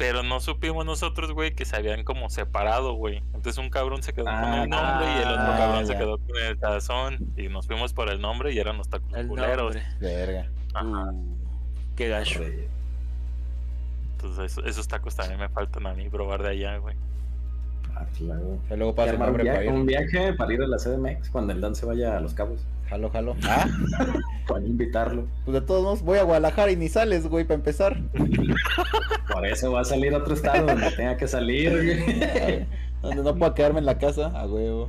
Pero 0.01 0.23
no 0.23 0.39
supimos 0.39 0.83
nosotros, 0.85 1.31
güey, 1.31 1.53
que 1.53 1.63
se 1.65 1.75
habían 1.75 2.03
como 2.03 2.29
separado, 2.29 2.93
güey. 2.93 3.17
Entonces 3.33 3.57
un 3.59 3.69
cabrón 3.69 4.01
se 4.03 4.13
quedó 4.13 4.25
con 4.25 4.33
Ah, 4.33 4.63
el 4.63 4.69
nombre 4.69 5.05
y 5.07 5.17
el 5.21 5.27
otro 5.29 5.43
ah, 5.53 5.55
cabrón 5.57 5.85
se 5.87 5.95
quedó 5.97 6.17
con 6.17 6.37
el 6.37 6.57
tazón. 6.59 7.33
Y 7.37 7.47
nos 7.49 7.67
fuimos 7.67 7.93
por 7.93 8.09
el 8.09 8.19
nombre 8.19 8.51
y 8.51 8.59
eran 8.59 8.77
los 8.77 8.89
tacos 8.89 9.13
El 9.13 9.27
culeros. 9.27 9.75
nombre. 9.75 9.83
Verga. 9.99 10.49
Ajá. 10.73 11.11
Uh, 11.11 11.37
qué 11.95 12.09
gacho. 12.09 12.41
Entonces 14.13 14.51
esos, 14.51 14.65
esos 14.65 14.87
tacos 14.87 15.15
también 15.15 15.39
me 15.39 15.49
faltan 15.49 15.85
a 15.87 15.93
mí 15.93 16.09
probar 16.09 16.43
de 16.43 16.49
allá, 16.49 16.77
güey. 16.77 16.95
Ah, 17.95 18.05
claro. 18.17 18.57
Que 18.67 18.77
luego 18.77 18.93
Y 18.93 18.95
pasa 18.95 19.13
un 19.13 19.19
nombre 19.19 19.43
para 19.45 19.59
viaje, 19.59 19.65
ir. 19.65 19.71
un 19.71 19.85
viaje 19.85 20.33
para 20.33 20.53
ir 20.53 20.61
a 20.61 20.67
la 20.67 20.77
CDMX 20.77 21.29
cuando 21.29 21.53
el 21.53 21.61
Dan 21.61 21.75
se 21.75 21.85
vaya 21.85 22.17
a 22.17 22.19
Los 22.19 22.33
Cabos. 22.33 22.65
Jalo, 22.91 23.09
jalo. 23.09 23.35
Ah, 23.47 23.67
Para 24.47 24.65
invitarlo. 24.65 25.25
pues 25.45 25.53
de 25.55 25.61
todos 25.61 25.81
modos 25.81 26.01
voy 26.01 26.19
a 26.19 26.23
Guadalajara 26.23 26.71
y 26.71 26.75
ni 26.75 26.89
sales, 26.89 27.25
güey, 27.25 27.45
para 27.45 27.55
empezar. 27.55 27.97
Por 29.31 29.45
eso 29.45 29.71
va 29.71 29.79
a 29.81 29.85
salir 29.85 30.13
a 30.13 30.17
otro 30.17 30.33
estado 30.33 30.65
donde 30.67 30.91
tenga 30.91 31.15
que 31.15 31.27
salir. 31.27 31.71
güey. 31.71 32.67
Donde 33.01 33.23
no 33.23 33.35
puedo 33.35 33.55
quedarme 33.55 33.79
en 33.79 33.85
la 33.87 33.97
casa, 33.97 34.27
a 34.27 34.45
huevo. 34.45 34.87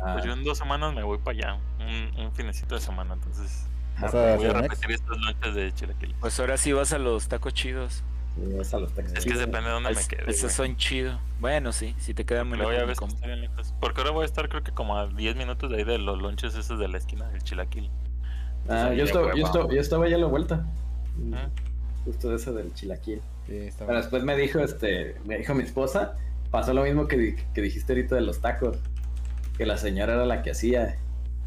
Ah, 0.00 0.12
Pues 0.12 0.24
yo 0.24 0.32
en 0.32 0.44
dos 0.44 0.58
semanas 0.58 0.94
me 0.94 1.02
voy 1.02 1.18
para 1.18 1.38
allá. 1.38 1.58
Un, 1.80 2.26
un 2.26 2.32
finecito 2.32 2.74
de 2.76 2.80
semana, 2.80 3.14
entonces 3.14 3.66
Vas 4.00 4.14
ah, 4.14 4.34
a 4.34 4.36
voy 4.36 4.46
a 4.46 4.52
repetir 4.52 4.92
estas 4.92 5.16
noches 5.18 5.54
de 5.54 5.72
chilaquil. 5.72 6.14
Pues 6.20 6.38
ahora 6.38 6.56
sí 6.56 6.72
vas 6.72 6.92
a 6.92 6.98
los 6.98 7.28
tacos 7.28 7.52
chidos. 7.54 8.04
Sí, 8.36 8.56
es 8.60 8.74
a 8.74 8.78
los 8.78 8.92
textos. 8.94 9.18
Es 9.18 9.24
que 9.24 9.38
depende 9.38 9.68
de 9.68 9.74
dónde 9.74 9.90
me 9.94 10.04
quede. 10.06 10.30
esos 10.30 10.52
son 10.52 10.76
chidos. 10.76 11.18
Bueno, 11.40 11.72
sí, 11.72 11.94
si 11.98 12.14
te 12.14 12.24
queda 12.24 12.44
muy 12.44 12.58
lejos. 12.58 12.74
lejos. 13.22 13.74
Porque 13.80 14.00
ahora 14.00 14.12
voy 14.12 14.22
a 14.22 14.26
estar 14.26 14.48
creo 14.48 14.62
que 14.62 14.72
como 14.72 14.96
a 14.98 15.06
10 15.08 15.36
minutos 15.36 15.70
de 15.70 15.78
ahí 15.78 15.84
de 15.84 15.98
los 15.98 16.20
lonches 16.20 16.54
esos 16.54 16.78
de 16.78 16.88
la 16.88 16.98
esquina 16.98 17.28
del 17.30 17.42
chilaquil. 17.42 17.90
Ah, 18.68 18.92
yo, 18.94 19.04
estaba, 19.04 19.34
yo, 19.34 19.44
estaba, 19.46 19.72
yo 19.72 19.80
estaba 19.80 20.08
ya 20.08 20.16
a 20.16 20.18
la 20.20 20.26
vuelta. 20.26 20.66
Ah. 21.34 21.48
Justo 22.04 22.28
de 22.30 22.36
ese 22.36 22.52
del 22.52 22.72
chilaquil. 22.74 23.20
Sí, 23.46 23.68
Pero 23.78 23.94
después 23.96 24.22
me 24.22 24.36
dijo, 24.36 24.60
este, 24.60 25.16
me 25.24 25.38
dijo 25.38 25.54
mi 25.54 25.64
esposa, 25.64 26.14
pasó 26.50 26.72
lo 26.72 26.84
mismo 26.84 27.08
que, 27.08 27.16
di- 27.16 27.36
que 27.54 27.62
dijiste 27.62 27.92
ahorita 27.94 28.14
de 28.14 28.20
los 28.20 28.40
tacos. 28.40 28.78
Que 29.58 29.66
la 29.66 29.76
señora 29.76 30.14
era 30.14 30.24
la 30.26 30.42
que 30.42 30.50
hacía. 30.52 30.96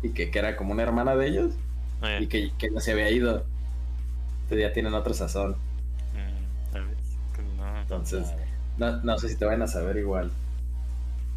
Y 0.02 0.10
que, 0.10 0.30
que 0.32 0.40
era 0.40 0.58
como 0.58 0.74
una 0.74 0.84
hermana 0.84 1.16
de 1.16 1.28
ellos. 1.28 1.54
Eh, 2.04 2.20
Y 2.24 2.28
que, 2.28 2.52
que 2.58 2.70
no 2.72 2.80
se 2.82 2.92
había 2.92 3.10
ido. 3.10 3.46
Entonces 4.44 4.68
ya 4.68 4.74
tienen 4.74 4.94
otro 4.94 5.14
sazón. 5.14 5.56
Entonces, 7.96 8.34
no, 8.78 8.98
no 9.04 9.18
sé 9.18 9.30
si 9.30 9.36
te 9.36 9.46
van 9.46 9.62
a 9.62 9.68
saber 9.68 9.98
igual. 9.98 10.32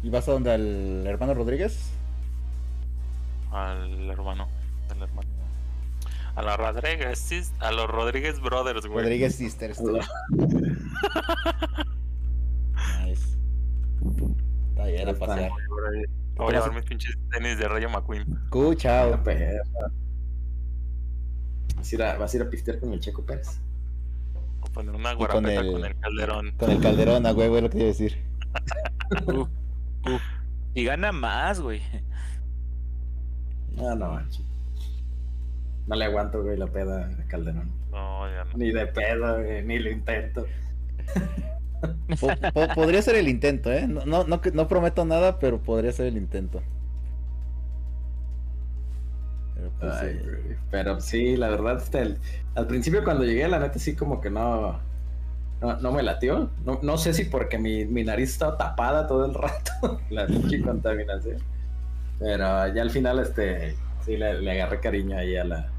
¿Y 0.03 0.09
vas 0.09 0.27
a 0.27 0.31
donde 0.31 0.51
al 0.51 1.07
hermano 1.07 1.33
Rodríguez? 1.33 1.91
Al 3.51 4.09
hermano. 4.09 4.47
Al 4.91 5.01
hermano. 5.01 5.29
A 6.35 6.43
los 6.43 6.57
Rodríguez, 6.57 7.51
a 7.59 7.71
los 7.71 7.87
Rodríguez 7.89 8.39
Brothers, 8.39 8.85
güey. 8.85 9.01
Rodríguez 9.03 9.35
Sisters. 9.35 9.81
Nice. 13.03 13.37
Vayan 14.75 15.07
a 15.07 15.11
Está. 15.11 15.25
pasear. 15.25 15.51
Voy 16.35 16.49
a 16.49 16.51
llevar 16.51 16.73
mis 16.75 16.83
pinches 16.85 17.17
tenis 17.31 17.57
de 17.57 17.67
Rayo 17.67 17.89
McQueen. 17.89 18.25
Cu, 18.49 18.75
chao. 18.75 19.09
La 19.09 19.23
perra. 19.23 19.63
¿Vas 21.75 21.91
a, 21.91 21.95
ir 21.95 22.03
a, 22.03 22.17
vas 22.17 22.33
a 22.33 22.37
ir 22.37 22.43
a 22.43 22.49
pistear 22.49 22.79
con 22.79 22.93
el 22.93 22.99
Checo 22.99 23.25
Pérez? 23.25 23.59
O 24.77 24.79
poner 24.79 24.95
una 24.95 25.09
con 25.09 25.17
guarapeta 25.17 25.61
el- 25.61 25.71
con 25.71 25.85
el 25.85 25.95
calderón. 25.99 26.51
Con 26.57 26.69
el 26.71 26.81
calderón, 26.81 27.25
a 27.25 27.33
huevo, 27.33 27.57
es 27.57 27.63
lo 27.63 27.69
que 27.71 27.77
iba 27.77 27.85
a 27.85 27.87
decir. 27.87 28.17
Uf, 29.27 29.47
uf. 30.05 30.21
Y 30.75 30.83
gana 30.83 31.11
más, 31.11 31.59
güey. 31.59 31.81
No, 33.75 33.95
no, 33.95 34.11
manches. 34.11 34.45
No 35.87 35.95
le 35.95 36.05
aguanto, 36.05 36.43
güey, 36.43 36.57
la 36.57 36.67
peda 36.67 37.07
de 37.07 37.25
Calderón. 37.27 37.71
No, 37.91 38.29
ya 38.29 38.43
no. 38.43 38.57
Ni 38.57 38.71
de 38.71 38.85
pedo, 38.87 39.35
güey, 39.41 39.63
ni 39.63 39.79
lo 39.79 39.89
intento. 39.89 40.45
Po- 42.19 42.51
po- 42.53 42.67
podría 42.75 43.01
ser 43.01 43.15
el 43.15 43.27
intento, 43.27 43.71
¿eh? 43.71 43.87
No, 43.87 44.05
no, 44.05 44.23
no, 44.25 44.41
no 44.53 44.67
prometo 44.67 45.05
nada, 45.05 45.39
pero 45.39 45.59
podría 45.61 45.91
ser 45.91 46.07
el 46.07 46.17
intento. 46.17 46.61
Pero, 49.79 49.91
pues, 49.91 50.01
Ay. 50.01 50.21
Pero 50.71 50.99
sí, 51.01 51.37
la 51.37 51.49
verdad, 51.49 51.77
este, 51.77 51.99
el- 52.01 52.17
al 52.55 52.67
principio 52.67 53.03
cuando 53.03 53.23
llegué, 53.23 53.47
la 53.47 53.59
neta 53.59 53.77
sí 53.79 53.95
como 53.95 54.19
que 54.21 54.29
no, 54.29 54.79
no, 55.61 55.77
no 55.79 55.91
me 55.91 56.03
latió. 56.03 56.49
No, 56.65 56.79
no 56.81 56.97
sé 56.97 57.13
si 57.13 57.25
porque 57.25 57.57
mi, 57.57 57.85
mi 57.85 58.03
nariz 58.03 58.31
estaba 58.31 58.57
tapada 58.57 59.07
todo 59.07 59.25
el 59.25 59.33
rato, 59.33 59.99
la 60.09 60.25
pinche 60.27 60.61
contaminación. 60.61 61.37
Pero 62.19 62.67
ya 62.73 62.81
al 62.81 62.89
final, 62.91 63.19
este, 63.19 63.75
sí 64.05 64.17
le, 64.17 64.41
le 64.41 64.51
agarré 64.51 64.79
cariño 64.79 65.17
ahí 65.17 65.35
a 65.37 65.43
la, 65.43 65.69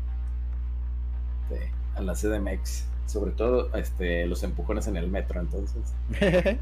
este, 1.50 1.70
a 1.96 2.00
la 2.02 2.14
CDMX. 2.14 2.84
Sobre 3.06 3.30
todo, 3.32 3.74
este, 3.74 4.26
los 4.26 4.42
empujones 4.42 4.86
en 4.86 4.96
el 4.98 5.08
metro, 5.08 5.40
entonces. 5.40 5.94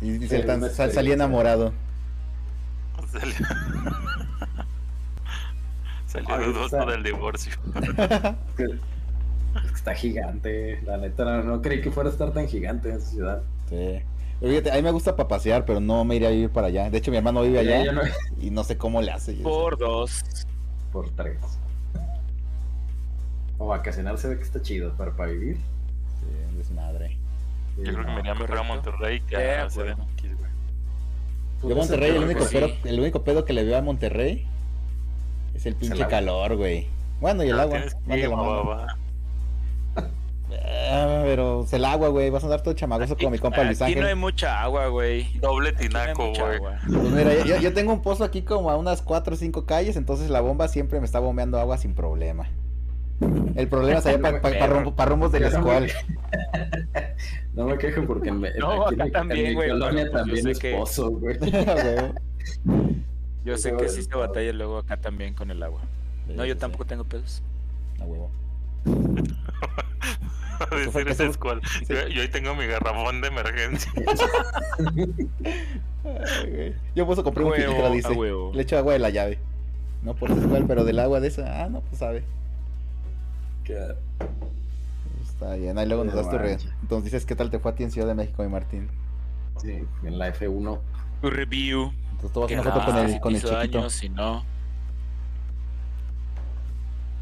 y 0.00 0.18
Sí, 0.26 0.42
tan- 0.46 0.68
sal- 0.70 0.92
salí 0.92 1.12
enamorado. 1.12 1.72
Ay, 6.26 6.44
dudoso 6.46 6.78
está- 6.78 6.90
del 6.90 7.02
divorcio. 7.02 7.52
Es 7.74 8.54
que, 8.56 8.64
es 8.64 9.70
que 9.70 9.74
está 9.76 9.94
gigante, 9.94 10.80
la 10.84 10.96
neta, 10.96 11.24
no, 11.24 11.42
no 11.42 11.62
creí 11.62 11.80
que 11.80 11.90
fuera 11.90 12.08
a 12.08 12.12
estar 12.12 12.32
tan 12.32 12.48
gigante 12.48 12.90
en 12.90 12.96
esa 12.96 13.06
ciudad. 13.10 13.42
Sí. 13.68 14.00
Fíjate, 14.40 14.72
a 14.72 14.74
mí 14.74 14.82
me 14.82 14.90
gusta 14.90 15.16
para 15.16 15.28
pasear, 15.28 15.64
pero 15.64 15.80
no 15.80 16.04
me 16.04 16.16
iría 16.16 16.28
a 16.28 16.32
vivir 16.32 16.50
para 16.50 16.66
allá. 16.66 16.90
De 16.90 16.98
hecho, 16.98 17.10
mi 17.10 17.16
hermano 17.16 17.42
vive 17.42 17.60
allá 17.60 17.92
no- 17.92 18.02
y 18.40 18.50
no 18.50 18.64
sé 18.64 18.76
cómo 18.76 19.00
le 19.00 19.10
hace. 19.12 19.34
Por 19.34 19.78
dos. 19.78 20.22
por 20.92 21.08
tres. 21.10 21.38
O 23.58 23.68
vacacionar 23.68 24.18
se 24.18 24.28
ve 24.28 24.36
que 24.36 24.42
está 24.42 24.60
chido, 24.60 24.92
pero 24.98 25.14
para 25.16 25.30
vivir. 25.30 25.56
Sí, 25.56 26.26
un 26.50 26.58
desmadre. 26.58 27.16
sí, 27.76 27.82
Yo 27.84 27.92
creo 27.94 28.04
que 28.06 28.12
me 28.12 28.20
iría 28.20 28.34
mejor 28.34 28.58
a. 28.58 28.62
Monterrey 28.64 29.20
que 29.20 29.36
De 29.36 29.54
a 29.54 29.64
acuerdo. 29.64 29.94
CDMX, 29.96 30.22
güey. 30.38 30.50
Yo 31.70 31.76
Monterrey, 31.76 32.10
el 32.10 32.24
único, 32.24 32.40
pedo, 32.40 32.48
sí. 32.48 32.54
pedo, 32.58 32.68
el 32.84 33.00
único 33.00 33.24
pedo 33.24 33.44
que 33.44 33.52
le 33.52 33.64
veo 33.64 33.78
a 33.78 33.82
Monterrey 33.82 34.46
es 35.54 35.66
el 35.66 35.74
pinche 35.76 35.94
agua. 35.94 36.08
calor, 36.08 36.56
güey. 36.56 36.86
Bueno, 37.20 37.42
y 37.44 37.46
el 37.48 37.52
Pero 37.52 37.62
agua. 37.62 37.76
tienes 37.78 37.94
que 38.22 38.28
va. 38.28 38.86
Ah, 40.90 41.22
pero 41.24 41.64
es 41.64 41.72
el 41.72 41.84
agua, 41.84 42.08
güey. 42.08 42.30
Vas 42.30 42.42
a 42.44 42.46
andar 42.46 42.62
todo 42.62 42.74
chamagoso 42.74 43.16
como 43.16 43.30
mi 43.30 43.38
compa 43.38 43.64
Luis 43.64 43.80
Aquí 43.82 43.92
Ángel. 43.92 44.02
no 44.02 44.08
hay 44.08 44.14
mucha 44.14 44.62
agua, 44.62 44.86
güey. 44.88 45.38
Doble 45.40 45.70
Aquí 45.70 45.88
no 45.88 46.00
tinaco, 46.00 46.28
güey. 46.30 46.56
agua. 46.56 46.78
Pues 46.86 47.10
mira, 47.12 47.44
yo, 47.44 47.56
yo 47.58 47.72
tengo 47.72 47.92
un 47.92 48.02
pozo 48.02 48.22
aquí 48.24 48.42
como 48.42 48.70
a 48.70 48.76
unas 48.76 49.02
4 49.02 49.34
o 49.34 49.36
5 49.36 49.66
calles, 49.66 49.96
entonces 49.96 50.30
la 50.30 50.40
bomba 50.40 50.68
siempre 50.68 51.00
me 51.00 51.06
está 51.06 51.18
bombeando 51.18 51.58
agua 51.58 51.76
sin 51.78 51.94
problema. 51.94 52.48
El 53.56 53.68
problema 53.68 53.98
es 54.00 54.06
allá 54.06 54.20
para 54.20 54.32
Yo 54.38 54.38
no 55.16 55.64
me- 55.64 55.78
escual. 55.86 55.90
No 57.54 57.66
me 57.66 57.78
quejo 57.78 58.04
porque 58.04 58.28
en, 58.30 58.44
en- 58.44 58.52
No, 58.58 58.86
aquí 58.86 58.94
en 58.94 59.02
acá 59.02 59.10
también, 59.20 59.40
en 59.46 59.48
mi 59.50 59.54
güey, 59.54 59.68
colonia 59.70 60.08
pues, 60.10 60.12
también 60.12 60.48
es 60.48 60.58
que- 60.58 60.74
pozo, 60.76 61.10
güey. 61.10 61.38
Yo 63.44 63.56
sé 63.58 63.70
Pero 63.70 63.82
que 63.82 63.88
sí 63.90 64.02
se 64.02 64.14
batalla 64.16 64.52
luego 64.52 64.78
acá 64.78 64.96
también 64.96 65.34
con 65.34 65.50
el 65.50 65.62
agua. 65.62 65.80
No, 66.28 66.44
yo 66.44 66.56
tampoco 66.56 66.84
tengo 66.86 67.04
pedos. 67.04 67.42
A 68.00 68.04
huevo. 68.04 68.30
Es 71.18 71.36
cual. 71.36 71.60
Yo, 71.88 72.06
yo 72.08 72.22
ahí 72.22 72.28
tengo 72.28 72.54
mi 72.54 72.64
garrafón 72.66 73.20
de 73.20 73.26
emergencia. 73.28 73.90
Ay. 76.04 76.76
Yo 76.94 77.06
puedo 77.06 77.24
comprar 77.24 77.46
un 77.46 77.54
filtro, 77.54 77.86
a 77.86 77.90
dice. 77.90 78.12
huevo. 78.12 78.52
Le 78.54 78.62
echo 78.62 78.78
agua 78.78 78.92
de 78.92 78.98
la 78.98 79.10
llave. 79.10 79.38
No 80.02 80.14
por 80.14 80.30
escual, 80.30 80.64
pero 80.66 80.84
del 80.84 80.98
agua 80.98 81.20
de 81.20 81.28
esa. 81.28 81.64
Ah, 81.64 81.68
no, 81.68 81.80
pues 81.80 81.98
sabe. 81.98 82.24
Que- 83.64 83.94
Está 85.22 85.54
bien, 85.56 85.76
ahí 85.78 85.86
luego 85.88 86.04
nos 86.04 86.14
No 86.14 86.20
das 86.22 86.30
tu 86.30 86.38
re... 86.38 86.50
manches. 86.50 86.70
Entonces 86.82 87.04
dices 87.12 87.26
qué 87.26 87.34
tal 87.34 87.50
te 87.50 87.58
fue 87.58 87.72
a 87.72 87.74
ti 87.74 87.82
en 87.82 87.90
Ciudad 87.90 88.06
de 88.06 88.14
México, 88.14 88.42
mi 88.42 88.48
Martín. 88.48 88.88
Sí, 89.56 89.82
en 90.04 90.18
la 90.18 90.32
F1. 90.32 90.78
Tu 91.22 91.30
review. 91.30 91.92
Una 92.54 92.62
foto 92.62 92.84
con 92.86 92.96
el, 92.98 93.10
si 93.12 93.20
con 93.20 93.34
el 93.34 93.40
chiquito. 93.40 93.78
daño, 93.78 93.90
si 93.90 94.08
no. 94.08 94.44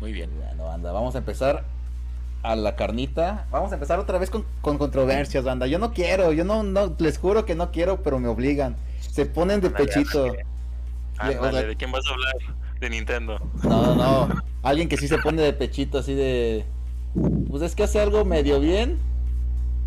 Muy 0.00 0.12
bien. 0.12 0.30
Bueno, 0.36 0.64
banda, 0.64 0.92
vamos 0.92 1.14
a 1.14 1.18
empezar 1.18 1.64
a 2.42 2.57
la 2.57 2.74
carnita. 2.76 3.46
Vamos 3.50 3.70
a 3.70 3.74
empezar 3.74 3.98
otra 3.98 4.18
vez 4.18 4.30
con, 4.30 4.44
con 4.61 4.78
controversias, 4.78 5.44
banda. 5.44 5.66
Yo 5.66 5.78
no 5.78 5.92
quiero, 5.92 6.32
yo 6.32 6.44
no, 6.44 6.62
no, 6.62 6.94
les 6.98 7.18
juro 7.18 7.44
que 7.44 7.55
no 7.55 7.70
quiero, 7.70 8.03
pero 8.03 8.18
me 8.18 8.28
obligan. 8.28 8.76
Se 9.00 9.26
ponen 9.26 9.61
de 9.61 9.68
Ándale, 9.68 9.86
pechito. 9.86 10.26
Le- 10.26 11.38
o 11.38 11.50
sea- 11.53 11.62
¿de 11.62 11.76
quién 11.76 11.92
vas 11.92 12.05
a 12.07 12.11
hablar? 12.12 12.34
De 12.80 12.90
Nintendo. 12.90 13.38
No, 13.62 13.94
no, 13.94 14.26
no. 14.26 14.42
Alguien 14.62 14.88
que 14.88 14.96
sí 14.96 15.07
se 15.07 15.18
pone 15.18 15.40
de 15.42 15.53
pechito 15.53 15.98
así 15.98 16.14
de... 16.14 16.64
Pues 17.48 17.62
es 17.62 17.76
que 17.76 17.84
hace 17.84 18.00
algo 18.00 18.24
medio 18.24 18.59
bien. 18.59 18.98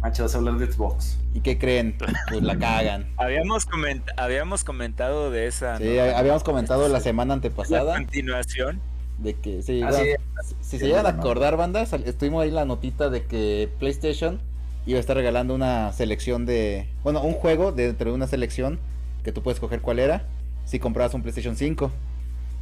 Vas 0.05 0.35
a 0.35 0.37
hablar 0.37 0.57
de 0.57 0.71
Xbox. 0.71 1.17
¿Y 1.33 1.39
qué 1.41 1.57
creen? 1.57 1.97
Pues 2.29 2.43
la 2.43 2.55
cagan. 2.59 3.07
Habíamos, 3.17 3.67
coment- 3.67 4.03
habíamos 4.17 4.63
comentado 4.63 5.31
de 5.31 5.47
esa. 5.47 5.77
Sí, 5.77 5.95
¿no? 5.97 6.17
habíamos 6.17 6.43
comentado 6.43 6.87
la 6.87 6.99
semana 6.99 7.29
La 7.29 7.33
antepasada 7.35 7.95
continuación. 7.95 8.79
de 9.17 9.33
que 9.35 9.61
sí, 9.63 9.81
Ah, 9.81 9.89
bueno, 9.89 10.03
sí. 10.05 10.11
si- 10.47 10.55
si 10.61 10.79
se 10.79 10.87
llegan 10.87 11.05
a 11.05 11.09
acordar, 11.09 11.57
banda, 11.57 11.85
sal- 11.85 12.03
estuvimos 12.05 12.43
ahí 12.43 12.51
la 12.51 12.65
notita 12.65 13.09
de 13.09 13.25
que 13.25 13.69
PlayStation 13.79 14.39
iba 14.85 14.97
a 14.97 14.99
estar 14.99 15.15
regalando 15.15 15.55
una 15.55 15.91
selección 15.93 16.45
de, 16.45 16.87
bueno, 17.03 17.21
un 17.23 17.33
juego 17.33 17.71
dentro 17.71 18.11
de 18.11 18.15
una 18.15 18.27
selección 18.27 18.79
que 19.23 19.31
tú 19.31 19.41
puedes 19.41 19.55
escoger 19.57 19.81
cuál 19.81 19.97
era 19.99 20.23
si 20.65 20.77
comprabas 20.79 21.13
un 21.15 21.21
PlayStation 21.23 21.55
5, 21.55 21.91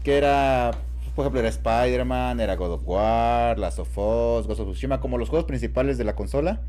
que 0.04 0.18
era, 0.18 0.72
por 1.16 1.24
ejemplo, 1.24 1.40
era 1.42 1.50
Spider-Man, 1.50 2.40
era 2.40 2.56
God 2.56 2.72
of 2.74 2.82
War, 2.86 3.58
Last 3.60 3.80
of 3.80 3.90
Us, 3.90 4.48
Ghost 4.48 4.60
of 4.62 4.68
Tsushima, 4.70 5.00
como 5.02 5.18
los 5.18 5.28
juegos 5.30 5.46
principales 5.46 5.98
de 5.98 6.04
la 6.06 6.16
consola. 6.16 6.60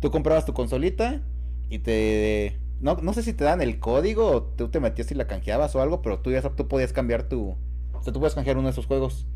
Tú 0.00 0.10
comprabas 0.10 0.46
tu 0.46 0.54
consolita 0.54 1.22
y 1.68 1.80
te 1.80 2.58
no, 2.80 2.96
no 2.96 3.12
sé 3.12 3.22
si 3.22 3.32
te 3.32 3.44
dan 3.44 3.60
el 3.60 3.80
código 3.80 4.26
o 4.26 4.42
tú 4.42 4.68
te 4.68 4.80
metías 4.80 5.10
y 5.10 5.14
la 5.14 5.26
canjeabas 5.26 5.74
o 5.74 5.82
algo, 5.82 6.00
pero 6.02 6.20
tú 6.20 6.30
ya 6.30 6.42
tú 6.42 6.68
podías 6.68 6.92
cambiar 6.92 7.24
tu 7.24 7.56
o 7.98 8.02
sea, 8.02 8.12
tú 8.12 8.20
puedes 8.20 8.34
canjear 8.34 8.56
uno 8.56 8.68
de 8.68 8.72
esos 8.72 8.86
juegos. 8.86 9.26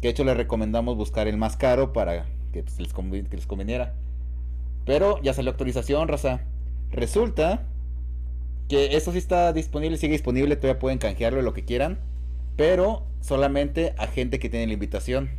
Que 0.00 0.08
de 0.08 0.12
hecho 0.12 0.24
les 0.24 0.36
recomendamos 0.36 0.96
buscar 0.96 1.28
el 1.28 1.36
más 1.36 1.56
caro 1.56 1.92
para 1.92 2.26
que 2.52 2.62
pues, 2.62 2.78
les, 2.78 2.92
que 2.92 3.36
les 3.36 3.46
conveniera. 3.46 3.94
Pero 4.84 5.20
ya 5.22 5.32
salió 5.32 5.50
actualización, 5.50 6.08
raza. 6.08 6.40
Resulta 6.90 7.66
que 8.68 8.96
eso 8.96 9.12
sí 9.12 9.18
está 9.18 9.52
disponible, 9.52 9.96
sigue 9.96 10.12
disponible, 10.12 10.56
todavía 10.56 10.78
pueden 10.78 10.98
canjearlo 10.98 11.40
lo 11.42 11.52
que 11.54 11.64
quieran. 11.64 12.00
Pero 12.56 13.06
solamente 13.20 13.94
a 13.96 14.06
gente 14.06 14.38
que 14.38 14.50
tiene 14.50 14.66
la 14.66 14.72
invitación. 14.74 15.30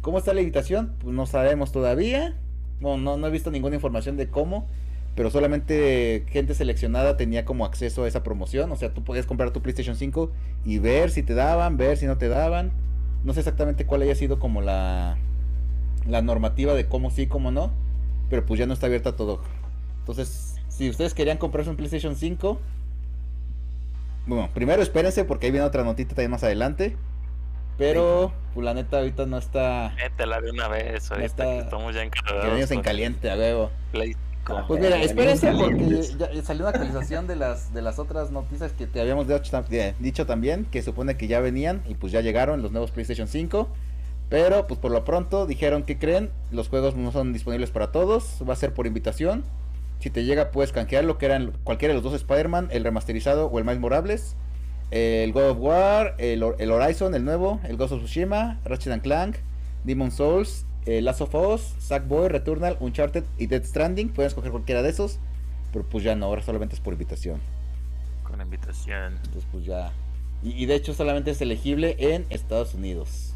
¿Cómo 0.00 0.18
está 0.18 0.32
la 0.32 0.40
invitación? 0.40 0.94
Pues 1.00 1.14
no 1.14 1.26
sabemos 1.26 1.72
todavía. 1.72 2.38
No, 2.80 2.96
no, 2.96 3.16
no 3.16 3.26
he 3.26 3.30
visto 3.30 3.50
ninguna 3.50 3.76
información 3.76 4.16
de 4.16 4.28
cómo. 4.28 4.66
Pero 5.14 5.30
solamente 5.30 6.24
gente 6.28 6.54
seleccionada 6.54 7.16
tenía 7.16 7.44
como 7.44 7.64
acceso 7.64 8.04
a 8.04 8.08
esa 8.08 8.22
promoción. 8.22 8.70
O 8.72 8.76
sea, 8.76 8.94
tú 8.94 9.02
podías 9.02 9.26
comprar 9.26 9.50
tu 9.50 9.60
PlayStation 9.60 9.96
5 9.96 10.30
y 10.64 10.78
ver 10.78 11.10
si 11.10 11.22
te 11.22 11.34
daban, 11.34 11.76
ver 11.76 11.96
si 11.96 12.06
no 12.06 12.16
te 12.16 12.28
daban. 12.28 12.72
No 13.24 13.34
sé 13.34 13.40
exactamente 13.40 13.86
cuál 13.86 14.02
haya 14.02 14.14
sido 14.14 14.38
como 14.38 14.62
la, 14.62 15.18
la 16.06 16.22
normativa 16.22 16.74
de 16.74 16.86
cómo 16.86 17.10
sí, 17.10 17.26
cómo 17.26 17.50
no. 17.50 17.72
Pero 18.30 18.46
pues 18.46 18.58
ya 18.58 18.66
no 18.66 18.72
está 18.72 18.86
abierta 18.86 19.16
todo. 19.16 19.40
Entonces, 19.98 20.56
si 20.68 20.88
ustedes 20.88 21.12
querían 21.12 21.38
comprarse 21.38 21.70
un 21.70 21.76
PlayStation 21.76 22.14
5, 22.14 22.60
bueno, 24.26 24.48
primero 24.54 24.80
espérense 24.80 25.24
porque 25.24 25.46
ahí 25.46 25.52
viene 25.52 25.66
otra 25.66 25.82
notita 25.84 26.14
también 26.14 26.30
más 26.30 26.44
adelante. 26.44 26.96
Pero, 27.80 28.32
pues 28.54 28.64
la 28.64 28.74
neta 28.74 28.98
ahorita 28.98 29.26
no 29.26 29.38
está... 29.38 29.92
Métela 29.96 30.40
de 30.40 30.50
una 30.50 30.68
vez, 30.68 31.10
ahorita 31.10 31.26
está- 31.26 31.44
que 31.44 31.58
estamos 31.60 31.94
ya 31.94 32.00
Que 32.02 32.06
encargados. 32.06 32.44
venimos 32.46 32.70
en 32.70 32.80
caliente, 32.82 33.30
a 33.30 33.36
huevo. 33.36 33.70
Play 33.92 34.14
Ah, 34.46 34.64
Pues 34.66 34.80
mira, 34.80 34.96
Eh, 34.96 35.04
espérense 35.04 35.52
porque 35.52 36.02
ya 36.18 36.42
salió 36.42 36.62
una 36.62 36.70
actualización 36.70 37.26
de 37.28 37.36
las 37.36 37.72
de 37.74 37.82
las 37.82 37.98
otras 38.00 38.30
noticias 38.32 38.72
que 38.72 38.86
te 38.86 39.00
habíamos 39.00 39.26
dicho, 40.00 40.26
también, 40.26 40.64
que 40.64 40.82
supone 40.82 41.16
que 41.16 41.26
ya 41.28 41.40
venían 41.40 41.82
y 41.88 41.94
pues 41.94 42.10
ya 42.12 42.20
llegaron 42.20 42.60
los 42.62 42.72
nuevos 42.72 42.90
PlayStation 42.90 43.28
5. 43.28 43.68
Pero 44.28 44.66
pues 44.66 44.80
por 44.80 44.90
lo 44.92 45.04
pronto 45.04 45.46
dijeron 45.46 45.82
que 45.84 45.98
creen, 45.98 46.30
los 46.50 46.68
juegos 46.68 46.96
no 46.96 47.12
son 47.12 47.32
disponibles 47.32 47.70
para 47.70 47.92
todos, 47.92 48.42
va 48.48 48.54
a 48.54 48.56
ser 48.56 48.72
por 48.74 48.86
invitación. 48.86 49.44
Si 50.00 50.08
te 50.10 50.24
llega 50.24 50.50
puedes 50.50 50.72
canjear 50.72 51.04
lo 51.04 51.18
que 51.18 51.26
eran 51.26 51.52
cualquiera 51.62 51.92
de 51.94 52.00
los 52.00 52.04
dos 52.10 52.14
Spider-Man, 52.20 52.68
el 52.72 52.82
remasterizado 52.82 53.46
o 53.46 53.58
el 53.58 53.64
Miles 53.64 53.80
Morales, 53.80 54.36
el 54.90 55.32
God 55.32 55.50
of 55.50 55.58
War, 55.60 56.14
el, 56.18 56.42
el 56.58 56.70
Horizon, 56.70 57.14
el 57.14 57.24
nuevo, 57.24 57.60
el 57.64 57.76
Ghost 57.76 57.92
of 57.92 58.00
Tsushima, 58.02 58.58
Ratchet 58.64 58.92
and 58.92 59.02
Clank, 59.02 59.36
Demon 59.84 60.10
Souls, 60.10 60.66
eh, 60.86 61.00
Last 61.02 61.20
of 61.20 61.34
Us, 61.34 61.74
Sackboy, 61.78 62.28
Returnal, 62.28 62.76
Uncharted 62.80 63.24
y 63.38 63.46
Dead 63.46 63.64
Stranding. 63.64 64.08
Pueden 64.10 64.28
escoger 64.28 64.50
cualquiera 64.50 64.82
de 64.82 64.90
esos. 64.90 65.18
Pero 65.72 65.84
pues 65.86 66.02
ya 66.02 66.16
no, 66.16 66.26
ahora 66.26 66.42
solamente 66.42 66.74
es 66.74 66.80
por 66.80 66.92
invitación. 66.92 67.40
Con 68.24 68.40
invitación. 68.40 69.14
Entonces 69.24 69.44
pues 69.52 69.64
ya. 69.64 69.92
Y, 70.42 70.50
y 70.62 70.66
de 70.66 70.74
hecho 70.74 70.94
solamente 70.94 71.30
es 71.30 71.40
elegible 71.40 71.96
en 71.98 72.26
Estados 72.30 72.74
Unidos. 72.74 73.34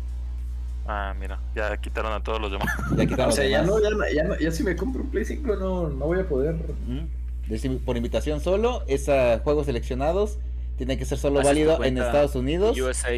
Ah, 0.86 1.14
mira, 1.18 1.38
ya 1.54 1.76
quitaron 1.78 2.12
a 2.12 2.22
todos 2.22 2.40
los 2.40 2.50
demás. 2.50 2.68
Ya 2.96 3.06
quitaron 3.06 3.28
O 3.28 3.32
sea, 3.32 3.44
los 3.44 3.50
ya 3.52 3.62
no, 3.62 3.80
ya, 3.80 3.90
no- 3.90 4.04
ya, 4.12 4.24
no- 4.24 4.38
ya 4.38 4.50
si 4.50 4.62
me 4.64 4.74
compro 4.76 5.02
un 5.02 5.10
Play 5.10 5.24
5 5.24 5.56
no, 5.56 5.88
no 5.88 6.06
voy 6.06 6.18
a 6.20 6.28
poder. 6.28 6.56
Por 7.84 7.96
invitación 7.96 8.40
solo, 8.40 8.82
es 8.86 9.08
a 9.08 9.38
juegos 9.40 9.66
seleccionados. 9.66 10.38
Tiene 10.76 10.98
que 10.98 11.04
ser 11.04 11.18
solo 11.18 11.40
Haces 11.40 11.50
válido 11.50 11.84
en 11.84 11.98
Estados 11.98 12.34
Unidos. 12.34 12.78
USA. 12.78 13.10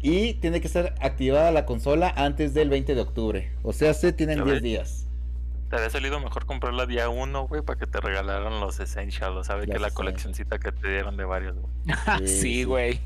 Y 0.00 0.34
tiene 0.34 0.60
que 0.60 0.68
ser 0.68 0.94
activada 1.00 1.50
la 1.50 1.66
consola 1.66 2.12
antes 2.16 2.54
del 2.54 2.70
20 2.70 2.94
de 2.94 3.00
octubre. 3.00 3.50
O 3.62 3.72
sea, 3.72 3.92
se 3.92 4.12
tienen 4.12 4.38
Ya 4.38 4.44
10 4.44 4.54
ves. 4.54 4.62
días. 4.62 5.06
Te 5.68 5.76
había 5.76 5.90
salido 5.90 6.20
mejor 6.20 6.46
comprarla 6.46 6.86
día 6.86 7.08
1, 7.08 7.48
güey, 7.48 7.62
para 7.62 7.78
que 7.78 7.86
te 7.86 7.98
regalaran 8.00 8.60
los 8.60 8.78
Essentials. 8.78 9.46
¿Sabes? 9.46 9.66
Ya 9.66 9.74
Que 9.74 9.78
la 9.80 9.88
sé. 9.88 9.94
coleccioncita 9.94 10.58
que 10.58 10.70
te 10.70 10.88
dieron 10.88 11.16
de 11.16 11.24
varios, 11.24 11.56
güey. 11.56 12.28
Sí, 12.28 12.62
güey. 12.64 13.00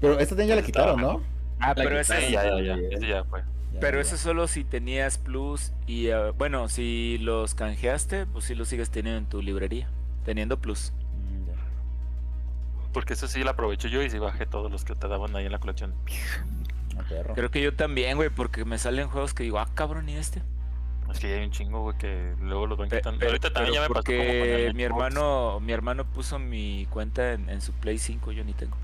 Pero 0.00 0.18
esta 0.18 0.42
ya 0.44 0.56
la 0.56 0.62
quitaron, 0.62 1.00
¿no? 1.00 1.22
Ah, 1.60 1.74
La 1.76 1.84
pero 1.84 1.98
ese, 2.00 2.18
Sí, 2.20 2.26
quitaron. 2.28 2.64
ya, 2.64 2.76
ya, 2.76 2.82
ya. 2.88 2.96
Ese 2.96 3.06
ya 3.08 3.24
fue. 3.24 3.40
Ya, 3.74 3.80
pero 3.80 3.98
ya. 3.98 4.02
eso 4.02 4.16
solo 4.16 4.46
si 4.48 4.64
tenías 4.64 5.18
plus 5.18 5.72
y 5.86 6.06
eh, 6.06 6.30
bueno, 6.38 6.68
si 6.68 7.18
los 7.18 7.54
canjeaste, 7.54 8.24
pues 8.26 8.44
sí 8.46 8.54
los 8.54 8.68
sigues 8.68 8.90
teniendo 8.90 9.18
en 9.18 9.26
tu 9.26 9.42
librería, 9.42 9.88
teniendo 10.24 10.58
plus. 10.60 10.92
Porque 12.98 13.12
eso 13.14 13.28
sí 13.28 13.42
la 13.44 13.52
aproveché 13.52 13.90
yo 13.90 14.02
y 14.02 14.10
sí 14.10 14.18
bajé 14.18 14.44
todos 14.46 14.70
los 14.72 14.84
que 14.84 14.94
te 14.94 15.06
daban 15.08 15.34
ahí 15.36 15.46
en 15.46 15.52
la 15.52 15.58
colección. 15.60 15.94
Ah, 16.98 17.02
perro. 17.08 17.34
Creo 17.34 17.50
que 17.50 17.62
yo 17.62 17.74
también, 17.74 18.16
güey, 18.16 18.28
porque 18.28 18.64
me 18.64 18.76
salen 18.78 19.08
juegos 19.08 19.34
que 19.34 19.44
digo, 19.44 19.58
ah, 19.60 19.68
cabrón, 19.74 20.08
¿y 20.08 20.16
este? 20.16 20.42
Es 21.12 21.20
que 21.20 21.30
ya 21.30 21.36
hay 21.36 21.44
un 21.44 21.50
chingo, 21.52 21.80
güey, 21.82 21.96
que 21.96 22.34
luego 22.42 22.66
los 22.66 22.76
van 22.76 22.88
quitando. 22.90 23.18
pero- 23.20 23.30
Ahorita 23.30 23.52
también 23.52 23.72
pero 23.72 23.82
ya 23.82 23.88
me 23.88 23.94
pasó 23.94 24.04
como 24.04 24.18
con 24.18 24.26
porque 24.26 24.66
el 24.66 24.74
mi 24.74 24.82
hermano, 24.82 25.60
mi 25.60 25.72
hermano 25.72 26.04
puso 26.04 26.38
mi 26.38 26.86
cuenta 26.90 27.32
en, 27.34 27.48
en 27.48 27.60
su 27.60 27.72
Play 27.72 27.98
5, 27.98 28.32
yo 28.32 28.42
ni 28.44 28.52
tengo. 28.52 28.76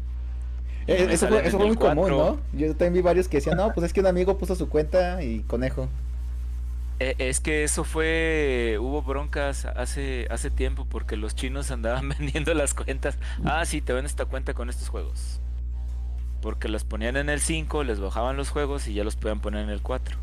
Eh, 0.86 1.08
eso 1.10 1.26
fue, 1.28 1.46
eso 1.46 1.56
fue 1.58 1.66
muy 1.66 1.76
común, 1.76 2.08
4. 2.08 2.16
¿no? 2.52 2.58
Yo 2.58 2.68
también 2.76 2.92
vi 2.94 3.00
varios 3.02 3.26
que 3.28 3.38
decían, 3.38 3.56
no, 3.56 3.72
pues 3.72 3.86
es 3.86 3.92
que 3.92 4.00
un 4.00 4.06
amigo 4.06 4.38
puso 4.38 4.54
su 4.54 4.68
cuenta 4.68 5.22
y 5.22 5.40
conejo. 5.40 5.88
Eh, 7.00 7.16
es 7.18 7.40
que 7.40 7.64
eso 7.64 7.82
fue, 7.82 8.78
hubo 8.80 9.02
broncas 9.02 9.64
hace, 9.64 10.28
hace 10.30 10.50
tiempo 10.50 10.86
porque 10.88 11.16
los 11.16 11.34
chinos 11.34 11.70
andaban 11.70 12.08
vendiendo 12.18 12.54
las 12.54 12.74
cuentas. 12.74 13.18
Ah, 13.44 13.64
sí, 13.64 13.80
te 13.80 13.92
ven 13.92 14.06
esta 14.06 14.26
cuenta 14.26 14.54
con 14.54 14.68
estos 14.70 14.88
juegos. 14.88 15.40
Porque 16.40 16.68
las 16.68 16.84
ponían 16.84 17.16
en 17.16 17.30
el 17.30 17.40
5, 17.40 17.84
les 17.84 18.00
bajaban 18.00 18.36
los 18.36 18.50
juegos 18.50 18.86
y 18.86 18.94
ya 18.94 19.02
los 19.02 19.16
podían 19.16 19.40
poner 19.40 19.64
en 19.64 19.70
el 19.70 19.80
4. 19.80 20.16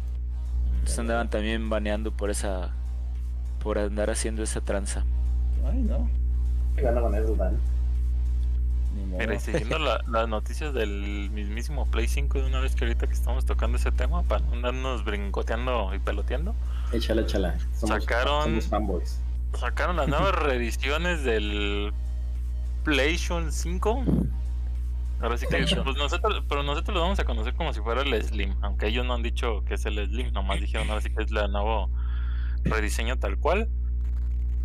Entonces 0.74 1.00
andaban 1.00 1.30
también 1.30 1.70
baneando 1.70 2.12
por 2.12 2.30
esa, 2.30 2.72
por 3.62 3.78
andar 3.78 4.10
haciendo 4.10 4.44
esa 4.44 4.62
tranza. 4.62 5.04
Ay, 5.70 5.80
no. 5.80 6.10
¿Qué 6.76 6.84
gana 6.84 7.02
con 7.02 7.16
eso, 7.16 7.36
Dan? 7.36 7.60
Mira, 8.94 9.36
y 9.36 9.40
siguiendo 9.40 9.80
la- 9.80 10.02
las 10.08 10.28
noticias 10.28 10.74
del 10.74 11.30
mismísimo 11.32 11.86
Play 11.90 12.08
5 12.08 12.40
de 12.40 12.46
una 12.48 12.60
vez 12.60 12.76
que 12.76 12.86
ahorita 12.86 13.08
que 13.08 13.14
estamos 13.14 13.46
tocando 13.46 13.78
ese 13.78 13.92
tema, 13.92 14.24
para 14.24 14.44
no 14.46 14.54
andarnos 14.54 15.04
brincoteando 15.06 15.94
y 15.96 16.00
peloteando, 16.00 16.56
Échala, 16.92 17.22
échala. 17.22 17.58
Somos, 17.74 18.04
Sacaron- 18.04 18.44
somos 18.44 18.68
fanboys. 18.68 19.22
sacaron 19.58 19.96
las 19.98 20.08
nuevas 20.08 20.34
reediciones 20.36 21.24
del 21.24 21.94
PlayStation 22.84 23.52
5. 23.52 24.04
Ahora 25.22 25.38
sí 25.38 25.46
que, 25.48 25.58
pues 25.84 25.98
nosotros, 25.98 26.44
pero 26.50 26.64
nosotros 26.64 26.96
lo 26.96 27.02
vamos 27.02 27.20
a 27.20 27.24
conocer 27.26 27.54
como 27.54 27.74
si 27.74 27.80
fuera 27.82 28.02
el 28.02 28.24
Slim, 28.24 28.56
aunque 28.62 28.88
ellos 28.88 29.06
no 29.06 29.14
han 29.14 29.22
dicho 29.22 29.64
que 29.66 29.76
es 29.76 29.86
el 29.86 30.04
Slim, 30.08 30.34
nomás 30.34 30.60
dijeron 30.60 30.90
ahora 30.90 31.02
sí 31.02 31.12
que 31.14 31.22
es 31.24 31.32
el 31.32 31.52
nuevo 31.52 31.90
rediseño 32.64 33.18
tal 33.20 33.38
cual. 33.38 33.70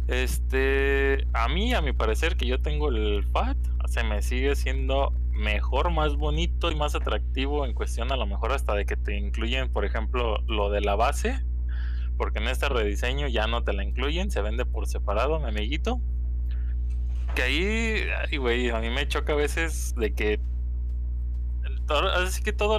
Este, 0.09 1.27
a 1.33 1.49
mí, 1.49 1.75
a 1.75 1.81
mi 1.81 1.93
parecer, 1.93 2.37
que 2.37 2.47
yo 2.47 2.61
tengo 2.63 2.91
el 2.91 3.25
FAT, 3.33 3.57
se 3.87 4.05
me 4.05 4.23
sigue 4.23 4.55
siendo 4.55 5.13
mejor, 5.33 5.91
más 5.91 6.17
bonito 6.17 6.71
y 6.71 6.77
más 6.77 6.95
atractivo 6.95 7.67
en 7.67 7.75
cuestión 7.75 8.11
a 8.13 8.17
lo 8.17 8.27
mejor 8.27 8.53
hasta 8.53 8.75
de 8.75 8.87
que 8.87 8.97
te 8.97 9.17
incluyen, 9.17 9.73
por 9.73 9.85
ejemplo, 9.85 10.39
lo 10.47 10.71
de 10.71 10.81
la 10.81 10.95
base, 10.95 11.45
porque 12.17 12.39
en 12.39 12.49
este 12.49 12.69
rediseño 12.69 13.27
ya 13.29 13.47
no 13.47 13.63
te 13.65 13.73
la 13.73 13.85
incluyen, 13.85 14.31
se 14.31 14.41
vende 14.43 14.65
por 14.65 14.87
separado, 14.87 15.39
mi 15.41 15.49
amiguito. 15.49 16.01
Que 17.35 17.43
ahí, 17.43 18.37
güey, 18.39 18.71
a 18.71 18.81
mí 18.81 18.89
me 18.89 19.07
choca 19.09 19.35
a 19.35 19.37
veces 19.37 19.95
de 19.97 20.15
que 20.15 20.41
todo- 21.87 22.11
así 22.13 22.43
que 22.43 22.53
todo 22.53 22.79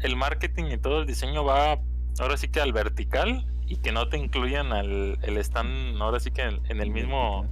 el 0.00 0.16
marketing 0.16 0.64
y 0.72 0.78
todo 0.78 1.00
el 1.00 1.06
diseño 1.06 1.44
va 1.44 1.78
ahora 2.20 2.36
sí 2.36 2.48
que 2.48 2.60
al 2.60 2.72
vertical 2.72 3.46
y 3.70 3.76
que 3.76 3.92
no 3.92 4.08
te 4.08 4.18
incluyan 4.18 4.72
al 4.72 5.16
el 5.22 5.36
stand 5.38 6.02
ahora 6.02 6.18
sí 6.18 6.32
que 6.32 6.42
en, 6.42 6.60
en 6.68 6.80
el 6.80 6.90
mismo 6.90 7.46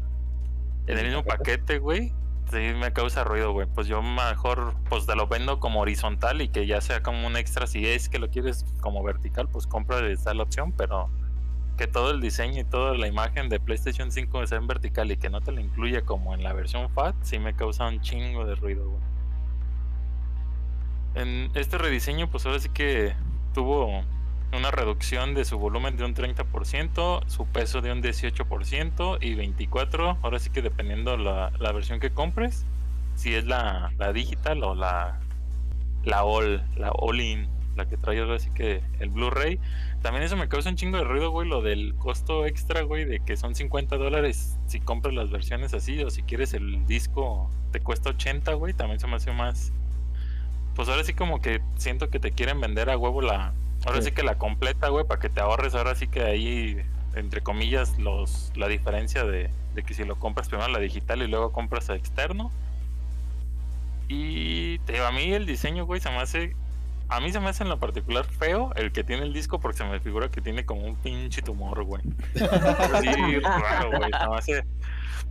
en 0.89 0.99
el 0.99 1.07
mismo 1.07 1.23
paquete, 1.23 1.79
güey. 1.79 2.13
Sí 2.51 2.57
me 2.77 2.93
causa 2.93 3.23
ruido, 3.23 3.53
güey. 3.53 3.69
Pues 3.73 3.87
yo 3.87 4.03
mejor 4.03 4.75
pues 4.89 5.07
te 5.07 5.15
lo 5.15 5.29
vendo 5.29 5.61
como 5.61 5.81
horizontal 5.81 6.43
y 6.43 6.49
que 6.49 6.67
ya 6.67 6.81
sea 6.81 7.03
como 7.05 7.25
un 7.27 7.37
extra 7.37 7.69
si 7.69 7.87
es 7.87 8.09
que 8.09 8.19
lo 8.19 8.31
quieres 8.31 8.65
como 8.81 9.03
vertical, 9.05 9.49
pues 9.49 9.69
compra 9.69 10.05
está 10.09 10.35
la 10.35 10.43
opción, 10.43 10.73
pero 10.73 11.09
que 11.77 11.87
todo 11.87 12.11
el 12.11 12.21
diseño 12.21 12.63
y 12.63 12.65
toda 12.65 12.95
la 12.95 13.07
imagen 13.07 13.49
de 13.49 13.61
PlayStation 13.61 14.11
5 14.11 14.47
sea 14.49 14.59
en 14.59 14.67
vertical 14.67 15.13
y 15.13 15.19
que 15.19 15.31
no 15.31 15.41
te 15.41 15.53
lo 15.53 15.61
incluya 15.61 16.03
como 16.03 16.35
en 16.35 16.43
la 16.43 16.53
versión 16.53 16.91
FAT, 16.91 17.15
sí 17.23 17.39
me 17.39 17.55
causa 17.55 17.87
un 17.87 18.01
chingo 18.01 18.45
de 18.45 18.57
ruido, 18.57 18.89
güey. 18.89 19.03
En 21.15 21.51
este 21.55 21.79
rediseño, 21.79 22.29
pues 22.29 22.45
ahora 22.45 22.59
sí 22.59 22.71
que 22.71 23.15
tuvo 23.55 24.03
una 24.53 24.71
reducción 24.71 25.35
de 25.35 25.45
su 25.45 25.59
volumen 25.59 25.97
de 25.97 26.05
un 26.05 26.15
30%, 26.15 27.23
su 27.27 27.47
peso 27.47 27.81
de 27.81 27.93
un 27.93 28.03
18% 28.03 29.19
y 29.21 29.35
24%, 29.35 30.19
ahora 30.23 30.39
sí 30.39 30.51
que 30.51 30.63
dependiendo 30.63 31.17
la, 31.17 31.53
la 31.59 31.73
versión 31.73 32.01
que 32.01 32.11
compres, 32.11 32.65
si 33.15 33.35
es 33.35 33.45
la, 33.45 33.93
la 33.99 34.13
digital 34.13 34.63
o 34.65 34.75
la, 34.75 35.21
la 36.05 36.25
all, 36.25 36.65
la 36.77 36.91
all 36.93 37.21
in, 37.21 37.49
la 37.77 37.87
que 37.87 37.97
trae 37.97 38.21
ahora 38.21 38.39
sí 38.39 38.51
que 38.55 38.83
el 38.99 39.09
Blu-ray. 39.11 39.59
También 40.03 40.25
eso 40.25 40.37
me 40.37 40.49
causa 40.49 40.69
un 40.69 40.77
chingo 40.77 40.99
de 40.99 41.05
ruido, 41.05 41.31
güey, 41.31 41.49
lo 41.49 41.63
del 41.63 41.95
costo 41.97 42.47
extra, 42.47 42.83
güey, 42.83 43.05
de 43.05 43.21
que 43.21 43.37
son 43.37 43.55
50 43.55 43.97
dólares 43.97 44.59
si 44.67 44.81
compras 44.81 45.15
las 45.15 45.31
versiones 45.31 45.75
así, 45.75 46.03
o 46.03 46.11
si 46.11 46.23
quieres 46.23 46.55
el 46.55 46.85
disco 46.87 47.51
te 47.71 47.81
cuesta 47.81 48.11
80, 48.11 48.53
güey, 48.55 48.75
también 48.75 49.01
se 49.01 49.07
me 49.07 49.17
hace 49.17 49.33
más... 49.33 49.73
Pues 50.75 50.89
ahora 50.89 51.03
sí 51.03 51.13
como 51.13 51.41
que 51.41 51.61
siento 51.77 52.09
que 52.09 52.21
te 52.21 52.33
quieren 52.33 52.61
vender 52.61 52.91
a 52.91 52.97
huevo 52.97 53.21
la... 53.21 53.53
Ahora 53.87 54.03
Sí. 54.03 54.09
sí 54.09 54.15
que 54.15 54.23
la 54.23 54.37
completa, 54.39 54.89
güey, 54.89 55.07
para 55.07 55.21
que 55.21 55.29
te 55.29 55.41
ahorres 55.41 55.75
ahora 55.75 55.95
sí 55.95 56.09
que 56.09 56.23
ahí, 56.23 56.77
entre 57.15 57.41
comillas, 57.43 57.99
los 57.99 58.53
la 58.57 58.69
diferencia 58.69 59.25
de, 59.25 59.51
de 59.75 59.83
que 59.83 59.95
si 59.95 60.05
lo 60.05 60.17
compras 60.17 60.49
primero 60.49 60.69
la 60.71 60.79
digital 60.79 61.23
y 61.23 61.29
luego 61.29 61.53
compras 61.53 61.89
a 61.91 61.95
externo. 61.95 62.51
Y 64.09 64.79
te 64.81 64.95
digo, 64.95 65.05
a 65.05 65.13
mí 65.13 65.33
el 65.33 65.47
diseño, 65.47 65.85
güey, 65.85 66.01
se 66.01 66.11
me 66.11 66.17
hace 66.17 66.57
a 67.09 67.21
mí 67.21 67.33
se 67.33 67.41
me 67.41 67.49
hace 67.49 67.63
en 67.63 67.69
lo 67.71 67.79
particular 67.79 68.25
feo 68.25 68.73
el 68.77 68.93
que 68.93 69.03
tiene 69.05 69.23
el 69.23 69.33
disco 69.33 69.61
porque 69.61 69.79
se 69.79 69.85
me 69.85 69.99
figura 70.01 70.31
que 70.31 70.41
tiene 70.41 70.65
como 70.67 70.83
un 70.85 70.97
pinche 70.97 71.43
tumor, 71.43 71.83
güey. 71.85 72.03
Así 72.93 73.07
raro, 73.41 73.91
güey. 73.99 74.11
se 74.13 74.29
me 74.29 74.37
hace- 74.37 74.65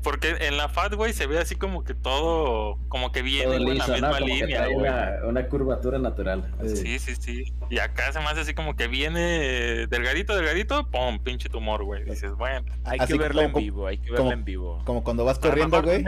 Porque 0.03 0.35
en 0.39 0.57
la 0.57 0.69
Fat, 0.69 0.93
güey, 0.93 1.11
se 1.13 1.25
ve 1.27 1.39
así 1.39 1.55
como 1.55 1.83
que 1.83 1.93
todo, 1.93 2.77
como 2.87 3.11
que 3.11 3.21
viene 3.23 3.45
Todo 3.45 3.55
en 3.55 3.77
la 3.77 3.87
misma 3.87 3.97
¿no? 3.99 4.07
Como 4.13 4.25
que 4.25 4.25
línea, 4.25 4.65
güey. 4.65 4.75
una, 4.77 5.11
una 5.27 5.47
curvatura 5.47 5.97
natural. 5.99 6.45
Sí, 6.65 6.99
sí, 6.99 7.15
sí. 7.19 7.43
Y 7.69 7.79
acá 7.79 8.11
se 8.11 8.19
me 8.19 8.25
hace 8.25 8.41
así 8.41 8.53
como 8.53 8.75
que 8.75 8.87
viene 8.87 9.87
delgadito, 9.87 10.35
delgadito, 10.35 10.89
pum, 10.89 11.19
pinche 11.19 11.49
tumor, 11.49 11.83
güey. 11.83 12.03
Dices, 12.05 12.31
bueno. 12.35 12.65
Hay 12.85 12.99
Así 12.99 13.13
que 13.13 13.19
verla 13.19 13.43
en 13.43 13.53
vivo, 13.53 13.87
hay 13.87 13.97
que 13.97 14.09
como- 14.09 14.17
verla 14.29 14.33
en 14.33 14.45
vivo. 14.45 14.81
Como 14.85 15.03
cuando 15.03 15.25
vas 15.25 15.37
a 15.37 15.41
lo 15.41 15.49
corriendo, 15.49 15.81
güey, 15.81 16.03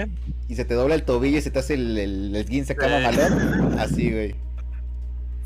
y 0.47 0.55
se 0.55 0.65
te 0.65 0.74
dobla 0.76 0.95
el 0.95 1.03
tobillo 1.03 1.38
y 1.38 1.41
se 1.41 1.51
te 1.51 1.59
hace 1.59 1.74
el, 1.74 1.97
el, 1.97 2.30
el 2.30 2.36
esguince 2.36 2.74
acá 2.74 2.88
Sí. 2.88 2.93
mamalón. 2.93 3.80
Así, 3.80 4.11
güey. 4.11 4.36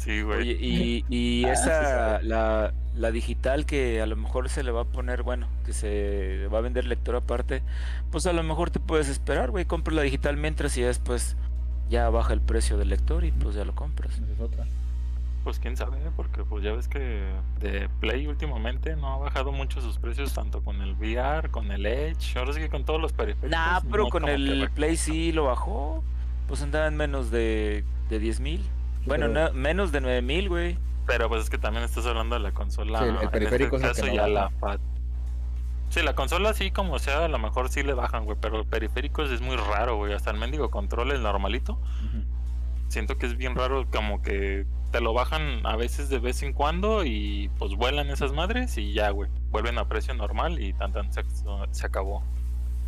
Sí, 0.04 0.22
güey. 0.22 0.40
Oye, 0.40 0.58
y, 0.60 1.06
y 1.10 1.46
Ah, 1.48 1.54
esa, 1.54 2.22
la, 2.24 2.74
la 2.96 3.12
digital 3.12 3.66
que 3.66 4.02
a 4.02 4.06
lo 4.06 4.16
mejor 4.16 4.50
se 4.50 4.64
le 4.64 4.72
va 4.72 4.82
a 4.82 4.86
poner, 4.86 5.24
bueno, 5.24 5.48
que 5.66 5.74
se 5.74 6.48
va 6.54 6.58
a 6.58 6.62
vender 6.62 6.86
lector 6.86 7.16
aparte, 7.16 7.64
pues 8.12 8.26
a 8.28 8.34
lo 8.34 8.44
mejor 8.44 8.70
te 8.70 8.80
puedes 8.80 9.08
esperar, 9.08 9.52
güey, 9.52 9.66
compras 9.66 9.96
la 9.96 10.02
digital 10.02 10.38
mientras 10.38 10.78
y 10.78 10.82
después 10.82 11.38
ya 11.90 12.10
baja 12.10 12.34
el 12.34 12.42
precio 12.42 12.78
del 12.78 12.90
lector 12.90 13.24
y 13.24 13.32
pues 13.32 13.56
ya 13.56 13.66
lo 13.66 13.76
compras. 13.76 14.16
Esa 14.16 14.32
es 14.34 14.40
otra. 14.40 14.66
Pues 15.44 15.60
quién 15.60 15.76
sabe, 15.76 15.98
porque 16.16 16.44
pues 16.44 16.64
ya 16.64 16.72
ves 16.72 16.88
que 16.88 17.22
de 17.60 17.90
Play 18.00 18.28
últimamente 18.28 18.96
no 18.96 19.14
ha 19.14 19.18
bajado 19.18 19.52
mucho 19.52 19.82
sus 19.82 19.98
precios 20.00 20.34
tanto 20.34 20.64
con 20.64 20.82
el 20.82 20.94
VR, 20.94 21.50
con 21.50 21.72
el 21.72 21.86
Edge, 21.86 22.38
ahora 22.38 22.54
sí 22.54 22.60
que 22.62 22.70
con 22.70 22.86
todos 22.86 23.02
los 23.02 23.12
periféricos. 23.12 23.50
Nah, 23.50 23.82
pero 23.92 24.04
no 24.06 24.10
con 24.10 24.30
el 24.30 24.70
Play 24.74 24.96
sí 24.96 25.34
lo 25.34 25.46
bajó, 25.46 26.02
pues 26.48 26.62
andaba 26.62 26.88
en 26.88 26.96
menos 26.96 27.30
de, 27.30 27.84
de 28.10 28.20
10 28.20 28.40
mil. 28.40 28.62
Bueno, 29.06 29.28
pero- 29.28 29.50
no- 29.50 29.54
menos 29.54 29.92
de 29.92 30.02
9 30.02 30.22
mil, 30.22 30.50
güey. 30.50 30.78
Pero 31.06 31.28
pues 31.28 31.44
es 31.44 31.50
que 31.50 31.58
también 31.58 31.84
estás 31.84 32.06
hablando 32.06 32.36
de 32.36 32.42
la 32.42 32.52
consola. 32.54 33.00
Sí, 33.00 33.06
el- 33.06 33.22
en 33.22 33.30
periférico 33.30 33.76
es 33.78 33.84
este 33.84 34.02
que 34.04 34.08
caso 34.08 34.08
no 34.08 34.14
ya 34.16 34.28
la. 34.28 34.80
Sí, 35.90 36.02
la 36.02 36.16
consola 36.16 36.54
sí 36.54 36.72
como 36.72 36.98
sea, 36.98 37.26
a 37.26 37.28
lo 37.28 37.38
mejor 37.38 37.70
sí 37.70 37.84
le 37.84 37.94
bajan, 37.94 38.26
güey, 38.26 38.38
pero 38.42 38.58
el 38.60 38.66
periféricos 38.66 39.30
es 39.32 39.42
muy 39.42 39.58
raro, 39.58 39.98
güey, 39.98 40.14
hasta 40.14 40.32
el 40.32 40.38
mendigo 40.38 40.72
control, 40.72 41.12
el 41.12 41.22
normalito. 41.22 41.78
Siento 42.88 43.18
que 43.18 43.26
es 43.26 43.38
bien 43.38 43.56
raro, 43.56 43.86
como 43.92 44.22
que 44.22 44.66
te 44.92 45.02
lo 45.02 45.14
bajan 45.14 45.66
a 45.66 45.76
veces 45.76 46.10
de 46.10 46.20
vez 46.20 46.42
en 46.44 46.54
cuando 46.54 47.04
y 47.04 47.50
pues 47.58 47.74
vuelan 47.76 48.10
esas 48.12 48.32
madres 48.34 48.78
y 48.78 48.94
ya, 48.94 49.10
güey. 49.10 49.30
vuelven 49.52 49.78
a 49.78 49.88
precio 49.88 50.14
normal 50.16 50.60
y 50.60 50.74
tan 50.74 50.92
tan 50.94 51.12
se, 51.14 51.22
se 51.72 51.86
acabó. 51.86 52.24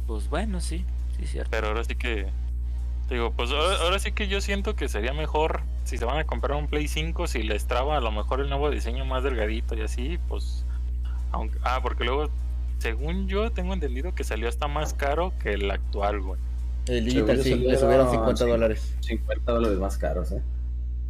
Pues 0.07 0.29
bueno, 0.29 0.59
sí, 0.61 0.83
sí, 1.17 1.27
cierto. 1.27 1.51
Pero 1.51 1.67
ahora 1.67 1.83
sí 1.83 1.95
que. 1.95 2.27
Digo, 3.09 3.31
pues 3.31 3.51
ahora, 3.51 3.77
ahora 3.81 3.99
sí 3.99 4.11
que 4.13 4.27
yo 4.27 4.41
siento 4.41 4.75
que 4.75 4.89
sería 4.89 5.13
mejor 5.13 5.61
si 5.83 5.97
se 5.97 6.05
van 6.05 6.17
a 6.17 6.23
comprar 6.25 6.57
un 6.57 6.67
Play 6.67 6.87
5, 6.87 7.27
si 7.27 7.43
les 7.43 7.67
traba 7.67 7.97
a 7.97 8.01
lo 8.01 8.11
mejor 8.11 8.39
el 8.41 8.49
nuevo 8.49 8.71
diseño 8.71 9.05
más 9.05 9.23
delgadito 9.23 9.75
y 9.75 9.81
así, 9.81 10.17
pues. 10.27 10.65
Aunque, 11.31 11.57
ah, 11.63 11.79
porque 11.83 12.03
luego, 12.03 12.29
según 12.79 13.27
yo 13.27 13.51
tengo 13.51 13.73
entendido 13.73 14.15
que 14.15 14.23
salió 14.23 14.49
hasta 14.49 14.67
más 14.67 14.93
caro 14.93 15.33
que 15.39 15.53
el 15.53 15.69
actual, 15.69 16.21
güey. 16.21 16.39
El 16.87 17.05
digital 17.05 17.41
sí, 17.43 17.55
le 17.55 17.77
subieron 17.77 18.09
50 18.09 18.43
sí. 18.43 18.49
dólares. 18.49 18.95
50 19.01 19.51
dólares 19.51 19.77
más 19.77 19.97
caros, 19.97 20.31
¿eh? 20.31 20.41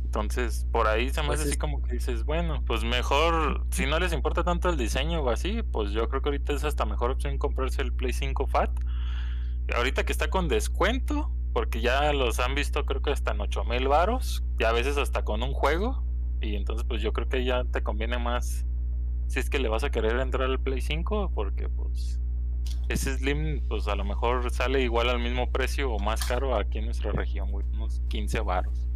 Entonces, 0.06 0.66
por 0.72 0.88
ahí 0.88 1.10
se 1.10 1.22
me 1.22 1.28
Pues 1.28 1.40
hace 1.40 1.50
así 1.50 1.54
es- 1.54 1.58
como 1.60 1.82
que 1.82 1.94
dices, 1.94 2.24
bueno, 2.26 2.62
pues 2.66 2.84
mejor, 2.84 3.66
si 3.72 3.86
no 3.86 4.00
les 4.00 4.14
importa 4.14 4.44
tanto 4.44 4.70
el 4.70 4.78
diseño 4.78 5.22
o 5.22 5.30
así, 5.30 5.62
pues 5.64 5.92
yo 5.92 6.08
creo 6.10 6.22
que 6.22 6.30
ahorita 6.30 6.54
es 6.54 6.64
hasta 6.64 6.86
mejor 6.86 7.12
opción 7.12 7.38
comprarse 7.38 7.82
el 7.82 7.92
Play 7.94 8.14
5 8.14 8.48
Fat. 8.48 8.70
Ahorita 9.76 10.06
que 10.06 10.12
está 10.14 10.30
con 10.30 10.48
descuento, 10.48 11.32
porque 11.56 11.80
ya 11.80 12.12
los 12.12 12.42
han 12.42 12.54
visto 12.54 12.86
creo 12.86 13.02
que 13.02 13.12
hasta 13.12 13.32
en 13.32 13.40
8 13.40 13.64
mil 13.64 13.88
varos, 13.88 14.44
y 14.60 14.66
a 14.66 14.74
veces 14.74 14.98
hasta 14.98 15.24
con 15.24 15.42
un 15.42 15.54
juego, 15.54 16.04
y 16.42 16.58
entonces 16.58 16.86
pues 16.86 17.02
yo 17.02 17.14
creo 17.14 17.30
que 17.30 17.46
ya 17.46 17.64
te 17.64 17.82
conviene 17.82 18.18
más 18.18 18.66
si 19.28 19.40
es 19.40 19.50
que 19.50 19.58
le 19.58 19.70
vas 19.70 19.86
a 19.86 19.90
querer 19.90 20.20
entrar 20.20 20.50
al 20.50 20.60
Play 20.60 20.82
5, 20.82 21.32
porque 21.34 21.70
pues 21.70 22.20
ese 22.90 23.18
Slim 23.18 23.66
pues 23.70 23.88
a 23.88 23.96
lo 23.96 24.04
mejor 24.04 24.52
sale 24.52 24.82
igual 24.82 25.08
al 25.08 25.20
mismo 25.20 25.50
precio 25.50 25.94
o 25.94 25.98
más 25.98 26.26
caro 26.26 26.58
aquí 26.58 26.80
en 26.80 26.86
nuestra 26.88 27.14
región, 27.14 27.50
güey, 27.52 27.66
unos 27.72 28.02
15 28.10 28.42
varos. 28.42 28.90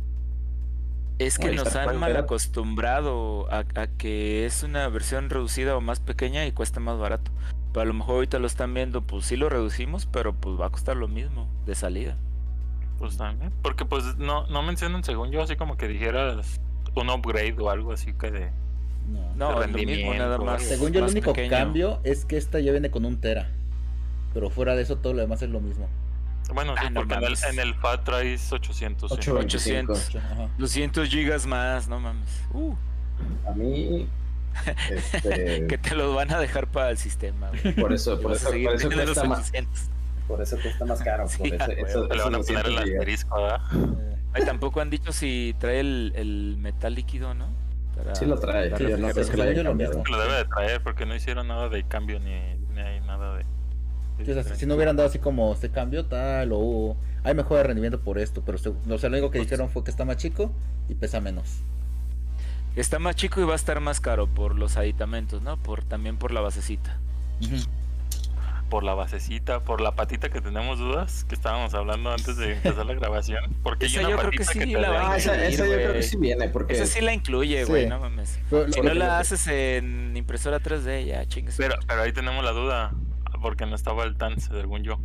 Es 1.18 1.38
que 1.38 1.54
nos 1.54 1.78
han 1.78 1.86
¿cuál 1.86 1.98
mal 1.98 2.18
acostumbrado 2.18 3.50
a, 3.54 3.60
a 3.76 3.88
que 3.88 4.46
es 4.46 4.64
una 4.64 4.90
versión 4.90 5.30
reducida 5.30 5.78
o 5.78 5.82
más 5.82 6.02
pequeña 6.02 6.46
y 6.46 6.52
cuesta 6.52 6.82
más 6.82 7.00
barato. 7.00 7.32
Pero 7.72 7.84
a 7.84 7.86
lo 7.86 7.94
mejor 7.94 8.16
ahorita 8.16 8.38
lo 8.38 8.48
están 8.48 8.74
viendo, 8.74 9.08
pues 9.08 9.28
sí 9.28 9.38
lo 9.38 9.48
reducimos, 9.48 10.08
pero 10.08 10.34
pues 10.34 10.60
va 10.60 10.66
a 10.66 10.70
costar 10.72 10.98
lo 10.98 11.08
mismo 11.08 11.50
de 11.66 11.76
salida. 11.76 12.18
Pues 13.00 13.18
también. 13.18 13.52
Porque 13.64 13.86
pues 13.86 14.18
no, 14.18 14.46
no 14.48 14.62
mencionan, 14.62 15.04
según 15.04 15.32
yo, 15.32 15.42
así 15.42 15.56
como 15.56 15.78
que 15.78 15.88
dijeras 15.88 16.60
un 16.96 17.10
upgrade 17.10 17.56
o 17.60 17.70
algo 17.70 17.94
así 17.94 18.14
que 18.14 18.30
de... 18.32 18.52
No. 19.08 19.34
No, 19.36 19.60
De 19.60 19.66
es 19.66 19.72
lo 19.72 19.78
mismo, 19.78 19.88
rendimiento, 19.88 20.18
nada 20.24 20.38
más. 20.38 20.62
Según 20.64 20.92
yo, 20.92 21.04
el 21.04 21.10
único 21.12 21.34
pequeño. 21.34 21.50
cambio 21.50 22.00
es 22.04 22.26
que 22.26 22.38
esta 22.38 22.60
ya 22.60 22.72
viene 22.72 22.92
con 22.92 23.06
un 23.06 23.20
tera. 23.20 23.50
Pero 24.34 24.50
fuera 24.52 24.76
de 24.76 24.84
eso, 24.84 24.98
todo 24.98 25.14
lo 25.14 25.22
demás 25.22 25.42
es 25.42 25.50
lo 25.50 25.60
mismo. 25.62 25.88
Bueno, 26.54 26.74
sí, 26.74 26.84
Ah, 26.86 26.90
no 26.90 27.02
porque 27.02 27.16
en 27.16 27.24
el, 27.24 27.36
en 27.52 27.60
el 27.60 27.74
FAT 27.76 28.04
traes 28.04 28.52
800. 28.52 29.10
sí. 29.10 29.16
825. 29.18 29.94
800. 29.94 30.16
Ajá. 30.32 30.50
200 30.58 31.10
gigas 31.10 31.46
más, 31.48 31.88
no 31.88 32.00
mames. 32.00 32.30
Uh, 32.54 32.74
A 33.48 33.52
mí. 33.54 34.08
Este, 34.90 35.68
que 35.68 35.78
te 35.78 35.96
los 35.96 36.14
van 36.16 36.32
a 36.34 36.40
dejar 36.40 36.68
para 36.68 36.90
el 36.90 36.98
sistema. 36.98 37.50
güey. 37.64 37.74
por 37.76 37.94
eso, 37.94 38.20
por 38.20 38.34
eso, 38.34 38.50
por 38.50 38.56
eso 38.74 38.90
cuesta 38.90 39.24
más, 39.26 39.40
800. 39.50 39.80
Por 40.30 40.42
eso 40.42 40.58
cuesta 40.62 40.86
más 40.86 41.02
caro. 41.02 41.24
Por 41.38 41.48
Sí, 41.48 41.54
eso, 41.54 41.64
a 41.64 41.68
huevo. 41.68 41.86
eso- 41.88 42.08
Le 42.08 42.16
esos 42.16 42.32
van 42.32 42.36
a 42.36 42.40
poner 42.40 42.66
el 42.68 42.76
200 42.76 42.84
gigas. 42.86 43.00
asterisco, 43.00 43.42
¿verdad? 43.42 43.62
Eh, 43.74 44.16
Ay, 44.34 44.46
tampoco 44.46 44.80
han 44.80 44.90
dicho 44.90 45.12
si 45.12 45.56
trae 45.60 45.80
el, 45.82 46.14
el 46.16 46.56
metal 46.58 46.94
líquido, 46.96 47.34
¿no? 47.34 47.48
Para 47.98 48.16
Sí 48.16 48.26
lo 48.26 48.40
trae, 48.40 48.70
dar 48.70 48.80
yo 48.82 48.98
no 48.98 49.12
sé 49.12 49.24
si 49.26 49.36
lo 49.36 49.44
haya 49.44 49.52
Según 49.52 49.56
yo 49.56 49.64
lo 49.64 49.70
cambiado. 49.72 49.98
mismo. 50.00 50.16
Lo 50.16 50.22
debe 50.24 50.36
de 50.36 50.46
traer 50.46 50.84
porque 50.84 51.06
no 51.06 51.16
hicieron 51.16 51.48
nada 51.50 51.68
de 51.68 51.84
cambio 51.84 52.20
ni, 52.20 52.56
ni 52.74 52.80
hay 52.80 53.02
nada 53.02 53.36
de... 53.36 53.44
Sí, 54.24 54.32
o 54.32 54.34
sea, 54.44 54.56
si 54.56 54.66
no 54.66 54.76
hubieran 54.76 54.96
dado 54.96 55.10
así 55.10 55.18
como 55.20 55.52
este 55.54 55.70
cambio 55.72 56.06
tal 56.06 56.52
o 56.54 56.96
hay 57.24 57.34
mejor 57.34 57.58
de 57.58 57.64
rendimiento 57.64 58.00
por 58.02 58.20
esto, 58.20 58.44
pero 58.46 58.58
se- 58.58 58.70
o 58.70 58.98
sea, 58.98 59.10
lo 59.10 59.18
único 59.18 59.32
que 59.32 59.40
Pues- 59.40 59.50
dijeron 59.50 59.70
fue 59.70 59.84
que 59.84 59.92
está 59.92 60.06
más 60.06 60.18
chico 60.18 60.52
y 60.88 60.96
pesa 60.96 61.20
menos. 61.22 61.62
Está 62.76 63.00
más 63.00 63.16
chico 63.16 63.42
y 63.42 63.46
va 63.46 63.54
a 63.54 63.56
estar 63.56 63.80
más 63.82 64.00
caro 64.00 64.28
por 64.28 64.56
los 64.56 64.78
aditamentos, 64.78 65.42
¿no? 65.42 65.58
Por 65.58 65.84
también 65.84 66.18
por 66.18 66.32
la 66.32 66.40
basecita. 66.42 66.98
Por 68.70 68.84
la 68.84 68.94
basecita, 68.94 69.62
por 69.62 69.82
la 69.82 69.96
patita 69.96 70.30
que 70.30 70.42
tenemos 70.42 70.78
dudas, 70.78 71.26
que 71.26 71.34
estábamos 71.36 71.74
hablando 71.74 72.12
antes 72.12 72.38
de 72.38 72.54
empezar 72.54 72.86
la 72.86 72.94
grabación. 72.94 73.56
Porque 73.64 73.86
hay 73.88 73.92
Esa 73.92 74.02
una 74.02 74.10
yo 74.12 74.18
creo 74.18 74.32
que 74.32 74.44
sí 74.44 74.60
que 74.60 74.66
te 74.68 74.72
la 74.74 74.82
da- 74.82 74.90
van 74.92 75.02
a 75.06 75.12
Ah, 75.14 75.18
esa, 75.18 75.32
incluir, 75.34 75.54
esa 75.54 75.66
yo 75.66 75.74
creo 75.74 75.94
que 75.94 76.04
sí 76.04 76.18
viene, 76.18 76.50
porque 76.50 76.74
Esa 76.74 76.86
sí 76.86 77.02
la 77.02 77.14
incluye, 77.14 77.66
Sí. 77.66 77.72
güey, 77.72 77.88
no 77.88 78.00
mames. 78.00 78.40
Pero 78.50 78.72
Si 78.72 78.82
no 78.82 78.94
la 78.94 79.18
haces 79.20 79.48
en 79.48 80.16
impresora 80.16 80.60
3D, 80.60 81.06
ya 81.06 81.26
chingues. 81.28 81.56
Pero, 81.58 81.76
pero 81.88 82.02
ahí 82.04 82.14
tenemos 82.14 82.44
la 82.46 82.52
duda, 82.52 82.92
porque 83.42 83.66
no 83.66 83.76
estaba 83.76 84.04
el 84.04 84.16
TAN, 84.18 84.40
según 84.40 84.84
yo. 84.84 85.00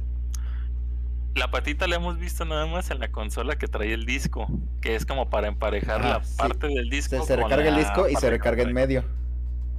La 1.34 1.50
patita 1.50 1.86
la 1.88 1.96
hemos 1.96 2.18
visto 2.18 2.44
nada 2.44 2.66
más 2.66 2.90
en 2.90 3.00
la 3.00 3.08
consola 3.10 3.56
que 3.56 3.66
trae 3.66 3.92
el 3.92 4.06
disco, 4.06 4.46
que 4.80 4.94
es 4.94 5.04
como 5.04 5.30
para 5.30 5.48
emparejar 5.48 6.04
la 6.04 6.22
sí. 6.22 6.36
parte 6.36 6.68
del 6.68 6.88
disco. 6.90 7.24
Se, 7.26 7.34
recarga 7.34 7.68
el 7.70 7.76
disco 7.76 8.08
y 8.08 8.14
se 8.14 8.30
recarga 8.30 8.62
en 8.62 8.72
medio. 8.72 9.04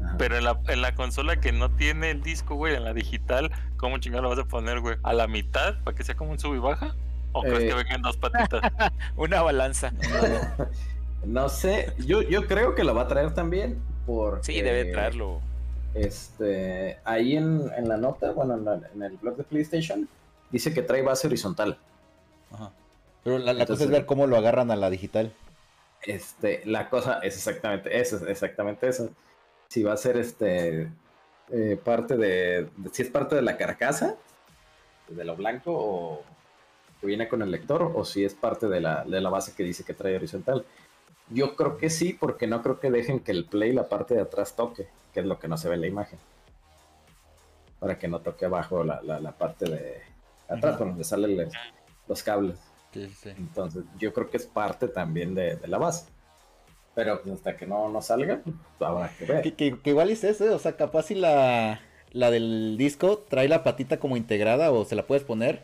Ajá. 0.06 0.16
Pero 0.18 0.38
en 0.38 0.43
la, 0.43 0.60
en 0.68 0.82
la 0.82 0.95
consola 0.95 1.39
que 1.39 1.51
no 1.51 1.70
tiene 1.72 2.12
el 2.12 2.22
disco, 2.22 2.56
güey, 2.56 2.76
en 2.76 2.84
la 2.84 2.93
digital, 2.93 3.51
¿cómo 3.78 3.97
chingado 3.97 4.24
lo 4.24 4.30
vas 4.30 4.39
a 4.39 4.45
poner, 4.45 4.80
güey? 4.80 4.97
¿A 5.03 5.14
la 5.14 5.28
mitad? 5.28 5.76
¿Para 5.84 5.95
que 5.97 6.03
sea 6.03 6.16
como 6.16 6.32
un 6.32 6.39
sub 6.39 6.56
y 6.56 6.60
baja? 6.60 6.95
¿O 7.34 7.41
crees 7.41 7.64
Eh. 7.64 7.68
que 7.68 7.74
vengan 7.74 8.01
dos 8.01 8.18
patitas? 8.18 8.62
Una 9.18 9.41
balanza. 9.41 9.91
No 11.26 11.49
sé, 11.49 11.91
yo, 12.06 12.22
yo 12.22 12.45
creo 12.45 12.76
que 12.76 12.84
lo 12.84 12.93
va 12.93 13.03
a 13.03 13.08
traer 13.08 13.34
también. 13.34 13.82
Porque, 14.06 14.43
Sí, 14.45 14.62
debe 14.62 14.91
traerlo. 14.91 15.41
Este, 15.95 16.99
ahí 17.03 17.36
en, 17.36 17.72
en 17.76 17.89
la 17.89 17.97
nota, 17.97 18.32
bueno, 18.32 18.53
en, 18.53 18.66
la- 18.66 18.80
en 18.93 19.01
el 19.01 19.18
blog 19.18 19.36
de 19.38 19.43
PlayStation, 19.43 20.08
dice 20.51 20.72
que 20.72 20.84
trae 20.84 21.01
base 21.01 21.26
horizontal. 21.26 21.80
Ajá. 22.51 22.70
Pero 23.24 23.39
la, 23.39 23.45
la 23.45 23.51
cosa 23.53 23.62
Entonces- 23.64 23.86
es 23.88 23.91
ver 23.91 24.06
cómo 24.06 24.28
lo 24.28 24.38
agarran 24.38 24.70
a 24.70 24.76
la 24.76 24.91
digital. 24.91 25.34
Este, 26.03 26.62
la 26.66 26.89
cosa 26.89 27.18
es 27.24 27.36
exactamente 27.38 27.99
eso, 27.99 28.18
es 28.18 28.24
exactamente 28.24 28.88
eso. 28.88 29.10
Si 29.70 29.84
va 29.84 29.93
a 29.93 29.97
ser 29.97 30.18
este 30.18 30.89
eh, 31.51 31.80
parte 31.84 32.18
de, 32.18 32.70
de- 32.78 32.89
si 32.91 33.01
es 33.03 33.09
parte 33.09 33.36
de 33.36 33.41
la 33.41 33.57
carcasa, 33.57 34.16
de 35.09 35.24
lo 35.26 35.36
blanco, 35.36 35.72
o 35.74 36.24
que 37.01 37.07
viene 37.07 37.28
con 37.28 37.41
el 37.41 37.51
lector, 37.51 37.91
o 37.93 38.05
si 38.05 38.24
es 38.26 38.34
parte 38.34 38.68
de 38.68 38.80
la, 38.82 39.03
de 39.03 39.22
la 39.22 39.30
base 39.30 39.53
que 39.53 39.63
dice 39.63 39.84
que 39.84 39.93
trae 39.93 40.16
horizontal. 40.16 40.66
Yo 41.30 41.55
creo 41.55 41.78
que 41.78 41.89
sí, 41.89 42.13
porque 42.13 42.47
no 42.47 42.61
creo 42.61 42.80
que 42.80 42.91
dejen 42.91 43.20
que 43.20 43.32
el 43.32 43.45
play 43.45 43.74
la 43.74 43.89
parte 43.89 44.13
de 44.16 44.22
atrás 44.22 44.55
toque, 44.55 44.88
que 45.13 45.20
es 45.20 45.26
lo 45.26 45.39
que 45.39 45.47
no 45.47 45.57
se 45.57 45.68
ve 45.70 45.76
en 45.76 45.82
la 45.82 45.88
imagen. 45.88 46.20
Para 47.80 47.99
que 47.99 48.07
no 48.07 48.20
toque 48.20 48.45
abajo 48.45 48.84
la, 48.84 49.01
la- 49.01 49.20
la 49.20 49.32
parte 49.32 49.66
de 49.70 50.01
atrás, 50.47 50.78
por 50.78 50.88
donde 50.88 51.03
salen 51.03 51.38
los- 51.38 51.53
los 52.07 52.24
cables. 52.24 52.57
Sí, 52.93 53.09
sí. 53.09 53.30
Entonces, 53.30 53.84
yo 53.99 54.13
creo 54.13 54.30
que 54.30 54.38
es 54.38 54.45
parte 54.45 54.88
también 54.88 55.36
de, 55.36 55.55
de 55.57 55.68
la 55.68 55.78
base. 55.78 56.05
Pero 56.96 57.22
pues, 57.22 57.36
hasta 57.36 57.58
que 57.58 57.68
no, 57.68 57.89
no 57.89 58.02
salga, 58.02 58.41
pues, 58.43 58.56
habrá 58.80 59.10
que 59.18 59.26
ver. 59.26 59.41
Que, 59.43 59.54
que- 59.54 59.78
que 59.80 59.89
igual 59.89 60.10
es 60.10 60.24
ese, 60.24 60.50
o 60.50 60.60
sea, 60.60 60.78
capaz 60.78 61.04
si 61.04 61.16
la, 61.16 61.82
la 62.12 62.32
del 62.32 62.76
disco 62.78 63.18
trae 63.30 63.48
la 63.50 63.64
patita 63.64 64.00
como 64.00 64.16
integrada 64.18 64.72
o 64.72 64.86
se 64.86 64.96
la 64.96 65.06
puedes 65.06 65.24
poner. 65.24 65.62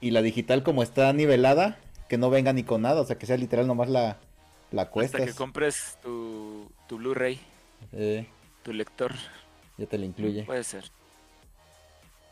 Y 0.00 0.12
la 0.12 0.22
digital 0.22 0.62
como 0.62 0.82
está 0.82 1.12
nivelada, 1.12 1.78
que 2.08 2.16
no 2.18 2.30
venga 2.30 2.52
ni 2.52 2.62
con 2.62 2.82
nada, 2.82 3.00
o 3.00 3.04
sea, 3.04 3.18
que 3.18 3.26
sea 3.26 3.36
literal 3.36 3.66
nomás 3.66 3.88
la, 3.90 4.16
la 4.70 4.82
Hasta 4.82 4.92
cuestas. 4.92 5.20
que 5.26 5.34
compres 5.34 5.98
tu, 6.02 6.70
tu 6.88 6.96
Blu-ray, 6.98 7.38
Eh, 7.92 8.26
tu 8.62 8.72
lector. 8.72 9.12
ya 9.76 9.86
te 9.86 9.98
la 9.98 10.06
incluye. 10.06 10.44
Puede 10.44 10.64
ser. 10.64 10.84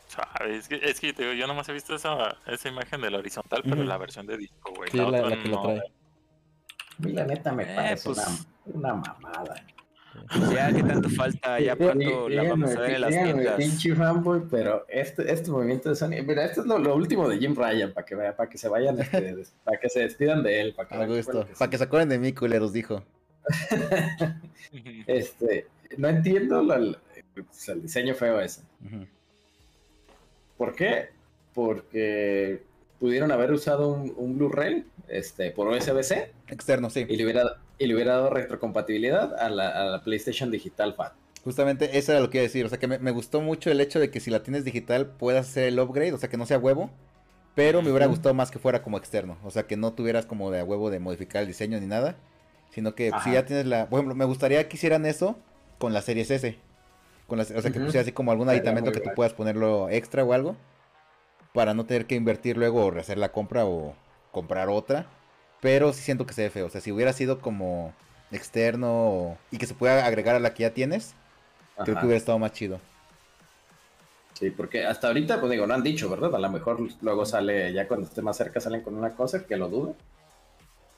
¿Sabes? 0.07 0.61
Es 0.61 0.68
que, 0.68 0.76
es 0.89 1.01
que 1.01 1.12
te 1.12 1.22
digo, 1.22 1.34
yo 1.34 1.47
nomás 1.47 1.68
he 1.68 1.72
visto 1.72 1.95
esa, 1.95 2.36
esa 2.47 2.68
imagen 2.68 3.01
de 3.03 3.11
la 3.11 3.18
horizontal, 3.18 3.62
pero 3.62 3.84
la 3.84 3.99
versión 3.99 4.26
de 4.26 4.39
disco, 4.39 4.72
güey. 4.74 4.91
Sí, 4.91 4.97
la 4.97 5.11
la, 5.11 5.43
que 5.43 5.49
lo 5.49 5.61
trae. 5.62 5.82
Mí 6.99 7.12
la 7.12 7.24
neta 7.24 7.53
me 7.53 7.62
Eh, 7.64 7.72
parece 7.74 8.05
pues- 8.05 8.18
una, 8.66 8.92
una 8.92 8.94
mamada. 8.94 9.55
Ya, 10.53 10.72
¿qué 10.72 10.82
tanto 10.82 11.09
falta? 11.11 11.61
Ya 11.61 11.76
pronto 11.76 12.28
la 12.28 12.42
vamos 12.42 12.74
a 12.74 12.80
ver 12.80 12.90
en 12.94 13.01
las 13.03 13.11
tiendas. 13.11 13.55
pinche 13.57 13.94
fanboy, 13.94 14.42
pero 14.51 14.84
este, 14.88 15.30
este 15.32 15.51
movimiento 15.51 15.90
de 15.90 15.94
Sony, 15.96 16.22
mira, 16.26 16.44
esto 16.44 16.62
es 16.62 16.66
lo, 16.66 16.78
lo 16.78 16.96
último 16.96 17.28
de 17.28 17.38
Jim 17.38 17.55
Ryan, 17.55 17.92
para 17.92 18.05
que 18.05 18.14
vea, 18.16 18.34
para 18.36 18.49
que 18.51 18.59
se 18.59 18.68
vayan, 18.68 18.99
este, 18.99 19.36
para 19.64 19.78
que 19.78 19.88
se 19.88 20.01
despidan 20.01 20.42
de 20.42 20.61
él, 20.61 20.74
para 20.74 20.88
que, 20.88 20.96
lo 20.96 21.07
gusto. 21.16 21.46
que 21.46 21.53
Para 21.55 21.70
que 21.70 21.78
se 21.78 21.84
acuerden 21.84 22.09
de 22.09 22.18
mí, 22.18 22.32
culeros, 22.32 22.72
dijo. 22.72 23.05
Este, 25.07 25.66
no 25.96 26.09
entiendo 26.09 26.62
la- 26.62 26.76
el, 26.76 26.99
pues, 27.46 27.68
el 27.68 27.82
diseño 27.82 28.14
feo 28.14 28.40
ese. 28.40 28.62
Ujú. 28.84 29.07
¿Por 30.57 30.74
qué? 30.74 31.09
Porque 31.55 32.62
pudieron 32.99 33.30
haber 33.32 33.53
usado 33.53 33.88
un, 33.88 34.12
un 34.16 34.36
Blu-ray 34.36 34.84
este, 35.09 35.51
por 35.51 35.68
USB-C 35.68 36.32
Externo, 36.49 36.90
sí. 36.90 37.07
y 37.09 37.16
le 37.16 37.24
hubiera, 37.24 37.57
y 37.78 37.86
le 37.86 37.94
hubiera 37.94 38.14
dado 38.14 38.30
retrocompatibilidad 38.30 39.34
a 39.38 39.49
la, 39.49 39.68
a 39.68 39.84
la 39.84 40.03
PlayStation 40.03 40.51
Digital 40.51 40.94
Fat. 40.94 41.12
Justamente 41.44 41.96
eso 41.96 42.12
era 42.12 42.20
lo 42.20 42.30
que 42.30 42.38
iba 42.38 42.42
a 42.42 42.49
decir. 42.49 42.66
O 42.66 42.68
sea, 42.68 42.78
que 42.78 42.86
me, 42.86 42.99
me 42.99 43.11
gustó 43.11 43.40
mucho 43.40 43.70
el 43.70 43.80
hecho 43.80 44.01
de 44.01 44.11
que 44.11 44.20
si 44.20 44.30
la 44.30 44.42
tienes 44.42 44.64
digital 44.64 45.07
puedas 45.07 45.49
hacer 45.49 45.68
el 45.68 45.78
upgrade, 45.80 46.12
o 46.12 46.18
sea, 46.18 46.28
que 46.28 46.36
no 46.36 46.46
sea 46.46 46.59
huevo. 46.59 46.90
Pero 47.55 47.82
me 47.82 47.90
hubiera 47.90 48.07
gustado 48.07 48.34
más 48.34 48.53
que 48.53 48.61
fuera 48.61 48.82
como 48.82 48.99
externo. 48.99 49.36
O 49.42 49.51
sea, 49.51 49.64
que 49.64 49.76
no 49.76 49.92
tuvieras 49.92 50.26
como 50.26 50.51
de 50.53 50.61
a 50.61 50.64
huevo 50.64 50.90
de 50.90 51.01
modificar 51.01 51.42
el 51.42 51.49
diseño 51.49 51.80
ni 51.80 51.86
nada. 51.86 52.16
Sino 52.70 52.94
que 52.94 53.11
si 53.24 53.32
ya 53.32 53.46
tienes 53.46 53.66
la. 53.66 53.88
Por 53.88 53.99
ejemplo, 53.99 54.14
me 54.14 54.24
gustaría 54.26 54.68
que 54.68 54.76
hicieran 54.76 55.07
eso 55.07 55.36
con 55.78 55.92
la 55.92 56.03
series 56.03 56.30
S. 56.30 56.57
Con 57.26 57.38
las, 57.38 57.51
o 57.51 57.61
sea, 57.61 57.72
que 57.72 57.80
pusiera 57.80 58.03
así 58.03 58.12
como 58.12 58.30
algún 58.30 58.49
aditamento 58.49 58.92
que 58.92 59.01
tú 59.01 59.11
puedas 59.16 59.32
ponerlo 59.32 59.88
extra 59.90 60.22
o 60.22 60.32
algo. 60.32 60.57
Para 61.53 61.74
no 61.74 61.86
tener 61.86 62.07
que 62.07 62.14
invertir 62.14 62.57
luego 62.57 62.84
o 62.84 62.90
rehacer 62.90 63.18
la 63.18 63.32
compra 63.32 63.66
o 63.66 63.94
comprar 64.32 64.68
otra. 64.68 65.07
Pero 65.61 65.92
sí 65.92 66.03
siento 66.03 66.26
que 66.26 66.34
se 66.34 66.42
ve 66.42 66.51
feo. 66.51 66.66
O 66.66 66.70
sea, 66.70 66.80
si 66.80 66.92
hubiera 66.92 67.12
sido 67.12 67.40
como 67.40 67.92
externo 68.30 68.88
o- 69.09 69.38
y 69.51 69.59
que 69.59 69.66
se 69.66 69.74
pueda 69.74 70.07
agregar 70.07 70.36
a 70.36 70.40
la 70.40 70.55
que 70.55 70.62
ya 70.62 70.74
tienes, 70.74 71.14
creo 71.84 71.99
que 71.99 72.07
hubiera 72.07 72.18
estado 72.18 72.38
más 72.38 72.53
chido. 72.53 72.80
Sí, 74.34 74.51
porque 74.51 74.84
hasta 74.86 75.09
ahorita, 75.09 75.40
pues 75.40 75.51
digo, 75.51 75.66
no 75.66 75.74
han 75.74 75.82
dicho, 75.82 76.09
¿verdad? 76.09 76.32
A 76.34 76.38
lo 76.38 76.49
mejor 76.49 76.78
luego 77.01 77.26
sale, 77.26 77.72
ya 77.72 77.88
cuando 77.88 78.07
esté 78.07 78.22
más 78.22 78.36
cerca 78.36 78.61
salen 78.61 78.82
con 78.82 78.94
una 78.94 79.14
cosa, 79.14 79.44
que 79.44 79.57
lo 79.57 79.68
dudo. 79.68 79.96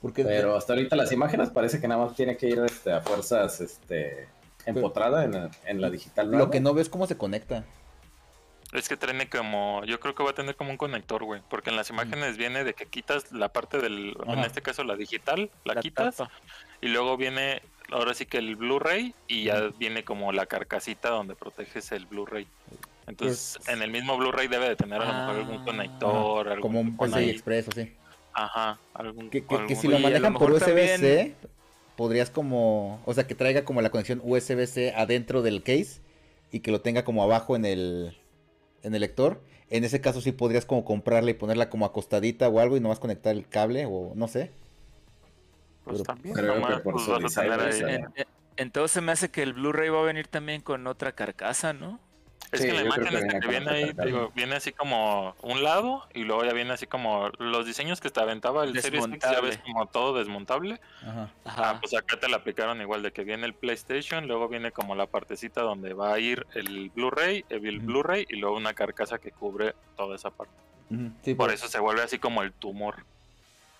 Porque 0.01 0.23
Pero 0.23 0.55
hasta 0.55 0.73
ahorita 0.73 0.95
las 0.95 1.11
imágenes 1.11 1.49
parece 1.49 1.79
que 1.79 1.87
nada 1.87 2.05
más 2.05 2.15
tiene 2.15 2.37
que 2.37 2.47
ir 2.47 2.59
este, 2.59 2.91
a 2.91 3.01
fuerzas 3.01 3.61
este, 3.61 4.27
empotrada 4.65 5.23
en, 5.25 5.49
en 5.65 5.81
la 5.81 5.89
digital. 5.89 6.27
lo 6.27 6.31
nueva. 6.37 6.51
que 6.51 6.59
no 6.59 6.73
ves 6.73 6.89
cómo 6.89 7.07
se 7.07 7.17
conecta. 7.17 7.63
Es 8.71 8.87
que 8.87 8.95
tiene 8.95 9.27
como, 9.29 9.83
yo 9.85 9.99
creo 9.99 10.15
que 10.15 10.23
va 10.23 10.29
a 10.31 10.33
tener 10.35 10.55
como 10.55 10.71
un 10.71 10.77
conector, 10.77 11.23
güey, 11.25 11.41
porque 11.49 11.69
en 11.69 11.75
las 11.75 11.89
imágenes 11.89 12.37
viene 12.37 12.63
de 12.63 12.73
que 12.73 12.85
quitas 12.85 13.31
la 13.33 13.49
parte 13.49 13.79
del, 13.79 14.15
en 14.27 14.39
este 14.39 14.61
caso 14.61 14.83
la 14.85 14.95
digital, 14.95 15.49
la, 15.65 15.73
La 15.75 15.81
quitas 15.81 16.17
y 16.81 16.87
luego 16.87 17.17
viene, 17.17 17.61
ahora 17.91 18.13
sí 18.13 18.25
que 18.25 18.37
el 18.37 18.55
Blu-ray 18.55 19.13
y 19.27 19.43
ya 19.45 19.69
viene 19.77 20.03
como 20.05 20.31
la 20.31 20.45
carcasita 20.45 21.09
donde 21.09 21.35
proteges 21.35 21.91
el 21.91 22.05
Blu-ray. 22.05 22.47
Entonces, 23.07 23.57
Pues- 23.57 23.67
en 23.75 23.81
el 23.81 23.91
mismo 23.91 24.17
Blu-ray 24.17 24.47
debe 24.47 24.69
de 24.69 24.75
tener 24.77 25.01
a 25.01 25.05
lo 25.05 25.13
mejor 25.13 25.35
algún 25.35 25.61
Ah. 25.61 25.65
conector, 25.65 26.47
algún 26.47 26.61
Como 26.61 26.79
un 26.79 26.95
PCI 26.97 27.13
ahí- 27.23 27.29
Express 27.29 27.67
o 27.67 27.71
sí. 27.73 27.91
Ajá, 28.33 28.79
algún, 28.93 29.29
Que, 29.29 29.43
que- 29.45 29.75
si 29.75 29.89
lo 29.89 29.99
manejan 29.99 30.33
por 30.33 30.49
USB-C, 30.51 30.95
también- 30.95 31.35
podrías 31.97 32.29
como, 32.29 33.01
o 33.05 33.13
sea, 33.13 33.27
que 33.27 33.35
traiga 33.35 33.65
como 33.65 33.81
la 33.81 33.89
conexión 33.89 34.21
USB-C 34.23 34.93
adentro 34.95 35.41
del 35.41 35.61
case 35.61 35.99
y 36.53 36.61
que 36.61 36.71
lo 36.71 36.79
tenga 36.79 37.03
como 37.03 37.21
abajo 37.23 37.57
en 37.57 37.65
el, 37.65 38.17
en 38.83 38.95
el 38.95 39.01
lector. 39.01 39.41
En 39.69 39.83
ese 39.83 40.01
caso 40.01 40.21
sí 40.21 40.31
podrías 40.31 40.65
como 40.65 40.83
comprarla 40.83 41.31
y 41.31 41.33
ponerla 41.35 41.69
como 41.69 41.85
acostadita 41.85 42.49
o 42.49 42.59
algo 42.59 42.75
y 42.77 42.79
nomás 42.81 42.99
conectar 42.99 43.33
el 43.35 43.47
cable 43.47 43.85
o 43.85 44.11
no 44.15 44.27
sé. 44.27 44.51
pues 45.85 45.93
pero 45.97 46.03
también, 46.03 46.35
nomás, 46.45 46.81
por 46.81 46.93
pues, 46.93 47.05
su 47.05 47.11
vas 47.11 47.19
a 47.37 47.41
design 47.43 47.49
tener 47.51 47.67
es, 47.69 47.81
ahí- 47.83 47.95
En- 47.95 48.05
en- 48.15 48.27
Entonces 48.57 49.01
me 49.01 49.11
hace 49.13 49.29
que 49.31 49.41
el 49.43 49.53
Blu-ray 49.53 49.89
va 49.89 50.01
a 50.01 50.03
venir 50.03 50.27
también 50.27 50.61
con 50.61 50.85
otra 50.87 51.13
carcasa, 51.13 51.73
¿no? 51.73 51.99
Es 52.51 52.59
Sí, 52.61 52.67
que 52.67 52.73
la 52.73 52.81
imagen 52.81 53.03
que 53.07 53.15
esta 53.15 53.19
viene 53.27 53.39
que 53.39 53.47
viene 53.47 53.69
ahí, 53.71 53.91
digo, 54.05 54.31
viene 54.35 54.55
así 54.55 54.73
como 54.73 55.35
un 55.41 55.63
lado 55.63 56.03
y 56.13 56.23
luego 56.25 56.43
ya 56.43 56.51
viene 56.51 56.73
así 56.73 56.85
como 56.85 57.29
los 57.39 57.65
diseños 57.65 58.01
que 58.01 58.09
te 58.09 58.19
aventaba 58.19 58.65
el 58.65 58.77
Series 58.81 59.05
X, 59.05 59.19
ya 59.21 59.39
ves 59.39 59.57
como 59.59 59.85
todo 59.85 60.17
desmontable. 60.17 60.81
Ajá. 61.01 61.29
Ajá. 61.45 61.69
Ah, 61.69 61.77
pues 61.79 61.93
acá 61.95 62.19
te 62.19 62.27
la 62.27 62.37
aplicaron 62.37 62.81
igual 62.81 63.03
de 63.03 63.13
que 63.13 63.23
viene 63.23 63.45
el 63.45 63.53
PlayStation, 63.53 64.27
luego 64.27 64.49
viene 64.49 64.71
como 64.71 64.95
la 64.95 65.05
partecita 65.05 65.61
donde 65.61 65.93
va 65.93 66.13
a 66.13 66.19
ir 66.19 66.45
el 66.53 66.89
Blu-ray, 66.89 67.45
el. 67.49 67.79
Blu-ray 67.79 68.25
y 68.29 68.35
luego 68.35 68.57
una 68.57 68.73
carcasa 68.73 69.17
que 69.17 69.31
cubre 69.31 69.73
toda 69.95 70.15
esa 70.17 70.29
parte. 70.31 70.53
Sí, 71.23 71.35
Por 71.35 71.47
pero- 71.47 71.55
eso 71.55 71.69
se 71.69 71.79
vuelve 71.79 72.01
así 72.03 72.19
como 72.19 72.41
el 72.41 72.51
tumor. 72.51 73.05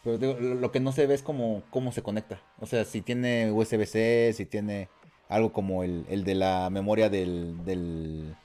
Pero 0.04 0.18
digo, 0.18 0.38
lo, 0.40 0.56
lo 0.56 0.72
que 0.72 0.80
no 0.80 0.94
se 0.94 1.06
ve 1.08 1.14
es 1.14 1.22
como 1.24 1.62
cómo 1.70 1.92
se 1.92 2.02
conecta. 2.02 2.40
O 2.60 2.66
sea, 2.66 2.86
si 2.86 3.02
tiene 3.02 3.52
USB-C, 3.52 4.32
si 4.34 4.46
tiene 4.46 4.88
algo 5.28 5.52
como 5.54 5.84
el, 5.84 6.06
el 6.10 6.24
de 6.24 6.36
la 6.36 6.70
memoria 6.70 7.10
del, 7.10 7.64
del, 7.66 8.36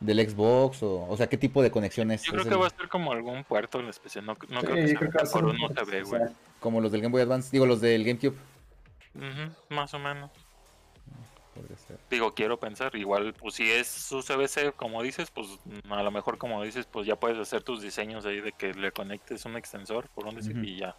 del 0.00 0.28
Xbox, 0.28 0.82
o, 0.82 1.06
o 1.08 1.16
sea, 1.16 1.28
qué 1.28 1.38
tipo 1.38 1.62
de 1.62 1.70
conexión 1.70 2.10
es. 2.10 2.22
Yo 2.22 2.26
¿Es 2.26 2.32
creo 2.32 2.44
que 2.44 2.54
el- 2.54 2.62
va 2.62 2.66
a 2.66 2.70
ser 2.70 2.88
como 2.88 3.12
algún 3.12 3.44
puerto 3.44 3.80
en 3.80 3.88
especial, 3.88 4.26
no, 4.26 4.36
no 4.48 4.60
Sí, 4.60 4.66
creo 4.66 4.86
que 4.86 4.94
creo 4.94 5.26
sea 5.26 5.32
por 5.40 5.44
un 5.50 5.60
USB, 5.62 6.02
güey. 6.04 6.22
Como 6.60 6.80
los 6.80 6.92
del 6.92 7.00
Game 7.02 7.12
Boy 7.12 7.22
Advance, 7.22 7.50
digo, 7.52 7.66
los 7.66 7.80
del 7.80 8.04
GameCube. 8.04 8.36
Más 9.70 9.94
o 9.94 9.98
menos. 9.98 10.30
Podría 11.54 11.76
ser. 11.78 11.98
Digo, 12.10 12.34
quiero 12.34 12.58
pensar, 12.58 12.94
igual, 12.96 13.32
pues 13.34 13.54
si 13.54 13.70
es 13.70 14.10
USB-C, 14.10 14.72
como 14.72 15.02
dices, 15.04 15.30
pues 15.30 15.46
a 15.88 16.02
lo 16.02 16.10
mejor 16.10 16.36
como 16.36 16.60
dices, 16.64 16.84
pues 16.86 17.06
ya 17.06 17.14
puedes 17.16 17.38
hacer 17.38 17.62
tus 17.62 17.80
diseños 17.80 18.26
ahí 18.26 18.40
de 18.40 18.50
que 18.52 18.74
le 18.74 18.90
conectes 18.90 19.44
un 19.44 19.56
extensor, 19.56 20.08
por 20.08 20.26
un 20.26 20.34
decir, 20.34 20.56
Ujú. 20.56 20.64
y 20.64 20.78
ya. 20.80 20.96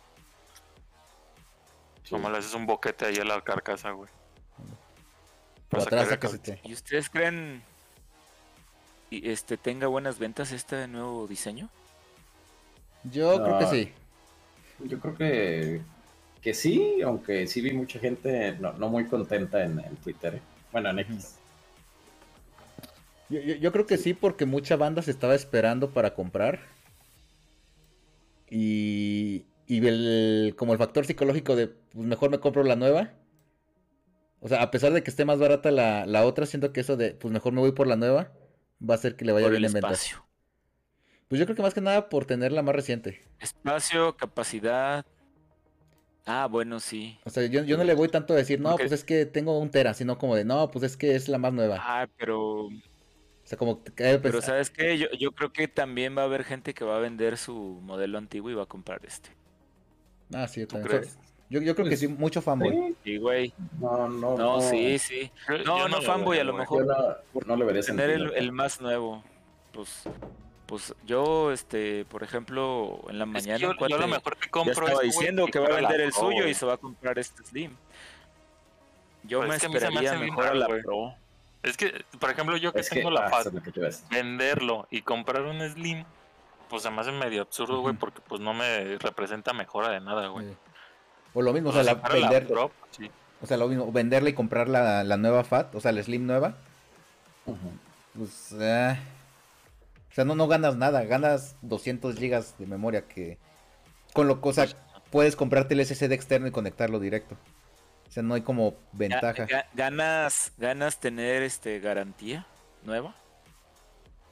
Sí. 2.04 2.12
Como 2.12 2.30
le 2.30 2.38
haces 2.38 2.54
un 2.54 2.66
boquete 2.66 3.06
ahí 3.06 3.18
a 3.18 3.26
la 3.26 3.41
carcasa, 3.41 3.91
güey. 3.91 4.10
Por 5.70 5.84
Para 5.89 6.04
atrás. 6.04 6.39
¿Y 6.64 6.72
ustedes 6.74 7.10
creen 7.10 7.62
y 9.24 9.30
este 9.30 9.57
tenga 9.57 9.88
buenas 9.88 10.20
ventas 10.20 10.51
este 10.51 10.88
nuevo 10.88 11.28
diseño? 11.28 11.70
Yo 13.03 13.41
creo 13.43 13.59
que 13.59 13.66
Ah. 13.66 13.70
sí. 13.72 13.91
Yo 14.84 14.99
creo 14.99 15.16
que, 15.16 15.82
que 16.41 16.53
sí, 16.53 17.01
aunque 17.01 17.47
sí 17.47 17.61
vi 17.61 17.72
mucha 17.74 17.99
gente 17.99 18.53
no, 18.59 18.74
no 18.74 18.89
muy 18.89 19.05
contenta 19.05 19.63
en, 19.63 19.80
en 19.80 19.95
Twitter. 19.97 20.36
¿eh? 20.36 20.41
Bueno, 20.72 20.89
en 20.89 20.99
X. 20.99 21.36
Yo, 23.30 23.39
yo- 23.41 23.55
yo 23.55 23.72
creo 23.72 23.86
que 23.86 23.97
sí, 23.97 24.13
porque 24.13 24.45
mucha 24.45 24.76
banda 24.76 25.01
se 25.01 25.11
estaba 25.11 25.34
esperando 25.36 25.91
para 25.91 26.13
comprar. 26.13 26.59
Y, 28.49 29.45
y 29.68 29.86
el, 29.88 30.55
como 30.57 30.74
el 30.74 30.78
factor 30.80 31.05
psicológico 31.05 31.55
de, 31.55 31.68
pues 31.68 32.05
mejor 32.07 32.30
me 32.30 32.39
compro 32.39 32.63
la 32.63 32.76
nueva. 32.76 33.11
O 34.41 34.47
sea, 34.47 34.61
a 34.61 34.70
pesar 34.70 34.93
de 34.93 35.01
que 35.01 35.09
esté 35.09 35.26
más 35.26 35.39
barata 35.39 35.72
la, 35.72 36.05
la 36.05 36.26
otra, 36.26 36.45
siento 36.45 36.72
que 36.72 36.82
eso 36.82 36.97
de, 36.97 37.11
pues 37.11 37.34
mejor 37.34 37.53
me 37.53 37.61
voy 37.61 37.72
por 37.72 37.88
la 37.88 37.95
nueva, 37.95 38.32
va 38.82 38.93
a 38.95 38.97
hacer 38.97 39.15
que 39.17 39.26
le 39.26 39.34
vaya 39.34 39.47
Por 39.47 39.53
el 39.55 39.59
bien 39.59 39.65
en 39.65 39.73
ventas. 39.73 39.99
espacio. 39.99 40.28
Pues 41.28 41.38
yo 41.39 41.45
creo 41.45 41.55
que 41.55 41.61
más 41.61 41.76
que 41.76 41.82
nada 41.82 42.09
por 42.09 42.26
tener 42.26 42.51
la 42.51 42.63
más 42.63 42.73
reciente. 42.76 43.21
Espacio, 43.39 44.17
capacidad. 44.17 45.05
Ah, 46.26 46.47
bueno, 46.47 46.80
sí. 46.80 47.19
O 47.23 47.30
sea, 47.30 47.45
yo, 47.47 47.63
yo 47.63 47.76
no 47.78 47.84
le 47.84 47.93
voy 47.95 48.09
tanto 48.09 48.34
a 48.34 48.38
decir, 48.38 48.59
no, 48.61 48.80
pues 48.80 48.91
es 48.93 49.03
que 49.03 49.26
tengo 49.26 49.59
un 49.59 49.69
tera, 49.71 49.93
sino 49.93 50.17
como 50.17 50.36
de, 50.36 50.45
no, 50.45 50.71
pues 50.71 50.86
es 50.86 50.95
que 50.97 51.15
es 51.15 51.28
la 51.28 51.38
más 51.39 51.51
nueva. 51.53 51.88
Ah, 51.88 52.07
pero 52.17 52.69
O 53.43 53.47
sea, 53.47 53.57
como 53.57 53.84
que 53.84 54.19
pero 54.21 54.41
¿sabes 54.41 54.69
qué? 54.71 54.97
Yo, 54.97 55.07
yo 55.17 55.32
creo 55.34 55.53
que 55.53 55.67
también 55.69 56.17
va 56.17 56.23
a 56.23 56.26
haber 56.26 56.43
gente 56.43 56.73
que 56.73 56.84
va 56.86 56.97
a 56.97 56.99
vender 56.99 57.38
su 57.38 57.53
modelo 57.82 58.17
antiguo 58.17 58.49
y 58.51 58.53
va 58.55 58.63
a 58.63 58.65
comprar 58.67 59.05
este. 59.05 59.30
Ah, 60.34 60.47
sí, 60.47 60.59
yo 60.61 60.67
¿Tú 60.67 60.78
también. 60.78 60.80
crees? 60.80 61.17
Yo, 61.50 61.62
yo 61.62 61.76
creo 61.76 61.86
que 61.86 61.91
Pues, 61.91 62.00
sí, 62.00 62.08
mucho 62.08 62.41
fanboy. 62.41 62.72
Sí, 62.72 62.96
Sí, 63.04 63.18
güey. 63.18 63.54
no, 63.80 64.10
no, 64.10 64.36
No, 64.38 64.62
sí, 64.62 64.98
sí. 64.98 65.32
Yo- 65.48 65.58
No, 65.60 65.78
yo 65.78 65.88
no 65.88 66.02
fanboy, 66.02 66.38
veo, 66.38 66.41
a 66.41 66.46
lo 66.46 66.54
mejor. 66.54 66.86
Yo 66.88 66.93
no, 67.34 67.41
no 67.46 67.56
le 67.56 67.66
vería 67.66 67.82
Tener 67.84 68.10
el, 68.10 68.52
más 68.52 68.82
nuevo. 68.82 69.24
Pues, 69.72 70.04
pues 70.66 70.96
yo, 71.06 71.52
este, 71.52 72.06
por 72.06 72.24
ejemplo, 72.24 73.02
en 73.10 73.20
la 73.20 73.26
Es 73.26 73.30
que 73.30 73.34
mañana 73.34 73.58
yo, 73.60 73.88
yo 73.88 73.98
lo 73.98 74.08
mejor 74.08 74.38
que 74.38 74.46
ya 74.46 74.52
compro 74.52 74.72
estaba 74.74 74.88
esto, 74.89 74.96
güey, 74.98 75.08
diciendo 75.12 75.46
que 75.46 75.60
va 75.60 75.68
a 75.68 75.76
vender 75.82 76.02
el 76.02 76.12
Pro, 76.12 76.20
suyo 76.22 76.48
y 76.48 76.54
se 76.54 76.66
va 76.66 76.74
a 76.74 76.78
comprar 76.78 77.20
este 77.20 77.43
Slim. 77.43 77.76
Yo 79.24 79.39
Pues 79.39 79.50
me 79.50 79.56
es 79.56 79.62
que 79.62 79.70
me 79.70 79.78
esperaría 79.78 80.12
hace 80.12 80.20
bien 80.20 80.30
mejor 80.34 80.48
a 80.48 80.54
la 80.56 80.68
güey. 80.68 80.82
Pro. 80.82 81.14
Es 81.64 81.78
que, 81.78 82.06
por 82.20 82.30
ejemplo, 82.30 82.58
yo 82.58 82.72
que 82.74 82.80
Es 82.80 82.89
que, 82.89 82.98
tengo 82.98 83.10
la 83.12 83.26
ah, 83.26 83.30
FAT, 83.30 83.39
eso 83.41 83.50
es 83.50 83.56
lo 83.56 83.62
que 83.64 83.72
te 83.72 83.80
iba 83.80 83.88
a 83.88 83.91
decir. 83.91 84.06
venderlo 84.10 84.88
y 84.91 85.02
comprar 85.02 85.43
un 85.43 85.60
Slim, 85.70 86.06
pues 86.70 86.84
se 86.84 86.89
me 86.91 87.02
hace 87.02 87.12
medio 87.12 87.41
absurdo, 87.41 87.82
güey, 87.82 87.96
porque 87.96 88.22
pues 88.28 88.39
no 88.41 88.54
me 88.54 88.98
representa 88.98 89.52
mejora 89.54 89.89
de 89.89 90.00
nada, 90.00 90.28
güey. 90.28 90.48
Sí. 90.48 90.54
O 91.36 91.42
lo 91.44 91.54
mismo, 91.54 91.70
o 91.70 91.72
O 91.72 91.76
sea, 91.76 91.84
la- 91.84 91.94
la 92.02 92.10
vender, 92.10 92.48
Pro, 92.48 92.72
sí. 92.92 93.12
o 93.42 93.46
sea, 93.46 93.58
lo 93.58 93.68
mismo, 93.68 93.92
venderla 93.92 94.30
y 94.30 94.34
comprar 94.34 94.68
la, 94.68 95.04
la 95.04 95.18
nueva 95.18 95.44
FAT, 95.44 95.76
o 95.76 95.80
sea, 95.82 95.92
la 95.92 96.02
Slim 96.02 96.26
nueva, 96.26 96.56
Ujú. 97.46 97.72
pues, 98.18 98.56
eh, 98.60 98.98
o 100.12 100.14
sea, 100.16 100.26
no, 100.26 100.34
no 100.34 100.48
ganas 100.48 100.78
nada, 100.78 101.04
ganas 101.04 101.56
200 101.62 102.16
gigas 102.18 102.56
de 102.58 102.66
memoria 102.66 103.02
que, 103.08 103.38
con 104.14 104.28
lo, 104.28 104.40
o 104.42 104.54
sea, 104.54 104.64
Pues, 104.66 104.78
puedes 105.12 105.36
comprarte 105.36 105.74
el 105.76 105.82
SSD 105.82 106.14
externo 106.14 106.48
y 106.48 106.52
conectarlo 106.52 107.00
directo. 107.00 107.36
O 108.08 108.12
sea, 108.12 108.24
no 108.24 108.34
hay 108.36 108.42
como 108.42 108.72
Ga- 108.72 108.76
ventaja. 108.94 109.46
ga- 109.48 109.66
¿Ganas, 109.74 110.54
ganas 110.58 111.00
tener 111.00 111.44
este 111.44 111.80
garantía 111.82 112.46
nueva? 112.84 113.14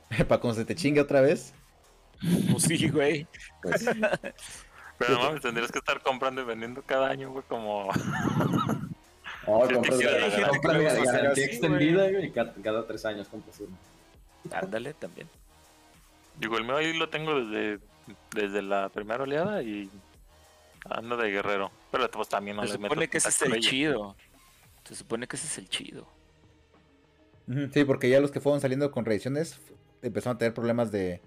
Para 0.27 0.39
cuando 0.39 0.53
se 0.55 0.63
te 0.65 0.75
chingue 0.75 1.01
otra 1.01 1.19
vez. 1.21 1.53
Pues 2.49 2.63
sí, 2.63 2.87
güey. 2.89 3.27
Pues, 3.61 3.83
Pero 5.07 5.19
no 5.19 5.25
mames, 5.25 5.41
tendrías 5.41 5.71
que 5.71 5.79
estar 5.79 6.01
comprando 6.01 6.41
y 6.41 6.45
vendiendo 6.45 6.81
cada 6.81 7.09
año, 7.09 7.31
güey, 7.31 7.43
como... 7.47 7.89
no, 9.47 9.59
compras 9.73 9.99
garantía 9.99 11.45
extendida 11.45 12.09
güey, 12.09 12.25
y 12.25 12.31
cada, 12.31 12.53
cada 12.63 12.87
tres 12.87 13.05
años 13.05 13.27
compras 13.27 13.59
uno. 13.59 13.77
Ándale 14.51 14.93
también. 14.93 15.27
Digo, 16.39 16.57
el 16.57 16.63
mío 16.63 16.77
ahí 16.77 16.93
lo 16.93 17.09
tengo 17.09 17.43
desde, 17.43 17.79
desde 18.33 18.61
la 18.61 18.89
primera 18.89 19.23
oleada 19.23 19.61
y 19.61 19.89
ando 20.89 21.17
de 21.17 21.31
guerrero. 21.31 21.71
Pero 21.91 22.09
pues 22.09 22.29
también 22.29 22.57
no 22.57 22.63
Se 22.63 22.73
le 22.73 22.77
meto 22.79 22.93
supone 22.93 23.07
que 23.07 23.17
ese 23.17 23.29
es 23.29 23.41
el 23.41 23.59
chido. 23.59 24.15
Se 24.83 24.95
supone 24.95 25.27
que 25.27 25.35
ese 25.35 25.47
es 25.47 25.57
el 25.57 25.69
chido. 25.69 26.07
Sí, 27.73 27.83
porque 27.83 28.09
ya 28.09 28.19
los 28.19 28.31
que 28.31 28.39
fueron 28.39 28.61
saliendo 28.61 28.89
con 28.91 29.05
reediciones 29.05 29.59
empezaron 30.01 30.35
a 30.35 30.39
tener 30.39 30.53
problemas 30.53 30.91
de, 30.91 31.21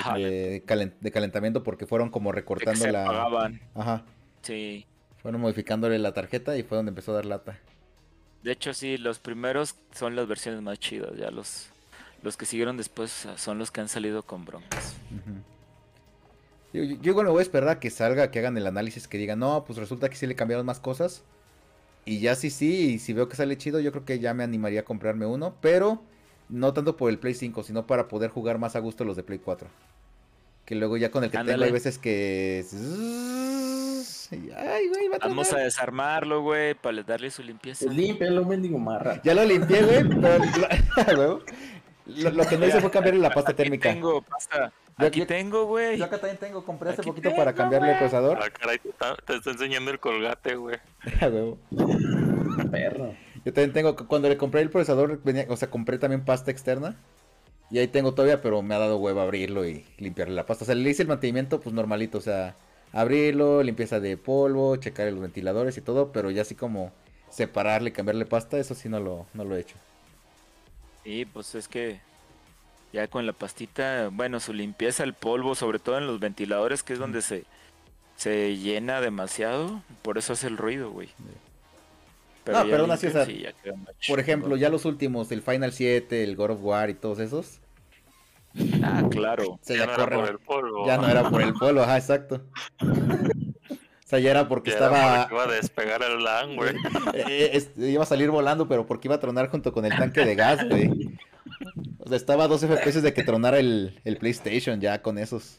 Ajá. 0.00 0.14
de, 0.18 0.62
calen- 0.66 0.94
de 1.00 1.10
calentamiento 1.10 1.62
porque 1.62 1.86
fueron 1.86 2.10
como 2.10 2.30
que 2.30 2.36
recortando 2.36 2.80
se 2.80 2.92
la... 2.92 3.04
apagaban. 3.04 3.60
Ajá, 3.74 4.04
Sí. 4.42 4.86
fueron 5.22 5.40
modificándole 5.40 5.98
la 5.98 6.12
tarjeta 6.14 6.56
y 6.56 6.62
fue 6.62 6.76
donde 6.76 6.90
empezó 6.90 7.12
a 7.12 7.16
dar 7.16 7.26
lata. 7.26 7.58
De 8.42 8.52
hecho, 8.52 8.72
sí, 8.74 8.96
los 8.98 9.18
primeros 9.18 9.74
son 9.92 10.14
las 10.14 10.28
versiones 10.28 10.62
más 10.62 10.78
chidas. 10.78 11.10
Ya 11.16 11.30
los, 11.30 11.68
los 12.22 12.36
que 12.36 12.46
siguieron 12.46 12.76
después 12.76 13.26
son 13.36 13.58
los 13.58 13.70
que 13.72 13.80
han 13.80 13.88
salido 13.88 14.22
con 14.22 14.44
broncas. 14.44 14.94
Yo- 16.72 16.82
yo 16.84 17.10
igual 17.10 17.26
me 17.26 17.32
voy 17.32 17.40
a 17.40 17.42
esperar 17.42 17.68
a 17.70 17.80
que 17.80 17.90
salga, 17.90 18.30
que 18.30 18.38
hagan 18.38 18.56
el 18.58 18.66
análisis, 18.66 19.08
que 19.08 19.18
digan, 19.18 19.38
no, 19.38 19.64
pues 19.64 19.78
resulta 19.78 20.08
que 20.08 20.16
sí 20.16 20.26
le 20.26 20.34
cambiaron 20.36 20.66
más 20.66 20.78
cosas. 20.80 21.22
Y 22.04 22.20
ya 22.20 22.34
sí, 22.36 22.50
sí, 22.50 22.92
y 22.94 22.98
si 22.98 23.12
veo 23.12 23.28
que 23.28 23.34
sale 23.36 23.56
chido, 23.58 23.80
yo 23.80 23.90
creo 23.90 24.04
que 24.04 24.18
ya 24.20 24.32
me 24.34 24.44
animaría 24.44 24.80
a 24.80 24.84
comprarme 24.84 25.26
uno, 25.26 25.56
pero 25.60 26.02
no 26.48 26.72
tanto 26.72 26.96
por 26.96 27.10
el 27.10 27.18
Play 27.18 27.34
5, 27.34 27.62
sino 27.62 27.86
para 27.86 28.08
poder 28.08 28.30
jugar 28.30 28.58
más 28.58 28.76
a 28.76 28.80
gusto 28.80 29.04
los 29.04 29.16
de 29.16 29.22
Play 29.22 29.38
4. 29.38 29.68
Que 30.64 30.74
luego 30.74 30.96
ya 30.96 31.10
con 31.10 31.22
el 31.24 31.30
que 31.30 31.36
tengo 31.38 31.50
Ándale. 31.52 31.66
hay 31.66 31.72
veces 31.72 31.98
que... 31.98 32.64
y, 34.32 34.50
Ay, 34.56 34.88
güey, 34.88 35.08
va 35.08 35.16
a 35.20 35.28
Vamos 35.28 35.52
a 35.52 35.58
desarmarlo, 35.58 36.42
güey, 36.42 36.74
para 36.74 37.02
darle 37.04 37.30
su 37.30 37.42
limpieza. 37.44 37.84
Pues 37.86 37.96
límpialo, 37.96 38.44
mendigo 38.44 38.78
marra. 38.78 39.20
Ya 39.22 39.34
lo 39.34 39.44
limpié, 39.44 39.82
güey, 39.82 40.08
pero... 41.06 41.42
Lo, 42.06 42.30
lo 42.30 42.46
que 42.46 42.56
no 42.56 42.64
hice 42.68 42.80
fue 42.80 42.88
cambiarle 42.92 43.20
la 43.20 43.30
pasta 43.34 43.50
Aquí 43.50 43.64
térmica. 43.64 43.92
tengo 43.92 44.22
pasta. 44.22 44.72
Yo- 44.96 45.06
Aquí 45.08 45.18
yo- 45.20 45.26
tengo, 45.26 45.64
güey. 45.64 45.98
Yo 45.98 46.04
acá 46.04 46.18
también 46.18 46.36
tengo, 46.38 46.64
compré 46.64 46.90
hace 46.90 47.00
Aquí 47.00 47.10
poquito 47.10 47.30
para 47.34 47.50
tengo, 47.52 47.56
cambiarle 47.64 47.90
el 47.90 47.98
procesador. 47.98 48.38
Ah, 48.40 48.48
caray, 48.48 48.78
te 48.78 48.90
está, 48.90 49.16
te 49.16 49.34
está 49.34 49.50
enseñando 49.50 49.90
el 49.90 49.98
colgate, 49.98 50.54
güey. 50.54 50.76
A 51.20 51.26
huevo. 51.26 51.58
Perro. 52.70 53.12
Yo 53.46 53.52
también 53.52 53.72
tengo, 53.72 53.94
cuando 54.08 54.28
le 54.28 54.36
compré 54.36 54.60
el 54.60 54.70
procesador, 54.70 55.22
venía, 55.22 55.46
o 55.48 55.56
sea, 55.56 55.70
compré 55.70 55.98
también 55.98 56.24
pasta 56.24 56.50
externa. 56.50 56.96
Y 57.70 57.78
ahí 57.78 57.86
tengo 57.86 58.12
todavía, 58.12 58.42
pero 58.42 58.60
me 58.60 58.74
ha 58.74 58.78
dado 58.78 58.96
huevo 58.98 59.20
abrirlo 59.20 59.64
y 59.64 59.84
limpiarle 59.98 60.34
la 60.34 60.46
pasta. 60.46 60.64
O 60.64 60.66
sea, 60.66 60.74
le 60.74 60.90
hice 60.90 61.02
el 61.02 61.08
mantenimiento, 61.08 61.60
pues 61.60 61.72
normalito, 61.72 62.18
o 62.18 62.20
sea, 62.20 62.56
abrirlo, 62.92 63.62
limpieza 63.62 64.00
de 64.00 64.16
polvo, 64.16 64.74
checar 64.78 65.12
los 65.12 65.20
ventiladores 65.20 65.78
y 65.78 65.80
todo, 65.80 66.10
pero 66.10 66.32
ya 66.32 66.42
así 66.42 66.56
como 66.56 66.90
separarle, 67.30 67.92
cambiarle 67.92 68.26
pasta, 68.26 68.58
eso 68.58 68.74
sí 68.74 68.88
no 68.88 68.98
lo, 68.98 69.26
no 69.32 69.44
lo 69.44 69.56
he 69.56 69.60
hecho. 69.60 69.76
Sí, 71.04 71.24
pues 71.24 71.54
es 71.54 71.68
que 71.68 72.00
ya 72.92 73.06
con 73.06 73.26
la 73.26 73.32
pastita, 73.32 74.08
bueno, 74.12 74.40
su 74.40 74.54
limpieza, 74.54 75.04
el 75.04 75.14
polvo, 75.14 75.54
sobre 75.54 75.78
todo 75.78 75.98
en 75.98 76.08
los 76.08 76.18
ventiladores, 76.18 76.82
que 76.82 76.94
es 76.94 76.98
donde 76.98 77.22
se, 77.22 77.44
se 78.16 78.56
llena 78.56 79.00
demasiado, 79.00 79.82
por 80.02 80.18
eso 80.18 80.32
hace 80.32 80.48
el 80.48 80.56
ruido, 80.56 80.90
güey. 80.90 81.10
No, 82.52 82.64
ya 82.64 82.70
pero 82.70 82.82
aún 82.82 82.90
así, 82.90 83.06
o 83.06 83.10
limpio, 83.10 83.24
sea, 83.26 83.34
sí, 83.34 83.42
ya 83.42 83.52
queda 83.52 83.76
más 83.76 83.94
Por 84.08 84.20
ejemplo, 84.20 84.56
ya 84.56 84.68
los 84.68 84.84
últimos, 84.84 85.30
el 85.32 85.42
Final 85.42 85.72
7, 85.72 86.22
el 86.22 86.36
God 86.36 86.50
of 86.52 86.58
War 86.62 86.90
y 86.90 86.94
todos 86.94 87.18
esos, 87.18 87.60
Ah, 88.82 89.02
claro. 89.10 89.44
o 89.52 89.60
sea, 89.62 89.76
ya 89.76 89.84
ya, 89.84 89.86
no 89.86 89.92
era 89.94 90.04
corren- 90.06 90.20
por 90.20 90.28
el 90.30 90.38
polvo. 90.38 90.86
ya 90.86 90.96
no 90.96 91.08
era 91.08 91.28
por 91.30 91.42
el 91.42 91.52
polvo, 91.54 91.80
ajá, 91.82 91.98
exacto. 91.98 92.42
O 92.80 94.08
sea, 94.08 94.18
ya 94.20 94.30
era 94.30 94.48
porque 94.48 94.70
Ya 94.70 94.76
era 94.76 94.86
estaba... 94.86 95.18
porque 95.28 95.34
iba 95.34 95.44
a 95.44 95.56
despegar 95.56 96.02
el 96.02 96.22
LAN, 96.24 96.56
güey. 96.56 96.74
Eh, 97.14 97.50
es- 97.54 97.70
iba 97.76 98.02
a 98.04 98.06
salir 98.06 98.30
volando, 98.30 98.68
pero 98.68 98.86
porque 98.86 99.08
iba 99.08 99.16
a 99.16 99.20
tronar 99.20 99.48
junto 99.50 99.72
con 99.72 99.84
el 99.84 99.96
tanque 99.96 100.24
de 100.24 100.34
gas, 100.36 100.66
güey. 100.68 101.18
O 101.98 102.08
sea, 102.08 102.16
estaba 102.16 102.44
a 102.44 102.48
12 102.48 102.68
FPS 102.68 103.02
de 103.02 103.12
que 103.12 103.24
tronara 103.24 103.58
el, 103.58 104.00
el 104.04 104.16
PlayStation 104.16 104.80
ya 104.80 105.02
con 105.02 105.18
esos. 105.18 105.58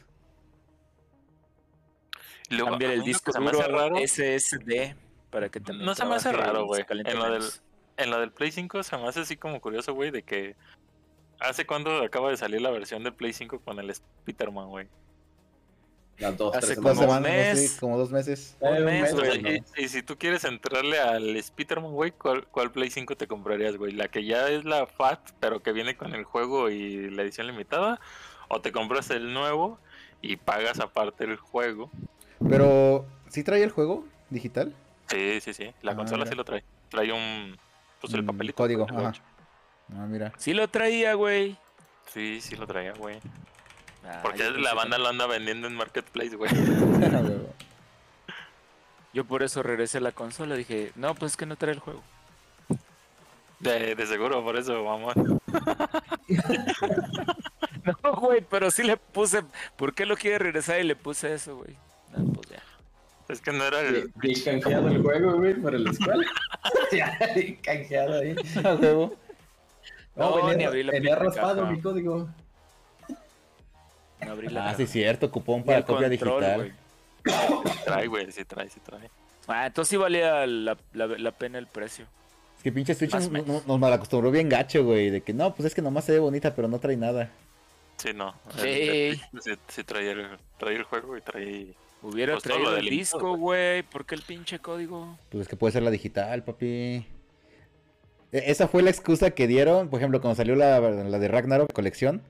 Luego, 2.50 2.70
Cambiar 2.70 2.92
el 2.92 3.02
disco 3.02 3.30
se 3.32 3.38
duro 3.38 3.60
raro, 3.62 3.96
SSD 3.98 4.94
para 5.30 5.48
que 5.48 5.60
también 5.60 5.86
No 5.86 5.94
se 5.94 6.04
me 6.04 6.14
hace 6.14 6.32
raro, 6.32 6.66
güey. 6.66 6.84
En 6.88 7.18
lo 7.18 7.30
del- 7.30 7.42
en 7.96 8.10
lo 8.10 8.20
del 8.20 8.30
Play 8.30 8.52
5 8.52 8.82
se 8.82 8.96
me 8.96 9.08
hace 9.08 9.20
así 9.20 9.36
como 9.36 9.60
curioso, 9.60 9.92
güey, 9.92 10.10
de 10.10 10.22
que 10.22 10.54
hace 11.40 11.66
cuando 11.66 12.02
acaba 12.02 12.30
de 12.30 12.36
salir 12.36 12.60
la 12.62 12.70
versión 12.70 13.02
de 13.02 13.10
Play 13.12 13.32
5 13.32 13.60
con 13.60 13.78
el 13.80 13.90
Spider-Man, 13.90 14.68
güey. 14.68 14.88
Dos, 16.36 16.56
Hace 16.56 16.74
Dos 16.74 16.76
Como 16.78 16.88
un 16.90 16.96
semanas, 16.96 17.74
no 17.74 17.80
como 17.80 17.96
dos 17.98 18.10
meses. 18.10 18.56
Eh, 18.60 18.66
un 18.78 18.84
mes, 18.86 19.14
mes, 19.14 19.62
y, 19.76 19.84
y 19.84 19.88
si 19.88 20.02
tú 20.02 20.18
quieres 20.18 20.42
entrarle 20.42 20.98
al 20.98 21.36
Spider-Man, 21.36 21.92
güey, 21.92 22.10
¿cuál, 22.10 22.44
cuál 22.48 22.72
Play 22.72 22.90
5 22.90 23.16
te 23.16 23.28
comprarías, 23.28 23.76
güey? 23.76 23.92
¿La 23.92 24.08
que 24.08 24.24
ya 24.24 24.48
es 24.48 24.64
la 24.64 24.86
FAT, 24.88 25.20
pero 25.38 25.62
que 25.62 25.70
viene 25.72 25.96
con 25.96 26.14
el 26.16 26.24
juego 26.24 26.70
y 26.70 27.08
la 27.10 27.22
edición 27.22 27.46
limitada? 27.46 28.00
¿O 28.48 28.60
te 28.60 28.72
compras 28.72 29.10
el 29.10 29.32
nuevo 29.32 29.78
y 30.20 30.36
pagas 30.36 30.80
aparte 30.80 31.22
el 31.22 31.36
juego? 31.36 31.88
Pero, 32.48 33.06
¿sí 33.28 33.44
trae 33.44 33.62
el 33.62 33.70
juego 33.70 34.04
digital? 34.30 34.74
Sí, 35.08 35.40
sí, 35.40 35.54
sí. 35.54 35.72
La 35.82 35.92
Ah, 35.92 35.96
consola 35.96 36.24
mira. 36.24 36.30
sí 36.30 36.36
lo 36.36 36.44
trae. 36.44 36.64
Trae 36.90 37.12
un... 37.12 37.56
Pues 38.00 38.12
el 38.14 38.24
papelito. 38.24 38.56
código, 38.56 38.86
pues, 38.86 38.98
ajá. 39.06 39.12
Ah, 39.94 40.06
mira. 40.06 40.32
Sí 40.36 40.52
lo 40.54 40.68
traía, 40.68 41.14
güey. 41.14 41.56
Sí, 42.12 42.40
sí 42.40 42.56
lo 42.56 42.66
traía, 42.66 42.92
güey. 42.92 43.18
Ah, 44.04 44.20
Porque 44.22 44.48
la 44.50 44.74
banda 44.74 44.96
que- 44.96 45.02
lo 45.02 45.08
anda 45.08 45.26
vendiendo 45.26 45.66
en 45.66 45.74
Marketplace, 45.74 46.36
güey. 46.36 46.50
Yo 49.14 49.24
por 49.24 49.42
eso 49.42 49.62
regresé 49.62 49.98
a 49.98 50.02
la 50.02 50.12
consola. 50.12 50.54
Dije, 50.54 50.92
no, 50.94 51.14
pues 51.14 51.32
es 51.32 51.36
que 51.36 51.46
no 51.46 51.56
trae 51.56 51.72
el 51.72 51.80
juego. 51.80 52.02
De, 53.58 53.94
de 53.96 54.06
seguro, 54.06 54.42
por 54.44 54.56
eso, 54.56 54.84
vamos. 54.84 55.14
No, 58.04 58.12
güey, 58.16 58.42
pero 58.42 58.70
sí 58.70 58.82
le 58.82 58.96
puse. 58.98 59.42
¿Por 59.76 59.94
qué 59.94 60.04
lo 60.04 60.16
quiere 60.16 60.38
regresar 60.38 60.78
y 60.78 60.84
le 60.84 60.94
puse 60.94 61.32
eso, 61.32 61.56
güey? 61.56 61.74
No. 63.28 63.34
Es 63.34 63.40
que 63.40 63.52
no 63.52 63.64
era 63.64 63.80
el... 63.80 64.10
Y 64.22 64.38
y 64.38 64.42
canjeado 64.42 64.88
el 64.88 65.02
juego, 65.02 65.36
güey, 65.38 65.54
por 65.54 65.74
el 65.74 65.86
escuela. 65.86 66.24
ya, 66.92 67.18
canjeado 67.62 68.20
ahí. 68.20 68.34
A 68.64 68.74
huevo. 68.74 69.14
No, 70.16 70.34
venía, 70.36 70.56
ni 70.56 70.64
abrí 70.64 70.82
la 70.82 70.92
venía 70.92 71.14
raspado 71.14 71.60
caja. 71.62 71.70
mi 71.72 71.80
código. 71.80 72.28
No 74.24 74.32
abrí 74.32 74.48
la 74.48 74.60
Ah, 74.62 74.64
caja. 74.66 74.76
sí, 74.78 74.86
cierto, 74.86 75.30
cupón 75.30 75.62
para 75.62 75.84
copia 75.84 76.08
control, 76.08 76.40
digital. 76.40 76.74
Trae, 77.84 78.06
güey, 78.06 78.32
sí 78.32 78.44
trae, 78.44 78.68
sí 78.70 78.80
trae. 78.80 79.10
Ah, 79.46 79.66
entonces 79.66 79.90
sí 79.90 79.96
valía 79.96 80.46
la, 80.46 80.76
la, 80.92 81.06
la 81.06 81.32
pena 81.32 81.58
el 81.58 81.66
precio. 81.66 82.06
Es 82.56 82.62
que 82.62 82.72
pinche 82.72 82.94
Switch 82.94 83.12
nos, 83.14 83.30
nos- 83.30 83.66
nos 83.66 83.78
malacostumbró 83.78 84.30
bien 84.30 84.48
gacho, 84.48 84.84
güey. 84.84 85.10
De 85.10 85.20
que 85.20 85.32
no, 85.32 85.54
pues 85.54 85.66
es 85.66 85.74
que 85.74 85.82
nomás 85.82 86.04
se 86.04 86.12
ve 86.12 86.18
bonita, 86.18 86.54
pero 86.54 86.66
no 86.68 86.78
trae 86.80 86.96
nada. 86.96 87.30
Sí, 87.96 88.12
no. 88.14 88.34
Sí. 88.60 89.20
sí, 89.40 89.52
sí 89.68 89.84
trae, 89.84 90.10
el, 90.10 90.26
trae 90.58 90.76
el 90.76 90.82
juego 90.84 91.16
y 91.16 91.20
trae... 91.20 91.74
Hubiera 92.02 92.34
Pues 92.34 92.44
traído 92.44 92.76
el 92.76 92.88
disco, 92.88 93.36
güey. 93.36 93.82
¿Por 93.82 94.06
qué 94.06 94.14
el 94.14 94.22
pinche 94.22 94.58
código? 94.60 95.18
Pues 95.30 95.42
es 95.42 95.48
que 95.48 95.56
puede 95.56 95.72
ser 95.72 95.82
la 95.82 95.90
digital, 95.90 96.44
papi. 96.44 96.66
E- 96.66 97.04
Esa 98.32 98.68
fue 98.68 98.82
la 98.82 98.90
excusa 98.90 99.30
que 99.32 99.46
dieron, 99.46 99.88
por 99.88 99.98
ejemplo, 99.98 100.20
cuando 100.20 100.36
salió 100.36 100.54
la, 100.54 100.78
la 100.80 101.18
de 101.18 101.28
Ragnarok 101.28 101.72
colección, 101.72 102.22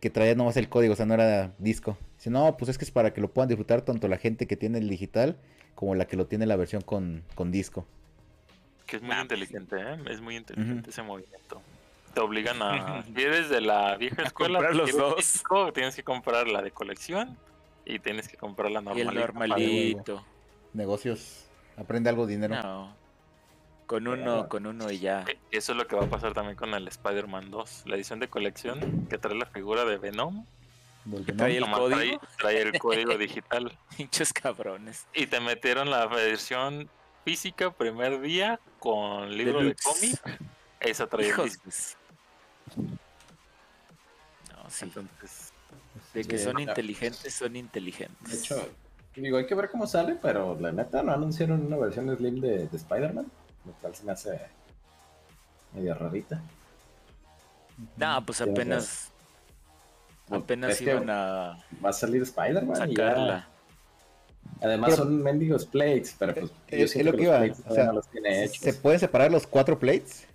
que 0.00 0.10
traía 0.10 0.34
nomás 0.34 0.56
el 0.56 0.68
código, 0.68 0.92
o 0.92 0.96
sea, 0.96 1.06
no 1.06 1.14
era 1.14 1.52
disco. 1.58 1.96
Dice, 2.16 2.30
no, 2.30 2.56
pues 2.56 2.68
es 2.68 2.78
que 2.78 2.84
es 2.84 2.90
para 2.90 3.12
que 3.14 3.20
lo 3.20 3.32
puedan 3.32 3.48
disfrutar 3.48 3.82
tanto 3.82 4.08
la 4.08 4.18
gente 4.18 4.46
que 4.46 4.56
tiene 4.56 4.78
el 4.78 4.88
digital 4.88 5.36
como 5.74 5.94
la 5.94 6.06
que 6.06 6.16
lo 6.16 6.26
tiene 6.26 6.44
la 6.46 6.56
versión 6.56 6.82
con, 6.82 7.24
con 7.34 7.50
disco. 7.50 7.86
Que 8.86 8.96
es 8.96 9.02
muy 9.02 9.12
Ah, 9.14 9.22
inteligente, 9.22 9.76
¿eh? 9.80 9.96
Es 10.10 10.20
muy 10.20 10.36
inteligente 10.36 10.90
ese 10.90 11.02
movimiento. 11.02 11.60
Te 12.14 12.20
obligan 12.20 12.60
a... 12.62 13.02
Si 13.14 13.22
eres 13.22 13.48
de 13.48 13.60
la 13.60 13.96
vieja 13.96 14.22
escuela... 14.22 14.58
comprar 14.58 14.76
los 14.76 14.96
dos. 14.96 15.16
disco, 15.16 15.72
tienes 15.72 15.94
que 15.94 16.02
comprar 16.02 16.48
la 16.48 16.62
de 16.62 16.70
colección 16.72 17.36
y 17.88 17.98
tienes 17.98 18.28
que 18.28 18.36
comprar 18.36 18.70
la 18.70 18.80
Y 18.80 18.84
normalita. 18.84 19.10
el 19.10 19.16
para- 19.16 19.26
normalito. 19.26 20.24
Negocios, 20.74 21.46
aprende 21.76 22.10
algo 22.10 22.26
dinero. 22.26 22.54
No. 22.62 22.96
Con 23.86 24.06
uno, 24.06 24.48
con 24.50 24.66
uno 24.66 24.90
y 24.90 24.98
ya. 24.98 25.24
Eh, 25.26 25.38
Eso 25.50 25.72
es 25.72 25.78
lo 25.78 25.86
que 25.86 25.96
va 25.96 26.04
a 26.04 26.10
pasar 26.10 26.34
también 26.34 26.56
con 26.56 26.74
el 26.74 26.86
Spider-Man 26.86 27.50
2. 27.50 27.84
La 27.86 27.96
edición 27.96 28.20
de 28.20 28.28
colección 28.28 29.06
que 29.08 29.16
trae 29.16 29.34
la 29.34 29.46
figura 29.46 29.84
de 29.86 29.96
Venom. 29.96 30.44
Trae 31.38 31.54
el 31.56 31.62
nomás 31.62 31.78
código? 31.80 31.96
Trae, 31.98 32.20
trae 32.38 32.60
el 32.62 32.78
código 32.78 33.16
digital. 33.16 33.78
Pinches 33.96 34.32
cabrones. 34.34 35.06
Y 35.14 35.26
te 35.26 35.40
metieron 35.40 35.88
la 35.88 36.04
versión 36.06 36.90
física 37.24 37.70
primer 37.70 38.20
día 38.20 38.60
con 38.78 39.34
libro 39.34 39.60
Deluxe. 39.60 40.00
de 40.02 40.18
cómic. 40.18 40.40
Esa 40.80 41.06
trae 41.06 41.30
el 41.30 41.36
disco. 41.44 41.62
No, 44.52 44.68
sí. 44.70 44.84
Entonces, 44.84 45.47
De 46.14 46.24
que 46.24 46.38
Sí, 46.38 46.44
son 46.44 46.58
inteligentes, 46.60 47.34
son 47.34 47.56
inteligentes. 47.56 48.30
De 48.30 48.36
hecho, 48.38 48.68
digo, 49.16 49.36
hay 49.38 49.46
que 49.46 49.54
ver 49.54 49.70
cómo 49.70 49.86
sale, 49.86 50.16
pero 50.20 50.58
la 50.60 50.72
neta 50.72 51.02
no 51.02 51.12
anunciaron 51.12 51.66
una 51.66 51.76
versión 51.76 52.14
Slim 52.16 52.40
de, 52.40 52.68
de 52.68 52.76
Spider-Man, 52.76 53.26
lo 53.66 53.72
cual 53.74 53.94
se 53.94 54.04
me 54.04 54.12
hace 54.12 54.40
medio 55.74 55.94
rarita. 55.94 56.40
No, 57.96 58.24
pues 58.24 58.40
apenas, 58.40 59.10
apenas 60.30 60.72
es 60.72 60.78
que 60.78 60.84
iban 60.84 61.10
a 61.10 61.64
Va 61.84 61.90
a 61.90 61.92
salir 61.92 62.22
Spider-Man 62.22 62.76
ya- 62.90 63.08
sacarla. 63.08 63.48
Además 64.60 64.90
Pero- 64.90 65.02
son 65.04 65.22
mendigos 65.22 65.66
plates, 65.66 66.16
pero 66.18 66.34
pues 66.34 66.50
Es- 66.68 66.94
yo 66.94 67.00
es 67.00 67.06
lo 67.06 67.12
que 67.12 67.22
iba, 67.24 67.40
o 67.68 67.74
sea, 67.74 67.84
no 67.86 67.92
los 67.94 68.08
tiene 68.08 68.44
hechos. 68.44 68.58
¿Se 68.58 68.72
pueden 68.74 68.98
separar 68.98 69.30
los 69.30 69.46
cuatro 69.46 69.78
plates? 69.78 70.26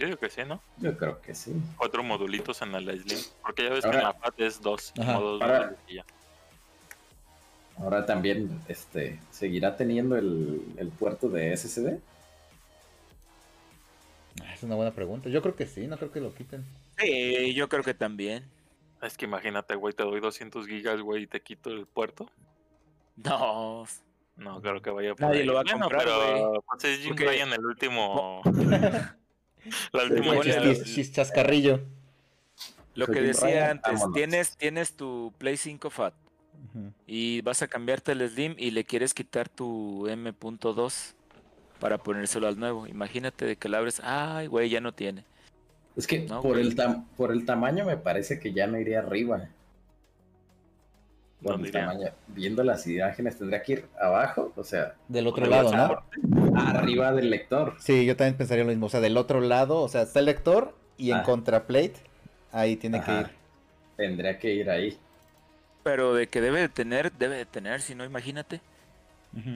Yo 0.00 0.06
digo 0.06 0.18
que 0.18 0.30
sí, 0.30 0.40
¿no? 0.46 0.60
Yo 0.78 0.96
creo 0.96 1.20
que 1.20 1.34
sí. 1.34 1.52
Cuatro 1.76 2.02
modulitos 2.02 2.60
en 2.62 2.72
la 2.72 2.80
Slim. 2.80 3.18
Porque 3.42 3.64
ya 3.64 3.70
ves 3.70 3.84
que 3.84 3.90
en 3.96 4.02
la 4.02 4.14
FAT 4.14 4.40
es 4.40 4.60
dos. 4.60 4.92
Ajá. 4.98 5.14
como 5.14 5.26
dos 5.26 5.42
Ahora- 5.42 5.58
modulos 5.60 5.78
y 5.88 5.94
ya. 5.94 6.04
Ahora 7.78 8.04
también, 8.04 8.60
este, 8.68 9.18
¿seguirá 9.30 9.76
teniendo 9.76 10.16
el, 10.16 10.62
el 10.76 10.88
puerto 10.88 11.28
de 11.28 11.56
SSD? 11.56 11.98
Ah, 14.42 14.54
Es 14.54 14.62
una 14.62 14.74
buena 14.74 14.90
pregunta. 14.92 15.28
Yo 15.28 15.40
creo 15.42 15.56
que 15.56 15.66
sí, 15.66 15.86
no 15.86 15.96
creo 15.96 16.12
que 16.12 16.20
lo 16.20 16.34
quiten. 16.34 16.64
Sí, 16.98 17.54
yo 17.54 17.68
creo 17.68 17.82
que 17.82 17.94
también. 17.94 18.44
Es 19.02 19.16
que 19.16 19.24
imagínate, 19.24 19.74
güey, 19.76 19.94
te 19.94 20.02
doy 20.02 20.20
200 20.20 20.66
gigas, 20.66 21.00
güey, 21.00 21.22
y 21.22 21.26
te 21.26 21.40
quito 21.40 21.70
el 21.70 21.86
puerto. 21.86 22.30
No. 23.16 23.86
No 24.36 24.60
creo 24.60 24.80
que 24.82 24.90
vaya 24.90 25.10
por 25.14 25.22
Nadie 25.28 25.40
ahí. 25.40 25.46
lo 25.46 25.54
va 25.54 25.60
a 25.60 25.64
Bueno, 25.64 25.80
comprar, 25.80 26.04
pero 26.04 26.64
pues 26.66 26.84
es 26.84 26.98
Jim 27.00 27.08
Porque- 27.10 27.26
Ryan 27.26 27.52
el 27.54 27.64
último. 27.64 28.42
la 29.92 30.02
El 30.02 30.12
última 30.12 30.34
pones 30.34 30.54
chiste. 30.56 30.70
el- 30.70 30.84
chis- 30.84 31.12
chascarrillo. 31.12 31.80
Lo 32.94 33.06
que 33.06 33.20
decía 33.20 33.70
antes, 33.70 34.00
tienes, 34.12 34.56
tienes 34.56 34.92
tu 34.94 35.32
Play 35.38 35.56
5 35.56 35.90
Fat 35.90 36.14
y 37.06 37.40
vas 37.42 37.62
a 37.62 37.68
cambiarte 37.68 38.12
el 38.12 38.28
Slim 38.28 38.54
y 38.58 38.70
le 38.72 38.84
quieres 38.84 39.14
quitar 39.14 39.48
tu 39.48 40.06
M.2 40.08 41.14
para 41.78 41.98
ponérselo 41.98 42.46
al 42.48 42.58
nuevo. 42.58 42.86
Imagínate 42.86 43.46
de 43.46 43.56
que 43.56 43.68
la 43.68 43.78
abres, 43.78 44.00
ay, 44.04 44.46
güey, 44.48 44.68
ya 44.68 44.80
no 44.80 44.92
tiene. 44.92 45.24
Es 45.96 46.06
que 46.06 46.20
No, 46.20 46.42
por, 46.42 46.52
güey. 46.56 46.66
el 46.66 46.76
tam- 46.76 47.06
por 47.16 47.32
el 47.32 47.44
tamaño 47.44 47.84
me 47.86 47.96
parece 47.96 48.38
que 48.38 48.52
ya 48.52 48.66
no 48.66 48.78
iría 48.78 48.98
arriba. 48.98 49.48
Tamaño. 51.42 52.08
Viendo 52.28 52.62
las 52.62 52.86
imágenes 52.86 53.38
tendría 53.38 53.62
que 53.62 53.72
ir 53.72 53.86
abajo, 54.00 54.52
o 54.56 54.64
sea, 54.64 54.94
Del 55.08 55.26
otro 55.26 55.46
lado, 55.46 55.72
¿no? 55.72 56.58
arriba 56.58 57.12
del 57.12 57.30
lector. 57.30 57.74
Sí, 57.78 58.04
yo 58.04 58.16
también 58.16 58.36
pensaría 58.36 58.64
lo 58.64 58.70
mismo. 58.70 58.86
O 58.86 58.88
sea, 58.90 59.00
del 59.00 59.16
otro 59.16 59.40
lado, 59.40 59.80
o 59.80 59.88
sea, 59.88 60.02
está 60.02 60.18
el 60.20 60.26
lector 60.26 60.76
y 60.98 61.10
en 61.12 61.18
Ah. 61.18 61.22
Contraplate, 61.22 61.94
ahí 62.52 62.76
tiene 62.76 62.98
que 63.02 63.10
Ajá. 63.10 63.20
ir. 63.22 63.30
Tendría 63.96 64.38
que 64.38 64.52
ir 64.54 64.68
ahí. 64.70 64.98
Pero 65.82 66.14
de 66.14 66.26
que 66.28 66.40
debe 66.42 66.60
de 66.60 66.68
tener, 66.68 67.10
debe 67.12 67.36
de 67.36 67.46
tener, 67.46 67.80
si 67.80 67.94
no, 67.94 68.04
imagínate. 68.04 68.60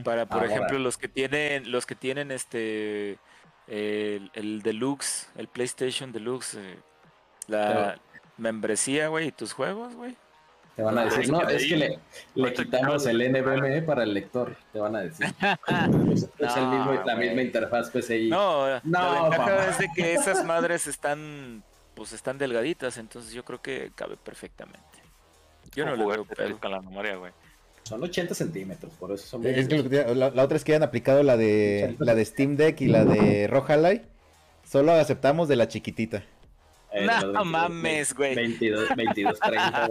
Para, 0.05 0.25
por 0.27 0.41
Ahora. 0.43 0.53
ejemplo, 0.55 0.79
los 0.79 0.97
que 0.97 1.09
tienen, 1.09 1.71
los 1.73 1.85
que 1.85 1.95
tienen 1.97 2.31
este 2.31 3.19
el, 3.67 4.31
el 4.35 4.63
Deluxe, 4.63 5.29
el 5.37 5.49
PlayStation 5.49 6.13
Deluxe, 6.13 6.55
eh, 6.55 6.77
la 7.49 7.99
membresía, 8.39 9.09
güey, 9.09 9.29
y 9.29 9.33
tus 9.33 9.53
juegos, 9.53 9.95
güey. 9.97 10.17
Te 10.77 10.83
van 10.83 10.99
a 10.99 11.05
decir, 11.05 11.31
no, 11.31 11.41
es 11.49 11.67
que 11.67 11.77
le, 11.77 11.99
le 12.35 12.53
quitamos 12.53 13.07
el 13.07 13.19
NVMe 13.33 13.83
para 13.83 14.03
el 14.03 14.13
lector. 14.13 14.57
Te 14.73 14.81
van 14.81 14.97
a 14.97 15.03
decir. 15.03 15.27
es 16.13 16.23
es 16.39 16.57
el 16.57 16.65
No, 16.65 16.71
mismo, 16.87 17.03
la 17.05 17.15
misma 17.17 17.43
interfaz 17.43 17.91
PCI. 17.91 18.29
No, 18.29 18.67
la 18.69 18.81
No, 18.83 19.23
ventaja 19.31 19.37
papá. 19.47 19.69
es 19.69 19.79
de 19.79 19.89
que 19.95 20.15
esas 20.15 20.45
madres 20.45 20.89
están, 20.89 21.63
pues 21.95 22.13
están 22.13 22.39
delgaditas, 22.39 22.99
entonces 22.99 23.33
yo 23.33 23.45
creo 23.45 23.63
que 23.63 23.93
cabe 23.95 24.17
perfectamente. 24.17 24.81
Yo 25.77 25.85
no 25.85 25.93
Con 25.93 26.01
le 26.01 26.07
veo. 26.47 26.59
Con 26.59 26.71
la 26.73 26.81
memoria, 26.81 27.17
güey. 27.17 27.33
Son 27.85 28.03
80 28.03 28.35
centímetros, 28.35 28.93
por 28.95 29.13
eso 29.13 29.27
son 29.27 29.47
Es 29.47 29.69
que 29.69 29.89
que 29.89 30.15
la, 30.15 30.31
la 30.31 30.43
otra 30.43 30.57
es 30.57 30.65
que 30.65 30.75
han 30.75 30.83
aplicado 30.83 31.23
la 31.23 31.37
de 31.37 31.95
la 32.01 32.15
de 32.15 32.25
Steam 32.25 32.57
Deck 32.57 32.81
y 32.81 32.87
la 32.87 33.05
de 33.05 33.47
Rojalai. 33.47 34.03
Solo 34.69 34.93
aceptamos 34.93 35.47
de 35.49 35.57
la 35.57 35.69
chiquitita. 35.69 36.25
eh, 36.93 37.05
No 37.07 37.13
los 37.13 37.23
22, 37.35 37.45
mames, 37.47 38.15
güey. 38.15 38.35
22, 38.35 38.89
22, 38.97 39.39
30. 39.39 39.89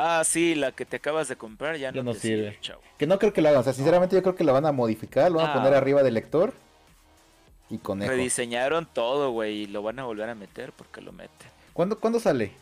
Ah, 0.00 0.22
sí, 0.24 0.54
la 0.54 0.72
que 0.72 0.84
te 0.84 0.96
acabas 0.96 1.28
de 1.28 1.36
comprar 1.36 1.76
ya 1.76 1.90
Ya 1.92 2.02
no, 2.02 2.02
no 2.04 2.12
te 2.14 2.20
sirve. 2.20 2.58
chavo. 2.60 2.80
Que 2.98 3.06
no 3.06 3.18
creo 3.18 3.32
que 3.32 3.40
lo 3.42 3.48
hagan. 3.48 3.60
O 3.60 3.64
sea, 3.64 3.72
sinceramente 3.72 4.14
yo 4.16 4.22
creo 4.22 4.34
que 4.34 4.44
lo 4.44 4.52
van 4.52 4.66
a 4.66 4.72
modificar, 4.72 5.30
lo 5.30 5.38
van 5.38 5.48
a 5.48 5.50
Ah. 5.52 5.54
poner 5.54 5.74
arriba 5.74 6.02
del 6.02 6.14
lector. 6.14 6.52
Y 7.70 7.78
conejo. 7.78 8.10
Rediseñaron 8.12 8.86
todo, 8.86 9.30
güey, 9.30 9.62
y 9.62 9.66
lo 9.66 9.82
van 9.82 9.98
a 9.98 10.04
volver 10.04 10.28
a 10.30 10.34
meter 10.34 10.72
porque 10.72 11.00
lo 11.00 11.12
meten. 11.12 11.48
¿Cuándo, 11.74 11.98
¿Cuándo 11.98 12.18
sale? 12.20 12.52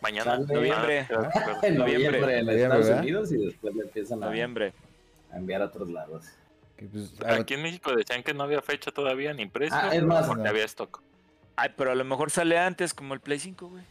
Mañana. 0.00 0.36
Sale- 0.36 0.54
Noviembre. 0.54 1.00
Ah, 1.00 1.06
claro. 1.06 1.30
En 1.62 1.78
Noviembre. 1.78 2.20
noviembre 2.20 2.38
en 2.38 2.46
Noviembre, 2.46 2.62
Estados 2.62 2.86
¿verdad? 2.86 3.00
Unidos 3.02 3.32
y 3.32 3.36
después 3.46 3.74
le 3.74 3.82
empiezan 3.82 4.22
a, 4.22 4.26
Noviembre. 4.26 4.72
a 5.32 5.36
enviar 5.38 5.62
a 5.62 5.66
otros 5.66 5.88
lados. 5.88 6.24
Que, 6.76 6.86
pues, 6.86 7.12
a- 7.24 7.34
Aquí 7.36 7.54
en 7.54 7.62
México 7.62 7.94
decían 7.96 8.22
que 8.22 8.34
no 8.34 8.42
había 8.42 8.60
fecha 8.60 8.90
todavía 8.90 9.32
ni 9.32 9.46
precio. 9.46 9.76
Ah, 9.80 9.94
es 9.94 10.02
más, 10.02 10.26
porque 10.26 10.42
no. 10.42 10.50
había 10.50 10.64
stock. 10.64 11.00
Ay, 11.56 11.70
pero 11.76 11.92
a 11.92 11.94
lo 11.94 12.04
mejor 12.04 12.30
sale 12.30 12.58
antes 12.58 12.92
como 12.92 13.14
el 13.14 13.20
Play 13.20 13.38
5, 13.38 13.68
güey. 13.68 13.82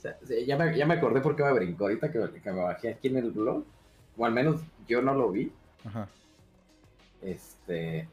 O 0.00 0.02
sea, 0.02 0.16
sí, 0.26 0.46
ya, 0.46 0.56
me, 0.56 0.74
ya 0.74 0.86
me 0.86 0.94
acordé 0.94 1.20
por 1.20 1.36
qué 1.36 1.42
me 1.44 1.52
brincó 1.52 1.84
ahorita 1.84 2.10
que, 2.10 2.18
que 2.42 2.50
me 2.50 2.62
bajé 2.62 2.88
aquí 2.88 3.08
en 3.08 3.18
el 3.18 3.30
blog. 3.32 3.62
O 4.16 4.24
al 4.24 4.32
menos 4.32 4.62
yo 4.88 5.02
no 5.02 5.12
lo 5.14 5.30
vi. 5.30 5.52
Ajá. 5.84 6.08
Este. 7.22 8.08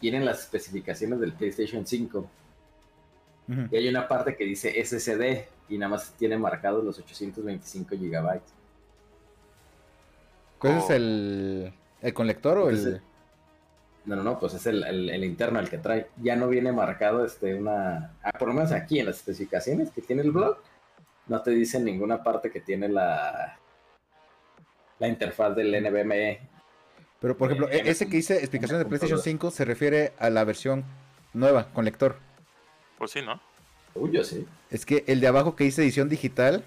Tienen 0.00 0.24
las 0.24 0.40
especificaciones 0.40 1.18
del 1.18 1.32
PlayStation 1.32 1.84
5. 1.84 2.18
Ujú. 3.48 3.60
Y 3.72 3.76
hay 3.76 3.88
una 3.88 4.06
parte 4.06 4.36
que 4.36 4.44
dice 4.44 4.72
SSD 4.84 5.44
y 5.68 5.76
nada 5.78 5.90
más 5.90 6.12
tiene 6.12 6.38
marcados 6.38 6.84
los 6.84 6.98
825 7.00 7.96
gigabytes. 7.96 8.52
¿Cuál 10.58 10.74
Oh. 10.74 10.78
es 10.84 10.90
el, 10.90 11.72
el 12.00 12.14
conector 12.14 12.58
o 12.58 12.70
el...? 12.70 13.00
No, 14.04 14.16
no, 14.16 14.22
no, 14.22 14.38
pues 14.38 14.54
es 14.54 14.66
el, 14.66 14.82
el- 14.84 15.10
el 15.10 15.24
interno 15.24 15.58
el 15.58 15.68
que 15.68 15.78
trae. 15.78 16.06
Ya 16.22 16.34
no 16.36 16.48
viene 16.48 16.72
marcado 16.72 17.24
este 17.24 17.54
una. 17.54 18.14
ah, 18.22 18.30
por 18.38 18.48
lo 18.48 18.54
menos 18.54 18.72
aquí 18.72 19.00
en 19.00 19.06
las 19.06 19.16
especificaciones 19.16 19.90
que 19.90 20.00
tiene 20.00 20.22
el 20.22 20.30
blog, 20.30 20.56
no 21.28 21.42
te 21.42 21.50
dice 21.50 21.76
en 21.78 21.84
ninguna 21.84 22.22
parte 22.22 22.50
que 22.50 22.60
tiene 22.60 22.88
la. 22.88 23.58
La 24.98 25.06
interfaz 25.08 25.54
del 25.54 25.70
NVMe. 25.80 26.40
Pero 27.20 27.36
por 27.36 27.48
ejemplo, 27.52 27.68
Eh, 27.70 27.82
e- 27.84 27.90
ese 27.90 28.06
que 28.08 28.16
dice 28.16 28.38
explicaciones 28.38 28.80
de 28.84 28.88
PlayStation 28.88 29.18
computadora. 29.18 29.48
5 29.48 29.50
se 29.52 29.64
refiere 29.64 30.12
a 30.18 30.28
la 30.30 30.42
versión 30.44 30.84
nueva, 31.34 31.68
con 31.72 31.84
lector. 31.84 32.16
Pues 32.98 33.12
sí, 33.12 33.20
¿no? 33.22 33.40
Uy, 33.94 34.10
yo 34.12 34.24
sí. 34.24 34.46
Es 34.70 34.84
que 34.84 35.04
el 35.06 35.20
de 35.20 35.26
abajo 35.28 35.54
que 35.54 35.64
dice 35.64 35.82
edición 35.82 36.08
digital 36.08 36.64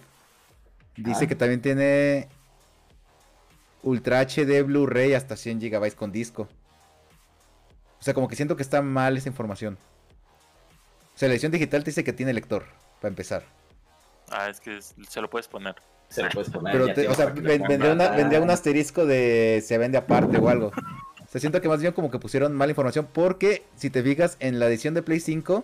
dice 0.96 1.26
Ah. 1.26 1.28
que 1.28 1.36
también 1.36 1.62
tiene 1.62 2.30
Ultra 3.84 4.20
HD 4.22 4.62
Blu-ray 4.64 5.14
hasta 5.14 5.36
100 5.36 5.60
GB 5.60 5.96
con 5.96 6.12
disco. 6.12 6.48
O 8.00 8.04
sea, 8.04 8.14
como 8.14 8.28
que 8.28 8.36
siento 8.36 8.56
que 8.56 8.64
está 8.64 8.82
mal 8.82 9.18
esa 9.18 9.28
información. 9.30 9.78
O 11.14 11.18
sea, 11.18 11.28
la 11.28 11.34
edición 11.34 11.52
digital 11.52 11.84
te 11.84 11.92
dice 11.92 12.04
que 12.04 12.14
tiene 12.14 12.34
lector, 12.34 12.66
para 13.02 13.10
empezar. 13.10 13.44
Ah, 14.32 14.50
es 14.50 14.60
que 14.60 14.78
es- 14.78 14.94
se 15.10 15.22
lo 15.22 15.30
puedes 15.30 15.48
poner. 15.48 15.76
Se 16.10 16.24
lo 16.24 16.30
puedes 16.30 16.50
poner. 16.50 16.74
Pero, 16.74 16.88
te- 16.88 16.94
tiene 16.94 17.10
o 17.10 17.14
sea, 17.14 17.26
vendría, 17.28 17.94
una- 17.94 18.10
vendría 18.12 18.42
un 18.42 18.50
asterisco 18.50 19.06
de 19.06 19.64
se 19.66 19.78
vende 19.78 19.98
aparte 19.98 20.38
o 20.38 20.50
algo. 20.50 20.68
O 20.68 21.28
sea, 21.32 21.40
siento 21.40 21.62
que 21.62 21.70
más 21.70 21.80
bien 21.82 21.94
como 21.94 22.12
que 22.12 22.20
pusieron 22.20 22.54
mala 22.54 22.72
información 22.72 23.08
porque 23.12 23.64
si 23.78 23.90
te 23.90 24.04
fijas 24.04 24.36
en 24.40 24.60
la 24.60 24.68
edición 24.68 24.94
de 24.94 25.02
Play 25.04 25.20
5 25.22 25.64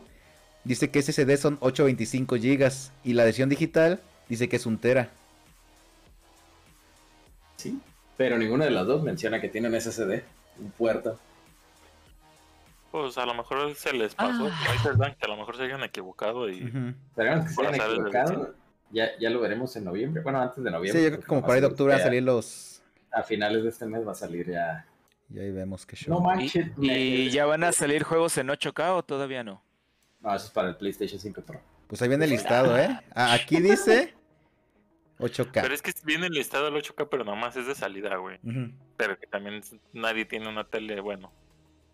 dice 0.63 0.89
que 0.89 0.99
SSD 1.01 1.35
son 1.37 1.57
825 1.59 2.35
GB 2.37 2.71
y 3.03 3.13
la 3.13 3.25
edición 3.25 3.49
digital 3.49 3.99
dice 4.29 4.47
que 4.47 4.55
es 4.55 4.65
un 4.65 4.77
tera. 4.77 5.09
Sí, 7.57 7.79
pero 8.17 8.37
ninguna 8.37 8.65
de 8.65 8.71
las 8.71 8.85
dos 8.85 9.03
menciona 9.03 9.41
que 9.41 9.49
tienen 9.49 9.73
SSD, 9.75 10.23
un 10.59 10.71
puerto. 10.71 11.19
Pues 13.03 13.17
a 13.17 13.25
lo 13.25 13.33
mejor 13.33 13.73
se 13.75 13.93
les 13.93 14.15
pasó. 14.15 14.45
Ahí 14.45 14.77
se 14.83 14.93
dan 14.95 15.15
que 15.15 15.25
a 15.25 15.27
lo 15.27 15.37
mejor 15.37 15.57
se 15.57 15.63
hayan 15.63 15.83
equivocado 15.83 16.49
y. 16.49 16.63
Ujú. 16.63 16.93
Esperemos 17.09 17.45
que 17.45 17.53
se 17.53 17.61
hayan 17.67 17.75
equivocado. 17.91 18.55
Ya, 18.91 19.09
ya 19.19 19.29
lo 19.29 19.41
veremos 19.41 19.75
en 19.75 19.83
noviembre. 19.83 20.21
Bueno, 20.23 20.39
antes 20.41 20.63
de 20.63 20.71
noviembre. 20.71 20.99
Sí, 20.99 21.03
yo 21.05 21.11
creo 21.11 21.21
que 21.21 21.27
como 21.27 21.41
va 21.41 21.47
por 21.47 21.55
ahí 21.55 21.61
de 21.61 21.67
octubre 21.67 21.93
van 21.93 22.01
a 22.01 22.03
salir 22.05 22.23
los... 22.23 22.81
A 23.11 23.21
finales 23.23 23.63
de 23.63 23.69
este 23.69 23.85
mes 23.85 24.07
va 24.07 24.11
a 24.13 24.15
salir 24.15 24.49
ya. 24.49 24.85
Y 25.29 25.39
ahí 25.39 25.51
vemos 25.51 25.85
qué 25.85 25.95
show. 25.97 26.13
No 26.13 26.21
¿Y, 26.21 26.37
manches. 26.37 26.67
y 26.77 26.87
me- 26.87 27.29
ya 27.29 27.45
van 27.45 27.63
a 27.65 27.71
salir 27.73 28.03
juegos 28.03 28.37
en 28.37 28.47
8K 28.47 28.95
o 28.95 29.03
todavía 29.03 29.43
no? 29.43 29.61
No, 30.21 30.33
eso 30.33 30.45
es 30.45 30.51
para 30.51 30.69
el 30.69 30.77
PlayStation 30.77 31.19
5 31.19 31.41
Pro. 31.41 31.59
Pues 31.87 32.01
ahí 32.01 32.07
viene 32.07 32.23
el 32.25 32.31
listado, 32.31 32.77
¿eh? 32.77 32.97
Ah, 33.13 33.33
aquí 33.33 33.59
dice 33.61 34.13
8K. 35.19 35.61
Pero 35.61 35.73
es 35.73 35.81
que 35.81 35.91
viene 36.05 36.27
el 36.27 36.33
listado 36.33 36.65
del 36.71 36.75
8K, 36.75 37.07
pero 37.09 37.23
nada 37.25 37.37
más 37.37 37.55
es 37.57 37.67
de 37.67 37.75
salida, 37.75 38.15
güey. 38.17 38.39
Ujú. 38.43 38.71
Pero 38.95 39.17
que 39.19 39.27
también 39.27 39.61
nadie 39.93 40.25
tiene 40.25 40.47
una 40.47 40.63
tele, 40.63 40.99
bueno. 41.01 41.31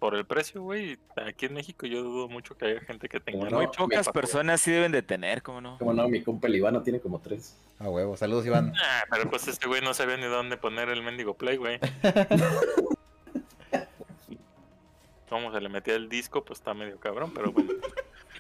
Por 0.04 0.16
el 0.16 0.26
precio, 0.26 0.62
güey. 0.62 0.98
Aquí 1.16 1.46
en 1.46 1.54
México 1.54 1.86
yo 1.86 2.04
dudo 2.04 2.28
mucho 2.28 2.58
que 2.58 2.66
haya 2.66 2.82
gente 2.82 3.08
que 3.08 3.22
tenga. 3.22 3.50
Muy 3.50 3.68
pocas 3.68 4.10
personas 4.10 4.60
sí 4.60 4.70
deben 4.70 4.92
de 4.92 5.02
tener, 5.02 5.42
¿cómo 5.42 5.62
no? 5.62 5.78
Como 5.78 5.94
no, 5.94 6.10
mi 6.10 6.22
compa 6.22 6.50
el 6.50 6.58
Ivano 6.58 6.84
tiene 6.84 7.00
como 7.00 7.22
tres. 7.22 7.58
A 7.80 7.88
huevo. 7.88 8.18
Saludos, 8.18 8.46
Iván. 8.46 8.74
Ah, 8.84 9.06
pero 9.10 9.30
pues 9.30 9.48
este 9.48 9.66
güey 9.66 9.82
no 9.82 9.94
sabía 9.94 10.18
ni 10.18 10.26
dónde 10.26 10.58
poner 10.58 10.90
el 10.90 11.04
mendigo 11.04 11.36
play, 11.36 11.56
güey. 11.56 11.80
Cómo 15.30 15.54
se 15.54 15.62
le 15.62 15.70
metía 15.70 15.96
el 15.96 16.10
disco, 16.10 16.44
pues 16.44 16.60
está 16.60 16.74
medio 16.74 17.00
cabrón, 17.00 17.32
pero 17.34 17.54
bueno. 17.54 17.72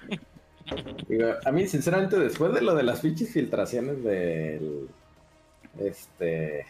Digo, 1.07 1.29
a 1.45 1.51
mí, 1.53 1.65
sinceramente, 1.69 2.19
después 2.19 2.53
de 2.53 2.59
lo 2.59 2.75
de 2.75 2.83
las 2.83 2.99
fichas 2.99 3.29
filtraciones 3.29 4.03
del. 4.03 4.89
Este. 5.79 6.65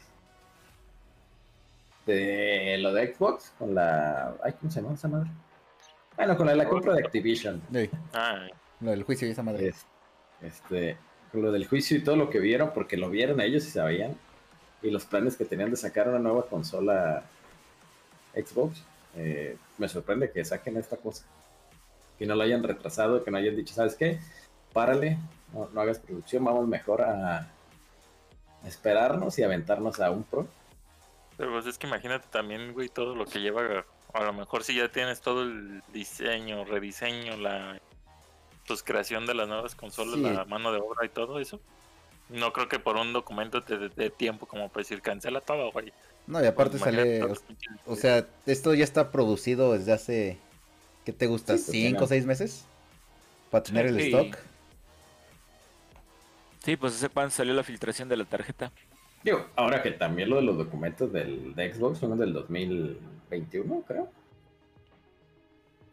De 2.06 2.78
lo 2.80 2.91
de 2.93 3.14
Xbox, 3.14 3.54
con 3.58 3.74
la. 3.76 4.36
Ay, 4.43 4.54
¿cómo 4.60 4.72
se 4.72 4.82
llama 4.82 4.93
esa 4.95 5.08
madre? 5.08 5.30
Bueno, 6.18 6.36
con 6.38 6.45
la, 6.45 6.51
de 6.51 6.58
la 6.58 6.68
compra 6.70 6.93
de 6.95 7.04
Activision. 7.06 7.62
Ey, 7.74 7.89
Ah, 8.14 8.45
lo 8.82 8.91
del 8.91 9.04
juicio 9.04 9.28
y 9.28 9.32
esa 9.32 9.43
madre. 9.43 9.70
Es- 9.70 9.86
Este, 10.41 10.97
con 11.32 11.41
lo 11.41 11.51
del 11.54 11.66
juicio 11.68 11.97
y 11.97 12.04
todo 12.04 12.18
lo 12.18 12.30
que 12.30 12.39
vieron, 12.39 12.72
porque 12.74 12.97
lo 12.97 13.10
vieron 13.10 13.39
ellos 13.39 13.66
y 13.66 13.70
sabían. 13.72 14.16
Y 14.82 14.91
los 14.91 15.06
planes 15.06 15.38
que 15.38 15.45
tenían 15.45 15.72
de 15.72 15.78
sacar 15.78 16.10
una 16.10 16.20
nueva 16.20 16.45
consola 16.47 17.24
Xbox. 18.36 18.84
eh, 19.16 19.58
me 19.78 19.88
sorprende 19.88 20.32
que 20.32 20.43
saquen 20.43 20.76
esta 20.78 20.97
cosa. 20.97 21.24
Que 22.20 22.26
no 22.26 22.36
lo 22.36 22.43
hayan 22.43 22.64
retrasado, 22.64 23.24
que 23.24 23.32
no 23.32 23.38
hayan 23.38 23.56
dicho, 23.56 23.74
¿sabes 23.74 23.95
qué? 23.95 24.20
Párale, 24.74 25.18
no, 25.54 25.70
no 25.72 25.82
hagas 25.82 25.99
producción, 25.99 26.43
vamos 26.43 26.68
mejor 26.68 27.01
a, 27.04 27.38
a 27.41 28.68
esperarnos 28.68 29.38
y 29.39 29.43
aventarnos 29.43 29.99
a 30.01 30.10
un 30.12 30.24
Pro. 30.24 30.47
Pero 31.44 31.56
pues 31.56 31.66
es 31.66 31.78
que 31.78 31.88
imagínate 31.88 32.26
también, 32.30 32.72
güey, 32.72 32.88
todo 32.88 33.16
lo 33.16 33.26
que 33.26 33.39
lleva. 33.41 33.84
A 34.14 34.24
lo 34.24 34.32
mejor 34.32 34.64
si 34.64 34.76
ya 34.76 34.89
tienes 34.89 35.20
todo 35.20 35.44
el 35.44 35.82
diseño, 35.91 36.64
rediseño, 36.64 37.36
la 37.36 37.82
pues 38.66 38.82
creación 38.82 39.26
de 39.26 39.34
las 39.34 39.50
nuevas 39.50 39.76
consolas, 39.76 40.16
Sí. 40.16 40.22
la 40.22 40.46
mano 40.46 40.72
de 40.72 40.80
obra 40.80 41.06
y 41.06 41.10
todo 41.10 41.41
eso. 41.41 41.60
No 42.30 42.54
creo 42.54 42.70
que 42.70 42.80
por 42.80 42.96
un 42.96 43.12
documento 43.12 43.62
te 43.62 43.89
dé 43.89 44.10
tiempo 44.10 44.46
como 44.46 44.70
para 44.70 44.84
decir 44.84 45.02
cancela 45.02 45.41
todo, 45.41 45.70
güey. 45.74 45.91
No, 46.28 46.41
y 46.41 46.48
aparte 46.48 46.78
Pues, 46.78 46.84
sale... 46.84 47.22
O 47.86 47.98
sea, 47.98 48.26
esto 48.46 48.74
ya 48.74 48.86
está 48.86 49.12
producido 49.12 49.74
desde 49.74 49.91
hace... 49.91 50.38
¿Qué 51.04 51.12
te 51.12 51.28
gusta? 51.28 51.58
Sí, 51.58 51.88
¿Cinco 51.88 52.06
o 52.06 52.08
seis 52.08 52.26
meses? 52.26 52.64
Para 53.52 53.66
tener 53.66 53.88
el 53.88 54.00
stock. 54.00 54.38
Sí, 56.64 56.78
pues 56.78 56.96
hace 56.96 57.10
cuando 57.10 57.32
salió 57.32 57.54
la 57.54 57.64
filtración 57.64 58.08
de 58.08 58.16
la 58.16 58.24
tarjeta. 58.24 58.72
Digo, 59.24 59.45
ahora 59.55 59.82
que 59.82 59.91
también 59.91 60.30
lo 60.30 60.36
de 60.38 60.41
los 60.43 60.57
documentos 60.57 61.11
del, 61.13 61.55
de 61.55 61.74
Xbox 61.74 61.99
son 61.99 62.17
del 62.19 62.34
2021, 62.34 63.84
creo. 63.88 64.09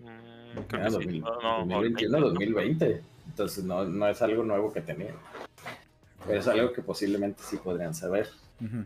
Mm, 0.01 0.59
creo 0.67 0.81
Era 0.81 0.85
que 0.85 0.91
sí. 0.91 0.97
2000, 0.97 1.21
No, 1.23 1.41
no, 1.41 1.59
2021, 1.77 2.21
2020, 2.21 2.85
2020. 2.87 3.03
Entonces 3.29 3.65
no, 3.65 3.85
no 3.85 4.09
es 4.09 4.21
algo 4.23 4.43
nuevo 4.43 4.73
que 4.73 4.81
tenían. 4.81 5.15
Pero 6.27 6.39
es 6.41 6.49
algo 6.49 6.73
que 6.73 6.83
posiblemente 6.83 7.41
sí 7.43 7.57
podrían 7.57 7.95
saber. 7.95 8.29
Ujú. 8.61 8.85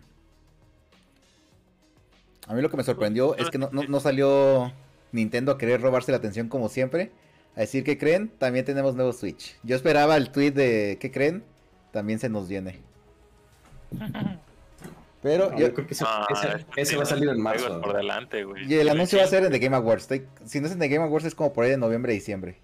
A 2.47 2.55
mí 2.55 2.61
lo 2.61 2.69
que 2.71 2.77
me 2.77 2.85
sorprendió 2.85 3.35
es 3.37 3.49
que 3.51 3.57
no, 3.59 3.71
no- 3.73 3.85
no 3.85 4.01
salió 4.01 4.71
Nintendo 5.13 5.53
a 5.53 5.59
querer 5.59 5.81
robarse 5.81 6.11
la 6.13 6.19
atención 6.19 6.49
como 6.49 6.69
siempre. 6.69 7.11
a 7.57 7.61
decir 7.61 7.85
que 7.85 7.97
creen, 7.97 8.29
también 8.39 8.65
tenemos 8.65 8.97
nuevo 8.97 9.13
Switch. 9.13 9.57
Yo 9.63 9.77
esperaba 9.77 10.17
el 10.17 10.31
tweet 10.33 10.51
de 10.51 10.99
¿qué 11.01 11.11
creen? 11.13 11.45
También 11.93 12.19
se 12.19 12.29
nos 12.29 12.49
viene. 12.49 12.81
Pero 15.23 15.51
No, 15.51 15.59
yo, 15.59 15.69
yo 15.69 15.75
creo 15.75 15.87
que 15.87 15.95
ese, 15.95 16.05
Ah, 16.07 16.27
ese- 16.29 16.67
ese 16.77 16.97
va 16.97 17.05
a 17.05 17.07
salir 17.07 17.29
en 17.31 17.41
marzo. 17.41 17.81
Por 17.81 17.97
delante, 17.97 18.45
güey. 18.45 18.71
y 18.71 18.75
el 18.79 18.89
anuncio 18.91 19.19
va 19.19 19.25
a 19.25 19.29
ser 19.29 19.45
en 19.45 19.53
The 19.53 19.59
Game 19.59 19.75
Awards. 19.77 20.03
Estoy- 20.03 20.27
si 20.45 20.61
no 20.61 20.67
es 20.67 20.73
en 20.75 20.79
The 20.79 20.89
Game 20.89 21.05
Awards 21.05 21.25
es 21.27 21.35
como 21.35 21.53
por 21.53 21.65
ahí 21.65 21.71
de 21.71 21.79
noviembre, 21.79 22.13
diciembre. 22.13 22.59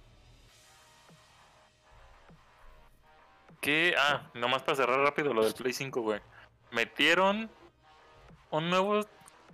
¿Qué? 3.61 3.95
Ah, 3.99 4.23
nomás 4.35 4.63
para 4.63 4.77
cerrar 4.77 5.01
rápido 5.01 5.35
lo 5.35 5.45
del 5.45 5.55
Play 5.55 5.73
5, 5.73 6.01
güey. 6.01 6.21
Metieron 6.73 7.51
un 8.51 8.71
nuevo, 8.71 9.01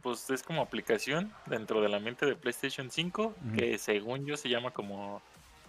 pues 0.03 0.31
es 0.31 0.43
como 0.43 0.63
aplicación 0.63 1.33
dentro 1.47 1.81
de 1.81 1.89
la 1.89 1.99
mente 1.99 2.25
de 2.27 2.37
PlayStation 2.37 2.91
5, 2.91 3.35
Ujú. 3.47 3.57
que 3.57 3.79
según 3.79 4.25
yo 4.27 4.37
se 4.37 4.49
llama 4.49 4.71
como 4.71 5.21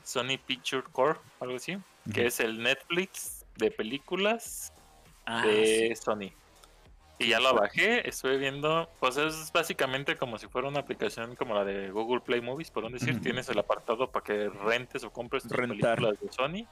Sony 0.04 0.38
Picture 0.46 0.84
Core, 0.92 1.20
algo 1.40 1.56
así, 1.58 1.78
que 2.14 2.28
es 2.28 2.40
el 2.40 2.62
Netflix 2.62 3.44
de 3.58 3.72
películas 3.72 4.72
Ah, 5.28 5.46
de 5.46 5.94
sí. 5.94 6.02
Sony. 6.02 6.32
Y 7.20 7.30
ya 7.30 7.40
lo 7.40 7.54
bajé, 7.56 8.08
estuve 8.08 8.38
viendo, 8.38 8.88
pues 9.00 9.18
es 9.18 9.52
básicamente 9.52 10.16
como 10.18 10.38
si 10.38 10.48
fuera 10.48 10.68
una 10.68 10.80
aplicación 10.80 11.36
como 11.36 11.56
la 11.56 11.66
de 11.66 11.90
Google 11.90 12.22
Play 12.22 12.42
Movies, 12.42 12.70
por 12.72 12.86
un 12.86 12.94
decir, 12.94 13.20
tienes 13.22 13.50
el 13.50 13.58
apartado 13.60 14.10
para 14.12 14.24
que 14.24 14.50
rentes 14.50 15.04
o 15.04 15.12
compres 15.12 15.44
tus 15.44 15.52
Rentar. 15.52 15.96
películas 15.98 16.20
de 16.22 16.32
Sony. 16.32 16.68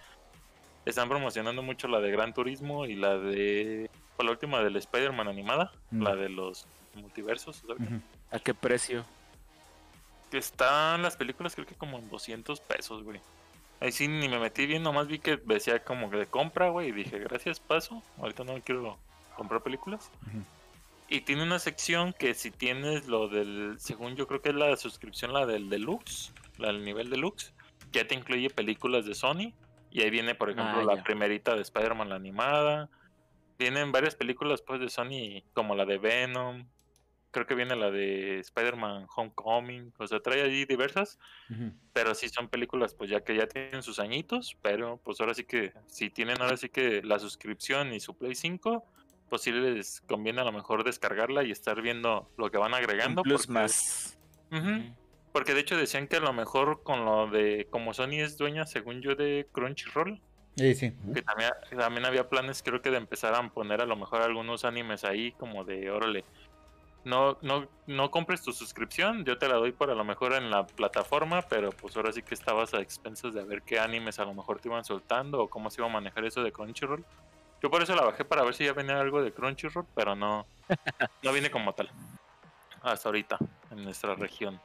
Están 0.85 1.09
promocionando 1.09 1.63
mucho 1.63 1.87
la 1.87 1.99
de 1.99 2.11
Gran 2.11 2.31
Turismo 2.33 2.85
y 2.85 2.95
la 2.95 3.17
de, 3.17 3.89
pues 4.15 4.25
la 4.25 4.31
última 4.31 4.61
del 4.61 4.75
Spider-Man 4.75 5.27
animada, 5.27 5.71
la 5.91 6.15
de 6.15 6.29
los 6.29 6.67
multiversos, 6.93 7.57
sea, 7.65 7.75
Ujú. 7.75 7.99
¿A 8.31 8.39
qué 8.39 8.53
precio? 8.53 9.03
que 10.31 10.37
están 10.39 11.01
las 11.01 11.17
películas 11.17 11.55
creo 11.55 11.67
que 11.67 11.75
como 11.75 11.97
en 11.97 12.09
200 12.09 12.59
pesos, 12.59 13.03
güey. 13.03 13.19
Ahí 13.79 13.91
sí 13.91 14.07
ni 14.07 14.29
me 14.29 14.39
metí 14.39 14.65
bien, 14.65 14.83
nomás 14.83 15.07
vi 15.07 15.19
que 15.19 15.37
decía 15.37 15.83
como 15.83 16.09
que 16.09 16.17
de 16.17 16.27
compra, 16.27 16.69
güey, 16.69 16.89
y 16.89 16.91
dije, 16.91 17.19
gracias, 17.19 17.59
paso. 17.59 18.01
Ahorita 18.17 18.43
no 18.43 18.59
quiero 18.61 18.97
comprar 19.35 19.61
películas. 19.61 20.11
Y 21.07 21.21
tiene 21.21 21.43
una 21.43 21.59
sección 21.59 22.13
que 22.13 22.33
si 22.33 22.51
tienes 22.51 23.07
lo 23.07 23.27
del, 23.27 23.75
según 23.79 24.15
yo 24.15 24.27
creo 24.27 24.41
que 24.41 24.49
es 24.49 24.55
la 24.55 24.75
suscripción, 24.77 25.33
la 25.33 25.45
del 25.45 25.69
deluxe, 25.69 26.33
la 26.57 26.67
del 26.67 26.83
nivel 26.83 27.09
deluxe, 27.09 27.53
ya 27.91 28.07
te 28.07 28.15
incluye 28.15 28.49
películas 28.49 29.05
de 29.05 29.13
Sony. 29.13 29.53
Y 29.91 30.01
ahí 30.01 30.09
viene, 30.09 30.35
por 30.35 30.49
ejemplo, 30.49 30.81
Ah, 30.81 30.95
la 30.95 31.03
primerita 31.03 31.55
de 31.55 31.61
Spider-Man, 31.61 32.09
la 32.09 32.15
animada. 32.15 32.89
Vienen 33.57 33.91
varias 33.91 34.15
películas 34.15 34.61
pues 34.61 34.79
de 34.81 34.89
Sony, 34.89 35.43
como 35.53 35.75
la 35.75 35.85
de 35.85 35.97
Venom. 35.97 36.65
Creo 37.35 37.45
que 37.45 37.53
viene 37.55 37.75
la 37.75 37.91
de 37.91 38.39
Spider-Man 38.39 39.07
Homecoming. 39.13 39.91
O 39.97 40.07
sea, 40.07 40.21
trae 40.21 40.41
allí 40.41 40.63
diversas. 40.63 41.19
Pero 41.91 42.15
sí 42.15 42.29
son 42.29 42.47
películas, 42.47 42.95
pues 42.95 43.09
ya 43.09 43.19
que 43.25 43.35
ya 43.35 43.45
tienen 43.45 43.83
sus 43.83 43.99
añitos. 43.99 44.55
Pero 44.61 45.01
pues 45.03 45.19
ahora 45.19 45.33
sí 45.33 45.43
que, 45.43 45.73
si 45.85 46.09
tienen 46.09 46.41
ahora 46.41 46.55
sí 46.55 46.69
que 46.69 47.03
la 47.03 47.19
suscripción 47.19 47.93
y 47.93 47.99
su 47.99 48.17
Play 48.17 48.35
5, 48.35 48.85
pues 49.29 49.41
sí 49.41 49.51
les 49.51 49.99
conviene 50.07 50.39
a 50.39 50.45
lo 50.45 50.53
mejor 50.53 50.85
descargarla 50.85 51.43
y 51.43 51.51
estar 51.51 51.81
viendo 51.81 52.31
lo 52.37 52.49
que 52.49 52.57
van 52.57 52.73
agregando. 52.73 53.21
Plus 53.21 53.47
porque- 53.47 53.53
más. 53.53 54.17
Porque 55.33 55.53
de 55.53 55.59
hecho 55.59 55.75
decían 55.75 56.07
que 56.07 56.15
a 56.15 56.21
lo 56.21 56.31
mejor 56.31 56.83
con 56.83 57.03
lo 57.03 57.27
de, 57.27 57.67
como 57.69 57.93
Sony 57.93 58.21
es 58.21 58.37
dueña, 58.37 58.65
según 58.65 59.01
yo, 59.01 59.15
de 59.15 59.45
Crunchyroll, 59.51 60.21
Sí, 60.55 60.73
sí. 60.75 60.93
que 61.13 61.21
también, 61.21 61.51
también 61.77 62.05
había 62.05 62.29
planes, 62.29 62.63
creo 62.63 62.81
que 62.81 62.89
de 62.89 62.95
empezar 62.95 63.35
a 63.35 63.49
poner 63.49 63.81
a 63.81 63.85
lo 63.85 63.97
mejor 63.97 64.21
algunos 64.21 64.63
animes 64.63 65.03
ahí, 65.03 65.33
como 65.33 65.65
de, 65.65 65.91
órale, 65.91 66.23
no, 67.05 67.37
no, 67.41 67.67
no 67.85 68.09
compres 68.09 68.41
tu 68.41 68.51
suscripción, 68.51 69.23
yo 69.25 69.37
te 69.37 69.47
la 69.47 69.55
doy 69.55 69.71
por 69.71 69.91
a 69.91 69.95
lo 69.95 70.03
mejor 70.03 70.33
en 70.33 70.49
la 70.49 70.65
plataforma, 70.65 71.43
pero 71.43 71.69
pues 71.69 71.95
ahora 71.95 72.11
sí 72.11 72.23
que 72.23 72.33
estabas 72.33 72.73
a 72.73 72.81
expensas 72.81 73.33
de 73.33 73.43
ver 73.43 73.61
qué 73.61 73.79
animes 73.79 74.19
a 74.19 74.25
lo 74.25 74.33
mejor 74.33 74.59
te 74.59 74.69
iban 74.69 74.83
soltando 74.83 75.43
o 75.43 75.47
cómo 75.47 75.69
se 75.69 75.81
iba 75.81 75.87
a 75.87 75.93
manejar 75.93 76.25
eso 76.25 76.41
de 76.43 76.51
Crunchyroll. 76.51 77.05
Yo 77.61 77.69
por 77.69 77.83
eso 77.83 77.95
la 77.95 78.03
bajé 78.03 78.25
para 78.25 78.43
ver 78.43 78.55
si 78.55 78.65
ya 78.65 78.73
venía 78.73 78.99
algo 78.99 79.21
de 79.21 79.31
Crunchyroll, 79.31 79.85
pero 79.93 80.15
no, 80.15 80.47
no 81.23 81.31
viene 81.31 81.51
como 81.51 81.73
tal. 81.73 81.89
Hasta 82.81 83.07
ahorita, 83.09 83.37
en 83.69 83.83
nuestra 83.83 84.15
región. 84.15 84.59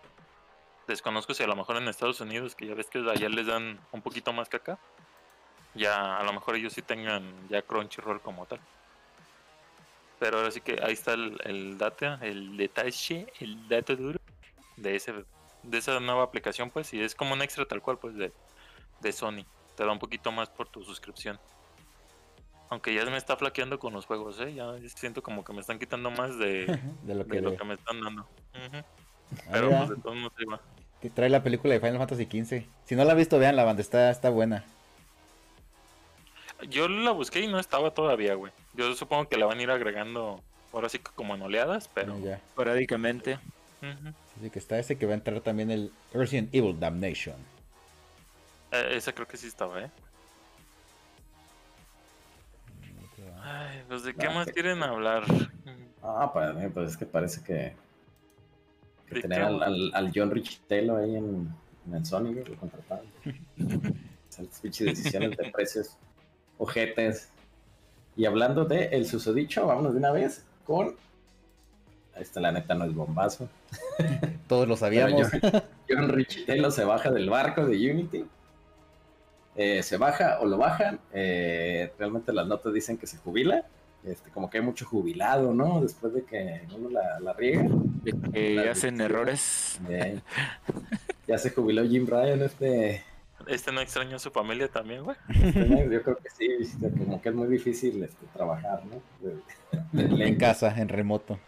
Desconozco 0.88 1.34
si 1.34 1.42
a 1.42 1.46
lo 1.46 1.56
mejor 1.56 1.76
en 1.76 1.88
Estados 1.88 2.22
Unidos, 2.22 2.54
que 2.54 2.66
ya 2.66 2.74
ves 2.74 2.88
que 2.88 2.98
allá 2.98 3.28
les 3.28 3.46
dan 3.46 3.78
un 3.92 4.00
poquito 4.00 4.32
más 4.32 4.48
que 4.48 4.56
acá, 4.56 4.78
ya 5.74 6.16
a 6.16 6.24
lo 6.24 6.32
mejor 6.32 6.56
ellos 6.56 6.72
sí 6.72 6.80
tengan 6.80 7.32
ya 7.50 7.60
Crunchyroll 7.62 8.22
como 8.22 8.46
tal. 8.46 8.60
Pero 10.20 10.36
ahora 10.38 10.50
sí 10.52 10.60
que 10.60 10.78
ahí 10.82 10.92
está 10.92 11.14
el, 11.14 11.36
el 11.44 11.76
data, 11.78 12.18
el 12.22 12.56
detalle, 12.56 13.26
el 13.40 13.68
dato 13.68 13.96
duro 13.96 14.20
de 14.76 14.94
ese 14.94 15.12
de 15.62 15.76
esa 15.78 15.98
nueva 16.00 16.22
aplicación 16.22 16.70
pues 16.70 16.94
y 16.94 17.02
es 17.02 17.14
como 17.14 17.34
un 17.34 17.42
extra 17.42 17.66
tal 17.66 17.82
cual 17.82 17.98
pues 17.98 18.14
de, 18.14 18.32
de 19.00 19.12
Sony. 19.12 19.44
Te 19.76 19.84
da 19.84 19.90
un 19.92 19.98
poquito 19.98 20.30
más 20.30 20.48
por 20.50 20.68
tu 20.68 20.82
suscripción. 20.84 21.38
Aunque 22.68 22.94
ya 22.94 23.04
me 23.06 23.16
está 23.16 23.36
flaqueando 23.36 23.78
con 23.78 23.92
los 23.92 24.06
juegos, 24.06 24.38
¿eh? 24.40 24.54
Ya 24.54 24.72
siento 24.94 25.22
como 25.22 25.42
que 25.44 25.52
me 25.52 25.60
están 25.60 25.78
quitando 25.78 26.10
más 26.10 26.38
de, 26.38 26.66
De 27.02 27.14
lo 27.14 27.26
que, 27.26 27.36
de 27.36 27.42
lo 27.42 27.50
de- 27.52 27.56
que 27.56 27.64
me 27.64 27.74
están 27.74 28.00
dando. 28.00 28.26
Ah, 28.54 28.82
Pero 29.52 29.68
pues 29.70 29.88
de 29.90 29.96
todos 29.96 30.16
modos 30.16 30.32
va. 30.52 30.60
que 31.00 31.10
trae 31.10 31.28
la 31.30 31.42
película 31.42 31.74
de 31.74 31.80
Final 31.80 31.98
Fantasy 31.98 32.24
XV. 32.26 32.66
Si 32.84 32.94
no 32.94 33.04
la 33.04 33.12
han 33.12 33.18
visto, 33.18 33.38
vean 33.38 33.56
la 33.56 33.64
banda, 33.64 33.80
está, 33.82 34.10
está 34.10 34.30
buena. 34.30 34.64
Yo 36.68 36.88
la 36.88 37.10
busqué 37.12 37.40
y 37.40 37.46
no 37.48 37.58
estaba 37.58 37.92
todavía, 37.92 38.34
güey. 38.34 38.52
Yo 38.74 38.92
supongo 38.94 39.28
que 39.28 39.36
la 39.38 39.46
van 39.46 39.58
a 39.58 39.62
ir 39.62 39.70
agregando 39.70 40.42
ahora 40.72 40.88
sí 40.88 40.98
que 40.98 41.10
como 41.14 41.34
en 41.34 41.42
oleadas, 41.42 41.88
pero... 41.92 42.18
Ya. 42.20 42.36
Esporádicamente. 42.36 43.38
Ujú. 43.82 44.14
Así 44.38 44.50
que 44.50 44.58
está 44.58 44.78
ese 44.78 44.96
que 44.96 45.06
va 45.06 45.12
a 45.12 45.16
entrar 45.16 45.40
también 45.40 45.70
el 45.70 45.92
Resident 46.12 46.54
Evil 46.54 46.78
Damnation. 46.78 47.36
Eh, 48.72 48.90
esa 48.92 49.12
creo 49.12 49.26
que 49.26 49.36
sí 49.36 49.46
estaba, 49.46 49.80
¿eh? 49.82 49.90
Ay, 53.42 53.82
pues 53.88 54.02
de 54.04 54.14
qué 54.14 54.26
Ah, 54.26 54.30
más 54.34 54.46
que- 54.46 54.52
quieren 54.52 54.82
hablar. 54.82 55.24
Ah, 56.02 56.30
para 56.32 56.52
mí, 56.52 56.68
pues 56.68 56.92
es 56.92 56.96
que 56.96 57.06
parece 57.06 57.42
que, 57.42 57.74
que 59.08 59.14
¿De 59.16 59.22
tener 59.22 59.42
al, 59.42 59.62
al, 59.62 59.90
al 59.94 60.12
John 60.14 60.30
Richitello 60.30 60.96
ahí 60.96 61.16
en, 61.16 61.48
en 61.86 61.94
el 61.94 62.04
Sony, 62.06 62.32
güey, 62.32 62.44
lo 62.44 62.56
contrataron. 62.56 63.06
Esas 64.30 64.46
pinches 64.60 64.86
decisiones 64.86 65.36
de 65.36 65.50
precios 65.50 65.96
ojetes. 66.60 67.28
Y 68.16 68.26
hablando 68.26 68.64
de 68.66 68.84
el 68.92 69.06
susodicho, 69.06 69.66
vámonos 69.66 69.92
de 69.94 69.98
una 69.98 70.12
vez 70.12 70.44
con. 70.64 70.94
Esta 72.16 72.40
la 72.40 72.52
neta 72.52 72.74
no 72.74 72.84
es 72.84 72.94
bombazo. 72.94 73.48
Todos 74.46 74.68
lo 74.68 74.76
sabíamos. 74.76 75.28
John, 75.30 75.62
John 75.88 76.08
Richitello 76.10 76.70
se 76.70 76.84
baja 76.84 77.10
del 77.10 77.30
barco 77.30 77.64
de 77.64 77.90
Unity. 77.90 78.24
Eh, 79.56 79.82
se 79.82 79.96
baja 79.96 80.38
o 80.40 80.46
lo 80.46 80.58
bajan. 80.58 81.00
eh, 81.12 81.92
realmente 81.98 82.32
las 82.32 82.46
notas 82.46 82.72
dicen 82.74 82.98
que 82.98 83.06
se 83.06 83.16
jubila. 83.18 83.64
Este, 84.04 84.30
como 84.30 84.48
que 84.48 84.58
hay 84.58 84.64
mucho 84.64 84.86
jubilado, 84.86 85.52
¿no? 85.52 85.80
Después 85.82 86.12
de 86.14 86.24
que 86.24 86.62
uno 86.74 86.88
la, 86.90 87.20
la 87.20 87.32
riega. 87.32 87.66
De 88.02 88.12
que 88.32 88.54
La 88.54 88.72
hacen 88.72 89.00
errores. 89.00 89.78
Eh, 89.88 90.20
ya 91.26 91.38
se 91.38 91.50
jubiló 91.50 91.86
Jim 91.86 92.06
Ryan, 92.06 92.42
este, 92.42 93.02
Este 93.50 93.72
no 93.72 93.80
extrañó 93.80 94.16
a 94.16 94.18
su 94.18 94.30
familia 94.30 94.68
también, 94.68 95.02
güey. 95.04 95.16
este, 95.28 95.88
yo 95.90 96.02
creo 96.02 96.16
que 96.16 96.30
sí, 96.30 96.48
este, 96.60 96.90
como 96.90 97.20
que 97.20 97.28
es 97.30 97.34
muy 97.34 97.48
difícil 97.48 98.02
este, 98.02 98.26
trabajar, 98.32 98.82
¿no? 98.86 99.02
De- 99.26 100.02
de- 100.04 100.16
de- 100.16 100.26
En 100.28 100.36
casa, 100.36 100.72
en 100.80 100.88
remoto. 100.88 101.38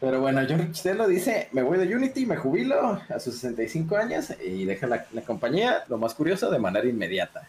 Pero 0.00 0.20
bueno, 0.20 0.40
John 0.48 0.60
Richitello 0.60 1.08
dice, 1.08 1.48
me 1.50 1.62
voy 1.62 1.76
de 1.78 1.92
Unity, 1.94 2.24
me 2.24 2.36
jubilo 2.36 3.00
a 3.08 3.18
sus 3.18 3.34
65 3.34 3.96
años 3.96 4.32
y 4.44 4.64
deja 4.64 4.86
la, 4.86 5.06
la 5.12 5.22
compañía, 5.22 5.82
lo 5.88 5.98
más 5.98 6.14
curioso, 6.14 6.50
de 6.50 6.58
manera 6.60 6.86
inmediata. 6.86 7.48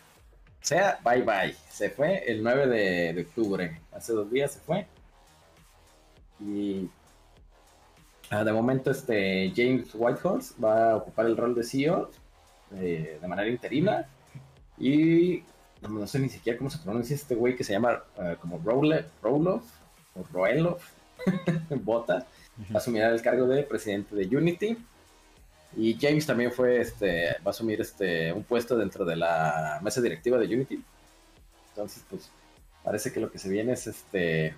O 0.62 0.66
sea, 0.66 1.00
bye 1.06 1.22
bye. 1.22 1.56
Se 1.70 1.92
fue 1.92 2.24
el 2.30 2.42
9 2.42 2.66
de, 2.68 3.14
de 3.14 3.22
octubre. 3.22 3.80
Hace 3.92 4.14
dos 4.14 4.32
días 4.32 4.52
se 4.54 4.60
fue. 4.62 4.88
Y 6.42 6.90
ah, 8.32 8.44
de 8.44 8.52
momento 8.52 8.92
este 8.92 9.52
James 9.56 9.90
Whitehorse 9.94 10.56
va 10.64 10.92
a 10.92 10.96
ocupar 10.98 11.28
el 11.28 11.38
rol 11.38 11.54
de 11.56 11.64
CEO 11.64 12.10
eh, 12.76 13.18
de 13.22 13.28
manera 13.28 13.50
interina. 13.50 14.08
Y 14.78 15.44
no, 15.82 15.90
no 15.90 16.08
sé 16.08 16.20
ni 16.20 16.30
siquiera 16.30 16.58
cómo 16.58 16.70
se 16.70 16.80
pronuncia 16.80 17.16
este 17.16 17.36
güey 17.36 17.56
que 17.56 17.64
se 17.64 17.74
llama 17.74 18.04
eh, 18.18 18.38
como 18.40 18.60
Rowloff 18.60 19.66
o 20.16 20.24
Roelof 20.32 20.84
Bota. 21.84 22.26
Va 22.70 22.76
a 22.76 22.78
asumir 22.78 23.04
el 23.04 23.22
cargo 23.22 23.48
de 23.48 23.64
presidente 23.64 24.16
de 24.16 24.36
Unity. 24.36 24.78
Y 25.78 25.98
James 26.00 26.26
también 26.26 26.52
fue, 26.52 26.82
este, 26.82 27.34
va 27.40 27.48
a 27.48 27.50
asumir 27.52 27.80
este, 27.80 28.34
un 28.34 28.44
puesto 28.44 28.76
dentro 28.76 29.06
de 29.06 29.16
la 29.16 29.80
mesa 29.84 30.02
directiva 30.02 30.38
de 30.38 30.46
Unity. 30.46 30.84
Entonces, 31.70 32.04
pues, 32.10 32.32
parece 32.84 33.14
que 33.14 33.20
lo 33.20 33.32
que 33.32 33.38
se 33.38 33.50
viene 33.50 33.74
es 33.74 33.88
este 33.88 34.56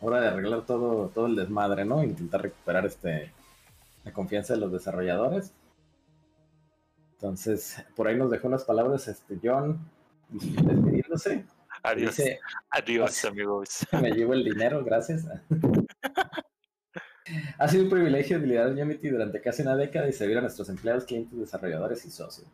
hora 0.00 0.20
de 0.20 0.28
arreglar 0.28 0.64
todo, 0.64 1.08
todo 1.08 1.26
el 1.26 1.36
desmadre, 1.36 1.84
¿no? 1.84 2.02
Intentar 2.02 2.42
recuperar 2.42 2.86
este 2.86 3.32
la 4.04 4.12
confianza 4.12 4.54
de 4.54 4.60
los 4.60 4.72
desarrolladores. 4.72 5.52
Entonces, 7.20 7.76
por 7.94 8.08
ahí 8.08 8.16
nos 8.16 8.30
dejó 8.30 8.48
unas 8.48 8.64
palabras 8.64 9.06
este 9.06 9.38
John 9.42 9.78
despidiéndose. 10.30 11.44
Adiós. 11.82 12.16
Dice, 12.16 12.40
Adiós, 12.70 13.24
amigos. 13.26 13.86
me 14.00 14.10
llevo 14.12 14.32
el 14.32 14.42
dinero, 14.42 14.82
gracias. 14.82 15.26
Ha 17.58 17.68
sido 17.68 17.84
un 17.84 17.90
privilegio 17.90 18.38
liderar 18.38 18.68
Unity 18.68 19.10
durante 19.10 19.42
casi 19.42 19.60
una 19.60 19.76
década 19.76 20.08
y 20.08 20.14
servir 20.14 20.38
a 20.38 20.40
nuestros 20.40 20.70
empleados, 20.70 21.04
clientes, 21.04 21.38
desarrolladores 21.38 22.06
y 22.06 22.10
socios, 22.10 22.46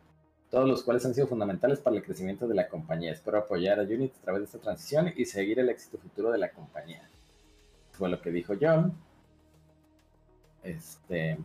todos 0.51 0.67
los 0.67 0.83
cuales 0.83 1.05
han 1.05 1.15
sido 1.15 1.27
fundamentales 1.27 1.79
para 1.79 1.95
el 1.95 2.03
crecimiento 2.03 2.45
de 2.45 2.55
la 2.55 2.67
compañía. 2.67 3.13
Espero 3.13 3.37
apoyar 3.37 3.79
a 3.79 3.83
Unity 3.83 4.17
a 4.19 4.21
través 4.21 4.41
de 4.41 4.45
esta 4.47 4.59
transición 4.59 5.13
y 5.15 5.23
seguir 5.23 5.59
el 5.59 5.69
éxito 5.69 5.97
futuro 5.97 6.29
de 6.29 6.39
la 6.39 6.51
compañía. 6.51 7.07
Fue 7.93 8.09
lo 8.09 8.21
que 8.21 8.31
dijo 8.31 8.55
John. 8.59 8.93
Este. 10.61 11.37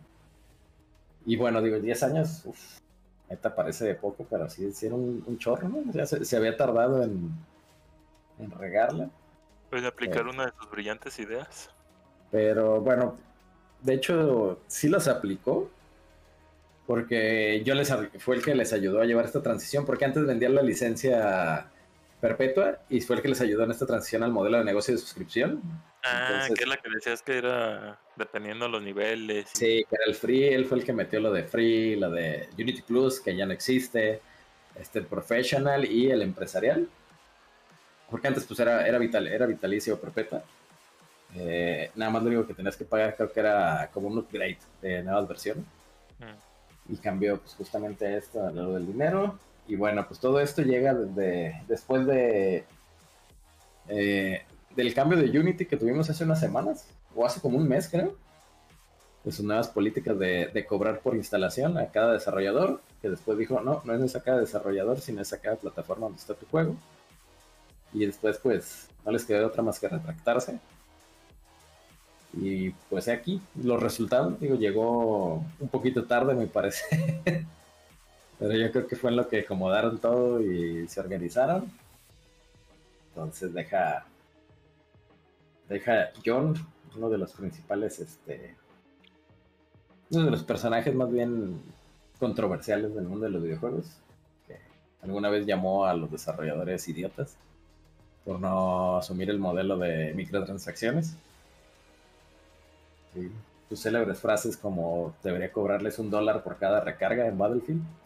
Y 1.25 1.37
bueno, 1.37 1.61
digo, 1.61 1.79
10 1.79 2.03
años, 2.03 2.41
uff, 2.45 2.82
neta 3.33 3.53
parece 3.55 3.85
de 3.85 3.95
poco, 3.95 4.25
pero 4.29 4.49
sí, 4.49 4.71
sí 4.73 4.85
era 4.87 4.95
un, 4.95 5.23
un 5.25 5.37
chorro, 5.37 5.67
¿no? 5.69 5.83
Ya 5.91 6.05
se, 6.05 6.23
se 6.25 6.37
había 6.37 6.55
tardado 6.57 7.03
en, 7.03 7.31
en 8.39 8.51
regarla. 8.51 9.09
Puede 9.69 9.87
aplicar 9.87 10.25
Eh. 10.25 10.29
una 10.29 10.45
de 10.45 10.51
sus 10.59 10.69
brillantes 10.71 11.17
ideas. 11.19 11.69
Pero 12.31 12.81
bueno, 12.81 13.17
de 13.81 13.93
hecho 13.95 14.59
sí 14.67 14.89
las 14.89 15.07
aplicó. 15.07 15.69
Porque 16.85 17.63
yo 17.65 17.75
les 17.75 17.93
fue 18.19 18.35
el 18.35 18.43
que 18.43 18.53
les 18.55 18.73
ayudó 18.73 18.99
a 19.01 19.05
llevar 19.05 19.23
esta 19.25 19.41
transición. 19.41 19.85
Porque 19.85 20.03
antes 20.05 20.25
vendían 20.25 20.53
la 20.53 20.61
licencia 20.61 21.67
perpetua 22.23 22.79
y 22.89 23.01
fue 23.01 23.17
el 23.17 23.21
que 23.21 23.27
les 23.27 23.41
ayudó 23.41 23.65
en 23.65 23.71
esta 23.71 23.85
transición 23.85 24.23
al 24.23 24.31
modelo 24.31 24.57
de 24.57 24.63
negocio 24.63 24.93
de 24.93 24.99
suscripción. 24.99 25.61
Ah, 26.03 26.27
Entonces- 26.29 26.57
que 26.57 26.63
es 26.63 26.69
la 26.69 26.77
que 26.77 26.89
decías 26.89 27.21
que 27.21 27.37
era 27.37 27.99
dependiendo 28.15 28.69
los 28.69 28.81
niveles. 28.81 29.49
Sí, 29.53 29.85
que 29.89 29.95
era 29.95 30.05
el 30.07 30.15
free, 30.15 30.45
él 30.45 30.65
fue 30.65 30.77
el 30.77 30.85
que 30.85 30.93
metió 30.93 31.19
lo 31.19 31.33
de 31.33 31.43
free, 31.43 31.97
lo 31.97 32.09
de 32.09 32.47
Unity 32.57 32.81
Plus, 32.81 33.19
que 33.19 33.35
ya 33.35 33.45
no 33.45 33.51
existe, 33.51 34.21
este 34.73 34.99
el 34.99 35.05
professional 35.05 35.83
y 35.83 36.09
el 36.09 36.21
empresarial. 36.21 36.87
Porque 38.09 38.29
antes 38.29 38.45
pues 38.45 38.57
era, 38.61 38.87
era, 38.87 38.97
vital, 38.99 39.27
era 39.27 39.45
vitalicio 39.45 39.99
perpetua. 39.99 40.43
Eh, 41.35 41.91
nada 41.95 42.09
más 42.09 42.23
lo 42.23 42.29
único 42.29 42.47
que 42.47 42.53
tenías 42.53 42.77
que 42.77 42.85
pagar 42.85 43.15
creo 43.17 43.31
que 43.33 43.39
era 43.41 43.89
como 43.91 44.07
un 44.07 44.17
upgrade 44.19 44.59
de 44.81 45.03
nuevas 45.03 45.27
versiones. 45.27 45.65
Mm. 46.19 46.93
Y 46.93 46.97
cambió 46.97 47.37
pues 47.37 47.53
justamente 47.55 48.15
esto, 48.15 48.49
lo 48.51 48.75
del 48.75 48.87
dinero. 48.87 49.37
Y 49.67 49.75
bueno, 49.75 50.05
pues 50.07 50.19
todo 50.19 50.39
esto 50.39 50.61
llega 50.61 50.93
desde, 50.93 51.63
después 51.67 52.05
de 52.05 52.65
eh, 53.87 54.43
del 54.75 54.93
cambio 54.93 55.17
de 55.17 55.37
Unity 55.37 55.65
que 55.65 55.77
tuvimos 55.77 56.09
hace 56.09 56.23
unas 56.23 56.39
semanas, 56.39 56.87
o 57.15 57.25
hace 57.25 57.39
como 57.41 57.57
un 57.57 57.67
mes 57.67 57.87
creo, 57.89 58.15
de 59.23 59.31
sus 59.31 59.45
nuevas 59.45 59.67
políticas 59.67 60.17
de, 60.17 60.65
cobrar 60.67 60.99
por 60.99 61.15
instalación 61.15 61.77
a 61.77 61.87
cada 61.87 62.13
desarrollador, 62.13 62.81
que 63.01 63.09
después 63.09 63.37
dijo, 63.37 63.61
no, 63.61 63.81
no 63.85 63.93
es 64.03 64.15
a 64.15 64.23
cada 64.23 64.39
desarrollador, 64.39 64.99
sino 64.99 65.21
es 65.21 65.31
a 65.31 65.39
cada 65.39 65.57
plataforma 65.57 66.07
donde 66.07 66.19
está 66.19 66.33
tu 66.33 66.45
juego. 66.47 66.75
Y 67.93 68.05
después 68.05 68.39
pues 68.39 68.89
no 69.05 69.11
les 69.11 69.25
quedó 69.25 69.47
otra 69.47 69.63
más 69.63 69.79
que 69.79 69.87
retractarse. 69.87 70.59
Y 72.33 72.71
pues 72.89 73.07
aquí 73.07 73.39
los 73.61 73.81
resultados, 73.81 74.39
digo, 74.39 74.55
llegó 74.55 75.35
un 75.59 75.67
poquito 75.69 76.05
tarde 76.05 76.33
me 76.33 76.47
parece. 76.47 77.23
Pero 78.43 78.57
yo 78.57 78.71
creo 78.73 78.87
que 78.87 78.97
fue 78.97 79.09
en 79.09 79.15
lo 79.15 79.29
que 79.29 79.39
acomodaron 79.39 79.99
todo 79.99 80.41
y 80.41 80.85
se 80.89 80.99
organizaron. 80.99 81.71
Entonces 83.07 83.53
deja 83.53 84.05
deja 85.69 86.09
John, 86.25 86.53
uno 86.93 87.09
de 87.09 87.19
los 87.19 87.31
principales, 87.31 88.01
este, 88.01 88.53
uno 90.09 90.25
de 90.25 90.31
los 90.31 90.43
personajes 90.43 90.93
más 90.93 91.09
bien 91.09 91.61
controversiales 92.19 92.93
del 92.93 93.05
mundo 93.05 93.27
de 93.27 93.31
los 93.31 93.43
videojuegos, 93.43 93.85
que 94.45 94.57
alguna 95.01 95.29
vez 95.29 95.45
llamó 95.45 95.85
a 95.85 95.93
los 95.93 96.11
desarrolladores 96.11 96.85
idiotas 96.89 97.37
por 98.25 98.41
no 98.41 98.97
asumir 98.97 99.29
el 99.29 99.39
modelo 99.39 99.77
de 99.77 100.13
microtransacciones. 100.15 101.15
Sus 103.69 103.81
célebres 103.81 104.19
frases 104.19 104.57
como 104.57 105.15
debería 105.23 105.49
cobrarles 105.49 105.97
un 105.97 106.09
dólar 106.09 106.43
por 106.43 106.57
cada 106.57 106.81
recarga 106.81 107.25
en 107.25 107.37
Battlefield. 107.37 108.02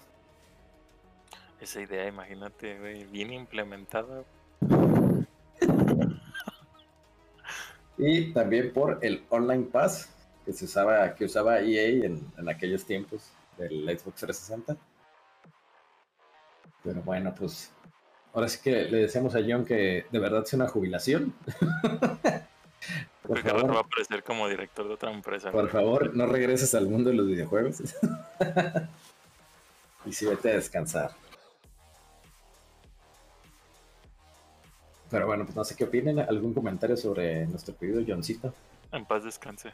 Esa 1.59 1.81
idea, 1.81 2.07
imagínate, 2.07 2.77
güey, 2.79 3.03
bien 3.05 3.33
implementada. 3.33 4.23
Y 7.97 8.31
también 8.31 8.71
por 8.73 8.99
el 9.01 9.25
Online 9.29 9.65
Pass 9.65 10.09
que 10.45 10.53
se 10.53 10.65
usaba, 10.65 11.13
que 11.15 11.25
usaba 11.25 11.59
EA 11.59 12.05
en, 12.05 12.25
en 12.37 12.49
aquellos 12.49 12.85
tiempos 12.85 13.31
del 13.57 13.83
Xbox 13.85 14.21
360. 14.21 14.77
Pero 16.83 17.01
bueno, 17.01 17.33
pues 17.35 17.71
ahora 18.33 18.47
sí 18.47 18.59
que 18.63 18.83
le 18.85 18.97
decíamos 18.99 19.35
a 19.35 19.39
John 19.45 19.65
que 19.65 20.05
de 20.11 20.19
verdad 20.19 20.45
sea 20.45 20.57
una 20.57 20.67
jubilación. 20.69 21.33
por 23.23 23.23
Porque 23.23 23.49
ahora 23.49 23.63
va 23.63 23.69
a 23.81 23.83
favor, 23.83 23.83
aparecer 23.83 24.23
como 24.23 24.47
director 24.47 24.87
de 24.87 24.93
otra 24.93 25.11
empresa. 25.11 25.51
por 25.51 25.61
güey. 25.61 25.71
favor, 25.71 26.15
no 26.15 26.27
regreses 26.27 26.73
al 26.75 26.87
mundo 26.87 27.09
de 27.09 27.15
los 27.17 27.27
videojuegos. 27.27 27.81
y 30.05 30.13
sí, 30.13 30.25
vete 30.27 30.51
a 30.51 30.55
descansar. 30.55 31.11
Pero 35.09 35.25
bueno, 35.27 35.45
pues 35.45 35.55
no 35.55 35.63
sé 35.63 35.75
qué 35.75 35.85
opinen. 35.85 36.19
¿Algún 36.19 36.53
comentario 36.53 36.97
sobre 36.97 37.45
nuestro 37.47 37.77
querido 37.77 38.01
Johncito? 38.07 38.53
En 38.91 39.05
paz 39.05 39.23
descanse. 39.23 39.69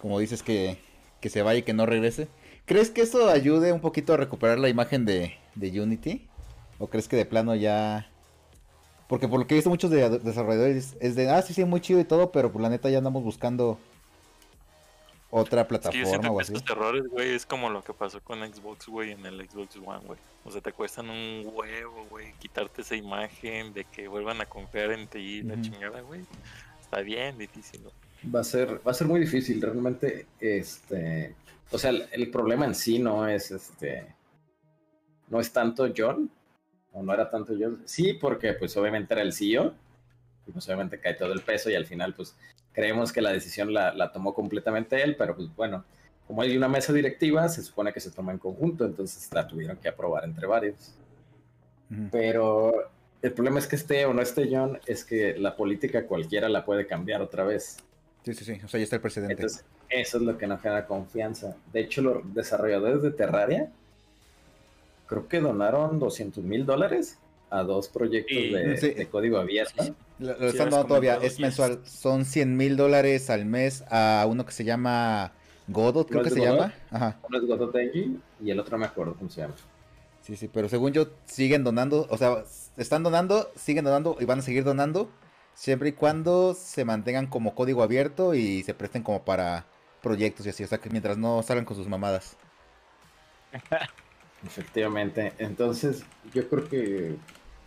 Como 0.00 0.18
dices 0.18 0.42
que, 0.42 0.78
que 1.20 1.30
se 1.30 1.42
vaya 1.42 1.60
y 1.60 1.62
que 1.62 1.72
no 1.72 1.86
regrese. 1.86 2.28
¿Crees 2.66 2.90
que 2.90 3.02
eso 3.02 3.28
ayude 3.28 3.72
un 3.72 3.80
poquito 3.80 4.12
a 4.14 4.16
recuperar 4.16 4.58
la 4.58 4.68
imagen 4.68 5.04
de, 5.04 5.34
de 5.54 5.80
Unity? 5.80 6.26
¿O 6.78 6.88
crees 6.88 7.08
que 7.08 7.16
de 7.16 7.24
plano 7.24 7.54
ya... 7.54 8.08
Porque 9.08 9.28
por 9.28 9.38
lo 9.38 9.46
que 9.46 9.54
he 9.54 9.58
visto 9.58 9.70
muchos 9.70 9.90
de- 9.90 10.18
desarrolladores 10.18 10.96
es 11.00 11.14
de, 11.14 11.30
ah, 11.30 11.40
sí, 11.40 11.54
sí, 11.54 11.64
muy 11.64 11.80
chido 11.80 12.00
y 12.00 12.04
todo, 12.04 12.32
pero 12.32 12.50
por 12.52 12.60
la 12.60 12.68
neta 12.68 12.90
ya 12.90 12.98
andamos 12.98 13.22
buscando 13.22 13.78
otra 15.30 15.62
Es 15.62 15.66
que 15.66 15.74
yo 15.74 15.80
plataforma 15.80 16.30
o 16.30 16.40
así. 16.40 16.52
estos 16.54 16.70
errores, 16.70 17.04
güey, 17.08 17.34
es 17.34 17.44
como 17.46 17.68
lo 17.70 17.82
que 17.82 17.92
pasó 17.92 18.20
con 18.20 18.40
Xbox, 18.40 18.86
güey, 18.86 19.12
en 19.12 19.26
el 19.26 19.48
Xbox 19.48 19.76
One, 19.76 20.06
güey. 20.06 20.18
O 20.44 20.50
sea, 20.50 20.60
te 20.60 20.72
cuestan 20.72 21.10
un 21.10 21.50
huevo, 21.52 22.06
güey, 22.08 22.32
quitarte 22.38 22.82
esa 22.82 22.94
imagen 22.94 23.72
de 23.72 23.84
que 23.84 24.06
vuelvan 24.08 24.40
a 24.40 24.46
confiar 24.46 24.92
en 24.92 25.08
ti, 25.08 25.42
la 25.42 25.54
Ujú. 25.54 25.62
chingada, 25.62 26.00
güey. 26.02 26.22
Está 26.80 27.00
bien 27.00 27.36
difícil, 27.36 27.82
güey. 27.82 27.94
Va 28.34 28.40
a 28.40 28.44
ser, 28.44 28.80
va 28.86 28.92
a 28.92 28.94
ser 28.94 29.06
muy 29.06 29.20
difícil, 29.20 29.60
realmente, 29.60 30.26
este, 30.40 31.34
o 31.70 31.78
sea, 31.78 31.90
el, 31.90 32.08
el 32.12 32.30
problema 32.30 32.64
en 32.64 32.74
sí 32.74 32.98
no 32.98 33.28
es, 33.28 33.50
este, 33.50 34.06
no 35.28 35.40
es 35.40 35.52
tanto 35.52 35.92
John, 35.96 36.30
o 36.92 37.02
no 37.02 37.12
era 37.12 37.28
tanto 37.28 37.52
John, 37.58 37.82
sí, 37.84 38.14
porque 38.14 38.54
pues 38.54 38.76
obviamente 38.76 39.12
era 39.14 39.22
el 39.22 39.32
CEO, 39.32 39.74
y 40.46 40.52
pues 40.52 40.66
obviamente 40.66 41.00
cae 41.00 41.14
todo 41.14 41.32
el 41.32 41.42
peso 41.42 41.68
y 41.70 41.74
al 41.74 41.86
final 41.86 42.14
pues 42.14 42.34
creemos 42.76 43.10
que 43.10 43.22
la 43.22 43.32
decisión 43.32 43.72
la, 43.72 43.92
la 43.94 44.12
tomó 44.12 44.34
completamente 44.34 45.02
él, 45.02 45.16
pero 45.16 45.34
pues 45.34 45.48
bueno, 45.56 45.82
como 46.26 46.42
hay 46.42 46.54
una 46.56 46.68
mesa 46.68 46.92
directiva, 46.92 47.48
se 47.48 47.62
supone 47.62 47.90
que 47.92 48.00
se 48.00 48.10
toma 48.10 48.32
en 48.32 48.38
conjunto, 48.38 48.84
entonces 48.84 49.28
la 49.32 49.48
tuvieron 49.48 49.78
que 49.78 49.88
aprobar 49.88 50.24
entre 50.24 50.46
varios. 50.46 50.92
Pero 52.12 52.90
el 53.22 53.32
problema 53.32 53.58
es 53.58 53.66
que 53.66 53.76
esté 53.76 54.04
o 54.04 54.12
no 54.12 54.20
esté 54.20 54.48
John, 54.50 54.78
es 54.86 55.04
que 55.04 55.36
la 55.38 55.56
política 55.56 56.04
cualquiera 56.06 56.48
la 56.50 56.64
puede 56.66 56.86
cambiar 56.86 57.22
otra 57.22 57.44
vez. 57.44 57.78
Sí, 58.24 58.34
sí, 58.34 58.44
sí. 58.44 58.60
O 58.64 58.68
sea, 58.68 58.78
ya 58.78 58.84
está 58.84 58.96
el 58.96 59.02
precedente. 59.02 59.34
Entonces, 59.34 59.64
eso 59.88 60.16
es 60.18 60.22
lo 60.24 60.36
que 60.36 60.46
nos 60.46 60.60
genera 60.60 60.84
confianza. 60.86 61.56
De 61.72 61.80
hecho, 61.80 62.02
los 62.02 62.34
desarrolladores 62.34 63.02
de 63.02 63.12
Terraria 63.12 63.70
creo 65.06 65.28
que 65.28 65.40
donaron 65.40 65.98
200 65.98 66.42
mil 66.44 66.66
dólares 66.66 67.18
a 67.48 67.62
dos 67.62 67.88
proyectos 67.88 68.36
Y- 68.36 68.52
de, 68.52 68.76
Sí. 68.76 68.90
de 68.90 69.06
código 69.06 69.38
abierto. 69.38 69.84
Lo, 70.18 70.32
están 70.32 70.70
dando 70.70 70.86
todavía, 70.86 71.16
es 71.16 71.32
yes. 71.32 71.40
mensual. 71.40 71.80
Son 71.84 72.24
100 72.24 72.56
mil 72.56 72.76
dólares 72.76 73.28
al 73.30 73.44
mes 73.44 73.84
a 73.90 74.24
uno 74.28 74.46
que 74.46 74.52
se 74.52 74.64
llama 74.64 75.32
Godot, 75.68 76.08
creo 76.08 76.22
¿No 76.22 76.24
que 76.24 76.30
se 76.30 76.40
Godot? 76.40 76.54
llama. 76.60 76.74
Ajá. 76.90 77.18
Uno 77.28 77.38
es 77.38 77.46
Godotenji 77.46 78.18
y 78.42 78.50
el 78.50 78.60
otro 78.60 78.76
no 78.76 78.80
me 78.80 78.86
acuerdo 78.86 79.14
cómo 79.14 79.30
se 79.30 79.42
llama. 79.42 79.54
Sí, 80.22 80.36
sí, 80.36 80.48
pero 80.48 80.68
según 80.68 80.92
yo 80.92 81.08
siguen 81.26 81.62
donando, 81.62 82.06
o 82.10 82.18
sea, 82.18 82.42
están 82.76 83.02
donando, 83.02 83.50
siguen 83.54 83.84
donando 83.84 84.16
y 84.18 84.24
van 84.24 84.40
a 84.40 84.42
seguir 84.42 84.64
donando 84.64 85.08
siempre 85.54 85.90
y 85.90 85.92
cuando 85.92 86.54
se 86.54 86.84
mantengan 86.84 87.26
como 87.26 87.54
código 87.54 87.82
abierto 87.82 88.34
y 88.34 88.62
se 88.62 88.74
presten 88.74 89.02
como 89.02 89.24
para 89.24 89.66
proyectos 90.02 90.46
y 90.46 90.50
así, 90.50 90.64
o 90.64 90.66
sea, 90.66 90.78
que 90.78 90.90
mientras 90.90 91.16
no 91.16 91.42
salgan 91.42 91.64
con 91.64 91.76
sus 91.76 91.88
mamadas. 91.88 92.36
Efectivamente. 94.46 95.32
Entonces, 95.38 96.04
yo 96.32 96.48
creo 96.48 96.68
que 96.68 97.16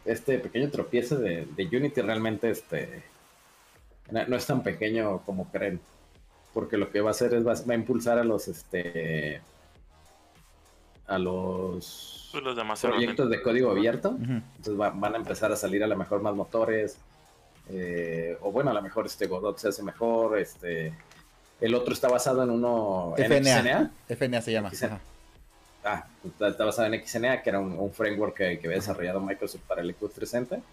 este 0.05 0.39
pequeño 0.39 0.69
tropiezo 0.69 1.17
de, 1.17 1.45
de 1.45 1.77
Unity 1.77 2.01
realmente 2.01 2.49
este, 2.49 3.03
no, 4.11 4.35
es 4.35 4.45
tan 4.45 4.63
pequeño 4.63 5.19
como 5.26 5.49
creen. 5.51 5.80
Porque 6.53 6.77
lo 6.77 6.89
que 6.91 7.01
va 7.01 7.09
a 7.09 7.11
hacer 7.11 7.34
es 7.35 7.45
va, 7.45 7.53
va 7.53 7.73
a 7.73 7.76
impulsar 7.76 8.17
a 8.17 8.23
los 8.23 8.47
este 8.47 9.41
a 11.07 11.17
los 11.17 12.30
Pues 12.31 12.43
los 12.43 12.55
demás 12.55 12.80
proyectos 12.81 13.30
de 13.30 13.41
código 13.41 13.71
abierto. 13.71 14.15
Entonces 14.19 14.80
va- 14.80 14.91
van 14.91 15.15
a 15.15 15.17
empezar 15.17 15.51
a 15.51 15.55
salir 15.55 15.84
a 15.84 15.88
lo 15.88 15.95
mejor 15.95 16.21
más 16.21 16.35
motores. 16.35 16.97
eh, 17.71 18.35
o 18.41 18.51
bueno, 18.51 18.71
a 18.71 18.73
lo 18.73 18.81
mejor 18.81 19.05
este 19.05 19.27
Godot 19.27 19.57
se 19.59 19.69
hace 19.69 19.84
mejor. 19.84 20.39
Este, 20.39 20.91
el 21.61 21.76
otro 21.76 21.93
está 21.93 22.07
basado 22.07 22.41
en 22.43 22.49
uno 22.49 23.13
en 23.17 23.31
FNA. 23.31 23.61
XNA. 23.61 23.91
FNA 24.09 24.41
se 24.41 24.51
llama. 24.51 24.69
Ah, 25.84 26.06
está, 26.26 26.49
está 26.49 26.65
basado 26.65 26.93
en 26.93 27.06
XNA, 27.06 27.41
que 27.41 27.49
era 27.49 27.60
un, 27.60 27.72
un 27.73 27.91
framework 27.91 28.35
que, 28.35 28.60
que 28.60 28.68
había 28.68 28.77
desarrollado 28.77 29.22
Microsoft 29.22 29.61
para 29.68 29.81
el 29.81 29.93
Xbox 29.93 30.15
360. 30.15 30.65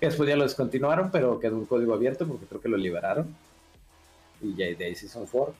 Que 0.00 0.06
después 0.06 0.28
ya 0.28 0.36
lo 0.36 0.42
descontinuaron, 0.42 1.10
pero 1.10 1.38
quedó 1.38 1.56
un 1.56 1.66
código 1.66 1.94
abierto 1.94 2.26
porque 2.26 2.46
creo 2.46 2.60
que 2.60 2.68
lo 2.68 2.76
liberaron. 2.76 3.34
Y 4.42 4.54
ya 4.56 4.66
de 4.66 4.84
ahí 4.84 4.94
Season 4.94 5.26
4. 5.30 5.54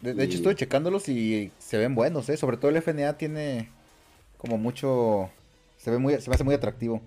De, 0.00 0.14
de 0.14 0.24
hecho, 0.24 0.36
estuve 0.36 0.54
checándolos 0.54 1.08
y 1.08 1.50
se 1.58 1.78
ven 1.78 1.94
buenos, 1.94 2.28
¿eh? 2.28 2.36
Sobre 2.36 2.56
todo 2.56 2.70
el 2.70 2.76
FNA 2.80 3.18
tiene 3.18 3.70
como 4.38 4.58
mucho... 4.58 5.30
Se 5.76 5.90
ve 5.90 5.98
muy, 5.98 6.20
se 6.20 6.30
me 6.30 6.34
hace 6.34 6.44
muy 6.44 6.54
atractivo. 6.54 7.02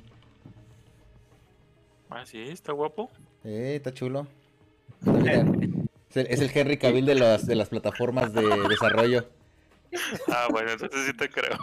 Ah, 2.10 2.26
sí, 2.26 2.42
está 2.42 2.74
guapo. 2.74 3.10
Eh, 3.44 3.76
está 3.76 3.94
chulo. 3.94 4.28
Es, 6.16 6.18
el, 6.18 6.28
es 6.28 6.40
el 6.40 6.52
Henry 6.54 6.78
Cavill 6.78 7.06
de 7.06 7.16
las, 7.16 7.46
de 7.46 7.56
las 7.56 7.68
plataformas 7.68 8.32
de 8.32 8.42
desarrollo. 8.70 9.28
Ah, 10.28 10.48
bueno, 10.52 10.72
entonces 10.72 11.06
sí 11.08 11.14
te 11.14 11.30
creo. 11.30 11.58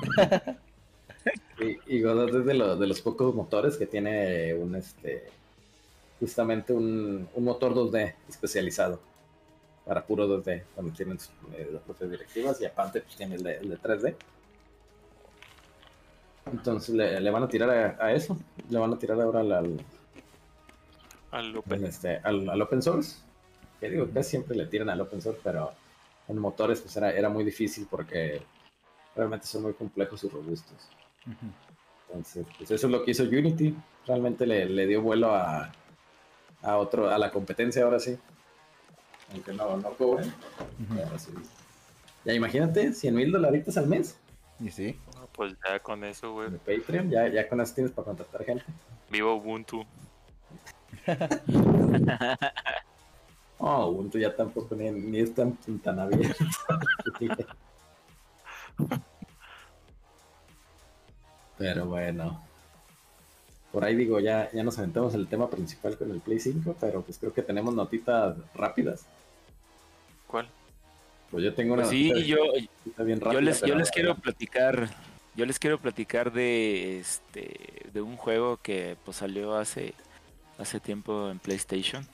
Y, 1.61 1.97
y 1.97 2.03
Godot 2.03 2.35
es 2.35 2.45
de, 2.45 2.55
los 2.55 2.79
de 2.81 2.87
los 2.87 3.01
pocos 3.01 3.35
motores 3.35 3.77
que 3.77 3.87
tiene 3.87 4.55
un 4.55 4.75
este 4.75 5.29
justamente 6.19 6.73
un, 6.73 7.29
un 7.35 7.45
motor 7.45 7.75
2D 7.75 8.15
especializado 8.29 9.01
para 9.85 10.05
puro 10.05 10.27
2D, 10.29 10.63
donde 10.77 10.93
tienen 10.93 11.19
sus, 11.19 11.31
eh, 11.55 11.69
las 11.73 11.83
propias 11.83 12.11
directivas 12.11 12.61
y 12.61 12.65
aparte 12.67 13.01
pues 13.01 13.17
tiene 13.17 13.35
el 13.37 13.43
de, 13.43 13.57
el 13.57 13.69
de 13.71 13.79
3D. 13.79 14.15
Entonces 16.53 16.95
le, 16.95 17.21
le 17.21 17.31
van 17.31 17.43
a 17.45 17.49
tirar 17.49 17.71
a, 17.71 18.05
a 18.05 18.13
eso, 18.13 18.37
le 18.69 18.79
van 18.79 18.93
a 18.93 18.99
tirar 18.99 19.21
ahora 19.21 19.41
al, 19.41 19.53
al, 19.53 19.81
Al 21.31 21.57
Open. 21.57 21.85
este, 21.87 22.17
al, 22.19 22.49
al 22.49 22.63
open 22.63 22.83
source. 22.83 23.17
Que 23.81 23.89
digo, 23.91 24.09
casi 24.13 24.31
siempre 24.31 24.57
le 24.57 24.67
tiran 24.67 24.91
al 24.91 25.01
open 25.01 25.21
source, 25.23 25.41
pero 25.43 25.73
en 26.33 26.39
motores 26.39 26.81
pues 26.81 26.97
era, 26.97 27.11
era 27.13 27.29
muy 27.29 27.45
difícil 27.45 27.87
porque 27.91 28.43
realmente 29.15 29.47
son 29.47 29.63
muy 29.63 29.75
complejos 29.75 30.25
y 30.25 30.29
robustos. 30.29 30.89
Entonces, 32.09 32.47
pues 32.59 32.71
eso 32.71 32.87
es 32.87 32.93
lo 32.93 33.05
que 33.05 33.13
hizo 33.13 33.23
Unity. 33.25 33.75
Realmente 34.07 34.47
le, 34.47 34.67
le 34.67 34.87
dio 34.87 35.01
vuelo 35.03 35.35
a, 35.35 35.71
a 36.63 36.77
otro, 36.77 37.09
a 37.11 37.19
la 37.19 37.31
competencia 37.31 37.85
ahora 37.85 38.01
sí. 38.01 38.19
Aunque 39.33 39.53
no, 39.53 39.77
no 39.77 39.95
sí. 41.19 41.33
Ya 42.25 42.35
imagínate, 42.35 42.93
100 42.93 43.15
mil 43.15 43.33
dolaritos 43.33 43.77
al 43.77 43.87
mes 43.87 44.17
Y 44.61 44.71
sí. 44.71 44.99
No, 45.15 45.27
Pues 45.33 45.55
ya 45.69 45.79
con 45.81 46.05
eso, 46.05 46.33
güey. 46.33 46.51
de 46.51 46.59
Patreon. 46.59 47.11
Ya, 47.11 47.29
ya 47.29 47.49
con 47.49 47.61
eso 47.61 47.75
tienes 47.75 47.93
para 47.93 48.07
contratar 48.07 48.45
gente. 48.45 48.65
Viva 49.11 49.33
Ubuntu. 49.35 49.85
Oh, 53.65 53.87
Ubuntu 53.91 54.19
ya 54.19 54.35
tampoco 54.35 54.75
ni, 54.75 54.91
ni 54.91 55.21
es 55.21 55.33
tan, 55.35 55.57
tan 55.83 56.01
abierto. 56.01 56.45
Pero 61.59 61.87
bueno. 61.87 62.43
Por 63.71 63.85
ahí 63.85 63.95
digo, 63.97 64.21
ya, 64.21 64.51
ya 64.53 64.63
nos 64.65 64.79
aventamos 64.79 65.15
el 65.15 65.29
tema 65.29 65.49
principal 65.49 65.97
con 65.97 66.11
el 66.11 66.21
Play 66.21 66.41
5, 66.41 66.77
pero 66.79 67.03
pues 67.03 67.19
creo 67.19 67.33
que 67.33 67.41
tenemos 67.43 67.75
notitas 67.75 68.37
rápidas. 68.55 69.07
¿Cuál? 70.27 70.49
Pues 71.31 71.45
yo 71.45 71.55
tengo 71.55 71.73
una 71.75 71.85
Pues 71.85 71.91
sí, 71.91 72.11
notita- 72.11 72.27
yo, 72.27 73.05
bien 73.05 73.19
yo 73.21 73.25
rápida, 73.25 73.41
les, 73.41 73.61
yo 73.63 73.75
les 73.75 73.91
quiero 73.91 74.15
platicar, 74.17 74.91
yo 75.35 75.47
les 75.47 75.59
quiero 75.59 75.79
platicar 75.79 76.33
de 76.33 76.99
este, 76.99 77.89
de 77.95 78.03
un 78.03 78.17
juego 78.19 78.59
que 78.59 78.97
pues 79.07 79.17
salió 79.19 79.55
hace, 79.57 79.95
hace 80.59 80.79
tiempo 80.81 81.31
en 81.31 81.39
PlayStation 81.39 82.07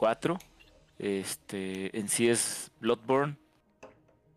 4. 0.00 0.38
Este, 0.98 1.98
en 1.98 2.08
sí 2.08 2.30
es 2.30 2.70
Bloodborne. 2.80 3.36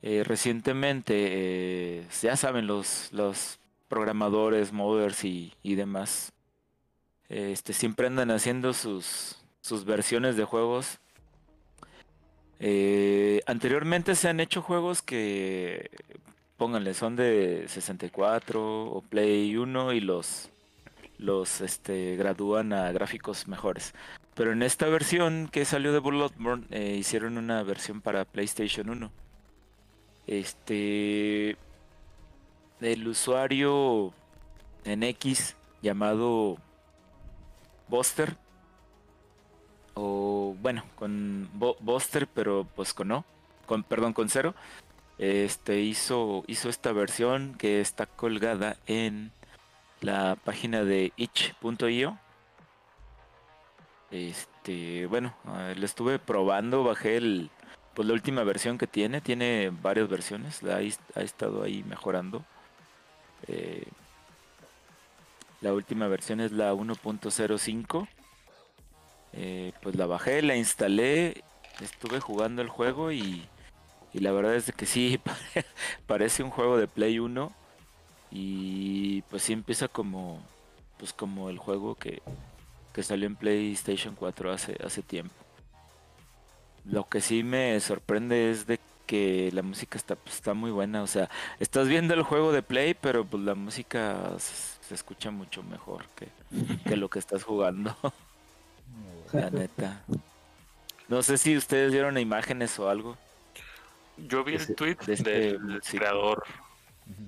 Eh, 0.01 0.25
recientemente, 0.25 1.13
eh, 1.15 2.07
ya 2.21 2.35
saben, 2.35 2.67
los, 2.67 3.13
los 3.13 3.59
programadores, 3.87 4.73
modders 4.73 5.23
y, 5.23 5.53
y 5.63 5.75
demás, 5.75 6.33
este, 7.29 7.71
siempre 7.71 8.07
andan 8.07 8.29
haciendo 8.31 8.73
sus, 8.73 9.37
sus 9.61 9.85
versiones 9.85 10.35
de 10.35 10.43
juegos. 10.43 10.99
Eh, 12.59 13.39
anteriormente 13.45 14.15
se 14.15 14.27
han 14.27 14.41
hecho 14.41 14.61
juegos 14.61 15.01
que, 15.01 15.91
pónganle, 16.57 16.93
son 16.93 17.15
de 17.15 17.69
64 17.69 18.83
o 18.87 19.01
Play 19.01 19.55
1 19.55 19.93
y 19.93 20.01
los, 20.01 20.49
los 21.17 21.61
este, 21.61 22.17
gradúan 22.17 22.73
a 22.73 22.91
gráficos 22.91 23.47
mejores. 23.47 23.93
Pero 24.35 24.51
en 24.51 24.63
esta 24.63 24.87
versión 24.87 25.47
que 25.51 25.65
salió 25.65 25.93
de 25.93 25.99
Bloodborne, 25.99 26.65
eh, 26.71 26.95
hicieron 26.97 27.37
una 27.37 27.61
versión 27.63 28.01
para 28.01 28.25
PlayStation 28.25 28.89
1. 28.89 29.11
Este. 30.27 31.57
El 32.81 33.07
usuario 33.07 34.13
en 34.83 35.03
X 35.03 35.55
llamado 35.81 36.57
Buster. 37.87 38.35
O 39.93 40.55
bueno, 40.61 40.83
con 40.95 41.49
Buster, 41.53 42.27
pero 42.27 42.67
pues 42.75 42.93
con 42.93 43.09
no. 43.09 43.25
Con, 43.67 43.83
perdón, 43.83 44.13
con 44.13 44.29
cero. 44.29 44.55
Este 45.19 45.81
hizo, 45.81 46.43
hizo 46.47 46.69
esta 46.69 46.91
versión 46.91 47.53
que 47.55 47.81
está 47.81 48.07
colgada 48.07 48.77
en 48.87 49.31
la 50.01 50.35
página 50.43 50.83
de 50.83 51.13
itch.io. 51.17 52.17
Este, 54.13 55.07
bueno, 55.07 55.33
eh, 55.57 55.73
lo 55.75 55.85
estuve 55.87 56.19
probando, 56.19 56.83
bajé 56.83 57.17
el, 57.17 57.49
pues 57.95 58.07
la 58.07 58.13
última 58.13 58.43
versión 58.43 58.77
que 58.77 58.85
tiene, 58.85 59.21
tiene 59.21 59.71
varias 59.81 60.07
versiones, 60.07 60.61
la 60.61 60.75
ha, 60.75 61.21
estado 61.21 61.63
ahí 61.63 61.81
mejorando. 61.81 62.45
Eh, 63.47 63.87
la 65.61 65.73
última 65.73 66.07
versión 66.07 66.41
es 66.41 66.51
la 66.51 66.75
1.05. 66.75 68.07
Eh, 69.33 69.73
pues 69.81 69.95
la 69.95 70.05
bajé, 70.05 70.43
la 70.43 70.55
instalé, 70.55 71.43
estuve 71.81 72.19
jugando 72.19 72.61
el 72.61 72.69
juego 72.69 73.11
y, 73.11 73.47
y 74.13 74.19
la 74.19 74.31
verdad 74.31 74.53
es 74.53 74.71
que 74.73 74.85
sí, 74.85 75.17
pare- 75.17 75.65
parece 76.05 76.43
un 76.43 76.51
juego 76.51 76.77
de 76.77 76.87
Play 76.87 77.17
1 77.17 77.51
y 78.29 79.23
pues 79.23 79.41
sí 79.41 79.53
empieza 79.53 79.87
como, 79.87 80.39
pues 80.99 81.13
como 81.13 81.49
el 81.49 81.57
juego 81.57 81.95
que, 81.95 82.21
que 82.93 83.03
salió 83.03 83.27
en 83.27 83.35
PlayStation 83.35 84.15
4 84.15 84.51
hace, 84.51 84.77
hace 84.85 85.01
tiempo. 85.01 85.33
Lo 86.85 87.07
que 87.07 87.21
sí 87.21 87.43
me 87.43 87.79
sorprende 87.79 88.51
es 88.51 88.67
de 88.67 88.79
que 89.05 89.49
la 89.53 89.61
música 89.61 89.97
está, 89.97 90.15
pues, 90.15 90.35
está 90.35 90.53
muy 90.53 90.71
buena. 90.71 91.01
O 91.01 91.07
sea, 91.07 91.29
estás 91.59 91.87
viendo 91.87 92.13
el 92.13 92.23
juego 92.23 92.51
de 92.51 92.61
Play, 92.61 92.93
pero 92.93 93.25
pues 93.25 93.43
la 93.43 93.55
música 93.55 94.35
se, 94.37 94.87
se 94.87 94.93
escucha 94.93 95.31
mucho 95.31 95.63
mejor 95.63 96.05
que, 96.15 96.27
que 96.87 96.95
lo 96.95 97.09
que 97.09 97.19
estás 97.19 97.43
jugando. 97.43 97.95
la 99.33 99.49
neta. 99.49 100.03
No 101.07 101.23
sé 101.23 101.37
si 101.37 101.57
ustedes 101.57 101.91
vieron 101.91 102.17
imágenes 102.17 102.77
o 102.79 102.89
algo. 102.89 103.17
Yo 104.17 104.43
vi 104.43 104.55
el 104.55 104.75
tweet 104.75 104.97
de 105.05 105.13
este 105.13 105.29
del 105.29 105.81
creador. 105.81 106.43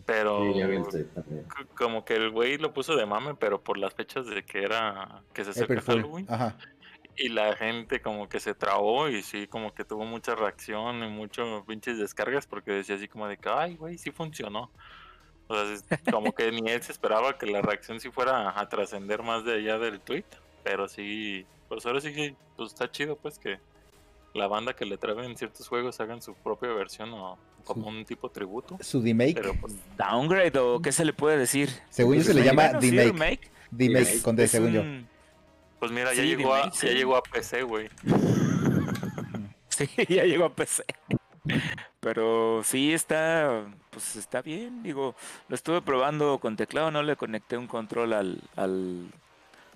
Pero 0.05 0.41
Sí, 0.53 0.59
ya 0.59 0.67
vi 0.67 0.75
el 0.77 0.87
tweet 0.87 1.03
también. 1.05 1.45
c- 1.57 1.65
como 1.77 2.05
que 2.05 2.15
el 2.15 2.29
güey 2.31 2.57
lo 2.57 2.73
puso 2.73 2.95
de 2.95 3.05
mame, 3.05 3.35
pero 3.35 3.61
por 3.61 3.77
las 3.77 3.93
fechas 3.93 4.25
de 4.27 4.43
que 4.43 4.63
era 4.63 5.21
que 5.33 5.43
se 5.43 5.51
acerca. 5.51 5.81
Halloween 5.81 6.25
Ajá. 6.29 6.55
y 7.17 7.29
la 7.29 7.55
gente 7.55 8.01
como 8.01 8.27
que 8.29 8.39
se 8.39 8.53
trabó 8.53 9.07
y 9.09 9.21
sí 9.23 9.47
como 9.47 9.73
que 9.73 9.85
tuvo 9.85 10.05
mucha 10.05 10.35
reacción 10.35 11.03
y 11.03 11.07
muchos 11.09 11.63
pinches 11.65 11.97
descargas 11.97 12.45
porque 12.47 12.71
decía 12.71 12.95
así 12.95 13.07
como 13.07 13.27
de 13.27 13.37
que 13.37 13.49
ay 13.49 13.75
güey 13.75 13.97
sí 13.97 14.11
funcionó. 14.11 14.69
O 15.47 15.55
sea, 15.55 15.65
como 16.13 16.33
que 16.33 16.51
ni 16.51 16.69
él 16.71 16.81
se 16.81 16.91
esperaba 16.91 17.37
que 17.37 17.45
la 17.45 17.61
reacción 17.61 17.99
sí 17.99 18.09
fuera 18.09 18.59
a 18.59 18.67
trascender 18.69 19.21
más 19.23 19.45
de 19.45 19.53
allá 19.55 19.77
del 19.77 19.99
tweet, 20.01 20.25
pero 20.63 20.87
sí, 20.87 21.45
pues 21.69 21.85
ahora 21.85 22.01
sí 22.01 22.13
que 22.13 22.35
pues 22.57 22.73
está 22.73 22.89
chido 22.89 23.15
pues 23.15 23.37
que 23.37 23.59
la 24.33 24.47
banda 24.47 24.73
que 24.75 24.85
le 24.85 24.97
traen 24.97 25.37
ciertos 25.37 25.67
juegos 25.67 25.99
hagan 25.99 26.21
su 26.21 26.33
propia 26.33 26.69
versión 26.73 27.13
o 27.13 27.37
como 27.65 27.87
un 27.89 28.05
tipo 28.05 28.29
tributo. 28.29 28.77
Su 28.81 29.01
remake. 29.01 29.33
Pero 29.35 29.53
pues 29.59 29.73
Downgrade 29.97 30.57
o 30.59 30.81
qué 30.81 30.91
se 30.91 31.03
le 31.03 31.11
puede 31.13 31.37
decir. 31.37 31.69
Según 31.89 32.15
yo 32.17 32.23
se 32.23 32.33
le 32.33 32.41
Remake, 32.43 32.55
llama 32.55 32.79
bueno, 32.79 32.81
sí, 32.81 32.91
remake. 32.91 33.11
remake. 33.11 33.51
remake 33.71 34.05
remake. 34.05 34.21
con 34.21 34.35
D, 34.35 34.43
Es 34.45 34.51
según 34.51 34.71
yo. 34.71 34.83
Pues 35.79 35.91
mira, 35.91 36.13
ya 36.13 36.21
Sí, 36.21 36.27
llegó 36.35 36.53
a, 36.53 36.61
remake, 36.63 36.87
ya 36.87 36.93
llegó 36.93 37.15
a 37.17 37.21
PC, 37.23 37.63
güey. 37.63 37.89
Sí, 39.69 39.89
ya 40.07 40.23
llegó 40.23 40.45
a 40.45 40.53
PC. 40.55 40.85
Pero 41.99 42.61
sí 42.63 42.93
está, 42.93 43.65
pues 43.89 44.15
está 44.15 44.41
bien, 44.41 44.83
digo, 44.83 45.15
lo 45.49 45.55
estuve 45.55 45.81
probando 45.81 46.37
con 46.39 46.55
teclado, 46.55 46.91
no 46.91 47.03
le 47.03 47.15
conecté 47.15 47.57
un 47.57 47.67
control 47.67 48.13
al, 48.13 48.41
al 48.55 49.11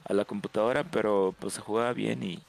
a 0.05 0.13
la 0.13 0.25
computadora, 0.25 0.83
pero 0.85 1.35
pues 1.39 1.53
se 1.55 1.61
jugaba 1.61 1.91
bien 1.93 2.23
y 2.23 2.39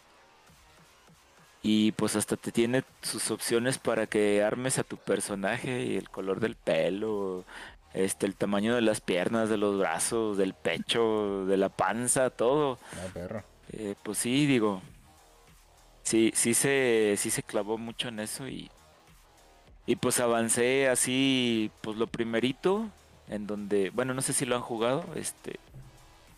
y 1.63 1.93
pues 1.93 2.17
hasta 2.17 2.37
te 2.37 2.53
tiene 2.53 2.85
sus 3.03 3.31
opciones 3.31 3.79
para 3.79 4.07
que 4.07 4.43
armes 4.43 4.79
a 4.79 4.85
tu 4.85 4.97
personaje 4.97 5.85
y 5.85 5.97
el 5.97 6.09
color 6.09 6.41
del 6.41 6.55
pelo, 6.57 7.45
este 7.93 8.27
el 8.27 8.37
tamaño 8.37 8.75
de 8.75 8.81
las 8.81 9.01
piernas, 9.01 9.49
de 9.49 9.59
los 9.59 9.79
brazos, 9.79 10.39
del 10.39 10.55
pecho, 10.55 11.45
de 11.47 11.57
la 11.57 11.69
panza, 11.69 12.31
todo. 12.31 12.79
Ah, 12.95 13.09
perro. 13.13 13.43
Eh, 13.73 13.95
pues 14.03 14.19
sí, 14.19 14.47
digo. 14.47 14.81
Sí, 16.03 16.33
sí 16.35 16.55
se, 16.55 17.15
sí 17.19 17.31
se 17.31 17.43
clavó 17.43 17.79
mucho 17.79 18.09
en 18.09 18.21
eso 18.21 18.49
y. 18.49 18.71
Y 19.87 19.97
pues 19.97 20.21
avancé 20.21 20.89
así, 20.89 21.71
pues 21.81 21.97
lo 21.97 22.07
primerito, 22.07 22.89
en 23.29 23.47
donde, 23.47 23.91
bueno, 23.91 24.15
no 24.15 24.23
sé 24.23 24.33
si 24.33 24.45
lo 24.47 24.55
han 24.55 24.63
jugado, 24.63 25.05
este, 25.17 25.59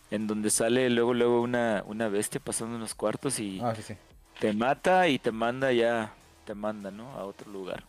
en 0.09 0.25
donde 0.27 0.49
sale 0.49 0.89
luego, 0.89 1.13
luego 1.13 1.41
una, 1.41 1.83
una 1.85 2.07
bestia 2.07 2.41
pasando 2.43 2.75
unos 2.75 2.95
cuartos 2.95 3.39
y, 3.39 3.59
Ah, 3.61 3.75
sí, 3.75 3.83
sí. 3.83 3.95
Te 4.39 4.53
mata 4.53 5.07
y 5.07 5.19
te 5.19 5.31
manda 5.31 5.71
ya, 5.71 6.13
te 6.45 6.53
manda, 6.55 6.91
¿no? 6.91 7.11
A 7.13 7.25
otro 7.25 7.51
lugar. 7.51 7.83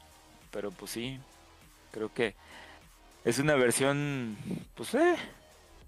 Pero 0.50 0.70
pues 0.72 0.90
sí, 0.92 1.18
creo 1.92 2.12
que 2.12 2.34
es 3.24 3.38
una 3.40 3.54
versión, 3.56 4.36
pues 4.76 4.94
eh, 4.94 5.16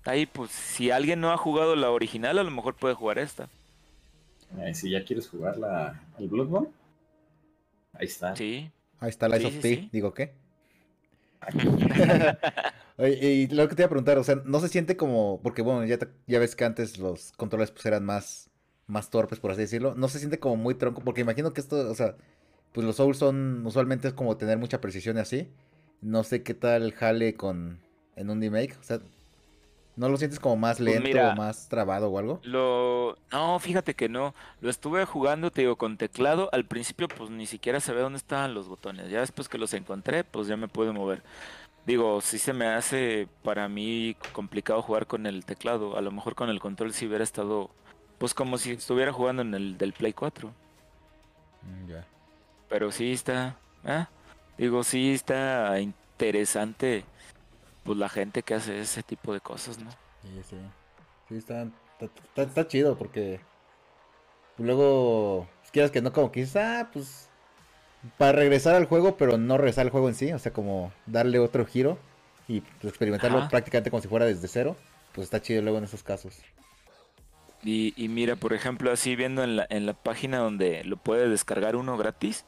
ahí 0.04 0.26
pues 0.26 0.50
si 0.52 0.90
alguien 0.90 1.20
no 1.20 1.32
ha 1.32 1.38
jugado 1.38 1.76
la 1.76 1.90
original, 1.90 2.38
a 2.38 2.44
lo 2.44 2.50
mejor 2.52 2.74
puede 2.76 2.94
jugar 2.94 3.18
esta. 3.18 3.48
Ay, 4.58 4.74
si 4.74 4.90
ya 4.90 5.04
quieres 5.04 5.28
jugar 5.28 5.56
la, 5.56 6.00
el 6.18 6.28
Bloodborne, 6.28 6.68
ahí 7.92 8.06
está. 8.06 8.34
Sí. 8.34 8.70
Ahí 9.00 9.10
está 9.10 9.28
la 9.28 9.36
Sí, 9.36 9.44
of 9.46 9.54
sí, 9.54 9.62
P, 9.62 9.88
sí. 9.88 9.90
digo, 9.92 10.14
¿qué? 10.14 10.34
Oye, 12.98 13.12
y 13.32 13.46
lo 13.48 13.68
que 13.68 13.74
te 13.74 13.82
iba 13.82 13.86
a 13.86 13.90
preguntar, 13.90 14.18
o 14.18 14.24
sea, 14.24 14.36
no 14.44 14.58
se 14.60 14.68
siente 14.68 14.96
como, 14.96 15.40
porque 15.42 15.62
bueno, 15.62 15.84
ya, 15.84 15.98
te- 15.98 16.08
ya 16.26 16.38
ves 16.38 16.56
que 16.56 16.64
antes 16.64 16.98
los 16.98 17.32
controles 17.32 17.70
pues 17.70 17.84
eran 17.86 18.04
más, 18.04 18.50
más 18.86 19.10
torpes, 19.10 19.40
por 19.40 19.50
así 19.50 19.62
decirlo, 19.62 19.94
no 19.96 20.08
se 20.08 20.18
siente 20.18 20.38
como 20.38 20.56
muy 20.56 20.74
tronco, 20.74 21.02
porque 21.02 21.20
imagino 21.22 21.52
que 21.52 21.60
esto, 21.60 21.90
o 21.90 21.94
sea, 21.94 22.16
pues 22.72 22.86
los 22.86 22.96
Souls 22.96 23.18
son, 23.18 23.66
usualmente 23.66 24.08
es 24.08 24.14
como 24.14 24.36
tener 24.36 24.58
mucha 24.58 24.80
precisión 24.80 25.16
y 25.16 25.20
así, 25.20 25.48
no 26.00 26.22
sé 26.24 26.42
qué 26.42 26.54
tal 26.54 26.92
jale 26.92 27.34
con, 27.34 27.80
en 28.16 28.30
un 28.30 28.40
remake, 28.40 28.76
o 28.78 28.82
sea, 28.82 29.00
¿no 29.96 30.08
lo 30.08 30.16
sientes 30.18 30.38
como 30.38 30.56
más 30.56 30.76
Pues 30.76 30.90
lento 30.90 31.08
mira. 31.08 31.32
o 31.32 31.36
más 31.36 31.68
trabado 31.68 32.10
o 32.10 32.18
algo? 32.18 32.40
Lo... 32.42 33.16
No, 33.32 33.58
fíjate 33.58 33.94
que 33.94 34.08
no. 34.10 34.34
Lo 34.60 34.68
estuve 34.68 35.04
jugando, 35.06 35.50
te 35.50 35.62
digo, 35.62 35.76
con 35.76 35.96
teclado. 35.96 36.50
Al 36.52 36.66
principio, 36.66 37.08
pues 37.08 37.30
ni 37.30 37.46
siquiera 37.46 37.80
sabía 37.80 38.02
dónde 38.02 38.18
estaban 38.18 38.52
los 38.52 38.68
botones. 38.68 39.08
Ya 39.10 39.20
después 39.20 39.48
que 39.48 39.56
los 39.56 39.72
encontré, 39.72 40.22
pues 40.22 40.48
ya 40.48 40.56
me 40.58 40.68
puedo 40.68 40.92
mover. 40.92 41.22
Digo, 41.86 42.20
sí 42.20 42.38
se 42.38 42.52
me 42.52 42.66
hace 42.66 43.26
para 43.42 43.68
mí 43.68 44.16
complicado 44.32 44.82
jugar 44.82 45.06
con 45.06 45.24
el 45.24 45.46
teclado. 45.46 45.96
A 45.96 46.02
lo 46.02 46.10
mejor 46.10 46.34
con 46.34 46.50
el 46.50 46.60
control 46.60 46.92
si 46.92 47.06
hubiera 47.06 47.24
estado, 47.24 47.70
pues 48.18 48.34
como 48.34 48.58
si 48.58 48.72
estuviera 48.72 49.12
jugando 49.12 49.42
en 49.42 49.54
el 49.54 49.78
del 49.78 49.92
Play 49.92 50.12
4. 50.12 50.52
Mm, 51.62 51.90
ya. 51.90 52.06
Pero 52.68 52.90
sí 52.90 53.12
está, 53.12 53.56
ah, 53.84 54.08
digo, 54.58 54.82
sí 54.84 55.12
está 55.12 55.78
interesante, 55.80 57.04
pues 57.84 57.98
la 57.98 58.08
gente 58.08 58.42
que 58.42 58.54
hace 58.54 58.80
ese 58.80 59.02
tipo 59.02 59.32
de 59.32 59.40
cosas, 59.40 59.78
¿no? 59.78 59.90
Sí, 60.22 60.42
sí. 60.48 60.56
Sí, 61.28 61.36
está, 61.36 61.66
está, 62.36 62.68
chido 62.68 62.96
porque 62.96 63.40
luego, 64.58 65.48
pues, 65.60 65.70
quieras 65.70 65.90
que 65.90 66.00
no, 66.00 66.12
como 66.12 66.30
que 66.30 66.46
ah, 66.56 66.88
pues 66.92 67.28
para 68.18 68.32
regresar 68.32 68.74
al 68.74 68.86
juego, 68.86 69.16
pero 69.16 69.36
no 69.38 69.56
regresar 69.58 69.86
al 69.86 69.90
juego 69.90 70.08
en 70.08 70.14
sí, 70.14 70.32
o 70.32 70.38
sea, 70.38 70.52
como 70.52 70.92
darle 71.06 71.38
otro 71.38 71.66
giro 71.66 71.98
y 72.48 72.60
pues, 72.60 72.90
experimentarlo 72.90 73.38
Ajá. 73.38 73.48
prácticamente 73.48 73.90
como 73.90 74.02
si 74.02 74.08
fuera 74.08 74.26
desde 74.26 74.46
cero, 74.48 74.76
pues 75.12 75.24
está 75.24 75.42
chido 75.42 75.62
luego 75.62 75.78
en 75.78 75.84
esos 75.84 76.02
casos. 76.02 76.38
Y, 77.62 77.94
y 77.96 78.08
mira, 78.08 78.36
por 78.36 78.52
ejemplo, 78.52 78.92
así 78.92 79.16
viendo 79.16 79.42
en 79.42 79.56
la, 79.56 79.66
en 79.70 79.86
la 79.86 79.94
página 79.94 80.38
donde 80.38 80.84
lo 80.84 80.96
puede 80.96 81.28
descargar 81.28 81.74
uno 81.76 81.96
gratis, 81.96 82.44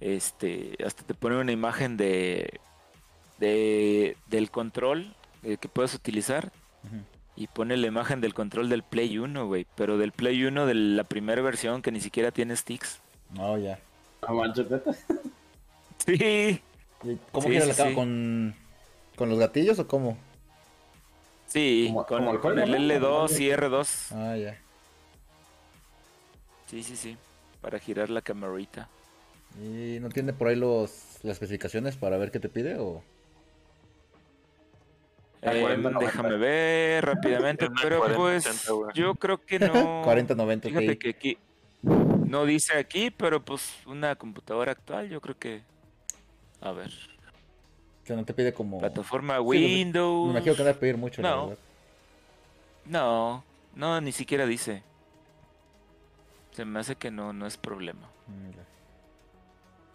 este, 0.00 0.76
hasta 0.84 1.04
te 1.04 1.14
pone 1.14 1.36
una 1.36 1.52
imagen 1.52 1.96
de, 1.96 2.60
de 3.38 4.16
del 4.26 4.50
control 4.50 5.14
eh, 5.44 5.58
que 5.60 5.68
puedes 5.68 5.94
utilizar 5.94 6.50
y 7.36 7.46
pone 7.46 7.76
la 7.76 7.86
imagen 7.86 8.20
del 8.20 8.34
control 8.34 8.68
del 8.68 8.82
Play 8.82 9.16
1, 9.18 9.46
güey, 9.46 9.66
pero 9.76 9.96
del 9.98 10.12
Play 10.12 10.44
1 10.44 10.66
de 10.66 10.74
la 10.74 11.04
primera 11.04 11.40
versión 11.40 11.82
que 11.82 11.92
ni 11.92 12.00
siquiera 12.00 12.32
tiene 12.32 12.56
sticks. 12.56 13.00
Oh, 13.38 13.56
ya. 13.56 13.78
No 14.28 14.34
manches, 14.34 14.70
neta. 14.70 14.92
Sí, 16.04 16.60
¿Y 17.04 17.16
¿Cómo 17.30 17.46
Sí, 17.46 17.52
giras 17.52 17.76
sí, 17.76 17.82
la 17.82 17.88
sí. 17.88 17.94
¿Con, 17.94 18.56
¿Con 19.14 19.28
los 19.28 19.38
gatillos 19.38 19.78
o 19.78 19.86
cómo? 19.86 20.18
Sí, 21.52 21.84
Como- 21.88 22.06
con, 22.06 22.18
como 22.18 22.30
el 22.32 22.40
con 22.40 22.52
juego, 22.54 22.74
el 22.76 22.88
¿no? 22.88 22.94
L2 23.28 23.40
y 23.40 23.50
R2. 23.50 24.12
Ah, 24.14 24.36
ya. 24.36 24.58
Sí, 26.66 26.82
sí, 26.82 26.96
sí, 26.96 27.16
para 27.60 27.78
girar 27.78 28.08
la 28.10 28.22
camarita. 28.22 28.88
¿Y 29.60 29.98
no 30.00 30.08
tiene 30.08 30.32
por 30.32 30.48
ahí 30.48 30.56
los, 30.56 31.18
las 31.22 31.34
especificaciones 31.34 31.96
para 31.96 32.16
ver 32.16 32.30
qué 32.30 32.40
te 32.40 32.48
pide 32.48 32.78
o...? 32.78 33.02
Eh, 35.42 35.60
40, 35.60 35.90
90. 35.90 35.98
déjame 36.06 36.36
ver 36.36 37.04
rápidamente, 37.04 37.68
pero 37.82 37.98
40, 37.98 38.16
pues 38.18 38.46
80, 38.46 38.72
güey. 38.72 38.90
yo 38.94 39.14
creo 39.16 39.38
que 39.44 39.58
no. 39.58 40.02
4090 40.04 40.68
Fíjate 40.68 40.86
Ti. 40.86 40.96
que 40.96 41.08
aquí 41.10 41.38
no 41.82 42.46
dice 42.46 42.78
aquí, 42.78 43.10
pero 43.10 43.44
pues 43.44 43.74
una 43.86 44.14
computadora 44.16 44.72
actual, 44.72 45.08
yo 45.10 45.20
creo 45.20 45.36
que. 45.36 45.62
A 46.60 46.70
ver, 46.70 46.92
O 48.02 48.06
sea, 48.06 48.16
no 48.16 48.24
te 48.24 48.34
pide 48.34 48.52
como... 48.52 48.78
plataforma 48.80 49.38
pues, 49.42 49.60
me 49.60 49.66
Windows. 49.66 50.30
imagino 50.30 50.54
que 50.54 50.58
no 50.60 50.64
va 50.64 50.70
a 50.72 50.74
pedir 50.74 50.96
mucho, 50.96 51.22
la 51.22 51.30
No. 51.30 51.48
verdad. 51.48 51.62
No, 52.84 53.44
no, 53.76 54.00
ni 54.00 54.10
siquiera 54.12 54.44
dice. 54.46 54.82
Se 56.50 56.64
me 56.64 56.80
hace 56.80 56.96
que 56.96 57.10
no, 57.10 57.32
no 57.32 57.46
es 57.46 57.56
problema. 57.56 58.08
Mm, 58.26 58.50
ya. 58.50 58.64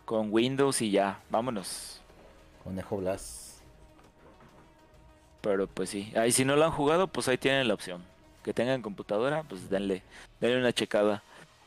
Con 0.05 0.29
Windows 0.31 0.81
y 0.81 0.89
ya, 0.91 1.19
vámonos. 1.29 2.01
Conejo 2.63 2.97
Blas. 2.97 3.61
Pero 5.41 5.67
pues 5.67 5.89
sí, 5.89 6.11
ahí 6.15 6.31
si 6.31 6.45
no 6.45 6.55
lo 6.55 6.65
han 6.65 6.71
jugado, 6.71 7.07
pues 7.07 7.27
ahí 7.27 7.37
tienen 7.37 7.67
la 7.67 7.73
opción. 7.73 8.03
Que 8.43 8.53
tengan 8.53 8.81
computadora, 8.81 9.43
pues 9.43 9.69
denle, 9.69 10.01
denle 10.39 10.59
una 10.59 10.71
checada. 10.73 11.23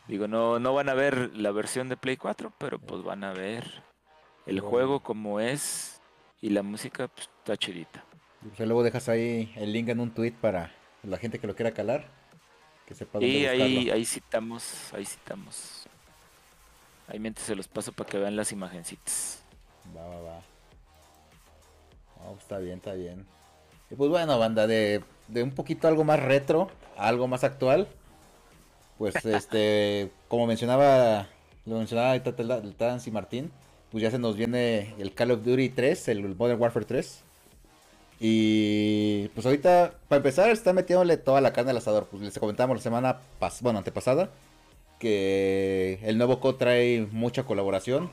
Digo, 0.09 0.27
no, 0.27 0.59
no 0.59 0.75
van 0.75 0.89
a 0.89 0.95
ver 0.95 1.31
la 1.37 1.51
versión 1.53 1.89
de 1.89 1.97
Play 1.97 2.17
4, 2.17 2.53
pero 2.59 2.79
pues 2.79 3.03
van 3.05 3.23
a 3.25 3.33
ver 3.33 3.83
el 4.47 4.61
juego 4.61 5.01
como 5.01 5.39
es 5.39 5.99
y 6.41 6.51
la 6.51 6.62
música 6.62 7.09
pues, 7.09 7.29
está 7.39 7.57
chidita. 7.57 8.05
Luego 8.59 8.83
dejas 8.83 9.09
ahí 9.09 9.53
el 9.57 9.73
link 9.73 9.89
en 9.89 10.01
un 10.01 10.11
tweet 10.12 10.33
para 10.33 10.73
la 11.03 11.19
gente 11.19 11.39
que 11.39 11.47
lo 11.47 11.55
quiera 11.55 11.73
calar. 11.73 12.09
Que 12.87 12.95
sepa 12.95 13.19
dónde 13.19 13.29
Y 13.29 13.47
ahí, 13.47 13.75
buscarlo. 13.75 13.93
ahí 13.95 14.05
citamos, 14.05 14.95
ahí 14.95 15.05
citamos. 15.05 15.87
Ahí 17.09 17.19
mientras 17.19 17.47
se 17.47 17.55
los 17.55 17.69
paso 17.69 17.93
para 17.93 18.09
que 18.09 18.19
vean 18.19 18.37
las 18.37 18.53
imagencitas. 18.53 19.43
Va, 19.97 20.07
va, 20.07 20.21
va. 20.21 20.41
Pues 22.29 22.43
está 22.43 22.59
bien, 22.59 22.77
está 22.77 22.95
bien. 22.95 23.27
Y 23.91 23.95
pues 23.95 24.09
bueno, 24.11 24.39
banda, 24.39 24.67
de, 24.67 25.03
de 25.29 25.43
un 25.43 25.51
poquito 25.51 25.89
algo 25.89 26.05
más 26.05 26.21
retro 26.21 26.71
a 26.97 27.09
algo 27.09 27.27
más 27.27 27.45
actual. 27.45 27.89
Pues 28.99 29.15
este, 29.25 30.11
como 30.29 30.47
mencionaba, 30.47 31.29
lo 31.67 31.79
mencionaba 31.79 32.23
Tans 32.23 33.07
y 33.07 33.11
Martín, 33.11 33.51
pues 33.91 34.03
ya 34.03 34.11
se 34.11 34.19
nos 34.19 34.37
viene 34.37 34.95
el 34.99 35.12
Call 35.15 35.33
of 35.33 35.45
Duty 35.45 35.71
3, 35.71 36.09
el 36.09 36.35
Modern 36.37 36.61
Warfare 36.61 36.87
3. 36.87 37.23
Y 38.21 39.29
pues 39.29 39.47
ahorita, 39.47 39.95
para 40.09 40.19
empezar, 40.19 40.51
está 40.51 40.73
metiéndole 40.73 41.17
toda 41.17 41.41
la 41.41 41.53
carne 41.53 41.71
al 41.71 41.79
asador. 41.79 42.07
Pues 42.11 42.23
les 42.23 42.39
comentamos 42.39 42.77
la 42.77 42.83
semana 42.83 43.21
pas 43.39 43.62
bueno, 43.62 43.79
antepasada 43.79 44.31
que 45.01 45.99
el 46.03 46.19
nuevo 46.19 46.39
COD 46.39 46.57
trae 46.57 47.09
mucha 47.11 47.43
colaboración. 47.45 48.11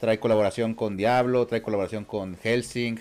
Trae 0.00 0.18
colaboración 0.18 0.74
con 0.74 0.96
Diablo, 0.96 1.46
trae 1.46 1.62
colaboración 1.62 2.06
con 2.06 2.36
Helsing, 2.36 2.98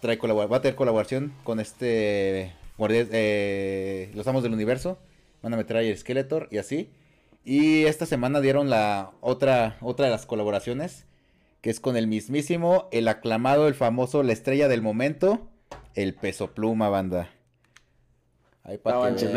trae 0.00 0.16
va 0.16 0.56
a 0.56 0.62
tener 0.62 0.74
colaboración 0.74 1.34
con 1.44 1.60
este 1.60 2.54
eh, 2.88 4.10
los 4.14 4.26
amos 4.26 4.42
del 4.42 4.54
universo. 4.54 4.98
Van 5.42 5.52
a 5.52 5.58
meter 5.58 5.76
ahí 5.76 5.90
el 5.90 5.98
Skeletor 5.98 6.48
y 6.50 6.56
así. 6.56 6.90
Y 7.44 7.84
esta 7.84 8.06
semana 8.06 8.40
dieron 8.40 8.70
la 8.70 9.10
otra, 9.20 9.76
otra 9.82 10.06
de 10.06 10.12
las 10.12 10.24
colaboraciones, 10.24 11.04
que 11.62 11.70
es 11.70 11.80
con 11.80 11.96
el 11.96 12.06
mismísimo, 12.08 12.88
el 12.92 13.08
aclamado, 13.08 13.68
el 13.68 13.74
famoso, 13.74 14.22
la 14.22 14.32
estrella 14.34 14.68
del 14.68 14.82
momento, 14.82 15.48
el 15.94 16.14
peso 16.14 16.52
pluma, 16.52 16.90
banda. 16.90 17.30
Ahí 18.64 18.78
para 18.78 19.10
No 19.10 19.16
que 19.16 19.24
De 19.26 19.32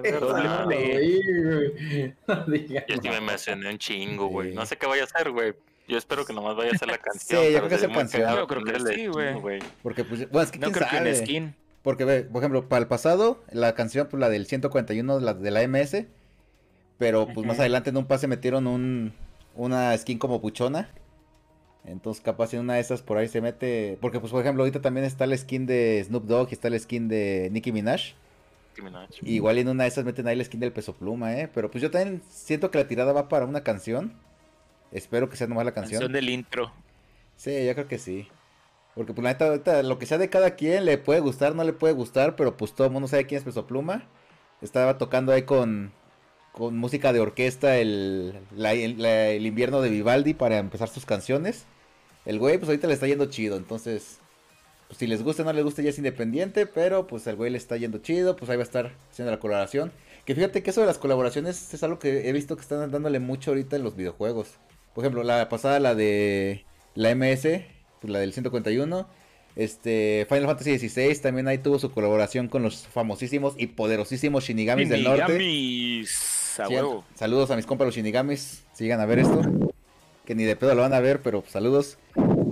verdad. 0.00 0.66
Yo 2.88 2.96
sí 3.02 3.08
me 3.08 3.16
emocioné 3.16 3.70
un 3.70 3.78
chingo, 3.78 4.26
güey. 4.28 4.50
Sí. 4.50 4.56
No 4.56 4.66
sé 4.66 4.76
qué 4.76 4.86
vaya 4.86 5.02
a 5.02 5.06
hacer, 5.06 5.30
güey. 5.30 5.54
Yo 5.88 5.98
espero 5.98 6.24
que 6.24 6.32
nomás 6.32 6.56
vaya 6.56 6.72
a 6.72 6.78
ser 6.78 6.88
la 6.88 6.98
canción. 6.98 7.42
Sí, 7.44 7.52
yo 7.52 7.58
creo 7.58 7.68
que 7.68 7.78
sería 7.78 7.86
es 7.86 7.88
muy 7.88 7.98
canción. 7.98 8.22
cagado 8.22 8.38
Yo 8.40 8.46
creo 8.46 8.64
que 8.64 8.94
sí, 8.94 9.06
güey. 9.06 9.60
porque 9.82 10.04
pues, 10.04 10.30
bueno, 10.30 10.44
es 10.44 10.50
que 10.50 10.58
No 10.58 10.66
quién 10.66 10.74
creo 10.74 10.88
que 10.88 10.96
sabe. 10.96 11.10
en 11.10 11.16
skin. 11.16 11.54
Porque, 11.82 12.04
ve, 12.04 12.22
por 12.24 12.42
ejemplo, 12.42 12.68
para 12.68 12.82
el 12.82 12.88
pasado, 12.88 13.44
la 13.52 13.74
canción, 13.74 14.08
pues 14.10 14.20
la 14.20 14.28
del 14.28 14.46
141, 14.46 15.20
la 15.20 15.34
de 15.34 15.50
la 15.50 15.66
MS. 15.68 16.04
Pero 16.98 17.26
pues 17.26 17.46
más 17.46 17.54
Ujú. 17.56 17.62
adelante 17.62 17.90
en 17.90 17.96
un 17.98 18.06
pase 18.06 18.26
metieron 18.26 18.66
un, 18.66 19.12
una 19.56 19.96
skin 19.96 20.18
como 20.18 20.40
puchona. 20.40 20.88
Entonces, 21.84 22.22
capaz 22.22 22.52
en 22.54 22.60
una 22.60 22.74
de 22.74 22.80
esas 22.80 23.02
por 23.02 23.16
ahí 23.16 23.28
se 23.28 23.40
mete. 23.40 23.98
Porque, 24.00 24.20
pues, 24.20 24.32
por 24.32 24.40
ejemplo, 24.40 24.62
ahorita 24.62 24.80
también 24.80 25.06
está 25.06 25.26
la 25.26 25.36
skin 25.36 25.66
de 25.66 26.02
Snoop 26.04 26.24
Dogg 26.24 26.48
y 26.50 26.54
está 26.54 26.68
la 26.68 26.78
skin 26.78 27.08
de 27.08 27.48
Nicki 27.52 27.72
Minaj. 27.72 28.14
Nicki 28.70 28.82
Minaj. 28.82 29.08
Igual 29.22 29.58
en 29.58 29.68
una 29.68 29.84
de 29.84 29.88
esas 29.88 30.04
meten 30.04 30.26
ahí 30.26 30.36
la 30.36 30.44
skin 30.44 30.60
del 30.60 30.72
peso 30.72 30.94
pluma, 30.94 31.38
¿eh? 31.38 31.48
Pero 31.52 31.70
pues 31.70 31.82
yo 31.82 31.90
también 31.90 32.22
siento 32.28 32.70
que 32.70 32.78
la 32.78 32.88
tirada 32.88 33.12
va 33.12 33.28
para 33.28 33.46
una 33.46 33.62
canción. 33.62 34.12
Espero 34.90 35.28
que 35.28 35.36
sea 35.36 35.46
nomás 35.46 35.64
la 35.64 35.72
canción. 35.72 36.00
Canción 36.00 36.12
del 36.12 36.28
intro. 36.28 36.72
Sí, 37.36 37.66
yo 37.66 37.74
creo 37.74 37.88
que 37.88 37.98
sí. 37.98 38.28
Porque 38.94 39.12
pues 39.12 39.22
la 39.22 39.30
neta, 39.30 39.48
ahorita, 39.48 39.82
lo 39.82 39.98
que 39.98 40.06
sea 40.06 40.18
de 40.18 40.30
cada 40.30 40.56
quien, 40.56 40.86
le 40.86 40.96
puede 40.98 41.20
gustar, 41.20 41.54
no 41.54 41.62
le 41.64 41.74
puede 41.74 41.92
gustar, 41.92 42.34
pero 42.34 42.56
pues 42.56 42.74
todo 42.74 42.86
el 42.86 42.92
mundo 42.92 43.08
sabe 43.08 43.26
quién 43.26 43.38
es 43.38 43.44
Peso 43.44 43.66
Pluma. 43.66 44.08
Estaba 44.62 44.96
tocando 44.96 45.32
ahí 45.32 45.42
con, 45.42 45.92
con 46.56 46.76
música 46.78 47.12
de 47.12 47.20
orquesta 47.20 47.76
el, 47.76 48.32
la- 48.56 48.72
el, 48.72 49.00
la- 49.02 49.28
el 49.28 49.44
invierno 49.44 49.82
de 49.82 49.90
Vivaldi 49.90 50.32
para 50.32 50.56
empezar 50.58 50.88
sus 50.88 51.04
canciones. 51.04 51.64
El 52.24 52.38
güey 52.38 52.56
pues 52.56 52.68
ahorita 52.68 52.88
le 52.88 52.94
está 52.94 53.06
yendo 53.06 53.26
chido, 53.26 53.56
entonces 53.58 54.18
pues, 54.88 54.98
si 54.98 55.06
les 55.06 55.22
gusta 55.22 55.42
o 55.42 55.44
no 55.44 55.52
les 55.52 55.64
gusta 55.64 55.82
ya 55.82 55.90
es 55.90 55.98
independiente, 55.98 56.66
pero 56.66 57.06
pues 57.06 57.26
el 57.26 57.36
güey 57.36 57.50
le 57.50 57.58
está 57.58 57.76
yendo 57.76 57.98
chido, 57.98 58.36
pues 58.36 58.50
ahí 58.50 58.56
va 58.56 58.62
a 58.62 58.64
estar 58.64 58.92
haciendo 59.12 59.30
la 59.32 59.38
colaboración. 59.38 59.92
Que 60.24 60.34
fíjate 60.34 60.62
que 60.62 60.70
eso 60.70 60.80
de 60.80 60.86
las 60.86 60.98
colaboraciones 60.98 61.74
es 61.74 61.82
algo 61.82 61.98
que 61.98 62.28
he 62.28 62.32
visto 62.32 62.56
que 62.56 62.62
están 62.62 62.90
dándole 62.90 63.20
mucho 63.20 63.50
ahorita 63.50 63.76
en 63.76 63.84
los 63.84 63.94
videojuegos. 63.94 64.54
Por 64.94 65.04
ejemplo, 65.04 65.22
la 65.22 65.48
pasada, 65.48 65.78
la 65.78 65.94
de 65.94 66.64
la 66.94 67.14
MS, 67.14 67.42
pues 68.00 68.10
la 68.12 68.18
del 68.18 68.32
141. 68.32 69.06
Este, 69.54 70.26
Final 70.28 70.46
Fantasy 70.46 70.78
XVI 70.78 71.14
también 71.20 71.48
ahí 71.48 71.58
tuvo 71.58 71.78
su 71.78 71.90
colaboración 71.92 72.48
con 72.48 72.62
los 72.62 72.86
famosísimos 72.88 73.54
y 73.56 73.68
poderosísimos 73.68 74.44
Shinigamis, 74.44 74.88
del 74.88 75.04
norte. 75.04 75.38
A 76.58 76.68
huevo. 76.68 77.04
Saludos 77.14 77.50
a 77.50 77.56
mis 77.56 77.66
compas 77.66 77.86
los 77.86 77.94
Shinigamis. 77.94 78.64
Sigan 78.72 79.00
a 79.00 79.06
ver 79.06 79.18
esto. 79.18 79.42
Que 80.24 80.34
ni 80.34 80.44
de 80.44 80.56
pedo 80.56 80.74
lo 80.74 80.82
van 80.82 80.94
a 80.94 81.00
ver, 81.00 81.20
pero 81.22 81.44
saludos. 81.46 81.98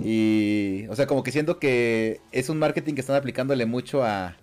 Y, 0.01 0.85
o 0.89 0.95
sea, 0.95 1.07
como 1.07 1.23
que 1.23 1.31
siento 1.31 1.59
que 1.59 2.21
es 2.31 2.49
un 2.49 2.59
marketing 2.59 2.93
que 2.93 3.01
están 3.01 3.15
aplicándole 3.15 3.65
mucho 3.65 4.03
a. 4.03 4.37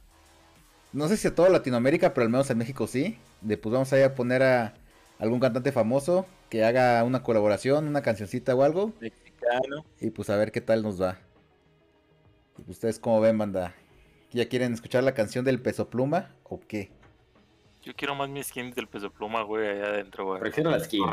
No 0.93 1.09
sé 1.09 1.16
si 1.16 1.28
a 1.28 1.34
toda 1.34 1.48
Latinoamérica, 1.48 2.12
pero 2.12 2.24
al 2.24 2.30
menos 2.30 2.51
en 2.51 2.59
México 2.59 2.86
sí. 2.86 3.18
De 3.40 3.56
pues 3.56 3.72
vamos 3.72 3.93
a 3.93 3.98
ir 3.98 4.05
a 4.05 4.14
poner 4.14 4.43
a 4.43 4.74
algún 5.18 5.40
cantante 5.40 5.72
famoso 5.72 6.26
que 6.51 6.64
haga 6.64 7.02
una 7.05 7.22
colaboración, 7.22 7.86
una 7.89 8.02
cancioncita 8.02 8.55
o 8.55 8.62
algo. 8.62 8.93
Mexicano. 9.01 9.86
Y 10.01 10.10
pues 10.10 10.28
a 10.28 10.36
ver 10.36 10.52
qué 10.52 10.60
tal 10.60 10.82
nos 10.82 11.01
va. 11.01 11.18
Pues, 12.55 12.68
ustedes 12.68 12.98
cómo 12.98 13.20
ven, 13.20 13.39
banda. 13.39 13.74
¿Ya 14.32 14.48
quieren 14.48 14.72
escuchar 14.72 15.05
la 15.05 15.14
canción 15.14 15.44
del 15.44 15.60
peso 15.60 15.89
pluma 15.89 16.34
o 16.44 16.60
qué? 16.60 16.90
Yo 17.82 17.92
quiero 17.96 18.14
más 18.14 18.28
mi 18.28 18.42
skin 18.42 18.70
del 18.72 18.86
peso 18.86 19.10
pluma, 19.10 19.42
güey, 19.42 19.68
allá 19.68 19.86
adentro, 19.86 20.26
güey. 20.26 20.40
Prefiero 20.40 20.70
la 20.70 20.78
skin, 20.78 21.04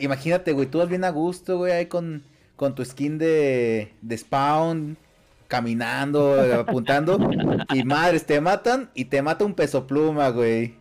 Imagínate, 0.00 0.52
güey, 0.52 0.66
tú 0.66 0.78
vas 0.78 0.88
bien 0.88 1.04
a 1.04 1.10
gusto, 1.10 1.56
güey, 1.56 1.72
ahí 1.72 1.86
con, 1.86 2.22
con 2.56 2.74
tu 2.74 2.84
skin 2.84 3.16
de, 3.16 3.92
de 4.02 4.18
spawn, 4.18 4.96
caminando, 5.46 6.36
apuntando, 6.60 7.18
y 7.72 7.84
madres, 7.84 8.26
te 8.26 8.40
matan 8.40 8.90
y 8.94 9.06
te 9.06 9.22
mata 9.22 9.44
un 9.44 9.54
peso 9.54 9.86
pluma, 9.86 10.28
güey. 10.28 10.74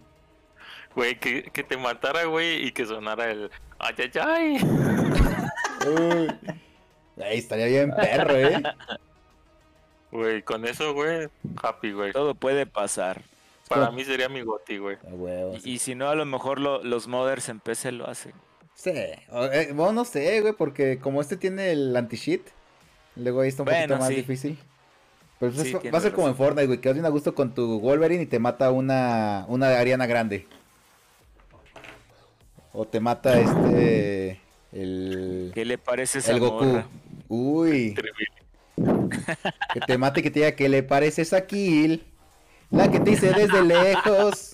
Güey, 0.93 1.19
que, 1.19 1.43
que 1.43 1.63
te 1.63 1.77
matara, 1.77 2.25
güey, 2.25 2.65
y 2.65 2.71
que 2.71 2.85
sonara 2.85 3.31
el 3.31 3.49
ay, 3.79 3.95
ay, 3.97 4.11
ay. 4.21 4.57
Uy. 5.87 6.27
Ahí 7.23 7.37
estaría 7.37 7.67
bien 7.67 7.91
perro, 7.91 8.35
eh. 8.35 8.63
Güey, 10.11 10.41
con 10.41 10.65
eso, 10.65 10.93
güey, 10.93 11.29
happy, 11.61 11.91
güey. 11.91 12.11
Todo 12.11 12.35
puede 12.35 12.65
pasar. 12.65 13.21
Para 13.69 13.91
mí 13.91 14.03
sería 14.05 14.29
mi 14.29 14.41
goti, 14.41 14.77
güey. 14.77 14.97
Y, 15.63 15.71
y 15.73 15.79
si 15.79 15.95
no, 15.95 16.09
a 16.09 16.15
lo 16.15 16.25
mejor 16.25 16.59
lo- 16.59 16.83
los 16.83 17.07
modders 17.07 17.49
en 17.49 17.59
PC 17.59 17.91
lo 17.91 18.07
hacen. 18.09 18.33
Sí, 18.73 18.91
eh, 18.93 19.71
bueno, 19.73 19.91
no 19.91 20.05
sé, 20.05 20.39
güey, 20.41 20.53
porque 20.53 20.99
como 20.99 21.19
este 21.21 21.35
tiene 21.37 21.71
el 21.71 21.95
anti-cheat, 21.97 22.41
luego 23.15 23.41
ahí 23.41 23.49
está 23.49 23.63
un 23.63 23.65
Bueno, 23.67 23.81
poquito 23.87 23.97
más 23.99 24.07
sí. 24.09 24.15
difícil. 24.15 24.57
Pero 25.39 25.51
pues 25.51 25.67
Sí, 25.67 25.75
es- 25.83 25.93
va 25.93 25.97
a 25.97 26.01
ser 26.01 26.13
como 26.13 26.27
en. 26.27 26.35
Fortnite, 26.35 26.67
güey, 26.67 26.79
que 26.81 26.89
vas 26.89 26.95
bien 26.95 27.05
a 27.05 27.09
gusto 27.09 27.33
con 27.35 27.53
tu 27.53 27.79
Wolverine 27.79 28.23
y 28.23 28.25
te 28.27 28.39
mata 28.39 28.71
una, 28.71 29.45
una 29.47 29.67
Ariana 29.79 30.05
Grande. 30.05 30.47
O 32.73 32.85
te 32.85 32.99
mata 32.99 33.39
este, 33.39 34.39
el, 34.71 35.51
¿Qué 35.53 35.65
le 35.65 35.77
parece 35.77 36.19
esa 36.19 36.31
el 36.33 36.39
Goku. 36.39 36.63
morra? 36.65 36.87
Uy, 37.27 37.95
que 39.73 39.79
te 39.87 39.97
mate 39.97 40.19
y 40.19 40.23
que 40.23 40.31
te 40.31 40.39
diga 40.41 40.51
que 40.55 40.69
le 40.69 40.83
pareces 40.83 41.33
a 41.33 41.45
Kill. 41.47 42.03
La 42.71 42.89
que 42.91 42.99
te 42.99 43.11
hice 43.11 43.31
desde 43.33 43.63
lejos. 43.63 44.53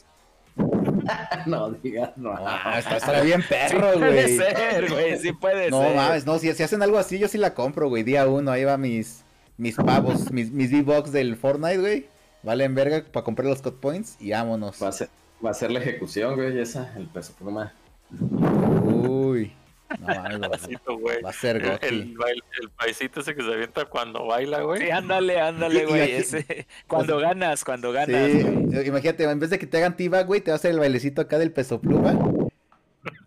No 1.47 1.71
digas, 1.71 2.11
no. 2.15 2.31
Ah, 2.37 2.79
está, 2.79 3.21
bien 3.21 3.41
Sí 3.41 3.47
perro, 3.49 3.93
puede 3.93 4.13
güey. 4.23 4.37
ser, 4.37 4.89
güey, 4.89 5.17
sí 5.19 5.33
puede 5.33 5.69
No 5.71 5.81
ser. 5.81 5.95
mames, 5.95 6.25
no, 6.25 6.37
si, 6.39 6.53
si 6.53 6.63
hacen 6.63 6.81
algo 6.83 6.97
así, 6.97 7.17
yo 7.19 7.27
sí 7.27 7.37
la 7.37 7.53
compro, 7.53 7.89
güey. 7.89 8.03
Día 8.03 8.27
uno, 8.27 8.51
ahí 8.51 8.63
va 8.63 8.77
mis, 8.77 9.23
mis 9.57 9.75
pavos, 9.75 10.31
mis, 10.31 10.51
mis 10.51 10.71
V-Bucks 10.71 11.11
del 11.11 11.35
Fortnite, 11.35 11.79
güey. 11.79 12.05
Valen 12.43 12.75
verga 12.75 13.03
para 13.11 13.23
comprar 13.25 13.47
los 13.49 13.61
cut 13.61 13.79
points 13.79 14.15
y 14.19 14.31
vámonos. 14.31 14.81
Va 14.81 14.89
a 14.89 14.91
ser, 14.91 15.09
va 15.43 15.49
a 15.49 15.53
ser 15.53 15.71
la 15.71 15.79
ejecución, 15.79 16.35
güey, 16.35 16.57
esa, 16.59 16.93
el 16.95 17.07
peso 17.07 17.33
pluma. 17.33 17.73
Uy, 18.21 19.51
no 19.99 20.07
mames, 20.07 20.69
güey. 20.85 21.21
va 21.21 21.29
a 21.29 21.33
ser 21.33 21.57
El, 21.57 21.69
Gotti. 21.71 21.87
el, 21.87 22.15
el 22.61 22.69
paisito 22.77 23.19
ese 23.21 23.35
que 23.35 23.43
se 23.43 23.53
avienta 23.53 23.85
cuando 23.85 24.25
baila, 24.25 24.61
güey. 24.61 24.81
Sí, 24.81 24.89
ándale, 24.91 25.39
ándale, 25.39 25.85
güey. 25.85 26.11
ese- 26.11 26.67
Cuando 26.87 27.17
ganas, 27.19 27.63
cuando 27.63 27.89
Sí, 27.89 27.95
ganas. 27.95 28.43
güey. 28.71 28.87
imagínate, 28.87 29.23
en 29.23 29.39
vez 29.39 29.49
de 29.49 29.59
que 29.59 29.67
te 29.67 29.77
hagan 29.77 29.95
t 29.95 30.07
güey, 30.07 30.41
te 30.41 30.51
va 30.51 30.55
a 30.55 30.57
hacer 30.57 30.71
el 30.71 30.79
bailecito 30.79 31.21
acá 31.21 31.37
del 31.39 31.51
peso 31.51 31.79
pluma. 31.81 32.13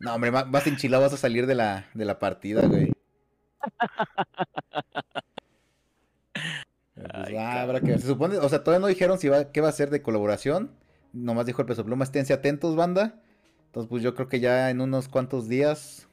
No, 0.01 0.15
hombre, 0.15 0.31
vas 0.31 0.67
enchilado, 0.67 1.03
vas 1.03 1.13
a 1.13 1.17
salir 1.19 1.47
de 1.47 1.55
la, 1.55 1.87
de 1.95 2.05
la 2.05 2.19
partida, 2.19 2.63
güey. 2.67 2.93
Pues, 6.95 7.07
Ay, 7.13 7.37
ah, 7.37 7.63
habrá 7.63 7.81
que 7.81 7.87
ver. 7.89 8.01
Se 8.01 8.07
supone, 8.07 8.39
o 8.39 8.49
sea, 8.49 8.65
todavía 8.65 8.81
no 8.81 8.87
dijeron 8.87 9.19
si 9.19 9.29
va, 9.29 9.53
qué 9.53 9.61
va 9.61 9.69
a 9.69 9.73
ser 9.73 9.91
de 9.91 10.03
colaboración. 10.03 10.71
Nomás 11.13 11.47
dijo 11.47 11.61
el 11.63 11.67
peso 11.69 11.85
pluma, 11.85 12.05
esténse 12.05 12.33
atentos, 12.33 12.77
banda. 12.77 13.21
Entonces, 13.67 13.89
pues 13.91 14.03
yo 14.03 14.15
creo 14.15 14.29
que 14.29 14.41
ya 14.41 14.71
en 14.71 14.81
unos 14.81 15.09
cuantos 15.09 15.49
días 15.49 16.09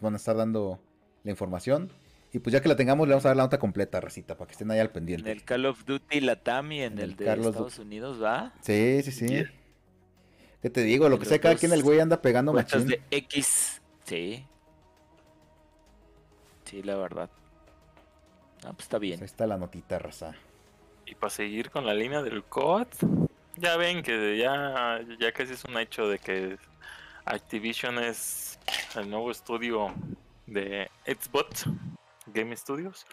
van 0.00 0.14
a 0.14 0.16
estar 0.16 0.36
dando 0.36 0.80
la 1.22 1.30
información. 1.30 1.90
Y 2.32 2.40
pues 2.40 2.52
ya 2.52 2.60
que 2.60 2.68
la 2.68 2.76
tengamos, 2.76 3.06
le 3.06 3.12
vamos 3.14 3.24
a 3.26 3.28
dar 3.28 3.36
la 3.36 3.44
nota 3.44 3.58
completa, 3.58 4.00
Racita, 4.00 4.36
para 4.36 4.48
que 4.48 4.52
estén 4.52 4.70
ahí 4.70 4.80
al 4.80 4.88
En 4.88 4.92
pendiente. 4.92 5.30
el 5.30 5.44
Call 5.44 5.66
of 5.66 5.84
Duty 5.84 6.20
Latam 6.20 6.72
y 6.72 6.82
en 6.82 6.94
En 6.94 6.98
el, 6.98 7.10
el 7.10 7.16
de 7.16 7.24
Carlos 7.24 7.46
Estados 7.48 7.78
Unidos, 7.78 8.20
¿va? 8.22 8.52
Sí, 8.60 9.00
sí, 9.04 9.12
sí. 9.12 9.26
Yeah. 9.28 9.52
¿Qué 10.60 10.70
te 10.70 10.80
digo? 10.82 11.08
Lo 11.08 11.18
que 11.18 11.26
sé, 11.26 11.38
cada 11.40 11.54
quien 11.56 11.72
el 11.72 11.82
güey 11.82 12.00
anda 12.00 12.20
pegando 12.22 12.52
machín. 12.52 12.86
de 12.88 13.00
X. 13.10 13.80
Sí. 14.04 14.44
Sí, 16.64 16.82
la 16.82 16.96
verdad. 16.96 17.30
Ah, 18.64 18.72
pues 18.72 18.80
está 18.80 18.96
Pues 18.98 19.00
bien. 19.02 19.20
ahí 19.20 19.26
está 19.26 19.46
la 19.46 19.56
notita, 19.58 19.98
raza. 19.98 20.32
Y 21.06 21.14
para 21.14 21.30
seguir 21.30 21.70
con 21.70 21.84
la 21.86 21.92
línea 21.94 22.22
del 22.22 22.42
COD, 22.44 22.86
ya 23.56 23.76
ven 23.76 24.02
que 24.02 24.38
ya, 24.38 25.00
ya 25.20 25.32
casi 25.32 25.52
es 25.52 25.64
un 25.66 25.76
hecho 25.78 26.08
de 26.08 26.18
que 26.18 26.56
Activision 27.26 27.98
es 27.98 28.53
el 28.96 29.10
nuevo 29.10 29.30
estudio 29.30 29.92
de 30.46 30.90
Xbox 31.06 31.66
Game 32.26 32.56
Studios. 32.56 33.06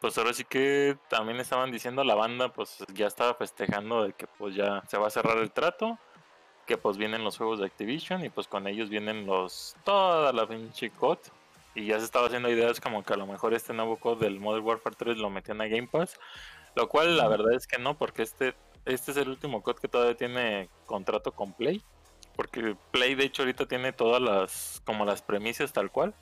Pues 0.00 0.18
ahora 0.18 0.32
sí 0.32 0.44
que 0.44 0.96
también 1.08 1.38
estaban 1.38 1.70
diciendo 1.70 2.02
la 2.02 2.14
banda, 2.14 2.52
pues 2.52 2.84
ya 2.92 3.06
estaba 3.06 3.34
festejando 3.34 4.04
de 4.04 4.12
que 4.14 4.26
pues 4.26 4.54
ya 4.54 4.82
se 4.88 4.98
va 4.98 5.06
a 5.06 5.10
cerrar 5.10 5.38
el 5.38 5.52
trato, 5.52 5.98
que 6.66 6.76
pues 6.76 6.96
vienen 6.96 7.22
los 7.22 7.36
juegos 7.36 7.60
de 7.60 7.66
Activision 7.66 8.24
y 8.24 8.28
pues 8.28 8.48
con 8.48 8.66
ellos 8.66 8.90
vienen 8.90 9.26
los 9.26 9.76
toda 9.84 10.32
la 10.32 10.46
pinche 10.46 10.90
COD. 10.90 11.18
Y 11.74 11.86
ya 11.86 11.98
se 11.98 12.04
estaba 12.04 12.26
haciendo 12.26 12.50
ideas 12.50 12.80
como 12.80 13.02
que 13.02 13.14
a 13.14 13.16
lo 13.16 13.26
mejor 13.26 13.54
este 13.54 13.72
nuevo 13.72 13.96
COD 13.96 14.18
del 14.18 14.40
Modern 14.40 14.64
Warfare 14.64 14.96
3 14.96 15.16
lo 15.16 15.30
metían 15.30 15.60
a 15.60 15.68
Game 15.68 15.88
Pass. 15.88 16.18
Lo 16.74 16.88
cual 16.88 17.16
la 17.16 17.28
verdad 17.28 17.54
es 17.54 17.66
que 17.66 17.78
no, 17.78 17.96
porque 17.96 18.22
este, 18.22 18.54
este 18.84 19.12
es 19.12 19.16
el 19.16 19.28
último 19.28 19.62
COD 19.62 19.76
que 19.76 19.88
todavía 19.88 20.16
tiene 20.16 20.68
contrato 20.84 21.32
con 21.32 21.52
Play. 21.52 21.82
Porque 22.36 22.76
Play 22.90 23.14
de 23.14 23.24
hecho 23.24 23.42
ahorita 23.42 23.66
tiene 23.66 23.92
todas 23.92 24.20
las, 24.20 24.82
como 24.84 25.04
las 25.04 25.22
premisas 25.22 25.72
tal 25.72 25.90
cual. 25.90 26.14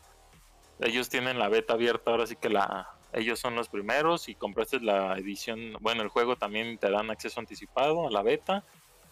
Ellos 0.80 1.08
tienen 1.08 1.38
la 1.38 1.48
beta 1.48 1.74
abierta, 1.74 2.10
ahora 2.10 2.26
sí 2.26 2.36
que 2.36 2.48
la, 2.48 2.90
ellos 3.12 3.38
son 3.38 3.54
los 3.54 3.68
primeros 3.68 4.28
y 4.28 4.34
compraste 4.34 4.80
la 4.80 5.16
edición, 5.18 5.74
bueno 5.80 6.02
el 6.02 6.08
juego 6.08 6.36
también 6.36 6.78
te 6.78 6.90
dan 6.90 7.10
acceso 7.10 7.40
anticipado 7.40 8.06
a 8.06 8.10
la 8.10 8.22
beta. 8.22 8.64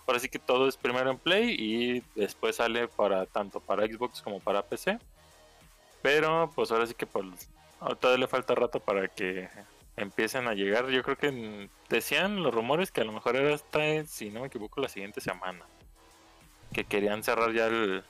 Ahora 0.06 0.20
sí 0.20 0.30
que 0.30 0.38
todo 0.38 0.68
es 0.68 0.78
primero 0.78 1.10
en 1.10 1.18
Play 1.18 1.54
y 1.58 2.02
después 2.18 2.56
sale 2.56 2.88
para 2.88 3.26
tanto 3.26 3.60
para 3.60 3.86
Xbox 3.86 4.22
como 4.22 4.40
para 4.40 4.62
PC. 4.62 4.98
Pero 6.00 6.50
pues 6.54 6.70
ahora 6.70 6.86
sí 6.86 6.94
que 6.94 7.06
pues, 7.06 7.26
todavía 8.00 8.20
le 8.20 8.28
falta 8.28 8.54
rato 8.54 8.80
para 8.80 9.08
que 9.08 9.50
empiecen 9.96 10.48
a 10.48 10.54
llegar. 10.54 10.88
Yo 10.88 11.02
creo 11.02 11.16
que 11.16 11.68
decían 11.90 12.42
los 12.42 12.54
rumores 12.54 12.90
que 12.90 13.02
a 13.02 13.04
lo 13.04 13.12
mejor 13.12 13.36
era 13.36 13.54
hasta, 13.54 14.06
si 14.06 14.30
no 14.30 14.40
me 14.40 14.46
equivoco, 14.46 14.80
la 14.80 14.88
siguiente 14.88 15.20
semana. 15.20 15.66
Que 16.72 16.84
querían 16.84 17.22
cerrar 17.22 17.52
ya 17.52 17.66
el- 17.66 18.02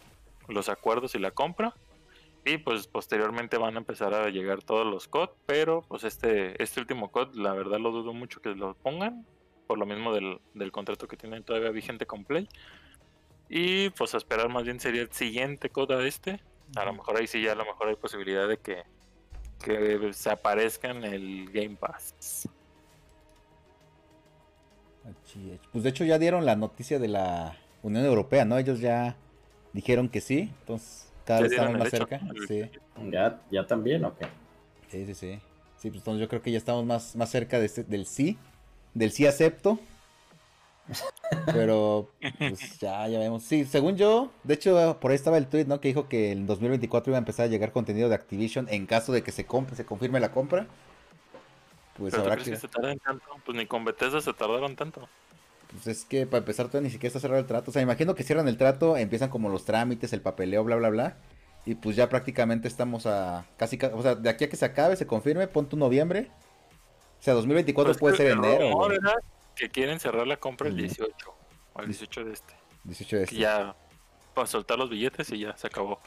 los 0.48 0.68
acuerdos 0.68 1.14
y 1.14 1.18
la 1.18 1.30
compra. 1.30 1.74
Y 2.44 2.58
pues 2.58 2.86
posteriormente 2.86 3.58
van 3.58 3.74
a 3.74 3.78
empezar 3.78 4.14
a 4.14 4.28
llegar 4.30 4.62
todos 4.62 4.86
los 4.86 5.06
COD. 5.08 5.30
Pero 5.46 5.82
pues 5.88 6.04
este, 6.04 6.60
este 6.62 6.80
último 6.80 7.10
COD, 7.10 7.34
la 7.36 7.52
verdad 7.52 7.78
lo 7.78 7.90
dudo 7.90 8.12
mucho 8.14 8.40
que 8.40 8.50
lo 8.50 8.74
pongan. 8.74 9.26
Por 9.66 9.78
lo 9.78 9.84
mismo 9.86 10.14
del, 10.14 10.40
del 10.54 10.72
contrato 10.72 11.06
que 11.08 11.16
tienen 11.18 11.42
todavía 11.44 11.70
vigente 11.70 12.06
con 12.06 12.24
Play. 12.24 12.48
Y 13.50 13.90
pues 13.90 14.14
a 14.14 14.16
esperar 14.18 14.48
más 14.48 14.64
bien 14.64 14.80
sería 14.80 15.02
el 15.02 15.12
siguiente 15.12 15.68
COD 15.70 15.92
a 15.92 16.06
este. 16.06 16.40
A 16.76 16.84
lo 16.84 16.92
mejor 16.94 17.16
ahí 17.18 17.26
sí 17.26 17.42
ya 17.42 17.52
a 17.52 17.54
lo 17.54 17.64
mejor 17.64 17.88
hay 17.88 17.96
posibilidad 17.96 18.48
de 18.48 18.58
que, 18.58 18.82
que 19.62 20.12
se 20.12 20.30
aparezca 20.30 20.90
en 20.90 21.04
el 21.04 21.50
Game 21.50 21.76
Pass. 21.76 22.48
Pues 25.72 25.84
de 25.84 25.90
hecho 25.90 26.04
ya 26.04 26.18
dieron 26.18 26.44
la 26.44 26.56
noticia 26.56 26.98
de 26.98 27.08
la 27.08 27.56
Unión 27.88 28.04
Europea, 28.04 28.44
¿no? 28.44 28.56
Ellos 28.58 28.80
ya 28.80 29.16
dijeron 29.72 30.08
que 30.08 30.20
sí, 30.20 30.50
entonces 30.60 31.12
cada 31.24 31.40
vez 31.42 31.52
estamos 31.52 31.78
más 31.78 31.90
cerca. 31.90 32.20
Sí, 32.46 32.70
¿Ya, 33.10 33.40
ya 33.50 33.66
también 33.66 34.04
o 34.04 34.16
qué? 34.16 34.26
sí, 34.88 35.06
sí, 35.06 35.14
sí. 35.14 35.40
Sí, 35.76 35.90
pues 35.90 36.00
entonces 36.00 36.20
yo 36.20 36.28
creo 36.28 36.42
que 36.42 36.50
ya 36.50 36.58
estamos 36.58 36.84
más, 36.84 37.14
más 37.14 37.30
cerca 37.30 37.58
de 37.60 37.66
este- 37.66 37.84
del 37.84 38.06
sí, 38.06 38.36
del 38.94 39.12
sí 39.12 39.26
acepto. 39.26 39.78
Pero 41.46 42.10
pues 42.38 42.78
ya, 42.80 43.06
ya 43.08 43.18
vemos. 43.18 43.42
Sí, 43.44 43.64
según 43.66 43.96
yo, 43.96 44.32
de 44.44 44.54
hecho 44.54 44.98
por 45.00 45.10
ahí 45.10 45.14
estaba 45.16 45.36
el 45.38 45.46
tweet, 45.46 45.66
¿no? 45.66 45.80
Que 45.80 45.88
dijo 45.88 46.08
que 46.08 46.32
en 46.32 46.46
2024 46.46 47.10
iba 47.10 47.18
a 47.18 47.20
empezar 47.20 47.44
a 47.44 47.48
llegar 47.48 47.72
contenido 47.72 48.08
de 48.08 48.14
Activision 48.14 48.66
en 48.70 48.86
caso 48.86 49.12
de 49.12 49.22
que 49.22 49.30
se 49.32 49.44
compre, 49.44 49.76
se 49.76 49.84
confirme 49.84 50.18
la 50.20 50.32
compra. 50.32 50.66
Pues 51.96 52.12
Pero 52.12 52.22
¿tú 52.24 52.30
habrá 52.30 52.42
crees 52.42 52.44
que... 52.48 52.54
que... 52.54 52.60
se 52.60 52.68
tarden 52.68 52.98
tanto? 52.98 53.24
Pues 53.44 53.56
ni 53.56 53.66
con 53.66 53.84
Bethesda 53.84 54.20
se 54.20 54.32
tardaron 54.32 54.76
tanto. 54.76 55.08
Pues 55.70 55.86
es 55.86 56.04
que 56.04 56.26
para 56.26 56.38
empezar 56.38 56.66
todavía 56.68 56.86
ni 56.88 56.90
siquiera 56.92 57.08
está 57.08 57.20
cerrado 57.20 57.40
el 57.40 57.46
trato. 57.46 57.70
O 57.70 57.72
sea, 57.74 57.82
imagino 57.82 58.14
que 58.14 58.22
cierran 58.22 58.48
el 58.48 58.56
trato, 58.56 58.96
empiezan 58.96 59.28
como 59.28 59.48
los 59.48 59.64
trámites, 59.64 60.12
el 60.12 60.22
papeleo, 60.22 60.64
bla, 60.64 60.76
bla, 60.76 60.88
bla. 60.88 61.16
Y 61.66 61.74
pues 61.74 61.96
ya 61.96 62.08
prácticamente 62.08 62.68
estamos 62.68 63.04
a 63.06 63.44
casi, 63.58 63.76
ca- 63.76 63.90
o 63.94 64.02
sea, 64.02 64.14
de 64.14 64.30
aquí 64.30 64.44
a 64.44 64.48
que 64.48 64.56
se 64.56 64.64
acabe, 64.64 64.96
se 64.96 65.06
confirme, 65.06 65.46
pon 65.48 65.68
tu 65.68 65.76
noviembre. 65.76 66.30
O 67.20 67.22
sea, 67.22 67.34
2024 67.34 67.90
Pues 67.92 67.98
puede 68.00 68.16
ser 68.16 68.30
enero. 68.32 68.90
era 68.92 69.14
que 69.54 69.68
quieren 69.68 70.00
cerrar 70.00 70.26
la 70.26 70.36
compra 70.38 70.68
el 70.68 70.74
Ujú. 70.74 70.82
18. 70.82 71.34
O 71.74 71.80
el 71.80 71.86
18 71.86 72.24
de 72.24 72.32
este. 72.32 72.54
18 72.84 73.16
de 73.16 73.20
Que 73.24 73.34
este. 73.34 73.36
ya 73.42 73.74
para 74.34 74.46
soltar 74.46 74.78
los 74.78 74.88
billetes 74.88 75.30
y 75.32 75.40
ya 75.40 75.54
se 75.56 75.66
acabó. 75.66 76.00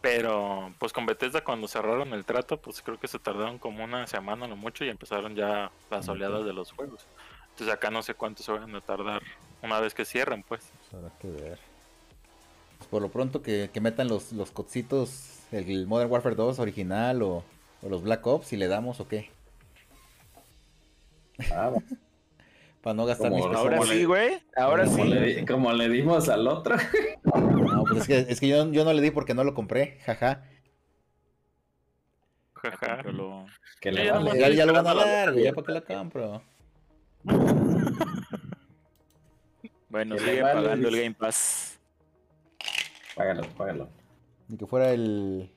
Pero 0.00 0.72
pues 0.78 0.92
con 0.92 1.06
Bethesda 1.06 1.42
cuando 1.42 1.66
cerraron 1.66 2.12
el 2.14 2.24
trato, 2.24 2.56
pues 2.60 2.80
creo 2.82 2.98
que 3.00 3.08
se 3.08 3.18
tardaron 3.18 3.58
como 3.58 3.82
una 3.84 4.06
semana 4.06 4.46
lo 4.46 4.56
mucho 4.56 4.84
y 4.84 4.88
empezaron 4.88 5.34
ya 5.34 5.72
las 5.90 6.08
oleadas 6.08 6.44
de 6.46 6.52
los 6.52 6.70
juegos. 6.72 7.04
Entonces 7.58 7.74
acá 7.74 7.90
no 7.90 8.04
sé 8.04 8.14
cuánto 8.14 8.44
se 8.44 8.52
van 8.52 8.72
a 8.72 8.80
tardar 8.80 9.20
una 9.64 9.80
vez 9.80 9.92
que 9.92 10.04
cierren, 10.04 10.44
pues. 10.44 10.70
Pues 10.78 10.94
habrá 10.94 11.18
que 11.18 11.28
ver. 11.28 11.58
Pues 12.78 12.88
por 12.88 13.02
lo 13.02 13.08
pronto 13.08 13.42
que, 13.42 13.68
que 13.72 13.80
metan 13.80 14.06
los, 14.06 14.30
los 14.32 14.52
codcitos, 14.52 15.40
el 15.50 15.88
Modern 15.88 16.08
Warfare 16.08 16.36
2 16.36 16.60
original 16.60 17.20
o, 17.20 17.42
o 17.82 17.88
los 17.88 18.04
Black 18.04 18.24
Ops 18.28 18.52
y 18.52 18.56
le 18.58 18.68
damos 18.68 19.00
o 19.00 19.08
qué. 19.08 19.28
Ah, 21.52 21.72
Para 22.80 22.94
no 22.94 23.06
gastar 23.06 23.30
Como 23.32 23.38
mis 23.38 23.46
Pues 23.48 23.58
Ahora 23.58 23.82
sí, 23.82 24.04
güey. 24.04 24.40
Ahora 24.56 24.84
como 24.84 24.96
sí. 25.02 25.08
Le, 25.08 25.44
como 25.44 25.72
le 25.72 25.88
dimos 25.88 26.28
al 26.28 26.46
otro. 26.46 26.76
No, 27.24 27.82
pues 27.82 28.02
es 28.02 28.06
que, 28.06 28.32
es 28.32 28.38
que 28.40 28.46
yo, 28.46 28.70
yo 28.70 28.84
no 28.84 28.92
le 28.92 29.02
di 29.02 29.10
porque 29.10 29.34
no 29.34 29.42
lo 29.42 29.52
compré, 29.54 29.98
jaja. 30.06 30.44
Jaja. 32.54 33.02
Lo- 33.02 33.46
Que 33.80 33.90
le 33.90 34.04
ya 34.04 34.12
vale. 34.12 34.24
nomás 34.26 34.38
Ya, 34.38 34.48
ya 34.50 34.64
lo 34.64 34.72
van 34.74 34.86
a 34.86 34.94
dar, 34.94 35.32
güey, 35.32 35.44
ya 35.44 35.52
para 35.52 35.66
qué 35.66 35.72
la 35.72 35.80
compro. 35.80 36.42
Bueno, 39.88 40.18
sigue 40.18 40.42
vale, 40.42 40.62
pagando 40.62 40.88
el. 40.88 40.96
Game 40.96 41.14
Pass. 41.14 41.78
Págalo, 43.16 43.42
págalo. 43.56 43.88
Ni 44.48 44.56
que 44.56 44.66
fuera 44.66 44.92
el, 44.92 45.50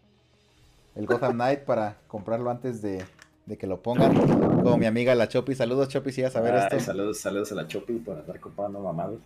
el 0.95 1.05
Gotham 1.05 1.33
Knight 1.33 1.61
para 1.61 1.97
comprarlo 2.07 2.49
antes 2.49 2.81
de, 2.81 3.05
de 3.45 3.57
que 3.57 3.67
lo 3.67 3.81
pongan. 3.81 4.15
Como 4.63 4.77
mi 4.77 4.85
amiga 4.85 5.13
la 5.15 5.27
Chopi. 5.27 5.53
Saludos, 5.53 5.89
Chopi, 5.89 6.11
si 6.11 6.23
vas 6.23 6.35
a 6.35 6.41
ver 6.41 6.55
Ay, 6.55 6.61
esto. 6.63 6.79
Saludos, 6.79 7.19
saludos 7.19 7.51
a 7.51 7.55
la 7.55 7.67
Chopi 7.67 7.93
por 7.99 8.17
estar 8.17 8.39
comprando 8.39 8.79
mamadas. 8.79 9.19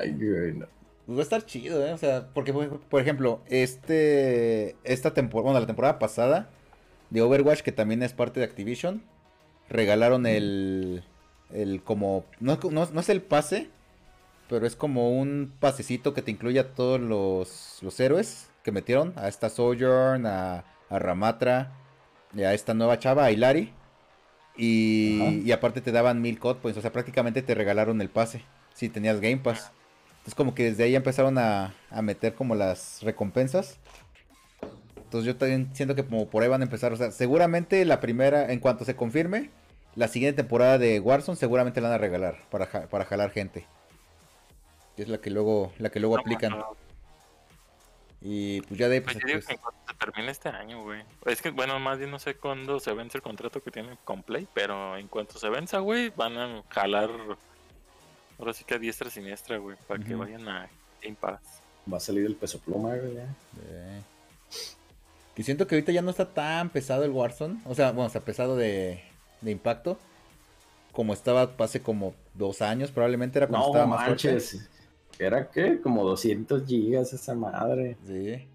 Ay, 0.00 0.12
güey, 0.12 0.54
no. 0.54 0.66
Pues 1.06 1.16
va 1.16 1.20
a 1.20 1.22
estar 1.22 1.46
chido, 1.46 1.86
¿eh? 1.86 1.92
O 1.92 1.98
sea, 1.98 2.28
porque, 2.34 2.52
por 2.52 2.80
por 2.80 3.00
ejemplo, 3.00 3.40
este, 3.46 4.76
esta 4.84 5.14
temporada, 5.14 5.44
bueno, 5.44 5.60
la 5.60 5.66
temporada 5.66 5.98
pasada 5.98 6.50
de 7.10 7.22
Overwatch, 7.22 7.62
que 7.62 7.72
también 7.72 8.02
es 8.02 8.12
parte 8.12 8.40
de 8.40 8.46
Activision, 8.46 9.02
regalaron 9.68 10.26
el, 10.26 11.04
el 11.52 11.82
como, 11.82 12.24
no, 12.40 12.58
no, 12.70 12.86
no 12.86 13.00
es 13.00 13.08
el 13.08 13.22
pase, 13.22 13.70
pero 14.48 14.66
es 14.66 14.76
como 14.76 15.18
un 15.18 15.52
pasecito 15.60 16.14
que 16.14 16.22
te 16.22 16.30
incluye 16.30 16.58
a 16.60 16.74
todos 16.74 17.00
los, 17.00 17.78
los 17.82 17.98
héroes 18.00 18.50
que 18.62 18.72
metieron, 18.72 19.12
a 19.16 19.28
esta 19.28 19.50
Sojourn, 19.50 20.26
a, 20.26 20.64
a 20.88 20.98
Ramatra, 20.98 21.72
y 22.34 22.42
a 22.42 22.54
esta 22.54 22.74
nueva 22.74 22.98
chava, 22.98 23.24
a 23.24 23.30
Hilari. 23.30 23.72
Y, 24.56 25.20
Ajá. 25.20 25.30
y 25.30 25.52
aparte 25.52 25.80
te 25.80 25.92
daban 25.92 26.20
mil 26.20 26.38
code 26.38 26.60
points, 26.60 26.78
o 26.78 26.82
sea, 26.82 26.92
prácticamente 26.92 27.42
te 27.42 27.54
regalaron 27.54 28.00
el 28.00 28.08
pase 28.08 28.42
si 28.74 28.88
tenías 28.88 29.20
Game 29.20 29.38
Pass. 29.38 29.70
Entonces 30.10 30.34
como 30.34 30.54
que 30.54 30.64
desde 30.64 30.84
ahí 30.84 30.96
empezaron 30.96 31.38
a, 31.38 31.74
a 31.90 32.02
meter 32.02 32.34
como 32.34 32.54
las 32.54 33.02
recompensas. 33.02 33.78
Entonces 35.08 35.26
yo 35.26 35.36
también 35.38 35.70
siento 35.74 35.94
que 35.94 36.04
como 36.04 36.28
por 36.28 36.42
ahí 36.42 36.50
van 36.50 36.60
a 36.60 36.64
empezar. 36.64 36.92
O 36.92 36.96
sea, 36.96 37.10
seguramente 37.12 37.82
la 37.86 37.98
primera, 37.98 38.52
en 38.52 38.60
cuanto 38.60 38.84
se 38.84 38.94
confirme, 38.94 39.48
la 39.94 40.06
siguiente 40.06 40.42
temporada 40.42 40.76
de 40.76 41.00
Warzone 41.00 41.38
seguramente 41.38 41.80
la 41.80 41.88
van 41.88 41.94
a 41.94 41.98
regalar 41.98 42.36
para, 42.50 42.66
ja- 42.66 42.86
para 42.88 43.06
jalar 43.06 43.30
gente. 43.30 43.64
Que 44.96 45.02
es 45.04 45.08
la 45.08 45.16
que 45.18 45.30
luego, 45.30 45.72
la 45.78 45.88
que 45.88 45.98
luego 45.98 46.16
No, 46.16 46.20
aplican. 46.20 46.50
no, 46.50 46.76
Y 48.20 48.60
pues 48.62 48.78
ya 48.78 48.88
de 48.88 48.96
ahí 48.96 49.00
Pues 49.00 49.14
pues, 49.14 49.22
yo 49.22 49.28
digo 49.38 49.46
que 49.46 49.54
en 49.54 49.60
cuanto 49.60 49.80
se 49.88 49.94
termine 49.98 50.30
este 50.30 50.48
año, 50.50 50.82
güey. 50.82 51.02
Es 51.24 51.40
que, 51.40 51.50
bueno, 51.52 51.78
más 51.78 51.96
bien 51.98 52.10
no 52.10 52.18
sé 52.18 52.34
cuándo 52.34 52.78
se 52.78 52.92
vence 52.92 53.16
el 53.16 53.22
contrato 53.22 53.62
que 53.62 53.70
tienen 53.70 53.96
con 54.04 54.22
Play, 54.22 54.46
pero 54.52 54.94
en 54.98 55.08
cuanto 55.08 55.38
se 55.38 55.48
venza, 55.48 55.78
güey, 55.78 56.10
van 56.10 56.36
a 56.36 56.62
jalar. 56.68 57.08
Ahora 58.38 58.52
sí 58.52 58.64
que 58.64 58.74
a 58.74 58.78
diestra 58.78 59.08
siniestra, 59.08 59.56
güey, 59.56 59.78
para 59.88 60.04
que 60.04 60.14
vayan 60.14 60.46
a 60.48 60.68
Game 61.02 61.16
Pass. 61.18 61.40
Va 61.90 61.96
a 61.96 62.00
salir 62.00 62.26
el 62.26 62.36
peso 62.36 62.58
pluma, 62.60 62.94
güey. 62.94 63.14
ya. 63.14 63.26
Que 65.38 65.44
siento 65.44 65.68
que 65.68 65.76
ahorita 65.76 65.92
ya 65.92 66.02
no 66.02 66.10
está 66.10 66.34
tan 66.34 66.68
pesado 66.68 67.04
el 67.04 67.12
Warzone. 67.12 67.60
O 67.64 67.72
sea, 67.76 67.92
bueno, 67.92 68.08
o 68.08 68.10
sea, 68.10 68.24
pesado 68.24 68.56
de, 68.56 69.00
de 69.40 69.50
impacto. 69.52 69.96
Como 70.90 71.12
estaba 71.12 71.52
hace 71.58 71.80
como 71.80 72.12
dos 72.34 72.60
años, 72.60 72.90
probablemente 72.90 73.38
era 73.38 73.46
cuando 73.46 73.68
No 73.68 73.72
estaba 73.72 73.86
más 73.86 74.04
fuerte. 74.04 74.30
manches. 74.32 74.68
¿Era 75.16 75.48
qué? 75.48 75.80
Como 75.80 76.02
200 76.04 76.66
gigas 76.66 77.12
esa 77.12 77.36
madre. 77.36 77.96
Sí. 78.04 78.48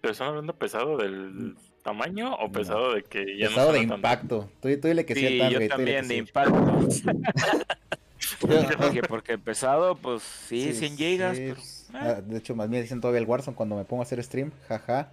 ¿Pero 0.00 0.12
están 0.12 0.28
hablando 0.28 0.54
pesado 0.56 0.96
del 0.96 1.54
tamaño 1.82 2.34
o 2.34 2.50
pesado 2.50 2.94
de 2.94 3.02
que 3.02 3.36
ya 3.38 3.48
Pesado 3.48 3.72
no 3.72 3.72
de 3.74 3.80
impacto. 3.82 4.48
Tú, 4.62 4.68
tú 4.80 4.88
dile 4.88 5.04
que 5.04 5.14
sí, 5.14 5.20
Sí, 5.20 5.38
yo 5.50 5.68
también 5.68 6.02
que 6.02 6.08
de 6.08 6.14
sí. 6.14 6.14
impacto. 6.14 6.88
porque, 8.40 9.02
porque 9.02 9.38
pesado, 9.38 9.96
pues 9.96 10.22
sí, 10.22 10.72
100 10.72 10.96
gigas. 10.96 11.36
sí, 11.36 11.42
pero, 11.42 11.54
pues. 11.56 11.73
Ah, 11.94 12.20
de 12.20 12.36
hecho, 12.38 12.54
más 12.54 12.68
bien 12.68 12.82
dicen 12.82 13.00
todavía 13.00 13.20
el 13.20 13.26
Warzone 13.26 13.56
cuando 13.56 13.76
me 13.76 13.84
pongo 13.84 14.02
a 14.02 14.04
hacer 14.04 14.22
stream. 14.22 14.50
Jaja. 14.68 15.10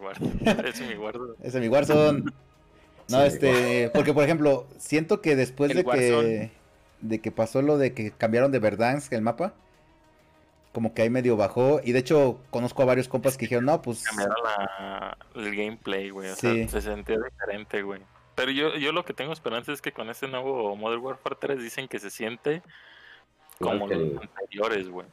Guardo. 0.00 0.26
Ese 0.68 0.84
es 0.84 0.98
mi. 0.98 1.04
Ese 1.42 1.58
es 1.58 1.62
mi 1.62 1.68
Warzone. 1.68 2.20
No, 3.08 3.20
Sí, 3.20 3.26
este, 3.26 3.90
porque 3.94 4.14
por 4.14 4.24
ejemplo, 4.24 4.66
siento 4.78 5.20
que 5.20 5.36
después 5.36 5.70
El 5.70 5.78
de 5.78 5.82
que 5.84 5.88
Warzone. 5.88 6.50
de 7.00 7.20
que 7.20 7.30
pasó 7.32 7.62
lo 7.62 7.76
de 7.78 7.92
que 7.94 8.10
cambiaron 8.12 8.52
de 8.52 8.58
Verdansk 8.58 9.12
el 9.12 9.22
mapa, 9.22 9.54
como 10.72 10.94
que 10.94 11.02
ahí 11.02 11.10
medio 11.10 11.36
bajó 11.36 11.80
y 11.84 11.92
de 11.92 11.98
hecho 11.98 12.38
conozco 12.50 12.82
a 12.82 12.86
varios 12.86 13.08
compas 13.08 13.36
que 13.36 13.44
dijeron, 13.46 13.66
"No, 13.66 13.82
pues 13.82 14.02
Cambiaron 14.04 14.34
la, 14.44 15.18
el 15.34 15.54
gameplay, 15.54 16.10
güey. 16.10 16.30
O 16.30 16.34
Sí. 16.36 16.66
sea, 16.66 16.68
se 16.68 16.80
sentía 16.80 17.18
diferente, 17.18 17.82
güey. 17.82 18.00
Pero 18.34 18.50
yo, 18.50 18.74
yo 18.76 18.92
lo 18.92 19.04
que 19.04 19.12
tengo 19.12 19.32
esperanza 19.32 19.72
es 19.72 19.82
que 19.82 19.92
con 19.92 20.08
este 20.08 20.26
nuevo 20.28 20.74
Modern 20.74 21.02
Warfare 21.02 21.36
3 21.38 21.62
dicen 21.62 21.88
que 21.88 21.98
se 21.98 22.08
siente 22.10 22.62
como 23.58 23.86
que 23.88 23.94
los 23.96 24.10
el- 24.12 24.20
anteriores, 24.40 24.88
güey. 24.88 25.06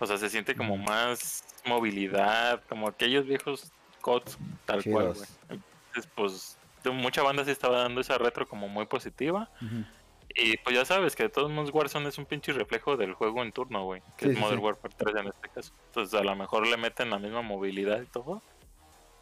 O 0.00 0.06
sea, 0.06 0.16
se 0.16 0.30
siente 0.30 0.56
como 0.56 0.76
más 0.76 1.44
movilidad, 1.64 2.62
como 2.68 2.88
aquellos 2.88 3.26
viejos 3.26 3.70
CODs 4.00 4.38
tal 4.64 4.82
cual, 4.82 5.12
güey. 5.14 5.28
Entonces, 5.50 6.10
pues, 6.14 6.58
mucha 6.92 7.22
banda 7.22 7.44
sí 7.44 7.50
estaba 7.50 7.82
dando 7.82 8.00
esa 8.00 8.18
retro 8.18 8.48
como 8.48 8.68
muy 8.68 8.86
positiva. 8.86 9.50
Y 10.34 10.56
pues 10.58 10.76
ya 10.76 10.84
sabes 10.84 11.16
que 11.16 11.24
de 11.24 11.28
todos 11.28 11.50
modos 11.50 11.70
Warzone 11.72 12.08
es 12.08 12.16
un 12.16 12.24
pinche 12.24 12.52
reflejo 12.52 12.96
del 12.96 13.14
juego 13.14 13.42
en 13.42 13.52
turno, 13.52 13.84
güey. 13.84 14.00
Que 14.16 14.26
Sí, 14.26 14.30
es 14.32 14.38
Modern 14.38 14.60
sí. 14.60 14.64
Warfare 14.64 14.94
3 14.96 15.16
en 15.16 15.26
este 15.28 15.48
caso. 15.48 15.72
Entonces 15.88 16.18
a 16.18 16.22
lo 16.22 16.36
mejor 16.36 16.66
le 16.66 16.76
meten 16.76 17.10
la 17.10 17.18
misma 17.18 17.42
movilidad 17.42 18.00
y 18.00 18.06
todo. 18.06 18.40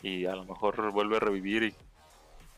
Y 0.03 0.27
a 0.27 0.37
lo 0.37 0.45
mejor 0.45 0.93
vuelve 0.93 1.17
a 1.17 1.21
revivir 1.21 1.63
y, 1.63 1.75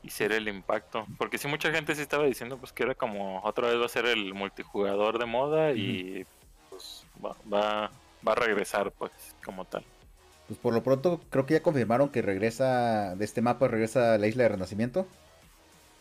y 0.02 0.10
ser 0.10 0.32
el 0.32 0.48
impacto. 0.48 1.06
Porque 1.16 1.38
sí 1.38 1.46
mucha 1.46 1.70
gente 1.70 1.94
sí 1.94 2.02
estaba 2.02 2.24
diciendo 2.24 2.58
pues 2.58 2.72
que 2.72 2.82
era 2.82 2.94
como 2.94 3.40
otra 3.44 3.68
vez 3.68 3.80
va 3.80 3.86
a 3.86 3.88
ser 3.88 4.06
el 4.06 4.34
multijugador 4.34 5.18
de 5.18 5.26
moda 5.26 5.72
y 5.72 6.26
pues 6.68 7.06
va, 7.24 7.36
va, 7.52 7.90
va 8.26 8.32
a 8.32 8.34
regresar 8.36 8.92
pues 8.92 9.12
como 9.44 9.64
tal. 9.64 9.84
Pues 10.46 10.58
por 10.58 10.74
lo 10.74 10.82
pronto 10.82 11.20
creo 11.30 11.46
que 11.46 11.54
ya 11.54 11.62
confirmaron 11.62 12.10
que 12.10 12.22
regresa 12.22 13.14
de 13.16 13.24
este 13.24 13.40
mapa, 13.42 13.68
regresa 13.68 14.14
a 14.14 14.18
la 14.18 14.26
isla 14.26 14.42
de 14.44 14.48
Renacimiento. 14.50 15.06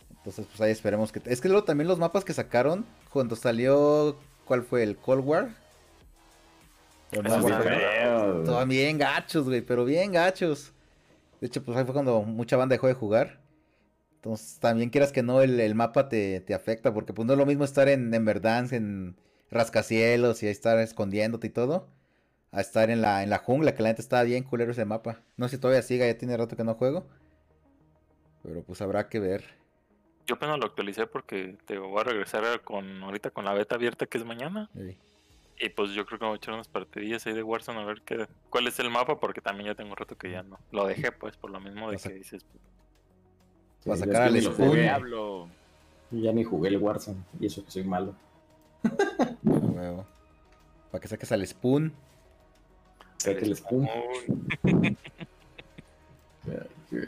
Entonces 0.09 0.47
pues 0.47 0.59
ahí 0.61 0.71
esperemos 0.71 1.11
que... 1.11 1.21
Es 1.25 1.41
que 1.41 1.49
luego 1.49 1.63
también 1.65 1.87
los 1.87 1.99
mapas 1.99 2.25
que 2.25 2.33
sacaron 2.33 2.85
cuando 3.09 3.35
salió... 3.35 4.17
¿Cuál 4.45 4.63
fue? 4.63 4.81
¿El 4.83 4.97
Cold 4.97 5.23
War? 5.25 5.49
O 7.11 7.21
Eso 7.23 7.39
Modern 7.39 7.41
está 7.41 7.59
Warfare. 7.59 7.79
feo. 7.79 8.33
Feo. 8.33 8.39
Estaban 8.39 8.69
bien 8.69 8.97
gachos, 8.97 9.45
güey, 9.45 9.61
pero 9.61 9.85
bien 9.85 10.11
gachos. 10.11 10.73
De 11.41 11.47
hecho, 11.47 11.63
pues 11.63 11.77
ahí 11.77 11.85
fue 11.85 11.93
cuando 11.93 12.21
mucha 12.23 12.57
banda 12.57 12.73
dejó 12.73 12.87
de 12.87 12.93
jugar. 12.93 13.39
Entonces, 14.15 14.59
también 14.59 14.89
quieras 14.89 15.11
que 15.11 15.23
no, 15.23 15.41
el, 15.41 15.59
el 15.59 15.75
mapa 15.75 16.09
te, 16.09 16.41
te 16.41 16.53
afecta, 16.53 16.93
porque 16.93 17.13
pues 17.13 17.25
no 17.25 17.33
es 17.33 17.39
lo 17.39 17.45
mismo 17.45 17.63
estar 17.63 17.87
en, 17.89 18.13
en 18.13 18.25
Verdansk, 18.25 18.73
en 18.73 19.15
rascacielos 19.51 20.43
y 20.43 20.47
ahí 20.47 20.51
estar 20.51 20.77
escondiéndote 20.79 21.47
y 21.47 21.49
todo, 21.51 21.87
a 22.51 22.61
estar 22.61 22.89
en 22.89 23.01
la, 23.01 23.23
en 23.23 23.29
la 23.29 23.37
jungla, 23.37 23.75
que 23.75 23.83
la 23.83 23.89
neta 23.89 24.01
estaba 24.01 24.23
bien 24.23 24.43
culero 24.43 24.71
ese 24.71 24.85
mapa. 24.85 25.19
No 25.37 25.47
sé 25.47 25.55
si 25.55 25.61
todavía 25.61 25.81
siga, 25.81 26.05
ya 26.07 26.17
tiene 26.17 26.35
rato 26.37 26.55
que 26.55 26.63
no 26.63 26.75
juego. 26.75 27.05
Pero 28.43 28.63
pues 28.63 28.81
habrá 28.81 29.09
que 29.09 29.19
ver. 29.19 29.43
Yo 30.25 30.35
apenas 30.35 30.59
lo 30.59 30.65
actualicé 30.65 31.07
porque 31.07 31.57
te 31.65 31.77
voy 31.77 31.99
a 31.99 32.03
regresar 32.03 32.61
con 32.61 33.03
ahorita 33.03 33.31
con 33.31 33.45
la 33.45 33.53
beta 33.53 33.75
abierta 33.75 34.05
que 34.05 34.17
es 34.17 34.25
mañana. 34.25 34.69
Sí. 34.75 34.97
Y 35.61 35.69
pues 35.69 35.91
yo 35.91 36.05
creo 36.05 36.19
que 36.19 36.25
me 36.25 36.29
voy 36.29 36.35
a 36.35 36.37
echar 36.37 36.53
unas 36.53 36.69
partidillas 36.69 37.25
ahí 37.27 37.33
de 37.33 37.43
Warzone 37.43 37.81
a 37.81 37.85
ver 37.85 38.01
qué, 38.03 38.27
cuál 38.49 38.67
es 38.67 38.79
el 38.79 38.89
mapa, 38.89 39.19
porque 39.19 39.41
también 39.41 39.67
ya 39.67 39.75
tengo 39.75 39.91
un 39.91 39.97
rato 39.97 40.17
que 40.17 40.31
ya 40.31 40.41
no. 40.41 40.57
Lo 40.71 40.85
dejé 40.87 41.11
pues 41.11 41.35
por 41.35 41.49
lo 41.51 41.59
mismo 41.59 41.91
de 41.91 41.97
que 41.97 42.09
dices, 42.13 42.45
Va 43.87 43.93
a 43.93 43.97
Sí, 43.97 44.03
sacar 44.03 44.35
es 44.35 44.47
que 44.47 44.63
al. 44.63 44.71
Diablo. 44.73 45.47
Yo 46.11 46.19
ya 46.19 46.31
ni 46.31 46.43
jugué 46.43 46.69
el 46.69 46.77
Warzone. 46.77 47.19
Y 47.39 47.45
eso 47.47 47.63
que 47.63 47.71
soy 47.71 47.83
malo. 47.83 48.15
Para 50.91 51.01
que 51.01 51.07
saques 51.07 51.31
al 51.31 51.45
Spoon. 51.45 51.93
Saca 53.19 53.39
el 53.45 53.55
Spoon. 53.55 53.83
"Uy, 54.63 54.97
Ay, 56.47 56.57
güey. 56.91 57.07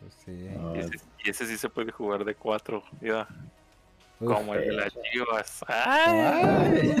Pues 0.00 0.14
sí. 0.24 0.32
Y 0.74 0.78
ese, 0.78 0.98
y 1.24 1.30
ese 1.30 1.46
sí 1.46 1.56
se 1.58 1.68
puede 1.68 1.90
jugar 1.90 2.24
de 2.24 2.34
cuatro, 2.34 2.82
mira, 3.00 3.26
Uf. 4.20 4.32
como 4.32 4.54
el 4.54 4.60
de 4.68 4.72
las 4.72 4.92
chivas. 5.12 5.64
Ay. 5.66 6.92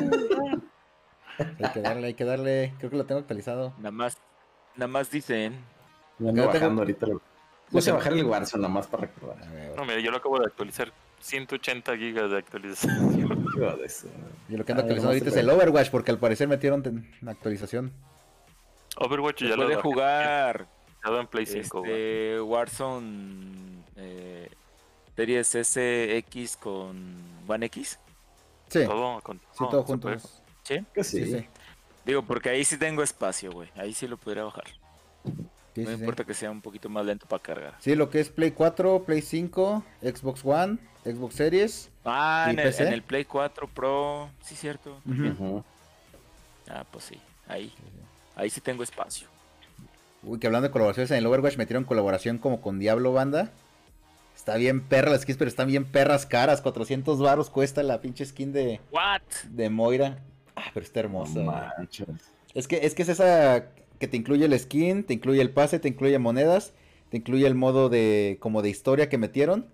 Hay 1.38 1.70
que 1.72 1.80
darle, 1.82 2.06
hay 2.08 2.14
que 2.14 2.24
darle. 2.24 2.74
Creo 2.78 2.90
que 2.90 2.96
lo 2.96 3.04
tengo 3.06 3.20
actualizado. 3.20 3.74
Nada 3.78 3.90
más, 3.90 4.16
nada 4.74 4.88
más 4.88 5.10
dicen. 5.10 5.60
Me 6.18 6.30
ando 6.30 6.42
Yo 6.44 6.48
tengo- 6.48 6.60
bajando 6.64 6.82
ahorita. 6.82 7.06
lo- 7.06 7.22
Puse 7.70 7.90
a 7.90 7.94
bajar 7.94 8.12
el 8.14 8.24
Warzone 8.24 8.62
nomás 8.62 8.86
para 8.86 9.02
recordar. 9.06 9.44
No, 9.76 9.84
mira, 9.84 9.98
yo 10.00 10.10
lo 10.10 10.16
acabo 10.18 10.38
de 10.38 10.46
actualizar. 10.46 10.92
180 11.18 11.96
gigas 11.96 12.30
de 12.30 12.38
actualización. 12.38 13.25
De 13.56 13.88
Yo 14.48 14.58
lo 14.58 14.64
que 14.64 14.72
ando 14.72 14.82
A 14.82 14.84
ver, 14.84 14.92
actualizando 14.92 15.08
ahorita 15.08 15.30
es 15.30 15.36
el 15.36 15.50
Overwatch, 15.50 15.90
porque 15.90 16.10
al 16.10 16.18
parecer 16.18 16.48
metieron 16.48 17.06
una 17.22 17.32
actualización. 17.32 17.92
Overwatch 18.98 19.42
ya 19.42 19.56
lo 19.56 19.64
puede 19.64 19.76
jugar 19.76 20.66
ya 21.04 21.20
en 21.20 21.26
Play 21.26 21.46
5, 21.46 21.78
güey. 21.80 21.92
este, 21.92 22.40
Warzone 22.40 23.82
eh, 23.96 24.50
Series 25.14 25.48
SX 25.48 26.56
con 26.56 27.16
One 27.46 27.66
X. 27.66 27.98
Sí, 28.68 28.84
Todo, 28.84 29.20
con 29.20 29.38
sí, 29.38 29.64
todo, 29.70 29.82
juntos. 29.84 30.42
¿Sí? 30.62 30.84
Que 30.92 31.04
Sí, 31.04 31.24
sí. 31.24 31.38
sí. 31.38 31.46
Digo, 32.04 32.22
porque 32.22 32.50
ahí 32.50 32.64
sí 32.64 32.76
tengo 32.76 33.02
espacio, 33.02 33.52
güey. 33.52 33.68
Ahí 33.76 33.92
sí 33.94 34.06
lo 34.06 34.16
podría 34.16 34.44
bajar. 34.44 34.64
Sí, 35.76 35.82
no 35.82 35.90
sí, 35.90 35.94
sí. 35.96 36.00
importa 36.00 36.24
que 36.24 36.34
sea 36.34 36.50
un 36.50 36.60
poquito 36.62 36.88
más 36.88 37.04
lento 37.06 37.26
para 37.26 37.42
cargar. 37.42 37.74
Sí, 37.80 37.94
lo 37.94 38.08
que 38.10 38.18
es 38.20 38.30
Play 38.30 38.50
4, 38.52 39.04
Play 39.04 39.20
5, 39.22 39.84
Xbox 40.02 40.44
One, 40.44 40.78
Xbox 41.04 41.34
Series. 41.34 41.90
Ah, 42.04 42.46
¿Y 42.48 42.52
en 42.54 42.58
el, 42.58 42.64
PC? 42.66 42.86
en 42.86 42.92
el 42.94 43.02
Play 43.02 43.24
4 43.26 43.68
Pro. 43.68 44.30
Sí, 44.42 44.56
cierto. 44.56 45.00
Ah, 46.68 46.84
pues 46.90 47.04
sí. 47.04 47.20
Ahí. 47.48 47.72
Ahí 48.34 48.50
sí 48.50 48.60
tengo 48.60 48.82
espacio. 48.82 49.28
Uy, 50.22 50.38
que 50.38 50.46
hablando 50.46 50.68
de 50.68 50.72
colaboraciones 50.72 51.10
en 51.12 51.18
el 51.18 51.26
Overwatch 51.26 51.56
metieron 51.56 51.84
colaboración 51.84 52.38
como 52.38 52.60
con 52.60 52.78
Diablo 52.78 53.12
Banda. 53.12 53.50
Está 54.34 54.56
bien 54.56 54.80
perra 54.82 55.10
las 55.10 55.22
skins, 55.22 55.38
pero 55.38 55.48
están 55.48 55.68
bien 55.68 55.84
perras 55.84 56.26
caras. 56.26 56.60
400 56.60 57.20
varos 57.20 57.50
cuesta 57.50 57.82
la 57.82 58.00
pinche 58.00 58.24
skin 58.24 58.52
de, 58.52 58.80
¿What? 58.90 59.22
de 59.48 59.70
Moira. 59.70 60.18
Ah, 60.56 60.70
pero 60.74 60.84
está 60.84 61.00
No 61.02 61.06
hermosa. 61.06 61.72
manches. 61.78 62.06
Es 62.54 62.66
que, 62.66 62.86
es 62.86 62.94
que 62.94 63.02
es 63.02 63.08
esa 63.10 63.66
que 63.98 64.08
te 64.08 64.16
incluye 64.16 64.44
el 64.44 64.58
skin, 64.58 65.04
te 65.04 65.14
incluye 65.14 65.40
el 65.40 65.50
pase, 65.50 65.78
te 65.78 65.88
incluye 65.88 66.18
monedas, 66.18 66.72
te 67.10 67.16
incluye 67.18 67.46
el 67.46 67.54
modo 67.54 67.88
de 67.88 68.38
como 68.40 68.62
de 68.62 68.70
historia 68.70 69.08
que 69.08 69.18
metieron 69.18 69.66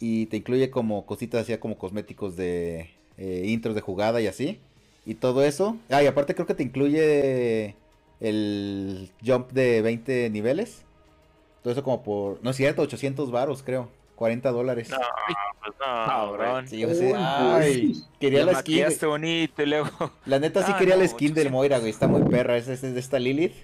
y 0.00 0.26
te 0.26 0.36
incluye 0.36 0.70
como 0.70 1.06
cositas 1.06 1.42
así 1.42 1.56
como 1.58 1.78
cosméticos 1.78 2.36
de 2.36 2.90
eh, 3.18 3.44
intros 3.46 3.74
de 3.74 3.80
jugada 3.80 4.20
y 4.20 4.26
así. 4.26 4.58
Y 5.04 5.14
todo 5.14 5.44
eso. 5.44 5.76
Ah, 5.88 6.02
y 6.02 6.06
aparte 6.06 6.34
creo 6.34 6.46
que 6.46 6.54
te 6.54 6.64
incluye 6.64 7.76
el 8.20 9.10
jump 9.24 9.52
de 9.52 9.82
20 9.82 10.30
niveles. 10.30 10.82
Todo 11.62 11.72
eso 11.72 11.82
como 11.82 12.02
por... 12.02 12.42
No 12.42 12.50
es 12.50 12.56
cierto, 12.56 12.82
800 12.82 13.30
varos 13.30 13.62
creo. 13.62 13.88
40 14.16 14.50
dólares. 14.50 14.90
No, 14.90 14.96
pues 15.62 15.74
no, 15.78 15.84
Cabrón. 16.06 16.68
Sí, 16.68 16.78
yo 16.78 16.88
sé, 16.92 17.12
Uy, 17.12 17.14
ay, 17.16 17.92
pues. 17.92 18.08
quería 18.18 18.40
la 18.44 18.52
skin. 18.54 18.74
maquillaste 18.76 19.06
bonito 19.06 19.62
y 19.62 19.66
luego. 19.66 19.88
La 20.26 20.38
neta 20.40 20.64
sí 20.66 20.72
Ah, 20.74 20.78
quería 20.78 20.96
no, 20.96 21.02
la 21.02 21.08
skin 21.08 21.28
del 21.34 21.46
800. 21.48 21.52
Moira, 21.52 21.78
güey. 21.78 21.90
Está 21.90 22.08
muy 22.08 22.22
perra. 22.22 22.56
Esa 22.56 22.72
es 22.72 22.80
de 22.82 22.98
esta 22.98 23.18
Lilith. 23.18 23.54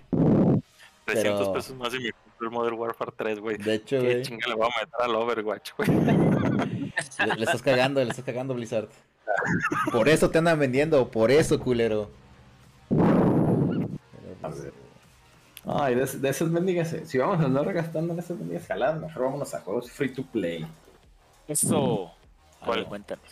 300 1.07 1.41
pero- 1.41 1.53
pesos 1.53 1.77
más 1.77 1.93
y 1.95 1.99
me 1.99 2.13
compré 2.13 2.47
el 2.47 2.51
Modern 2.51 2.79
Warfare 2.79 3.13
3, 3.17 3.41
güey. 3.41 3.57
De 3.57 3.75
hecho, 3.75 3.99
¿Qué 3.99 4.05
güey. 4.05 4.23
chinga 4.23 4.47
le 4.47 4.55
voy 4.55 4.67
a 4.67 4.81
meter 4.81 4.95
al 5.01 5.15
Overwatch, 5.17 5.71
güey? 5.77 5.89
Le, 7.27 7.35
le 7.37 7.45
estás 7.45 7.63
cagando, 7.63 8.03
le 8.05 8.11
estás 8.11 8.25
cagando, 8.25 8.55
Blizzard. 8.55 8.89
Por 9.91 10.09
eso 10.09 10.31
te 10.31 10.39
andan 10.39 10.59
vendiendo, 10.59 11.09
por 11.11 11.31
eso, 11.31 11.59
culero. 11.59 12.11
A 14.43 14.49
ver. 14.49 14.73
Ay, 15.65 15.95
de, 15.95 16.05
de 16.07 16.29
esas 16.29 16.49
mendigas, 16.49 16.93
eh, 16.93 17.07
si 17.07 17.19
vamos 17.19 17.41
a 17.41 17.45
andar 17.45 17.73
gastando 17.73 18.13
en 18.13 18.19
esas 18.19 18.37
mendigas 18.39 18.67
jaladas, 18.67 19.01
mejor 19.01 19.23
vámonos 19.25 19.55
a 19.55 19.61
juegos 19.61 19.91
free 19.91 20.13
to 20.13 20.25
play. 20.25 20.67
Eso. 21.47 22.11
¿Cuál? 22.65 22.87
cuéntanos. 22.87 23.25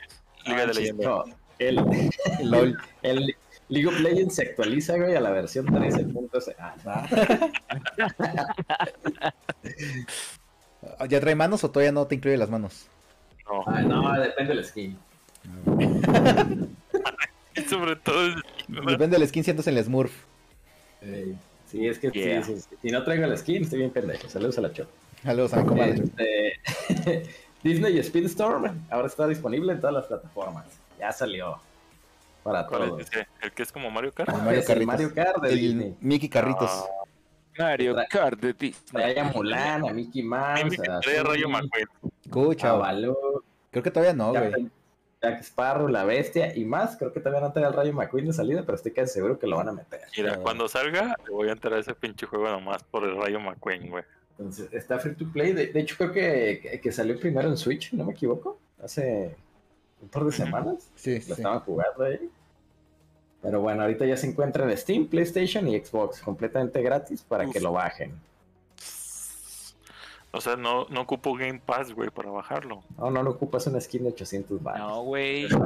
Liga 0.44 0.60
de 0.60 0.66
Manches, 0.66 0.76
Leyendas. 0.76 1.06
no, 1.06 1.24
El, 1.58 1.76
LOL. 2.50 2.78
el 3.02 3.36
League 3.68 3.86
of 3.88 4.00
Legends 4.00 4.34
se 4.36 4.42
actualiza, 4.42 4.96
güey, 4.96 5.14
a 5.16 5.20
la 5.20 5.30
versión 5.30 5.66
13.0. 5.66 6.54
Ah, 6.58 6.74
Ah, 10.98 11.06
¿Ya 11.08 11.20
trae 11.20 11.34
manos 11.34 11.62
o 11.64 11.70
todavía 11.70 11.92
no 11.92 12.06
te 12.06 12.14
incluye 12.14 12.36
las 12.36 12.48
manos? 12.50 12.86
No, 13.46 13.62
ah, 13.66 13.82
no, 13.82 14.12
depende 14.20 14.54
del 14.54 14.64
skin. 14.64 14.98
y 17.54 17.60
sobre 17.68 17.96
todo 17.96 18.24
el- 18.26 18.42
Depende 18.68 19.18
del 19.18 19.28
skin, 19.28 19.44
en 19.46 19.58
el 19.76 19.84
Smurf. 19.84 20.12
Sí, 21.70 21.86
es 21.86 21.98
que 21.98 22.10
sí, 22.10 22.20
Yeah. 22.20 22.42
sí, 22.42 22.56
sí. 22.60 22.76
si 22.82 22.88
no 22.90 23.02
traigo 23.04 23.24
el 23.24 23.36
skin, 23.38 23.62
estoy 23.62 23.78
bien 23.80 23.90
pendejo. 23.90 24.28
Saludos 24.28 24.58
a 24.58 24.60
la 24.62 24.72
chop. 24.72 24.88
Saludos 25.22 25.52
a 25.54 25.60
mi 25.62 25.66
comadre. 25.68 26.04
Este, 26.88 27.22
Disney 27.62 28.02
Speedstorm 28.02 28.86
ahora 28.90 29.06
está 29.06 29.26
disponible 29.26 29.72
en 29.72 29.80
todas 29.80 29.94
las 29.94 30.06
plataformas. 30.06 30.66
Ya 30.98 31.12
salió. 31.12 31.60
Para 32.42 32.66
¿Cuál 32.66 32.88
todos. 32.88 33.00
es? 33.02 33.10
¿El 33.42 33.52
que 33.52 33.62
es 33.62 33.70
como 33.72 33.90
Mario 33.90 34.12
Kart? 34.12 34.30
El 34.30 34.42
Mario 34.42 34.60
el 34.60 34.66
Carritos. 34.66 34.86
Mario 34.86 35.14
Kart 35.14 35.42
de 35.42 35.48
El 35.50 35.58
Disney. 35.60 35.96
Mickey 36.00 36.28
Carritos. 36.30 36.70
Ah, 36.72 37.04
Mario 37.58 37.94
Tra- 37.94 38.08
Kart 38.08 38.40
de 38.40 38.52
Disney. 38.54 38.82
Trae 38.92 39.20
a 39.20 39.24
Mulan, 39.24 39.88
a 39.88 39.92
Mickey 39.92 40.22
Mouse, 40.22 40.64
me 40.78 40.88
a 40.88 41.00
trae 41.00 41.22
Rayo 41.22 41.48
McQueen. 41.50 41.86
Escucha, 42.24 42.78
creo 43.70 43.82
que 43.82 43.90
todavía 43.90 44.14
no, 44.14 44.30
güey. 44.32 44.70
Jack 45.22 45.40
Sparrow, 45.42 45.88
la 45.88 46.04
bestia 46.04 46.56
y 46.56 46.64
más. 46.64 46.96
Creo 46.96 47.12
que 47.12 47.20
todavía 47.20 47.40
no 47.46 47.52
trae 47.52 47.66
el 47.66 47.72
Rayo 47.74 47.92
McQueen 47.92 48.26
de 48.26 48.32
salida, 48.32 48.62
pero 48.64 48.76
estoy 48.76 48.92
casi 48.92 49.14
seguro 49.14 49.38
que 49.38 49.46
lo 49.46 49.56
van 49.56 49.68
a 49.68 49.72
meter. 49.72 50.00
Mira, 50.16 50.38
cuando 50.38 50.66
salga, 50.68 51.14
le 51.24 51.30
voy 51.30 51.48
a 51.48 51.52
entrar 51.52 51.74
a 51.74 51.78
ese 51.78 51.94
pinche 51.94 52.26
juego 52.26 52.48
nomás 52.48 52.82
por 52.84 53.04
el 53.04 53.16
Rayo 53.16 53.38
McQueen, 53.40 53.90
güey. 53.90 54.04
Entonces, 54.38 54.72
está 54.72 54.98
free 54.98 55.14
to 55.14 55.30
play. 55.30 55.52
De, 55.52 55.66
de 55.66 55.80
hecho, 55.80 55.96
creo 55.98 56.12
que, 56.12 56.60
que, 56.62 56.80
que 56.80 56.92
salió 56.92 57.18
primero 57.20 57.48
en 57.48 57.58
Switch, 57.58 57.92
no 57.92 58.04
me 58.04 58.12
equivoco. 58.12 58.58
Hace 58.82 59.36
un 60.00 60.08
par 60.08 60.24
de 60.24 60.32
semanas. 60.32 60.90
Sí, 60.94 61.16
Lo 61.16 61.20
sí. 61.20 61.32
estaban 61.32 61.60
jugando 61.60 62.04
ahí. 62.04 62.30
Pero 63.42 63.60
bueno, 63.60 63.82
ahorita 63.82 64.06
ya 64.06 64.16
se 64.16 64.26
encuentra 64.26 64.64
en 64.70 64.76
Steam, 64.76 65.06
PlayStation 65.08 65.68
y 65.68 65.78
Xbox, 65.78 66.20
completamente 66.22 66.80
gratis 66.82 67.22
para 67.22 67.46
Uf. 67.46 67.52
que 67.52 67.60
lo 67.60 67.72
bajen. 67.72 68.14
O 70.32 70.40
sea, 70.40 70.56
no, 70.56 70.86
no 70.90 71.00
ocupo 71.00 71.34
Game 71.34 71.58
Pass, 71.64 71.92
güey, 71.92 72.10
para 72.10 72.30
bajarlo. 72.30 72.82
No, 72.96 73.10
no 73.10 73.22
lo 73.22 73.30
ocupas 73.32 73.66
una 73.66 73.80
skin 73.80 74.04
de 74.04 74.10
800 74.10 74.62
baros. 74.62 74.80
No, 74.80 75.02
güey. 75.02 75.48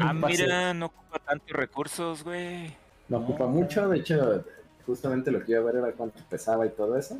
Ah, 0.00 0.12
mira, 0.12 0.72
no 0.72 0.86
ocupa 0.86 1.18
tantos 1.18 1.50
recursos, 1.50 2.22
güey. 2.22 2.72
No 3.08 3.18
ocupa 3.18 3.46
mucho, 3.48 3.88
de 3.88 3.98
hecho, 3.98 4.44
justamente 4.86 5.32
lo 5.32 5.44
que 5.44 5.50
iba 5.50 5.60
a 5.60 5.64
ver 5.64 5.74
era 5.76 5.90
cuánto 5.92 6.22
pesaba 6.30 6.64
y 6.64 6.70
todo 6.70 6.96
eso. 6.96 7.18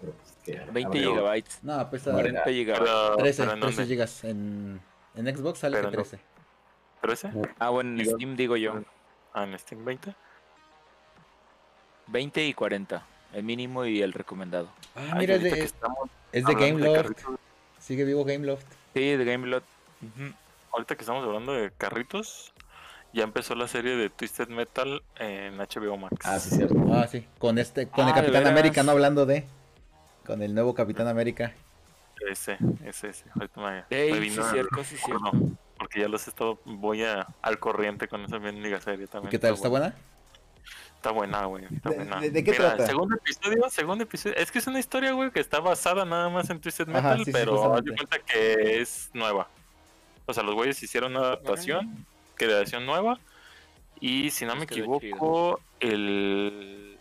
Pero 0.00 0.12
pues 0.12 0.36
que 0.44 0.56
20 0.72 0.84
habría- 0.98 1.02
gigabytes. 1.10 1.58
No, 1.62 1.90
pesa 1.90 2.10
Cuarenta. 2.10 2.42
40 2.42 2.50
gigabytes. 2.50 2.90
Pero, 2.90 3.16
13, 3.18 3.42
pero 3.42 3.54
¿en 3.54 3.60
13 3.60 3.76
dónde? 3.76 3.94
gigas. 3.94 4.24
En, 4.24 4.80
en 5.14 5.36
Xbox 5.36 5.58
sale 5.60 5.76
Pero 5.76 5.90
que 5.92 5.96
no. 5.96 6.02
13. 6.02 6.18
¿13? 7.30 7.54
Ah, 7.60 7.68
bueno, 7.70 8.00
en 8.00 8.06
Steam 8.06 8.34
digo 8.36 8.56
yo. 8.56 8.74
Ah, 9.32 9.44
en 9.44 9.56
Steam 9.60 9.84
20. 9.84 10.12
20 12.08 12.46
y 12.46 12.52
40. 12.52 13.06
El 13.36 13.42
mínimo 13.44 13.84
y 13.84 14.00
el 14.00 14.14
recomendado. 14.14 14.70
Ah, 14.94 15.10
Ay, 15.12 15.18
mira, 15.18 15.34
es 15.34 15.42
de, 15.42 15.60
estamos 15.62 16.08
es 16.32 16.42
de 16.46 16.54
Gameloft. 16.54 16.96
carritos- 16.96 17.38
Sigue 17.78 18.04
vivo 18.04 18.24
Gameloft. 18.24 18.64
Sí, 18.94 19.00
de 19.14 19.24
Gamelot. 19.26 19.62
Ujú. 20.02 20.32
ahorita 20.72 20.94
que 20.96 21.02
estamos 21.02 21.22
hablando 21.24 21.52
de 21.52 21.70
carritos, 21.76 22.52
ya 23.12 23.24
empezó 23.24 23.54
la 23.54 23.68
serie 23.68 23.94
de 23.96 24.08
Twisted 24.10 24.48
Metal 24.48 25.02
en 25.18 25.58
HBO 25.60 25.98
Max. 25.98 26.16
Ah, 26.24 26.38
sí, 26.38 26.48
cierto. 26.56 26.76
Ah, 26.92 27.06
sí. 27.06 27.26
Con 27.38 27.58
este, 27.58 27.88
con 27.88 28.06
Ah, 28.06 28.08
el 28.08 28.14
¿de 28.14 28.20
Capitán? 28.22 28.46
América, 28.46 28.82
no 28.82 28.92
hablando 28.92 29.26
de. 29.26 29.44
Con 30.26 30.42
el 30.42 30.54
nuevo 30.54 30.74
Capitán 30.74 31.06
América. 31.06 31.52
Ese, 32.30 32.56
ese, 32.86 33.08
ese. 33.10 33.24
Ahorita 33.34 33.60
me, 33.60 33.84
Ey, 33.90 34.12
me 34.12 34.16
sí, 34.16 34.22
vino 34.30 34.44
al 34.44 34.50
cierto, 34.50 34.82
sí, 34.84 34.96
cierto. 34.96 35.30
Porque 35.78 36.00
ya 36.00 36.08
los 36.08 36.26
he 36.26 36.30
estado, 36.30 36.58
voy 36.64 37.04
a, 37.04 37.26
al 37.42 37.58
corriente 37.58 38.08
con 38.08 38.22
esa 38.24 38.38
mendiga 38.38 38.80
serie 38.80 39.06
también. 39.06 39.28
¿Y 39.28 39.30
qué 39.30 39.38
tal? 39.38 39.52
¿Está 39.54 39.68
buena? 39.68 39.94
Está 40.96 41.10
buena, 41.12 41.44
güey. 41.44 41.64
Está 41.70 41.90
¿De- 41.90 41.96
buena. 41.96 42.20
de- 42.20 42.30
de 42.30 42.44
qué 42.44 42.50
Mira, 42.52 42.68
trata? 42.74 42.86
Segundo 42.86 43.14
episodio, 43.16 43.70
segundo 43.70 44.04
episodio. 44.04 44.36
Es 44.36 44.50
que 44.50 44.58
es 44.58 44.66
una 44.66 44.80
historia, 44.80 45.12
güey, 45.12 45.30
que 45.30 45.40
está 45.40 45.60
basada 45.60 46.04
nada 46.04 46.28
más 46.28 46.50
en 46.50 46.60
Twisted 46.60 46.88
Ajá, 46.88 47.10
Metal, 47.10 47.24
sí, 47.24 47.30
pero 47.32 47.74
haz 47.74 47.82
cuenta 47.82 48.18
que 48.18 48.80
es 48.80 49.10
nueva. 49.12 49.48
O 50.26 50.34
sea, 50.34 50.42
los 50.42 50.54
güeyes 50.54 50.82
hicieron 50.82 51.12
una 51.16 51.20
adaptación, 51.26 52.04
creación 52.34 52.84
nueva. 52.86 53.18
Y 54.00 54.30
si 54.30 54.44
no 54.44 54.54
me 54.56 54.66
Pues 54.66 54.78
quedó 54.80 54.96
equivoco, 54.96 55.60
el. 55.80 56.95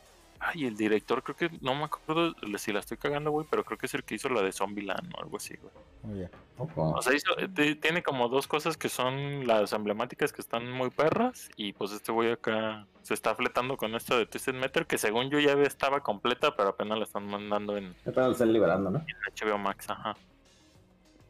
Ay, 0.48 0.66
el 0.66 0.78
director, 0.78 1.24
creo 1.24 1.36
que. 1.36 1.58
No 1.62 1.74
me 1.74 1.86
acuerdo 1.86 2.36
si 2.58 2.72
la 2.72 2.80
estoy 2.80 2.98
cagando, 2.98 3.32
güey, 3.32 3.48
pero 3.50 3.64
creo 3.64 3.78
que 3.80 3.88
es 3.88 3.94
el 3.96 4.04
que 4.04 4.16
hizo 4.16 4.30
la 4.30 4.42
de 4.44 4.52
Zombieland 4.52 5.12
o 5.16 5.22
algo 5.22 5.38
así, 5.38 5.56
güey. 5.58 5.74
Bien. 6.18 6.30
Ojo. 6.58 6.92
O 6.92 7.02
sea, 7.02 7.14
hizo- 7.16 7.34
tiene 7.82 8.04
como 8.04 8.30
dos 8.30 8.46
cosas 8.48 8.78
que 8.78 8.88
son 8.90 9.48
las 9.48 9.74
emblemáticas 9.74 10.32
que 10.32 10.42
están 10.42 10.72
muy 10.72 10.92
perras. 10.92 11.50
Y 11.56 11.74
pues 11.74 11.92
este 11.94 12.12
güey 12.12 12.32
acá 12.32 12.86
se 13.02 13.14
está 13.16 13.34
fletando 13.34 13.76
con 13.76 13.96
esto 13.96 14.18
de 14.18 14.26
Twisted 14.28 14.54
Metal, 14.54 14.86
que 14.86 14.98
según 15.00 15.30
yo 15.32 15.40
ya 15.40 15.54
estaba 15.64 16.02
completa, 16.02 16.56
pero 16.56 16.70
apenas 16.70 16.98
la 17.00 17.06
están 17.06 17.26
mandando 17.26 17.76
en 17.78 17.96
Apenas 18.02 18.28
lo 18.28 18.32
están 18.34 18.54
liberando, 18.54 18.92
¿no? 18.92 19.04
HBO 19.36 19.58
Max, 19.58 19.90
ajá. 19.90 20.16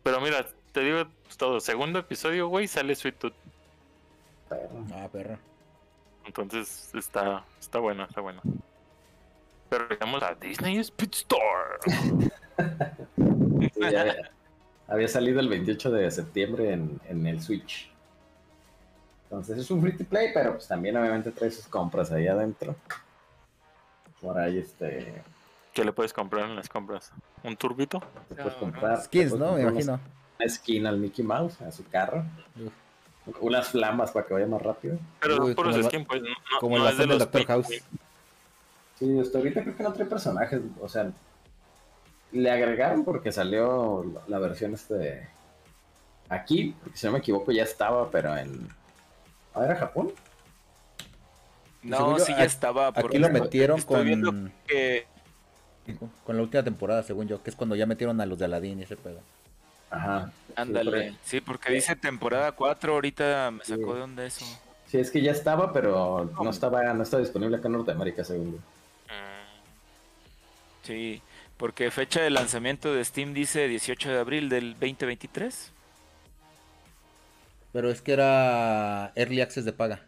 Pero 0.04 0.20
mira, 0.22 0.46
te 0.74 0.82
digo 0.82 1.08
todo. 1.38 1.60
Segundo 1.62 2.00
episodio, 2.00 2.48
güey, 2.50 2.68
sale 2.68 2.94
Sweet 2.96 3.18
Tooth. 3.18 3.34
Ah, 4.94 5.08
perro. 5.12 5.38
Entonces 6.26 6.92
está, 6.94 7.44
está 7.60 7.80
buena, 7.80 8.06
está 8.06 8.20
buena. 8.22 8.42
Pero 9.76 9.90
llegamos 9.90 10.24
a 10.24 10.34
Disney 10.36 10.78
Speed 10.78 11.10
Store. 11.12 11.80
Sí, 13.74 13.84
había, 13.86 14.32
había 14.88 15.08
salido 15.10 15.42
el 15.42 15.50
28 15.50 15.92
de 15.92 16.10
septiembre 16.12 16.72
en, 16.72 17.02
en 17.10 17.28
el 17.28 17.42
Switch. 17.42 17.92
Entonces 19.24 19.58
es 19.58 19.70
un 19.72 19.82
free 19.82 19.98
to 19.98 20.06
play, 20.06 20.30
pero 20.34 20.54
pues 20.54 20.68
también 20.70 20.96
obviamente 20.96 21.32
trae 21.32 21.52
sus 21.52 21.68
compras 21.68 22.10
ahí 22.14 22.26
adentro. 22.28 22.74
Por 24.22 24.38
ahí 24.40 24.60
este 24.60 25.22
¿Qué 25.74 25.84
le 25.84 25.92
puedes 25.92 26.14
comprar 26.14 26.46
en 26.50 26.56
las 26.56 26.70
compras? 26.70 27.12
¿Un 27.44 27.58
turbito? 27.58 28.02
te 28.30 28.36
puedes 28.36 28.54
No, 28.54 28.60
comprar. 28.60 29.02
Skins, 29.04 29.34
¿no? 29.34 29.54
Me 29.56 29.62
imagino. 29.64 30.00
Una 30.40 30.50
skin 30.50 30.88
al 30.88 30.98
Mickey 31.00 31.26
Mouse, 31.26 31.62
a 31.62 31.70
su 31.74 31.86
carro. 31.90 32.24
Uf. 32.64 32.72
Unas 33.42 33.68
flamas 33.70 34.12
para 34.12 34.26
que 34.26 34.34
vaya 34.36 34.48
más 34.48 34.62
rápido. 34.62 34.98
Pero 35.20 35.34
Uy, 35.34 35.40
son 35.48 35.56
puros 35.56 35.72
como 35.76 35.84
el- 35.86 35.92
skin, 35.92 36.06
pues. 36.06 36.22
No, 36.22 36.60
Como 36.62 36.78
no 36.78 36.86
el 36.88 36.94
es 36.94 36.98
de 36.98 37.08
los 37.08 37.20
Doctor 37.20 37.46
House. 37.46 37.68
win. 37.70 37.80
Sí, 39.00 39.20
hasta 39.20 39.38
ahorita 39.38 39.62
creo 39.64 39.76
que 39.76 39.84
no 39.84 39.94
trae 39.94 40.06
personajes. 40.08 40.62
O 40.82 40.88
sea, 40.90 41.12
le 42.32 42.52
agregaron 42.52 43.04
porque 43.04 43.32
salió 43.32 44.06
la, 44.28 44.40
versión 44.40 44.74
este. 44.74 45.28
Aquí, 46.30 46.76
porque 46.82 46.98
si 46.98 47.06
no 47.06 47.14
me 47.14 47.20
equivoco 47.20 47.52
ya 47.52 47.64
estaba, 47.64 48.10
pero 48.10 48.36
en. 48.38 48.68
¿Ah, 49.54 49.66
era 49.66 49.76
Japón? 49.76 50.12
No, 51.84 52.18
yo, 52.18 52.26
sí 52.26 52.32
ya 52.32 52.38
aquí- 52.40 52.48
estaba. 52.48 52.88
Aquí 52.96 53.18
lo 53.18 53.30
metieron 53.30 53.78
estoy 53.80 54.06
viendo 54.06 54.28
con, 54.32 54.52
que 54.68 55.06
con 56.24 56.36
la 56.36 56.42
última 56.42 56.64
temporada, 56.64 57.04
según 57.04 57.28
yo, 57.28 57.44
que 57.44 57.52
es 57.52 57.56
cuando 57.56 57.76
ya 57.76 57.86
metieron 57.86 58.20
a 58.20 58.26
los 58.26 58.40
de 58.40 58.46
Aladdin 58.46 58.80
y 58.80 58.84
ese 58.84 58.98
pedo. 58.98 59.20
Ajá. 59.92 60.32
Ándale, 60.56 61.12
Sí, 61.12 61.18
sí, 61.26 61.42
porque 61.42 61.72
dice 61.72 61.96
temporada 61.96 62.54
4, 62.54 62.94
ahorita 62.94 63.52
me 63.52 63.64
sacó 63.64 63.92
Sí. 63.92 63.98
de 63.98 64.02
onda 64.02 64.26
eso. 64.26 64.46
Sí, 64.88 64.98
es 64.98 65.12
que 65.12 65.22
ya 65.22 65.32
estaba, 65.32 65.72
pero 65.74 66.32
no 66.42 66.50
estaba, 66.50 66.82
no 66.94 67.04
estaba 67.04 67.22
disponible 67.22 67.58
acá 67.58 67.68
en 67.68 67.74
Norteamérica, 67.74 68.24
según 68.24 68.54
yo. 68.54 68.58
Sí, 70.86 71.20
porque 71.58 71.90
fecha 71.90 72.22
de 72.22 72.30
lanzamiento 72.30 72.94
de 72.94 73.04
Steam 73.04 73.34
dice 73.34 73.68
18 73.68 74.12
de 74.12 74.20
abril 74.20 74.50
del 74.50 74.74
2023. 74.74 75.72
Pero 77.74 77.90
es 77.90 78.02
que 78.02 78.14
era 78.14 79.12
Early 79.16 79.42
Access 79.42 79.66
de 79.66 79.74
paga. 79.74 80.06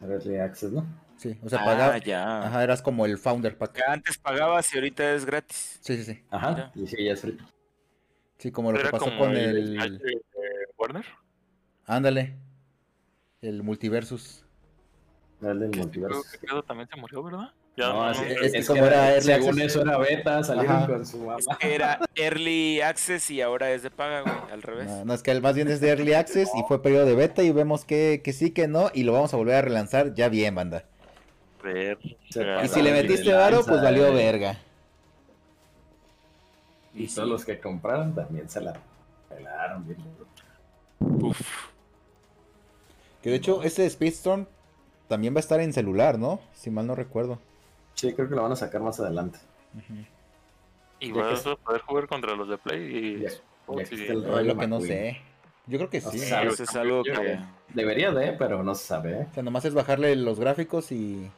Early 0.00 0.38
Access, 0.38 0.70
¿no? 0.70 0.86
Sí, 1.16 1.36
o 1.42 1.48
sea, 1.48 1.62
ah, 1.62 1.64
pagaba. 1.64 1.98
ya. 1.98 2.46
Ajá, 2.46 2.62
eras 2.62 2.80
como 2.80 3.06
el 3.06 3.18
Founder 3.18 3.58
Pack. 3.58 3.72
Que 3.72 3.82
antes 3.84 4.16
pagabas 4.18 4.72
y 4.72 4.78
ahorita 4.78 5.14
es 5.14 5.24
gratis. 5.24 5.80
Sí, 5.80 5.96
sí, 5.96 6.04
sí. 6.04 6.22
Ajá. 6.30 6.50
Mira. 6.50 6.72
Y 6.76 6.86
sí, 6.86 7.04
ya 7.04 7.12
es 7.12 7.20
free. 7.20 7.38
Sí, 8.38 8.52
como 8.52 8.70
lo 8.70 8.78
que 8.78 8.88
pasó 8.90 9.06
como 9.06 9.18
con 9.18 9.36
el 9.36 9.80
el. 9.80 9.98
De 9.98 10.20
Warner. 10.78 11.06
Ándale. 11.86 12.36
El 13.40 13.64
Multiversus. 13.64 14.44
El 15.40 15.58
del 15.58 15.76
multiverso. 15.76 16.22
creo 16.22 16.32
que 16.32 16.46
Credo 16.46 16.62
también 16.62 16.88
se 16.88 16.96
murió, 16.96 17.22
¿verdad? 17.22 17.52
Ya 17.76 17.88
No, 17.88 18.04
no, 18.04 18.10
es, 18.12 18.66
como 18.68 18.80
que 18.82 18.86
era 18.86 19.08
Early 19.14 19.22
según 19.22 19.48
Access. 19.48 19.64
eso 19.66 19.82
era 19.82 19.98
beta, 19.98 20.44
salieron 20.44 20.76
Ajá. 20.76 20.86
con 20.86 21.04
su 21.06 21.16
Es 21.32 21.46
mamá. 21.46 21.58
que 21.58 21.74
era 21.74 21.98
Early 22.14 22.80
Access 22.80 23.30
y 23.32 23.40
ahora 23.40 23.72
es 23.72 23.82
de 23.82 23.90
paga, 23.90 24.20
güey, 24.20 24.34
al 24.52 24.62
revés. 24.62 24.86
No, 24.86 25.04
no, 25.04 25.12
es 25.14 25.22
que 25.24 25.32
el 25.32 25.42
más 25.42 25.56
bien 25.56 25.66
es 25.66 25.80
de 25.80 25.88
Early 25.88 26.14
Access 26.14 26.50
y 26.54 26.62
fue 26.68 26.80
periodo 26.82 27.04
de 27.04 27.16
beta 27.16 27.42
y 27.42 27.50
vemos 27.50 27.84
que, 27.84 28.20
que 28.22 28.32
sí, 28.32 28.52
que 28.52 28.68
no, 28.68 28.90
y 28.94 29.02
lo 29.02 29.12
vamos 29.12 29.34
a 29.34 29.36
volver 29.38 29.56
a 29.56 29.62
relanzar 29.62 30.14
ya 30.14 30.28
bien, 30.28 30.54
banda. 30.54 30.84
Ver- 31.64 31.98
Y 32.02 32.68
si 32.68 32.80
le 32.82 32.92
metiste 32.92 33.32
varo, 33.32 33.64
pues 33.66 33.82
valió 33.82 34.12
verga. 34.12 34.56
Y 36.94 37.08
todos 37.08 37.28
los 37.28 37.44
que 37.44 37.58
compraron 37.58 38.14
también 38.14 38.48
se 38.48 38.60
la 38.60 38.74
pelaron 39.28 39.84
bien. 39.84 39.98
Uf. 41.00 41.40
Que 43.20 43.30
de 43.30 43.36
hecho, 43.36 43.62
ese 43.64 43.88
Speedstorm 43.90 44.46
también 45.08 45.34
va 45.34 45.38
a 45.38 45.40
estar 45.40 45.60
en 45.60 45.72
celular, 45.72 46.18
¿no? 46.20 46.40
Si 46.54 46.70
mal 46.70 46.86
no 46.86 46.94
recuerdo. 46.94 47.40
Sí, 48.08 48.14
creo 48.14 48.28
que 48.28 48.34
lo 48.34 48.42
van 48.42 48.52
a 48.52 48.56
sacar 48.56 48.80
más 48.80 48.98
adelante. 49.00 49.38
Y 51.00 51.12
Ya 51.12 51.22
vas 51.22 51.42
que- 51.42 51.50
a 51.50 51.56
poder 51.56 51.80
jugar 51.82 52.06
contra 52.08 52.34
los 52.36 52.48
de 52.48 52.58
Play 52.58 52.96
y 52.96 53.20
Ya- 53.20 53.30
Oh, 53.66 53.78
ya 53.78 53.86
sí, 53.86 53.94
el 54.06 54.22
rollo 54.24 54.54
lo 54.54 54.58
que 54.60 54.66
no 54.66 54.80
sé. 54.80 55.20
Yo 55.66 55.78
creo 55.78 55.88
que 55.88 56.00
No 56.02 56.10
sí. 56.10 56.18
se 56.18 56.26
sabe. 56.26 56.48
eso 56.48 56.62
es 56.64 56.76
algo 56.76 57.02
que... 57.02 57.38
Debería 57.72 58.10
de, 58.12 58.32
pero 58.32 58.62
no 58.62 58.74
se 58.74 58.84
sabe. 58.86 59.20
¿eh? 59.22 59.26
O 59.30 59.34
sea, 59.34 59.42
nomás 59.42 59.64
es 59.64 59.72
bajarle 59.72 60.14
los 60.16 60.38
gráficos 60.38 60.92
y... 60.92 61.30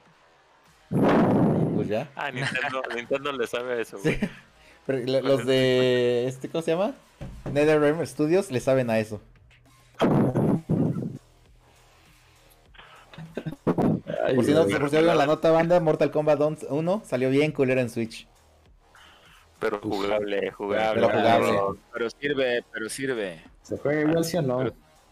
y 0.90 1.74
Pues 1.76 1.86
ya. 1.88 2.10
Ah, 2.16 2.30
Nintendo, 2.32 2.82
Nintendo 2.96 3.32
le 3.32 3.46
sabe 3.46 3.74
a 3.74 3.80
eso, 3.80 3.98
güey. 4.02 4.18
Sí. 4.18 4.28
Pero 4.86 4.98
lo- 5.06 5.20
los 5.20 5.46
de... 5.46 6.26
Este, 6.26 6.48
¿Cómo 6.48 6.62
se 6.62 6.72
llama? 6.72 6.94
NetherRealm 7.52 8.04
Studios 8.04 8.50
le 8.50 8.58
saben 8.58 8.90
a 8.90 8.98
eso. 8.98 9.20
Ay, 14.26 14.34
Por 14.34 14.44
si 14.44 14.50
no, 14.52 14.66
por 14.66 14.90
si 14.90 15.00
la 15.00 15.24
nota 15.26 15.52
banda, 15.52 15.78
Mortal 15.78 16.10
Kombat 16.10 16.40
1 16.68 17.02
salió 17.04 17.30
bien 17.30 17.52
culera 17.52 17.80
en 17.80 17.88
Switch. 17.90 18.26
Pero 19.60 19.78
jugable, 19.80 20.50
jugable. 20.50 21.00
Pero 21.06 21.08
jugable. 21.16 21.46
Pero- 21.48 21.76
Pero 21.92 22.10
sirve, 22.10 22.64
pero 22.72 22.88
sirve. 22.88 23.40
¿Se 23.62 23.78
juega 23.78 24.00
igual 24.00 24.24
sí 24.24 24.36
o 24.36 24.42
no? 24.42 24.64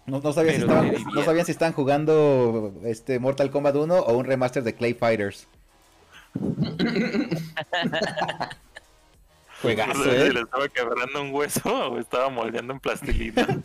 No, 0.07 0.21
no 0.21 0.33
sabían 0.33 0.57
si 0.57 0.61
estaban, 0.63 0.93
no 1.15 1.23
sabían 1.25 1.47
si 1.47 1.53
estaban 1.53 1.73
jugando 1.75 2.75
este 2.85 3.21
Mortal 3.21 3.51
Kombat 3.53 3.77
1 3.77 3.95
o 4.01 4.17
un 4.19 4.25
remaster 4.27 4.63
de 4.65 4.75
Clay 4.75 4.95
Fighters. 4.95 5.47
Juegazo, 9.63 9.95
No 9.95 10.05
sé 10.05 10.11
si 10.11 10.17
eh. 10.27 10.33
le 10.33 10.41
estaba 10.41 10.69
quebrando 10.69 11.23
un 11.23 11.33
hueso 11.33 11.91
o 11.93 11.99
estaba 11.99 12.29
moldeando 12.29 12.73
en 12.75 12.81
plastilina. 12.81 13.47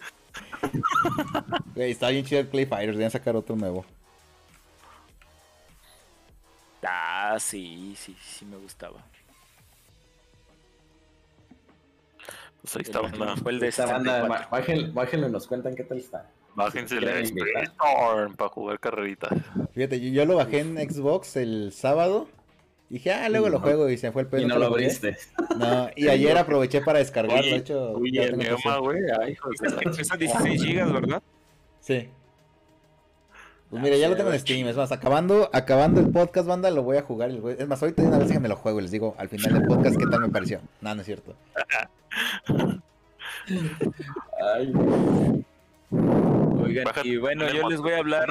Güey, 1.75 1.91
está 1.91 2.09
bien 2.09 2.23
chido 2.25 2.41
el 2.41 2.49
Clay 2.49 2.65
Fighters, 2.65 2.97
deben 2.97 3.11
sacar 3.11 3.35
otro 3.35 3.55
nuevo. 3.55 3.85
Ah, 6.83 7.37
sí, 7.39 7.93
sí, 7.97 8.15
sí 8.21 8.45
me 8.45 8.57
gustaba. 8.57 9.03
Pues 12.61 12.75
ahí 12.75 12.81
está, 12.83 13.01
banda. 13.01 13.35
Fue 13.37 13.51
el 13.53 13.59
de 13.59 13.67
Esta 13.69 13.85
banda, 13.85 14.21
64. 14.21 14.27
ba- 14.29 14.57
bájenle, 14.57 14.91
bájenle 14.91 15.27
y 15.27 15.31
nos 15.31 15.47
cuentan 15.47 15.75
qué 15.75 15.83
tal 15.83 15.97
está. 15.97 16.29
Bájense 16.55 16.95
invitar. 16.95 17.63
Storm 17.63 18.35
para 18.35 18.49
jugar 18.49 18.79
carreritas. 18.79 19.31
Fíjate, 19.73 19.99
yo, 20.01 20.09
yo 20.11 20.25
lo 20.25 20.35
bajé 20.35 20.59
en 20.59 20.77
Xbox 20.77 21.35
el 21.37 21.71
sábado. 21.71 22.27
Y 22.89 22.95
dije, 22.95 23.13
ah, 23.13 23.29
luego 23.29 23.47
Y 23.47 23.51
lo 23.51 23.57
no- 23.59 23.63
juego 23.63 23.89
y 23.89 23.97
se 23.97 24.11
fue 24.11 24.23
el 24.23 24.27
pedo. 24.27 24.41
Y 24.41 24.45
no 24.45 24.57
lo 24.57 24.65
abriste. 24.65 25.15
No, 25.57 25.89
y 25.95 26.07
ayer 26.09 26.37
aproveché 26.37 26.81
para 26.81 26.99
descargarlo. 26.99 27.43
De 27.45 27.53
Uy, 27.53 27.57
hecho, 27.59 27.91
uy, 27.91 28.11
ya 28.11 28.23
el. 28.23 28.37
Neoma, 28.37 28.77
güey. 28.79 28.99
Ay, 29.21 29.33
hijo 29.33 29.49
de 29.61 29.69
la 29.69 29.77
Pesa 29.91 30.17
16 30.17 30.63
gigas, 30.63 30.91
¿verdad? 30.91 31.21
Sí. 31.81 32.09
Pues 33.69 33.83
mira, 33.83 33.95
ya 33.97 34.09
lo 34.09 34.15
tengo 34.17 34.31
en 34.31 34.39
Steam. 34.39 34.67
Es 34.67 34.75
más, 34.75 34.91
acabando, 34.91 35.49
acabando 35.53 36.01
el 36.01 36.09
podcast, 36.09 36.47
banda, 36.47 36.71
lo 36.71 36.81
voy 36.83 36.97
a 36.97 37.03
jugar. 37.03 37.29
el 37.29 37.41
güey- 37.41 37.55
Es 37.59 37.67
más, 37.67 37.81
ahorita 37.81 38.01
una 38.01 38.17
vez 38.17 38.31
que 38.31 38.39
me 38.39 38.47
lo 38.47 38.55
juego 38.55 38.79
y 38.79 38.81
les 38.83 38.91
digo 38.91 39.13
al 39.19 39.29
final 39.29 39.53
del 39.53 39.67
podcast 39.67 39.95
qué 39.97 40.07
tal 40.07 40.21
me 40.21 40.29
pareció. 40.29 40.59
No, 40.81 40.95
no 40.95 41.01
es 41.01 41.05
cierto. 41.05 41.35
Ay, 44.55 44.73
Oigan, 45.91 46.85
y 47.03 47.17
bueno, 47.17 47.49
yo 47.51 47.67
les 47.69 47.79
voy 47.79 47.93
a 47.93 47.97
hablar, 47.99 48.27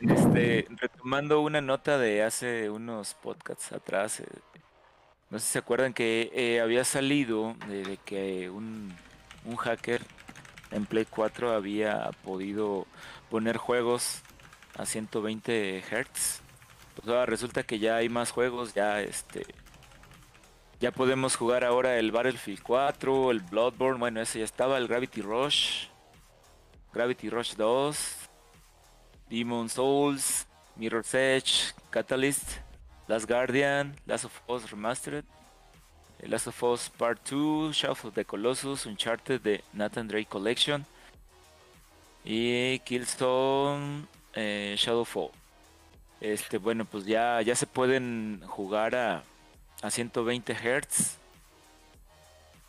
este, 0.00 0.66
retomando 0.80 1.40
una 1.40 1.60
nota 1.60 1.98
de 1.98 2.22
hace 2.22 2.70
unos 2.70 3.14
podcasts 3.14 3.72
atrás. 3.72 4.20
eh, 4.20 4.24
no 5.30 5.38
sé 5.38 5.46
si 5.46 5.52
se 5.52 5.58
acuerdan 5.58 5.92
que 5.94 6.30
eh, 6.34 6.60
había 6.60 6.84
salido 6.84 7.54
de, 7.68 7.82
de 7.82 7.96
que 8.04 8.50
un, 8.50 8.92
un 9.44 9.56
hacker 9.56 10.00
en 10.70 10.86
Play 10.86 11.06
4 11.08 11.52
había 11.52 12.10
podido 12.24 12.86
poner 13.30 13.56
juegos 13.56 14.20
a 14.76 14.86
120 14.86 15.82
Hz. 15.82 16.40
Pues 16.94 17.08
ahora 17.08 17.26
resulta 17.26 17.62
que 17.62 17.78
ya 17.78 17.96
hay 17.96 18.08
más 18.08 18.30
juegos, 18.30 18.74
ya 18.74 19.00
este 19.00 19.46
ya 20.80 20.90
podemos 20.90 21.36
jugar 21.36 21.64
ahora 21.64 21.98
el 21.98 22.12
Battlefield 22.12 22.62
4, 22.62 23.30
el 23.30 23.40
Bloodborne, 23.40 23.98
bueno, 23.98 24.20
ese 24.20 24.40
ya 24.40 24.44
estaba, 24.44 24.76
el 24.76 24.86
Gravity 24.86 25.22
Rush, 25.22 25.86
Gravity 26.92 27.30
Rush 27.30 27.54
2, 27.54 27.96
Demon 29.30 29.68
Souls, 29.68 30.46
Mirror's 30.76 31.14
Edge, 31.14 31.74
Catalyst, 31.90 32.58
Last 33.06 33.26
Guardian, 33.26 33.94
Last 34.06 34.26
of 34.26 34.42
Us 34.48 34.70
Remastered, 34.70 35.24
eh, 36.18 36.28
Last 36.28 36.48
of 36.48 36.62
Us 36.62 36.90
Part 36.90 37.20
2, 37.24 37.72
Shadow 37.72 37.92
of 37.92 38.14
the 38.14 38.24
Colossus, 38.24 38.84
Uncharted 38.84 39.40
de 39.40 39.64
Nathan 39.72 40.06
Drake 40.06 40.28
Collection 40.28 40.84
y 42.24 42.78
Killstone 42.80 44.06
eh, 44.34 44.74
Shadowfall. 44.78 45.30
Este, 46.20 46.58
bueno, 46.58 46.84
pues 46.84 47.04
ya, 47.04 47.40
ya 47.42 47.54
se 47.54 47.66
pueden 47.66 48.42
jugar 48.46 48.94
a, 48.94 49.22
a 49.82 49.90
120 49.90 50.54
Hz. 50.54 51.18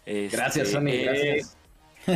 Este, 0.05 0.37
gracias, 0.37 0.69
Sony, 0.71 0.87
eh, 0.89 1.03
gracias. 1.05 1.57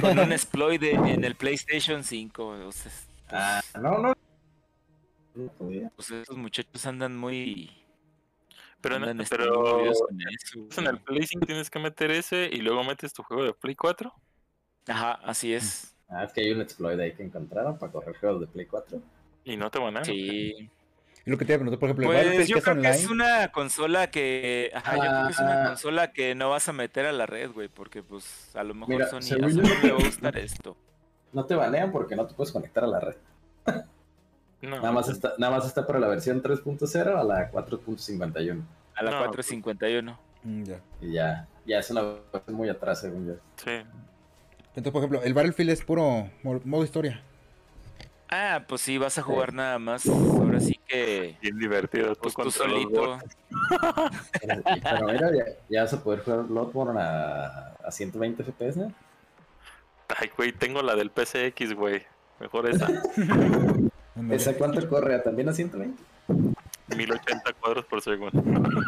Con 0.02 0.20
un 0.20 0.32
exploit 0.32 0.80
de- 0.82 0.92
en 0.92 1.24
el 1.24 1.36
PlayStation 1.36 2.04
5. 2.04 2.48
O 2.48 2.72
sea, 2.72 2.92
Ah, 3.32 3.62
no, 3.80 3.98
no. 4.00 4.14
No 5.36 5.90
pues 5.96 6.10
esos 6.12 6.36
muchachos 6.36 6.86
andan 6.86 7.16
muy. 7.16 7.72
Pero, 8.82 8.96
andan 8.96 9.22
este, 9.22 9.36
pero 9.38 9.86
eso, 9.86 10.08
en 10.82 10.88
el 10.88 11.00
Play 11.00 11.28
5 11.28 11.46
tienes 11.46 11.70
que 11.70 11.80
meter 11.80 12.12
ese 12.12 12.50
y 12.52 12.58
luego 12.62 12.84
metes 12.84 13.14
tu 13.14 13.24
juego 13.24 13.44
de 13.44 13.54
Play 13.54 13.76
4. 13.76 14.12
Ajá, 14.88 15.14
así 15.24 15.54
es. 15.54 15.94
Ah, 16.10 16.24
es 16.24 16.34
que 16.34 16.42
hay 16.42 16.52
un 16.52 16.62
exploit 16.62 17.00
ahí 17.00 17.14
que 17.14 17.24
encontraron 17.24 17.78
para 17.78 17.92
correr 17.92 18.18
juegos 18.18 18.42
de 18.42 18.48
Play 18.48 18.66
4. 18.66 19.00
Y 19.44 19.57
no 19.57 19.70
te 19.72 19.80
van 19.80 19.98
a. 19.98 20.03
Sí. 20.06 20.70
Y 21.26 21.30
lo 21.32 21.38
que 21.38 21.45
te 21.45 21.52
iba 21.53 21.57
a 21.57 21.60
preguntar, 21.60 21.80
por 21.80 21.90
ejemplo, 21.90 22.06
el 22.06 22.10
Pues 22.10 22.18
Battlefield 22.26 22.48
yo 22.49 22.53
que 22.56 22.60
es 22.60 22.64
creo 22.66 22.82
que 22.82 22.90
es 22.90 23.10
una 23.10 23.52
consola 23.52 24.10
que. 24.10 24.72
Ajá, 24.74 24.95
yo 24.95 25.02
creo 25.02 25.26
que 25.26 25.32
es 25.32 25.40
una 25.40 25.64
Ah. 25.64 25.68
consola 25.68 26.11
que 26.14 26.36
no 26.36 26.49
vas 26.49 26.68
a 26.70 26.74
meter 26.74 27.06
a 27.06 27.11
la 27.11 27.26
red, 27.26 27.52
güey. 27.52 27.68
Porque, 27.68 28.02
pues, 28.03 28.56
a 28.56 28.64
lo 28.64 28.74
mejor 28.74 28.90
Mira, 28.95 29.07
Sony 29.10 29.18
a 29.18 29.22
Sony 29.49 29.61
le 29.84 29.91
va 29.91 29.98
a 29.99 30.03
gustar 30.03 30.38
esto. 30.38 30.78
No 31.34 31.45
te 31.45 31.56
banean 31.56 31.91
porque 31.91 32.16
no 32.16 32.26
te 32.26 32.34
puedes 32.34 32.52
conectar 32.52 32.84
a 32.84 32.88
la 32.88 32.99
red. 32.99 33.16
No, 34.61 34.76
Nada 34.78 34.91
más 34.91 35.07
está, 35.07 35.34
nada 35.38 35.56
más 35.56 35.66
está 35.66 35.88
para 35.88 35.99
la 35.99 36.07
versión 36.07 36.41
3.0 36.41 37.18
a 37.18 37.24
la 37.24 37.49
4.51. 37.52 38.61
A 38.95 39.03
la 39.03 39.11
No, 39.11 39.18
451. 39.20 40.20
Mm, 40.44 40.64
ya. 40.64 40.82
Y 41.02 41.14
ya, 41.14 41.48
ya 41.66 41.80
es 41.80 41.90
una 41.91 42.02
versión 42.34 42.56
muy 42.56 42.68
atrás, 42.68 42.99
según 43.02 43.28
yo. 43.28 43.34
Sí. 43.56 43.72
Entonces, 44.76 44.91
por 44.91 44.99
ejemplo, 45.02 45.22
el 45.24 45.34
Battlefield 45.34 45.70
es 45.70 45.82
puro 45.84 46.30
mo- 46.44 46.61
modo 46.66 46.84
historia. 46.84 47.22
Ah, 48.31 48.61
pues 48.68 48.81
sí, 48.81 48.97
vas 48.97 49.18
a 49.18 49.23
jugar 49.23 49.53
nada 49.53 49.80
más. 49.80 50.06
Ahora 50.07 50.60
sí 50.60 50.80
que. 50.88 51.35
Bien 51.41 51.57
divertido. 51.57 52.15
Tú 52.15 52.22
Pues 52.22 52.35
tú 52.35 52.51
solito. 52.51 53.18
Pero, 54.41 54.61
pero 54.84 55.06
mira, 55.07 55.31
ya, 55.35 55.45
ya 55.69 55.81
vas 55.84 55.93
a 55.93 56.03
poder 56.03 56.19
jugar 56.23 56.43
Bloodborne 56.43 56.99
a, 57.01 57.73
a 57.84 57.91
120 57.91 58.43
FPS. 58.43 58.77
¿no? 58.77 58.93
Ay, 60.15 60.30
güey, 60.35 60.51
tengo 60.51 60.81
la 60.84 60.95
del 60.95 61.10
PCX, 61.11 61.73
güey. 61.73 62.03
Mejor 62.39 62.69
esa. 62.69 62.88
¿Esa 64.31 64.53
cuánto 64.53 64.88
corre? 64.89 65.18
¿También 65.19 65.49
a 65.49 65.53
120? 65.53 66.01
1080 66.95 67.53
cuadros 67.53 67.85
por 67.85 68.01
segundo. 68.01 68.43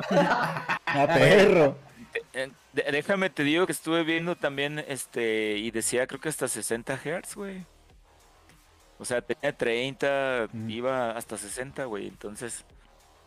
Ah, 0.93 1.07
perro. 1.07 1.77
Eh, 2.33 2.51
de- 2.73 2.91
déjame 2.91 3.29
te 3.29 3.43
digo 3.43 3.65
que 3.65 3.71
estuve 3.71 4.03
viendo 4.03 4.35
también 4.35 4.79
este 4.89 5.57
y 5.57 5.71
decía 5.71 6.05
creo 6.05 6.19
que 6.19 6.27
hasta 6.27 6.49
60 6.49 6.97
Hz, 6.97 7.35
güey. 7.35 7.65
O 9.01 9.05
sea, 9.05 9.19
tenía 9.19 9.57
30, 9.57 10.47
Mm. 10.53 10.69
iba 10.69 11.11
hasta 11.17 11.35
60, 11.35 11.85
güey. 11.85 12.07
Entonces, 12.07 12.63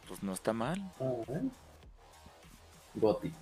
pues 0.06 0.22
no 0.22 0.32
está 0.32 0.52
mal. 0.52 0.80
Ah, 1.00 1.10
¿eh? 1.28 1.40
Goti. 2.94 3.32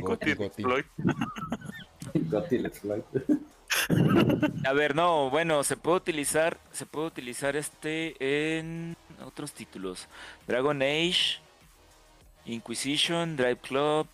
Goti, 0.00 0.34
Play. 0.34 0.84
A 4.66 4.72
ver, 4.74 4.94
no, 4.94 5.30
bueno, 5.30 5.64
se 5.64 5.78
puede 5.78 5.96
utilizar, 5.96 6.58
se 6.70 6.84
puede 6.84 7.06
utilizar 7.06 7.56
este 7.56 8.58
en 8.58 8.94
otros 9.24 9.52
títulos. 9.52 10.06
Dragon 10.46 10.82
Age, 10.82 11.38
Inquisition, 12.44 13.36
Drive 13.36 13.56
Club, 13.62 14.06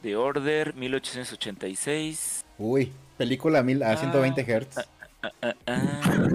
The 0.00 0.16
Order, 0.16 0.72
1886. 0.74 2.42
Uy, 2.56 2.90
película 3.18 3.58
a, 3.58 3.62
mil, 3.62 3.82
a 3.82 3.98
120 3.98 4.42
Hz. 4.44 4.88
Ah, 5.22 5.54
ah, 5.66 6.28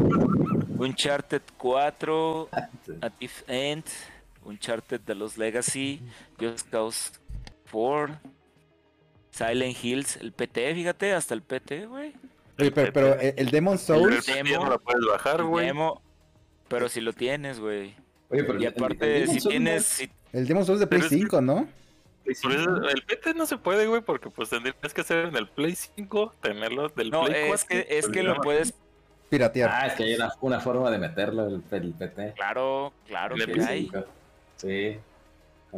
Uncharted 0.80 1.42
4, 1.58 2.50
A 3.02 3.10
Thief 3.10 3.44
End, 3.48 3.84
Uncharted 4.46 5.02
de 5.02 5.16
los 5.16 5.38
Legacy, 5.38 6.02
Just 6.40 6.70
Cause 6.70 7.12
4, 7.72 8.20
Silent 9.32 9.76
Hills, 9.84 10.18
el 10.18 10.32
PT, 10.32 10.74
fíjate, 10.76 11.14
hasta 11.14 11.34
el 11.34 11.42
PT, 11.42 11.86
güey. 11.88 12.14
Oye, 12.60 12.72
pero, 12.72 12.92
pero 12.94 13.20
el, 13.20 13.34
el 13.38 13.50
Demon 13.52 13.74
El 13.74 13.80
Souls. 13.80 14.26
Demo. 14.26 14.50
ya 14.50 14.58
no 14.60 14.70
la 14.70 14.78
puedes 14.80 15.06
bajar, 15.06 15.44
güey. 15.44 15.68
Demo, 15.68 16.02
pero 16.68 16.90
si 16.90 17.02
lo 17.02 17.14
tienes, 17.14 17.60
güey. 17.60 17.94
Oye, 18.30 18.44
pero 18.44 18.60
Y 18.60 18.66
el- 18.66 18.74
el- 18.76 18.84
aparte, 18.84 19.18
el 19.18 19.28
si 19.28 19.34
Demon's 19.36 19.48
tienes, 19.50 19.86
Souls 19.86 20.10
si- 20.12 20.38
El 20.38 20.48
Demon 20.48 20.66
Souls 20.66 20.80
de 20.80 20.88
Play 20.88 21.02
Pero 21.02 21.14
es- 21.16 21.22
5, 21.22 21.42
¿no? 21.42 21.68
No- 22.28 22.42
Por 22.42 22.52
eso 22.54 22.90
el 22.90 23.04
PT 23.04 23.34
no 23.34 23.46
se 23.46 23.58
puede, 23.58 23.88
güey, 23.88 24.02
porque 24.02 24.30
pues 24.30 24.50
tendrías 24.50 24.94
que 24.94 25.02
hacer 25.02 25.26
en 25.26 25.36
el 25.36 25.48
Play 25.48 25.76
5, 25.76 26.34
tenerlo 26.42 26.90
del 26.90 27.10
no, 27.12 27.24
Play 27.26 27.48
4. 27.48 27.54
es 27.56 27.64
que, 27.66 27.88
es 27.98 28.08
que 28.08 28.24
ya 28.24 28.24
lo 28.24 28.42
puedes, 28.42 28.74
Piratear. 29.30 29.70
Ah, 29.74 29.88
es 29.88 29.94
que 29.94 30.04
hay 30.04 30.16
una, 30.16 30.32
una 30.40 30.60
forma 30.62 30.90
de 30.90 30.98
meterlo, 31.00 31.48
el, 31.48 31.62
el 31.72 31.94
PT. 31.94 32.34
claro, 32.38 32.94
claro 33.08 33.36
que 33.36 33.48
Play 33.48 33.66
hay. 33.66 33.92
Sí. 34.56 34.98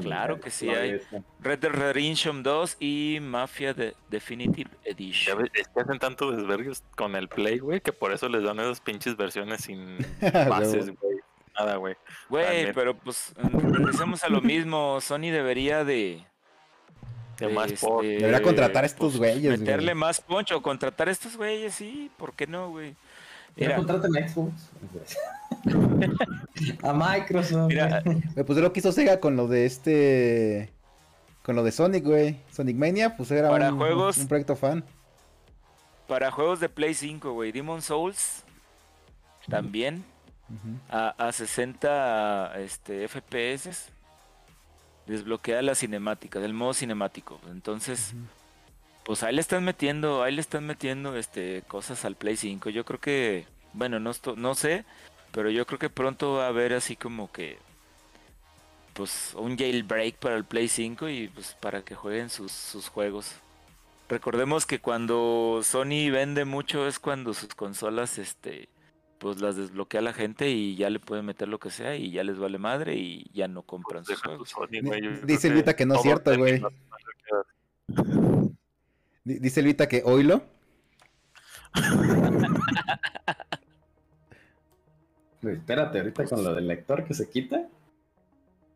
Claro 0.02 0.40
que 0.40 0.52
sí 0.52 0.70
hay. 0.70 1.02
Red 1.42 1.58
Dead 1.60 1.72
Redemption 1.72 2.44
2 2.44 2.78
y 2.80 3.18
Mafia 3.22 3.74
de 3.74 3.96
Definitive 4.10 4.70
Ya 4.86 4.92
Edition. 4.92 5.38
ves, 5.40 5.50
es 5.56 5.68
que 5.68 5.80
hacen 5.82 5.98
tanto 5.98 6.32
desvergos 6.32 6.84
con 6.96 7.16
el 7.16 7.28
Play, 7.28 7.58
güey, 7.58 7.82
que 7.82 7.92
por 7.92 8.14
eso 8.14 8.30
les 8.30 8.44
dan 8.44 8.60
esas 8.60 8.80
pinches 8.82 9.18
versiones 9.18 9.62
sin 9.62 9.98
bases, 10.48 10.92
güey. 11.02 11.18
Nada, 11.58 11.76
güey. 11.78 11.96
Güey, 12.30 12.72
pero 12.74 12.96
pues 12.96 13.34
regresemos 13.36 14.24
a 14.24 14.30
lo 14.30 14.42
mismo. 14.42 15.02
Sony 15.02 15.32
debería 15.32 15.84
de. 15.84 16.24
De 17.40 17.48
más 17.50 17.72
este, 17.72 17.88
Debería 18.02 18.42
contratar 18.42 18.84
a 18.84 18.88
estos 18.88 19.18
güeyes, 19.18 19.60
Meterle 19.60 19.94
güey. 19.94 19.96
más 19.96 20.20
poncho 20.22 20.58
o 20.58 20.62
contratar 20.62 21.08
a 21.08 21.12
estos 21.12 21.38
güeyes, 21.38 21.74
sí, 21.74 22.12
¿por 22.18 22.34
qué 22.34 22.48
no, 22.48 22.70
güey? 22.70 22.92
Ya 23.56 23.68
Mira, 23.68 23.76
contraten 23.78 24.16
a 24.18 24.28
Xbox. 24.28 24.54
a 26.84 26.94
Microsoft. 26.94 27.68
mira, 27.68 28.02
Eh, 28.36 28.44
Pues 28.44 28.60
lo 28.60 28.72
que 28.74 28.80
hizo 28.80 28.92
Sega 28.92 29.20
con 29.20 29.36
lo 29.36 29.48
de 29.48 29.66
este. 29.66 30.70
Con 31.44 31.56
lo 31.56 31.64
de 31.64 31.72
Sonic, 31.72 32.04
güey. 32.06 32.38
Sonic 32.52 32.76
Mania, 32.78 33.16
pues 33.18 33.32
era 33.32 33.50
Para 33.50 33.72
un, 33.74 33.80
juegos- 33.80 34.18
un 34.18 34.28
proyecto 34.28 34.56
fan. 34.56 34.84
para 36.08 36.32
juegos 36.32 36.60
de 36.60 36.70
Play 36.70 36.94
5, 36.94 37.34
güey, 37.34 37.52
Demon 37.52 37.82
Souls 37.82 38.44
también 39.50 40.04
a, 40.90 41.10
a 41.18 41.32
60 41.32 42.54
este, 42.60 43.08
FPS 43.08 43.90
desbloquea 45.10 45.62
las 45.64 45.80
cinemáticas, 45.80 46.44
el 46.44 46.54
modo 46.54 46.74
cinemático. 46.74 47.42
Entonces, 47.50 48.14
pues 49.04 49.24
ahí 49.24 49.34
le 49.34 49.42
están 49.42 49.66
metiendo, 49.66 50.22
ahí 50.22 50.34
le 50.34 50.42
están 50.42 50.66
metiendo 50.66 51.18
este 51.18 51.64
cosas 51.68 52.06
al 52.06 52.16
Play 52.16 52.38
5. 52.38 52.70
Yo 52.70 52.86
creo 52.86 53.00
que, 53.00 53.46
bueno, 53.74 54.00
no 54.00 54.12
no 54.36 54.56
sé, 54.56 54.86
pero 55.32 55.50
yo 55.50 55.66
creo 55.66 55.80
que 55.80 55.90
pronto 55.90 56.34
va 56.34 56.46
a 56.46 56.50
haber 56.50 56.74
así 56.74 56.96
como 56.96 57.32
que 57.32 57.58
pues 58.94 59.34
un 59.36 59.58
jailbreak 59.58 60.16
para 60.18 60.36
el 60.36 60.46
Play 60.46 60.68
5 60.68 61.10
y 61.10 61.28
pues 61.30 61.56
para 61.60 61.82
que 61.82 61.96
jueguen 61.96 62.30
sus, 62.30 62.52
sus 62.52 62.88
juegos. 62.88 63.34
Recordemos 64.10 64.66
que 64.66 64.80
cuando 64.80 65.62
Sony 65.64 66.12
vende 66.12 66.46
mucho 66.46 66.88
es 66.88 67.00
cuando 67.00 67.34
sus 67.34 67.56
consolas 67.56 68.20
este 68.20 68.70
pues 69.20 69.42
las 69.42 69.56
desbloquea 69.58 70.02
la 70.02 70.14
gente 70.14 70.50
y 70.50 70.76
ya 70.76 70.90
le 70.90 71.00
puede 71.00 71.22
meter 71.22 71.48
lo 71.48 71.60
que 71.60 71.70
sea 71.70 71.96
y 71.96 72.10
ya 72.12 72.24
les 72.24 72.40
vale 72.40 72.58
madre 72.58 72.96
y 72.96 73.30
ya 73.34 73.48
no 73.48 73.62
compran 73.64 74.06
sus 74.06 74.22
juegos. 74.22 74.50
Sony, 74.50 74.82
güey, 74.82 75.02
dice 75.26 75.50
Elvita 75.50 75.76
que 75.76 75.86
no 75.86 75.96
es 75.96 76.02
cierto, 76.02 76.36
güey. 76.38 76.62
Dice 79.26 79.60
Elvita 79.60 79.88
que 79.88 80.02
oílo. 80.04 80.42
Güey, 85.42 85.56
Espérate, 85.56 86.00
ahorita 86.00 86.26
con 86.26 86.44
lo 86.44 86.54
del 86.54 86.68
lector 86.68 87.06
que 87.06 87.14
se 87.14 87.30
quita. 87.30 87.66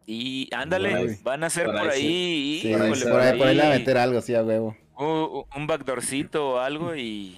Y 0.05 0.47
ándale, 0.55 1.19
van 1.21 1.43
a 1.43 1.47
hacer 1.47 1.65
Por 1.65 1.75
ahí 1.75 2.59
Sí, 2.61 2.71
por 2.71 2.81
ahí 2.81 2.89
por, 2.89 2.97
se 2.97 3.09
ahí, 3.09 3.31
va 3.31 3.37
por 3.37 3.47
ahí 3.47 3.55
le 3.55 3.63
va 3.63 3.67
a 3.67 3.77
meter 3.77 3.97
algo, 3.97 4.21
sí, 4.21 4.33
a 4.33 4.43
huevo. 4.43 4.77
un, 4.97 5.43
un 5.53 5.67
backdoorcito 5.67 6.51
o 6.51 6.59
algo 6.59 6.95
y, 6.95 7.37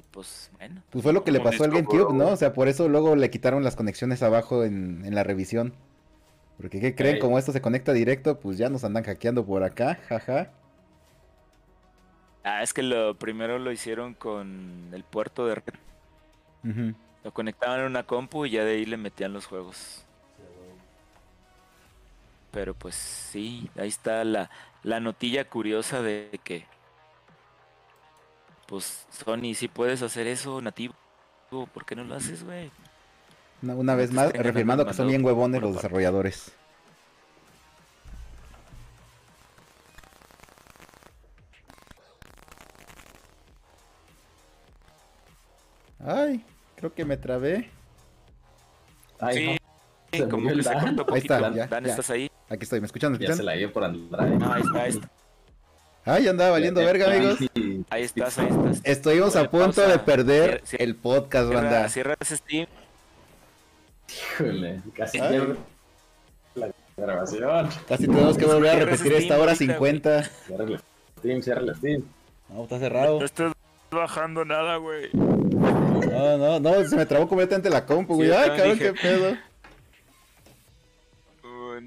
y 0.00 0.02
pues 0.10 0.50
bueno. 0.56 0.82
Pues 0.88 1.02
fue 1.02 1.12
lo 1.12 1.24
que 1.24 1.30
le 1.30 1.40
pasó 1.40 1.64
al 1.64 1.70
GameCube, 1.70 2.14
¿no? 2.14 2.28
O 2.28 2.36
sea, 2.36 2.54
por 2.54 2.68
eso 2.68 2.88
luego 2.88 3.16
le 3.16 3.28
quitaron 3.30 3.62
las 3.62 3.76
conexiones 3.76 4.22
abajo 4.22 4.64
en, 4.64 5.04
en 5.04 5.14
la 5.14 5.24
revisión. 5.24 5.74
Porque, 6.56 6.80
¿qué 6.80 6.94
creen? 6.94 7.16
Ey. 7.16 7.20
Como 7.20 7.38
esto 7.38 7.52
se 7.52 7.60
conecta 7.60 7.92
directo, 7.92 8.40
pues 8.40 8.56
ya 8.56 8.70
nos 8.70 8.82
andan 8.84 9.04
hackeando 9.04 9.44
por 9.44 9.62
acá, 9.62 9.98
jaja. 10.08 10.50
Ah, 12.44 12.62
es 12.62 12.72
que 12.72 12.82
lo 12.82 13.14
primero 13.14 13.58
lo 13.58 13.70
hicieron 13.70 14.14
con 14.14 14.88
el 14.92 15.04
puerto 15.04 15.46
de 15.46 15.56
red. 15.56 15.74
Lo 17.24 17.32
conectaban 17.34 17.80
a 17.80 17.86
una 17.86 18.04
compu 18.04 18.46
y 18.46 18.52
ya 18.52 18.64
de 18.64 18.72
ahí 18.72 18.86
le 18.86 18.96
metían 18.96 19.34
los 19.34 19.46
juegos. 19.46 20.06
Pero 22.50 22.72
pues 22.74 22.94
sí, 22.94 23.70
ahí 23.76 23.88
está 23.88 24.24
la, 24.24 24.50
la 24.82 24.98
notilla 25.00 25.44
curiosa 25.44 26.00
de 26.02 26.40
que 26.42 26.64
pues 28.70 29.04
Sony, 29.10 29.52
si 29.54 29.66
puedes 29.66 30.00
hacer 30.00 30.28
eso 30.28 30.62
nativo, 30.62 30.94
¿por 31.50 31.84
qué 31.84 31.96
no 31.96 32.04
lo 32.04 32.14
haces, 32.14 32.44
güey? 32.44 32.70
Una, 33.62 33.96
vez 33.96 34.12
más, 34.12 34.32
reafirmando 34.32 34.86
que 34.86 34.94
son 34.94 35.08
bien 35.08 35.24
huevones 35.24 35.60
los 35.60 35.74
desarrolladores. 35.74 36.52
Ay, 45.98 46.44
creo 46.76 46.94
que 46.94 47.04
me 47.04 47.16
trabé. 47.16 47.68
Ay, 49.18 49.58
sí, 50.12 50.20
no, 50.20 50.28
como 50.28 50.48
que 50.48 50.62
se 50.62 50.72
cortó 50.72 51.12
Ahí 51.12 51.20
está, 51.20 51.52
ya, 51.52 51.66
Dan, 51.66 51.84
ya. 51.84 51.90
¿estás 51.90 52.08
ahí? 52.10 52.30
Aquí 52.48 52.62
estoy, 52.62 52.80
¿me 52.80 52.86
escuchan? 52.86 53.12
¿Me 53.12 53.18
ya 53.18 53.34
se 53.34 53.42
la 53.42 53.52
dio 53.52 53.72
por 53.72 53.82
Andrade. 53.82 54.36
No, 54.36 54.52
ahí 54.52 54.62
está, 54.62 54.82
ahí 54.82 54.90
está. 54.90 55.10
Ay, 56.04 56.26
andaba 56.28 56.52
valiendo 56.52 56.80
verga, 56.80 57.06
amigos. 57.14 57.38
Ahí 57.90 58.02
estás, 58.04 58.38
ahí 58.38 58.46
estás. 58.48 58.80
Estuvimos 58.84 59.36
a 59.36 59.50
punto 59.50 59.66
pausa. 59.66 59.88
de 59.88 59.98
perder 59.98 60.62
Cier- 60.64 60.80
el 60.80 60.94
podcast, 60.96 61.48
Cierra, 61.48 61.62
banda. 61.62 61.88
cierra 61.88 62.16
ese 62.20 62.36
Steam. 62.38 62.66
Híjole, 64.08 64.80
casi 64.96 65.18
pierdo 65.20 65.56
la 66.54 66.68
grabación. 66.96 67.68
Casi 67.88 68.06
tenemos 68.06 68.36
que 68.36 68.44
volver 68.46 68.70
a 68.70 68.84
repetir 68.84 69.12
esta 69.12 69.34
hora 69.38 69.52
ahorita, 69.52 69.56
50. 69.74 70.22
Cierra 70.24 70.64
el 70.64 70.80
Steam, 71.18 71.42
cierra 71.42 71.60
el 71.60 71.74
Steam. 71.76 72.02
No, 72.48 72.62
está 72.64 72.78
cerrado. 72.78 73.24
estás 73.24 73.52
bajando 73.90 74.44
nada, 74.44 74.76
güey. 74.76 75.10
No, 75.12 76.38
no, 76.38 76.60
no, 76.60 76.84
se 76.88 76.96
me 76.96 77.06
trabó 77.06 77.28
completamente 77.28 77.70
la 77.70 77.84
compu, 77.86 78.14
güey. 78.16 78.32
Ay, 78.32 78.48
cabrón, 78.56 78.78
qué 78.78 78.92
pedo. 78.94 79.36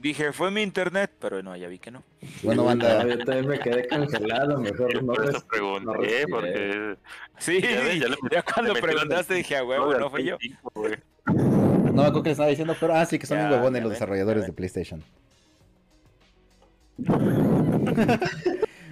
Dije, 0.04 0.32
fue 0.34 0.52
mi 0.52 0.62
internet, 0.62 1.12
pero 1.20 1.42
no, 1.42 1.56
ya 1.56 1.68
vi 1.68 1.80
que 1.80 1.90
no. 1.90 2.04
Bueno, 2.44 2.62
No, 2.62 2.68
banda, 2.68 3.08
yo 3.08 3.18
también 3.24 3.48
me 3.48 3.60
quedé 3.60 3.88
congelado, 3.88 4.60
mejor 4.60 5.02
no 5.02 5.14
Por 5.14 5.26
eso 5.28 5.48
pregunté, 5.48 6.26
no 6.26 6.30
porque. 6.30 6.98
Sí, 7.40 7.62
Ya 7.62 7.82
ves, 7.82 8.00
ya 8.02 8.08
le- 8.10 8.18
ya 8.32 8.42
cuando 8.44 8.74
preguntaste 8.76 9.34
dije, 9.36 9.56
a 9.58 9.64
huevo, 9.64 9.94
no 9.98 10.10
fui 10.10 10.26
yo. 10.26 10.38
güey. 10.76 10.94
no 11.26 11.94
me 11.94 12.02
acuerdo 12.04 12.24
que 12.24 12.32
estaba 12.32 12.50
diciendo, 12.50 12.76
pero 12.80 12.94
ah, 12.96 13.06
sí, 13.06 13.18
que 13.18 13.26
son 13.26 13.38
Ya, 13.40 13.50
huevones 13.50 13.82
los 13.82 13.90
ven, 13.90 13.96
desarrolladores 13.96 14.46
de. 14.46 14.54
PlayStation. 14.54 15.04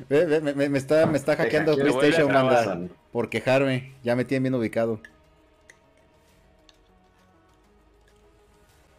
Ve, 0.09 0.25
ve, 0.25 0.41
me, 0.41 0.53
me- 0.53 0.67
me 0.67 0.77
está, 0.77 1.05
me 1.05 1.17
está 1.17 1.37
hackeando 1.37 1.73
PlayStation, 1.77 2.27
banda, 2.33 2.89
por 3.13 3.29
quejarme. 3.29 3.93
Ya 4.03 4.13
me 4.15 4.25
tienen 4.25 4.43
bien 4.43 4.55
ubicado. 4.55 4.99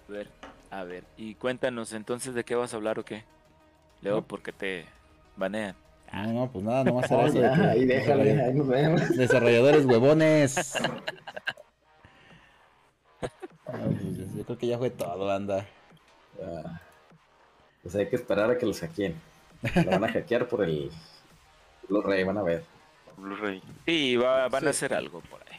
A 0.08 0.12
ver, 0.12 0.28
a 0.72 0.84
ver. 0.84 1.04
Y 1.16 1.34
cuéntanos 1.36 1.92
entonces 1.92 2.34
de 2.34 2.44
qué 2.44 2.54
vas 2.54 2.72
a 2.72 2.76
hablar 2.76 2.98
o 2.98 3.04
qué. 3.04 3.24
Leo, 4.00 4.16
No. 4.16 4.22
porque 4.26 4.52
te 4.52 4.86
banean. 5.36 5.76
No, 6.12 6.26
no, 6.32 6.50
pues 6.50 6.64
nada, 6.64 6.84
nomás 6.84 7.10
era 7.10 7.26
eso 7.26 7.40
de 7.40 7.48
que 7.54 7.60
ahí 7.64 7.84
déjale, 7.84 8.24
desarroll- 8.34 8.46
ahí 8.48 8.54
nos 8.54 8.68
vemos. 8.68 9.08
desarrolladores 9.16 9.84
huevones. 9.86 10.74
Ah, 13.64 13.78
pues, 13.86 14.34
yo 14.36 14.44
creo 14.44 14.58
que 14.58 14.66
ya 14.66 14.76
fue 14.76 14.90
todo, 14.90 15.24
banda. 15.26 15.64
Ah, 16.42 16.80
Pues 17.82 17.94
hay 17.94 18.06
que 18.08 18.16
esperar 18.16 18.50
a 18.50 18.58
que 18.58 18.66
los 18.66 18.80
hackeen. 18.80 19.14
Lo 19.84 19.90
van 19.92 20.04
a 20.04 20.08
hackear 20.12 20.46
por 20.48 20.62
el 20.62 20.90
Blu-ray, 21.88 22.22
van 22.24 22.36
a 22.38 22.42
ver. 22.42 22.64
Blu-ray. 23.16 23.62
Sí, 23.86 24.16
va- 24.16 24.48
van 24.48 24.60
Sí. 24.62 24.66
a 24.66 24.70
hacer 24.70 24.92
algo 24.94 25.20
por 25.22 25.40
ahí. 25.48 25.58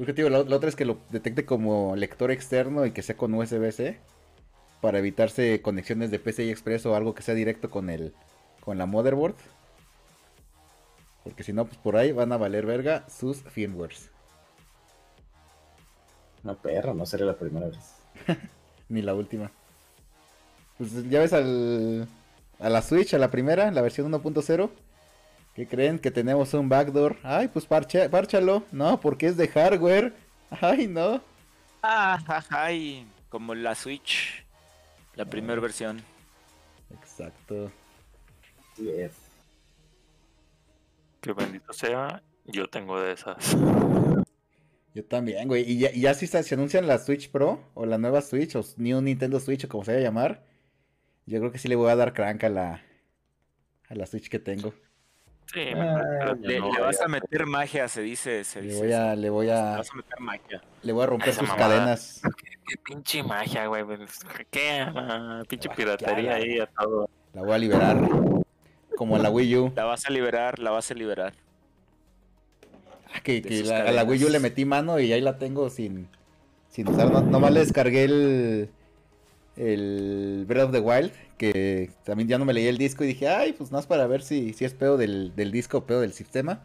Pues 0.00 0.06
que, 0.06 0.14
tío, 0.14 0.30
la, 0.30 0.44
la 0.44 0.56
otra 0.56 0.70
es 0.70 0.76
que 0.76 0.86
lo 0.86 0.96
detecte 1.10 1.44
como 1.44 1.94
lector 1.94 2.30
externo 2.30 2.86
y 2.86 2.90
que 2.90 3.02
sea 3.02 3.18
con 3.18 3.34
USB-C 3.34 3.98
para 4.80 4.98
evitarse 4.98 5.60
conexiones 5.60 6.10
de 6.10 6.18
PCI 6.18 6.48
Express 6.48 6.86
o 6.86 6.96
algo 6.96 7.14
que 7.14 7.20
sea 7.20 7.34
directo 7.34 7.68
con 7.68 7.90
el 7.90 8.14
con 8.60 8.78
la 8.78 8.86
motherboard. 8.86 9.34
Porque 11.22 11.42
si 11.42 11.52
no, 11.52 11.66
pues 11.66 11.76
por 11.76 11.98
ahí 11.98 12.12
van 12.12 12.32
a 12.32 12.38
valer 12.38 12.64
verga 12.64 13.06
sus 13.10 13.42
firmwares. 13.42 14.08
Una 16.44 16.54
perra, 16.54 16.94
no 16.94 17.04
sería 17.04 17.26
la 17.26 17.36
primera 17.36 17.66
vez. 17.66 17.96
Ni 18.88 19.02
la 19.02 19.12
última. 19.12 19.52
Pues 20.78 21.10
ya 21.10 21.20
ves 21.20 21.34
al, 21.34 22.08
a 22.58 22.70
la 22.70 22.80
Switch, 22.80 23.12
a 23.12 23.18
la 23.18 23.30
primera, 23.30 23.70
la 23.70 23.82
versión 23.82 24.10
1.0. 24.10 24.70
Que 25.54 25.66
creen 25.66 25.98
que 25.98 26.10
tenemos 26.10 26.54
un 26.54 26.68
backdoor. 26.68 27.16
Ay, 27.22 27.48
pues 27.48 27.66
parcha, 27.66 28.08
párchalo. 28.08 28.64
No, 28.72 29.00
porque 29.00 29.26
es 29.26 29.36
de 29.36 29.48
hardware. 29.48 30.14
Ay, 30.50 30.86
no. 30.86 31.20
Ah, 31.82 32.42
ay, 32.50 33.06
como 33.28 33.54
la 33.54 33.74
Switch, 33.74 34.44
la 35.14 35.24
primera 35.24 35.60
versión. 35.60 36.02
Exacto. 36.90 37.70
Sí 38.76 38.90
es. 38.90 39.12
Que 41.20 41.32
bendito 41.32 41.72
sea, 41.72 42.22
yo 42.46 42.68
tengo 42.68 43.00
de 43.00 43.12
esas. 43.12 43.56
Yo 44.94 45.04
también, 45.04 45.46
güey. 45.48 45.70
Y 45.70 45.78
ya, 45.78 45.90
y 45.92 46.00
ya 46.00 46.14
si 46.14 46.26
se, 46.26 46.42
se 46.42 46.54
anuncian 46.54 46.86
la 46.86 46.98
Switch 46.98 47.30
Pro 47.30 47.62
o 47.74 47.86
la 47.86 47.98
nueva 47.98 48.22
Switch 48.22 48.56
o 48.56 48.62
New 48.76 49.00
Nintendo 49.00 49.38
Switch 49.38 49.64
o 49.64 49.68
como 49.68 49.84
se 49.84 49.92
vaya 49.92 50.00
a 50.06 50.08
llamar, 50.08 50.44
yo 51.26 51.38
creo 51.38 51.52
que 51.52 51.58
sí 51.58 51.68
le 51.68 51.76
voy 51.76 51.90
a 51.90 51.96
dar 51.96 52.12
crank 52.12 52.42
a 52.44 52.48
la, 52.48 52.82
a 53.88 53.94
la 53.94 54.06
Switch 54.06 54.28
que 54.28 54.38
tengo. 54.38 54.74
Sí, 55.52 55.60
Ah, 55.74 56.34
Le, 56.40 56.60
no, 56.60 56.72
le 56.72 56.80
vas 56.80 57.00
a 57.00 57.08
meter 57.08 57.46
magia, 57.46 57.88
se 57.88 58.02
dice. 58.02 58.44
Se 58.44 58.60
Le 58.60 58.68
dice 58.68 58.78
voy 58.82 58.92
a, 58.92 59.16
le 59.16 59.30
voy 59.30 59.46
Le 59.46 59.52
a, 59.52 59.76
vas 59.78 59.90
a 59.90 59.96
meter 59.96 60.20
magia. 60.20 60.62
le 60.82 60.92
voy 60.92 61.02
a 61.02 61.06
romper 61.06 61.32
sus 61.34 61.52
cadenas. 61.54 62.20
Qué 62.66 62.76
pinche 62.84 63.22
magia, 63.24 63.66
güey. 63.66 63.84
pues, 63.84 63.98
¿Qué? 64.50 64.80
Ah, 64.80 65.42
pinche 65.48 65.68
piratería 65.70 66.34
ahí 66.34 66.60
a 66.60 66.66
todo. 66.66 67.08
La 67.34 67.42
voy 67.42 67.52
a 67.52 67.58
liberar. 67.58 67.98
Como 68.96 69.18
la 69.18 69.30
Wii 69.30 69.56
U. 69.56 69.72
La 69.74 69.84
vas 69.84 70.06
a 70.06 70.10
liberar, 70.10 70.58
la 70.60 70.70
vas 70.70 70.90
a 70.90 70.94
liberar. 70.94 71.32
Ah, 73.12 73.20
que, 73.22 73.42
que 73.42 73.64
la- 73.64 73.78
a 73.88 73.92
la 73.92 74.04
Wii 74.04 74.24
U 74.24 74.28
le 74.28 74.38
metí 74.38 74.64
mano 74.64 75.00
y 75.00 75.12
ahí 75.12 75.20
la 75.20 75.36
tengo 75.38 75.68
sin, 75.70 76.06
sin 76.68 76.88
usar. 76.88 77.10
No, 77.10 77.22
nomás 77.22 77.50
le 77.52 77.60
descargué 77.60 78.04
el, 78.04 78.70
el 79.60 80.44
Breath 80.48 80.66
of 80.66 80.72
the 80.72 80.80
Wild, 80.80 81.12
que 81.36 81.90
también 82.04 82.28
ya 82.28 82.38
no 82.38 82.44
me 82.44 82.52
leí 82.52 82.66
el 82.66 82.78
disco 82.78 83.04
y 83.04 83.08
dije, 83.08 83.28
ay, 83.28 83.52
pues 83.52 83.70
nada 83.70 83.80
más 83.80 83.86
para 83.86 84.06
ver 84.06 84.22
si, 84.22 84.52
si 84.54 84.64
es 84.64 84.72
pedo 84.74 84.96
del, 84.96 85.34
del 85.36 85.52
disco 85.52 85.78
o 85.78 85.84
pedo 85.84 86.00
del 86.00 86.12
sistema. 86.12 86.62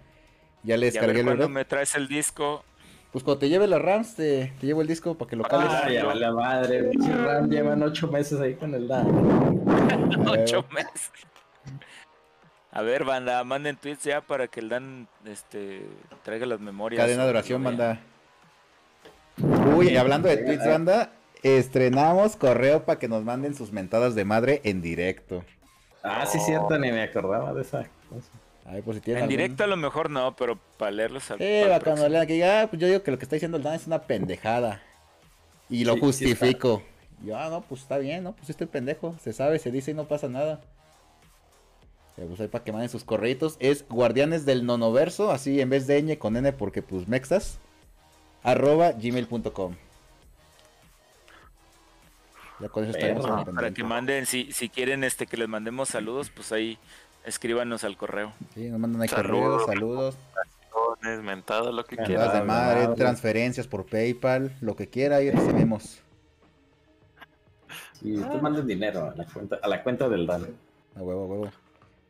Ya 0.63 0.77
le 0.77 0.87
descargué 0.87 1.19
el 1.19 1.25
cuándo 1.25 1.43
Breath. 1.45 1.53
me 1.53 1.65
traes 1.65 1.95
el 1.95 2.07
disco. 2.07 2.63
Pues 3.11 3.23
cuando 3.23 3.39
te 3.39 3.49
lleve 3.49 3.67
las 3.67 3.81
RAMs, 3.81 4.15
te, 4.15 4.53
te 4.59 4.67
llevo 4.67 4.81
el 4.81 4.87
disco 4.87 5.17
para 5.17 5.29
que 5.29 5.35
lo 5.35 5.43
cales. 5.43 5.69
Ah, 5.71 5.89
ya 5.89 6.05
vale 6.05 6.31
madre. 6.31 6.83
pinche 6.83 7.15
Ram 7.15 7.49
llevan 7.49 7.81
ocho 7.83 8.07
meses 8.07 8.39
ahí 8.41 8.55
con 8.55 8.73
el 8.73 8.87
Dan. 8.87 9.07
Ocho 10.27 10.65
meses. 10.73 11.11
A 12.71 12.81
ver, 12.81 13.05
banda, 13.05 13.41
manden 13.45 13.77
tweets 13.77 14.03
ya 14.03 14.19
para 14.21 14.47
que 14.47 14.59
el 14.59 14.67
Dan 14.69 15.07
este, 15.25 15.85
traiga 16.23 16.45
las 16.45 16.59
memorias. 16.59 17.01
Cadena 17.01 17.23
de 17.23 17.29
oración, 17.29 17.63
banda. 17.63 18.01
Uy, 19.75 19.89
y 19.89 19.97
hablando 19.97 20.27
de 20.27 20.37
tweets, 20.37 20.65
banda, 20.65 21.11
estrenamos 21.45 22.35
correo 22.35 22.83
para 22.85 22.97
que 22.99 23.07
nos 23.07 23.23
manden 23.23 23.53
sus 23.55 23.71
mentadas 23.71 24.15
de 24.15 24.25
madre 24.25 24.61
en 24.63 24.81
directo. 24.81 25.43
Ah, 26.03 26.25
sí, 26.25 26.39
cierto, 26.39 26.77
ni 26.79 26.91
me 26.91 27.03
acordaba 27.03 27.53
de 27.53 27.61
esa 27.61 27.83
cosa. 28.09 28.29
Ay, 28.65 28.81
por 28.81 28.95
si 28.95 29.01
tienen 29.01 29.19
En 29.19 29.23
algún- 29.25 29.37
directo 29.37 29.63
a 29.63 29.67
lo 29.67 29.77
mejor 29.77 30.09
no, 30.09 30.35
pero 30.35 30.57
para 30.77 30.91
leerlos 30.91 31.29
al 31.29 31.37
Sí, 31.37 31.61
para 31.63 31.79
cuando 31.79 32.09
lean 32.09 32.25
que 32.25 32.33
diga, 32.33 32.61
ah, 32.63 32.67
pues 32.67 32.81
yo 32.81 32.87
digo 32.87 33.03
que 33.03 33.11
lo 33.11 33.17
que 33.19 33.25
está 33.25 33.35
diciendo 33.35 33.57
el 33.57 33.63
Dan 33.63 33.75
es 33.75 33.85
una 33.85 34.01
pendejada. 34.01 34.81
Y 35.69 35.85
lo 35.85 35.93
Sí, 35.93 35.99
sí 35.99 36.05
justifico. 36.05 36.81
yo, 37.23 37.37
ah, 37.37 37.49
no, 37.49 37.61
pues 37.61 37.81
está 37.81 37.97
bien, 37.99 38.23
¿no? 38.23 38.33
Pues 38.35 38.49
estoy 38.49 38.65
pendejo. 38.67 39.15
Se 39.21 39.33
sabe, 39.33 39.59
se 39.59 39.69
dice 39.71 39.91
y 39.91 39.93
no 39.93 40.05
pasa 40.05 40.27
nada. 40.27 40.61
Pero 42.15 42.29
pues 42.29 42.39
ahí 42.39 42.47
para 42.47 42.63
que 42.63 42.71
manden 42.71 42.89
sus 42.89 43.03
correitos. 43.03 43.57
Es 43.59 43.85
guardianes 43.89 44.45
del 44.45 44.65
nonoverso, 44.65 45.31
así 45.31 45.59
en 45.61 45.69
vez 45.69 45.85
de 45.85 46.01
ñ 46.01 46.17
con 46.17 46.35
n 46.37 46.51
porque 46.53 46.81
pues 46.81 47.07
mexas. 47.07 47.59
Arroba 48.41 48.91
gmail.com. 48.93 49.75
Ya 52.59 52.69
con 52.69 52.83
eso 52.83 52.91
estaremos 52.93 53.25
Perro. 53.25 53.37
al 53.37 53.45
Para 53.45 53.71
que 53.71 53.83
manden, 53.83 54.25
si, 54.25 54.51
si 54.51 54.69
quieren 54.69 55.03
este 55.03 55.27
que 55.27 55.37
les 55.37 55.47
mandemos 55.49 55.89
saludos, 55.89 56.29
pues 56.29 56.51
ahí 56.51 56.77
escríbanos 57.25 57.83
al 57.83 57.97
correo. 57.97 58.33
Sí, 58.53 58.69
nos 58.69 58.79
mandan 58.79 59.01
ahí 59.01 59.07
Saludos. 59.09 59.63
correos, 59.63 59.65
saludos. 59.65 60.17
Lo 61.73 61.85
que 61.85 61.97
quieras. 61.97 62.27
Mentadas 62.27 62.33
de 62.33 62.41
madre, 62.43 62.81
madre. 62.87 62.95
transferencias 62.95 63.67
por 63.67 63.85
PayPal, 63.85 64.55
lo 64.61 64.75
que 64.75 64.87
quiera, 64.89 65.17
ahí 65.17 65.29
recibimos. 65.31 66.01
Y 68.01 68.17
tú 68.21 68.37
mandes 68.41 68.65
dinero 68.65 69.11
a 69.11 69.15
la 69.15 69.25
cuenta, 69.25 69.59
a 69.61 69.67
la 69.67 69.83
cuenta 69.83 70.09
del 70.09 70.25
Dan. 70.27 70.47
A 70.95 71.01
huevo, 71.01 71.23
a 71.23 71.27
huevo. 71.27 71.51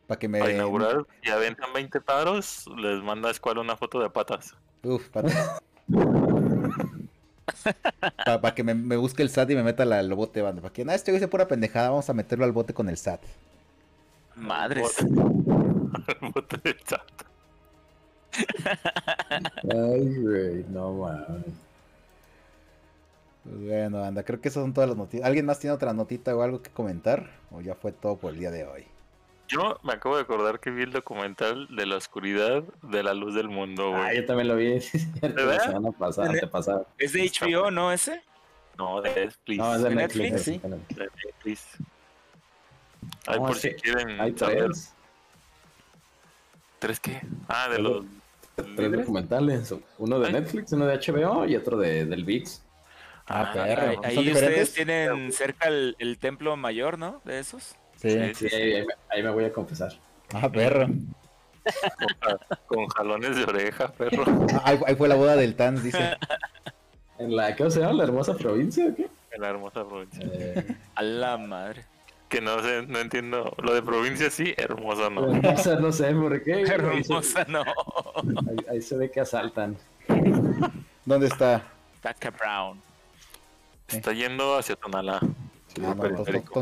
Para 0.06 0.18
que 0.18 0.28
me. 0.28 0.38
Para 0.40 0.52
inaugurar, 0.52 1.06
si 1.22 1.30
aventan 1.30 1.72
20 1.72 2.00
paros, 2.00 2.66
les 2.76 3.02
manda 3.02 3.28
a 3.28 3.32
Escuela 3.32 3.60
una 3.60 3.76
foto 3.76 4.00
de 4.00 4.10
patas. 4.10 4.54
Uf, 4.82 5.08
patas. 5.08 5.60
Para 8.24 8.54
que 8.54 8.64
me, 8.64 8.74
me 8.74 8.96
busque 8.96 9.22
el 9.22 9.30
SAT 9.30 9.50
y 9.50 9.56
me 9.56 9.62
meta 9.62 9.84
la- 9.84 9.98
al 9.98 10.12
bote, 10.14 10.42
banda. 10.42 10.62
Para 10.62 10.72
que 10.72 10.84
nada, 10.84 10.96
este 10.96 11.10
güey 11.12 11.20
se 11.20 11.28
pura 11.28 11.48
pendejada, 11.48 11.90
vamos 11.90 12.08
a 12.10 12.14
meterlo 12.14 12.44
al 12.44 12.52
bote 12.52 12.74
con 12.74 12.88
el 12.88 12.96
SAT. 12.96 13.20
Madres. 14.36 14.96
Bote 16.34 16.56
de 16.64 16.76
chat. 16.84 17.00
Ay, 19.70 20.14
güey, 20.22 20.64
no 20.68 20.92
mames. 20.92 21.44
Pues 23.44 23.56
bueno, 23.64 24.00
banda, 24.00 24.22
creo 24.24 24.40
que 24.40 24.48
esas 24.48 24.62
son 24.62 24.74
todas 24.74 24.88
las 24.90 24.98
noticias. 24.98 25.26
¿Alguien 25.26 25.46
más 25.46 25.58
tiene 25.60 25.74
otra 25.74 25.92
notita 25.94 26.36
o 26.36 26.42
algo 26.42 26.62
que 26.62 26.70
comentar? 26.70 27.30
¿O 27.50 27.60
ya 27.60 27.74
fue 27.74 27.92
todo 27.92 28.16
por 28.18 28.32
el 28.32 28.38
día 28.40 28.50
de 28.50 28.64
hoy? 28.66 28.86
Yo 29.48 29.78
me 29.84 29.92
acabo 29.92 30.16
de 30.16 30.22
acordar 30.22 30.58
que 30.60 30.70
vi 30.70 30.82
el 30.82 30.92
documental 30.92 31.68
de 31.74 31.86
la 31.86 31.96
oscuridad 31.96 32.62
de 32.82 33.02
la 33.02 33.14
luz 33.14 33.34
del 33.34 33.48
mundo, 33.48 33.94
Ah, 33.94 34.04
güey. 34.06 34.16
yo 34.16 34.26
también 34.26 34.48
lo 34.48 34.56
vi. 34.56 34.80
sí, 34.80 34.96
es 34.98 35.06
cierto, 35.20 35.44
La 35.46 35.60
semana 35.60 35.92
pasada, 35.92 36.30
antepasada. 36.30 36.86
Es 36.98 37.12
de 37.12 37.22
HBO, 37.30 37.70
¿no? 37.70 37.92
Ese. 37.92 38.22
No, 38.78 39.00
de 39.00 39.14
Netflix. 39.14 39.58
No, 39.58 39.74
es 39.74 39.82
de 39.82 39.88
¿De 39.88 39.94
Netflix. 39.94 40.32
Netflix? 40.32 40.42
sí. 40.44 40.60
De 40.94 41.08
Netflix. 41.24 41.66
Ay, 43.26 43.38
por 43.38 43.54
si 43.56 43.70
quieren 43.74 44.20
Hay 44.20 44.36
saber. 44.36 44.64
tres, 44.64 44.92
¿Tres 46.78 47.00
qué? 47.00 47.20
Ah, 47.48 47.68
de 47.70 47.78
los. 47.78 48.04
tres 48.76 48.92
documentales. 48.92 49.74
Uno 49.98 50.18
de. 50.20 50.32
Netflix, 50.32 50.72
uno 50.72 50.86
de 50.86 50.96
HBO 50.98 51.46
y 51.46 51.56
otro 51.56 51.76
de, 51.78 52.04
del 52.04 52.24
VIX. 52.24 52.62
Ah. 53.28 53.52
Ahí, 53.54 53.94
¿Son 53.96 54.04
ahí 54.04 54.32
ustedes 54.32 54.72
tienen 54.74 55.32
cerca 55.32 55.68
el, 55.68 55.96
el 55.98 56.18
templo 56.18 56.56
mayor, 56.56 56.98
¿no? 56.98 57.20
De 57.24 57.38
esos. 57.38 57.76
Sí. 57.96 58.10
Sí. 58.34 58.48
Sí, 58.48 58.54
ahí, 58.54 58.72
ahí 58.74 58.86
me- 58.86 58.94
ahí 59.10 59.22
me 59.22 59.30
voy 59.30 59.44
a 59.44 59.52
confesar. 59.52 59.92
Ah, 60.34 60.48
perro. 60.50 60.86
Con 62.66 62.86
jalones 62.88 63.36
de 63.36 63.44
oreja, 63.44 63.88
perro. 63.92 64.24
Ah, 64.54 64.62
Ahí, 64.64 64.80
ahí 64.86 64.94
fue 64.94 65.08
la 65.08 65.14
boda 65.14 65.36
del 65.36 65.54
Tans, 65.56 65.82
dice. 65.82 66.16
¿En 67.18 67.34
la, 67.34 67.54
¿qué 67.56 67.70
se 67.70 67.80
llama? 67.80 67.94
¿La 67.94 68.04
hermosa 68.04 68.34
provincia 68.36 68.86
o 68.86 68.94
qué? 68.94 69.08
En 69.32 69.40
la 69.40 69.48
hermosa 69.48 69.84
provincia. 69.86 70.24
Eh, 70.32 70.76
A 70.94 71.02
la 71.02 71.36
madre. 71.38 71.84
Que 72.28 72.40
no 72.40 72.60
sé, 72.62 72.82
no 72.86 72.98
entiendo. 72.98 73.54
Lo 73.62 73.72
de 73.72 73.82
provincia 73.82 74.30
sí, 74.30 74.52
hermosa 74.56 75.08
no. 75.10 75.32
hermosa, 75.32 75.76
no 75.76 75.92
sé 75.92 76.12
por 76.12 76.42
qué. 76.42 76.62
Hermosa, 76.66 77.44
no. 77.48 77.62
Ahí, 77.62 78.56
ahí 78.70 78.82
se 78.82 78.96
ve 78.96 79.10
que 79.10 79.20
asaltan. 79.20 79.76
¿Dónde 81.04 81.28
está? 81.28 81.62
Taca 82.00 82.30
Brown. 82.30 82.80
Está 83.88 84.12
yendo 84.12 84.56
hacia 84.58 84.74
Tonalá. 84.76 85.20
Ah, 85.22 85.26
no, 85.78 85.90
entonces, 85.92 86.16
periférico. 86.16 86.52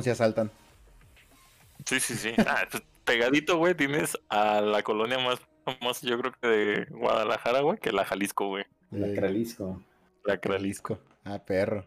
Sí, 1.84 2.00
sí, 2.00 2.14
sí. 2.14 2.32
Ah, 2.46 2.66
pues, 2.70 2.82
pegadito, 3.04 3.58
güey, 3.58 3.74
tienes 3.74 4.18
a 4.28 4.60
la 4.60 4.82
colonia 4.82 5.18
más 5.18 5.38
famosa, 5.64 6.06
yo 6.06 6.18
creo 6.18 6.32
que 6.32 6.48
de 6.48 6.84
Guadalajara, 6.90 7.60
güey, 7.60 7.78
que 7.78 7.92
la 7.92 8.04
Jalisco, 8.04 8.48
güey. 8.48 8.64
La 8.90 9.12
Cralisco. 9.14 9.82
La 10.24 10.38
Cralisco. 10.38 10.98
Ah, 11.24 11.38
perro. 11.38 11.84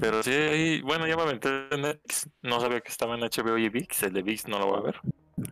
Pero 0.00 0.22
sí, 0.22 0.80
bueno, 0.82 1.06
ya 1.08 1.16
me 1.16 1.22
aventé 1.22 1.48
en 1.70 1.82
Netflix. 1.82 2.28
No 2.40 2.60
sabía 2.60 2.80
que 2.80 2.90
estaba 2.90 3.16
en 3.16 3.20
HBO 3.22 3.58
y 3.58 3.68
VIX. 3.68 4.02
El 4.04 4.12
de 4.12 4.22
VIX 4.22 4.48
no 4.48 4.58
lo 4.60 4.66
voy 4.66 4.78
a 4.78 4.82
ver. 4.82 5.00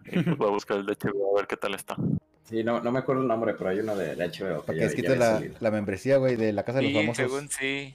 Y 0.06 0.22
pues 0.22 0.36
voy 0.36 0.48
a 0.48 0.52
buscar 0.52 0.76
el 0.78 0.86
de 0.86 0.92
HBO 0.94 1.32
a 1.32 1.40
ver 1.40 1.46
qué 1.48 1.56
tal 1.56 1.74
está. 1.74 1.96
Sí, 2.44 2.62
no, 2.62 2.80
no 2.80 2.92
me 2.92 3.00
acuerdo 3.00 3.22
el 3.22 3.28
nombre, 3.28 3.54
pero 3.54 3.70
hay 3.70 3.80
uno 3.80 3.96
de, 3.96 4.14
de 4.14 4.28
HBO. 4.28 4.62
Para 4.62 4.78
que 4.78 4.86
les 5.04 5.18
la, 5.18 5.42
la 5.58 5.70
membresía, 5.70 6.18
güey, 6.18 6.36
de 6.36 6.52
la 6.52 6.64
casa 6.64 6.78
de 6.78 6.84
los 6.84 6.92
Sí, 6.92 6.98
famosos. 6.98 7.16
según 7.16 7.48
sí. 7.48 7.94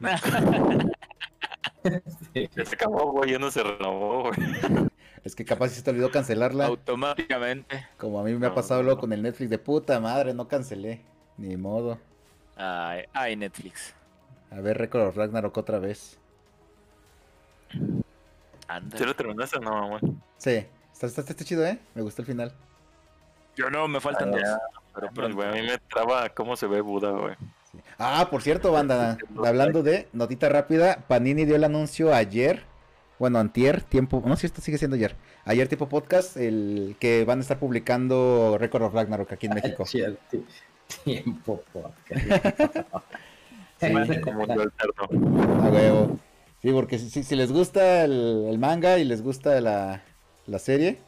Ya 2.54 2.64
se 2.64 2.74
acabó, 2.74 3.10
güey, 3.12 3.32
ya 3.32 3.38
no 3.38 3.50
se 3.50 3.62
renovó, 3.62 4.22
güey. 4.24 4.38
Es 5.22 5.34
que 5.34 5.44
capaz 5.44 5.68
si 5.68 5.74
se 5.76 5.82
te 5.82 5.90
olvidó 5.90 6.10
cancelarla. 6.10 6.64
Automáticamente. 6.66 7.86
Como 7.98 8.18
a 8.20 8.24
mí 8.24 8.32
me 8.36 8.46
ha 8.46 8.54
pasado 8.54 8.82
luego 8.82 8.96
no. 8.96 9.00
con 9.02 9.12
el 9.12 9.20
Netflix 9.20 9.50
de 9.50 9.58
puta 9.58 10.00
madre, 10.00 10.32
no 10.32 10.48
cancelé. 10.48 11.02
Ni 11.36 11.58
modo. 11.58 11.98
Ay, 12.56 13.04
ay, 13.12 13.36
Netflix. 13.36 13.94
A 14.50 14.60
ver, 14.60 14.78
Record 14.78 15.08
of 15.08 15.16
Ragnarok 15.16 15.54
otra 15.58 15.78
vez. 15.78 16.18
Anda. 18.68 18.96
¿Sí 18.96 19.04
lo 19.04 19.14
terminaste 19.14 19.58
o 19.58 19.60
no, 19.60 19.70
mamá? 19.72 20.00
Sí, 20.38 20.66
está, 20.92 21.06
está, 21.06 21.20
está 21.22 21.44
chido, 21.44 21.66
¿eh? 21.66 21.78
Me 21.94 22.02
gustó 22.02 22.22
el 22.22 22.26
final. 22.26 22.52
Yo 23.56 23.68
no, 23.68 23.88
me 23.88 24.00
faltan 24.00 24.28
Ah, 24.28 24.32
dos. 24.32 24.40
ya. 24.40 24.58
Pero 24.94 25.08
Pero, 25.08 25.12
pronto. 25.12 25.36
güey, 25.36 25.48
a 25.48 25.52
mí 25.52 25.62
me 25.62 25.78
traba 25.78 26.28
cómo 26.30 26.56
se 26.56 26.66
ve 26.66 26.80
Buda, 26.80 27.10
güey. 27.10 27.34
Ah, 28.02 28.28
por 28.30 28.40
cierto, 28.40 28.72
banda, 28.72 29.18
hablando 29.44 29.82
de 29.82 30.08
notita 30.14 30.48
rápida, 30.48 31.04
Panini 31.06 31.44
dio 31.44 31.54
el 31.54 31.64
anuncio 31.64 32.14
ayer, 32.14 32.62
bueno, 33.18 33.38
antier, 33.38 33.82
tiempo, 33.82 34.22
no 34.24 34.36
sé 34.36 34.40
si 34.40 34.46
esto 34.46 34.62
sigue 34.62 34.78
siendo 34.78 34.96
ayer, 34.96 35.16
ayer 35.44 35.68
tipo 35.68 35.86
podcast, 35.86 36.38
el 36.38 36.96
que 36.98 37.26
van 37.26 37.40
a 37.40 37.42
estar 37.42 37.58
publicando 37.58 38.56
Record 38.58 38.84
of 38.84 38.94
Ragnarok 38.94 39.30
aquí 39.32 39.48
en 39.48 39.54
México. 39.54 39.84
Tiempo 41.04 41.62
podcast. 41.72 42.26
Sí. 43.80 44.20
Como 44.20 44.46
yo 44.46 44.60
alterno. 44.60 45.64
A 45.64 45.70
huevo. 45.70 46.18
Sí, 46.60 46.70
porque 46.70 46.98
si 46.98 47.34
les 47.34 47.50
gusta 47.50 48.04
el, 48.04 48.44
el 48.50 48.58
manga 48.58 48.98
y 48.98 49.04
les 49.04 49.22
gusta 49.22 49.58
la, 49.62 50.02
la 50.46 50.58
serie, 50.58 50.98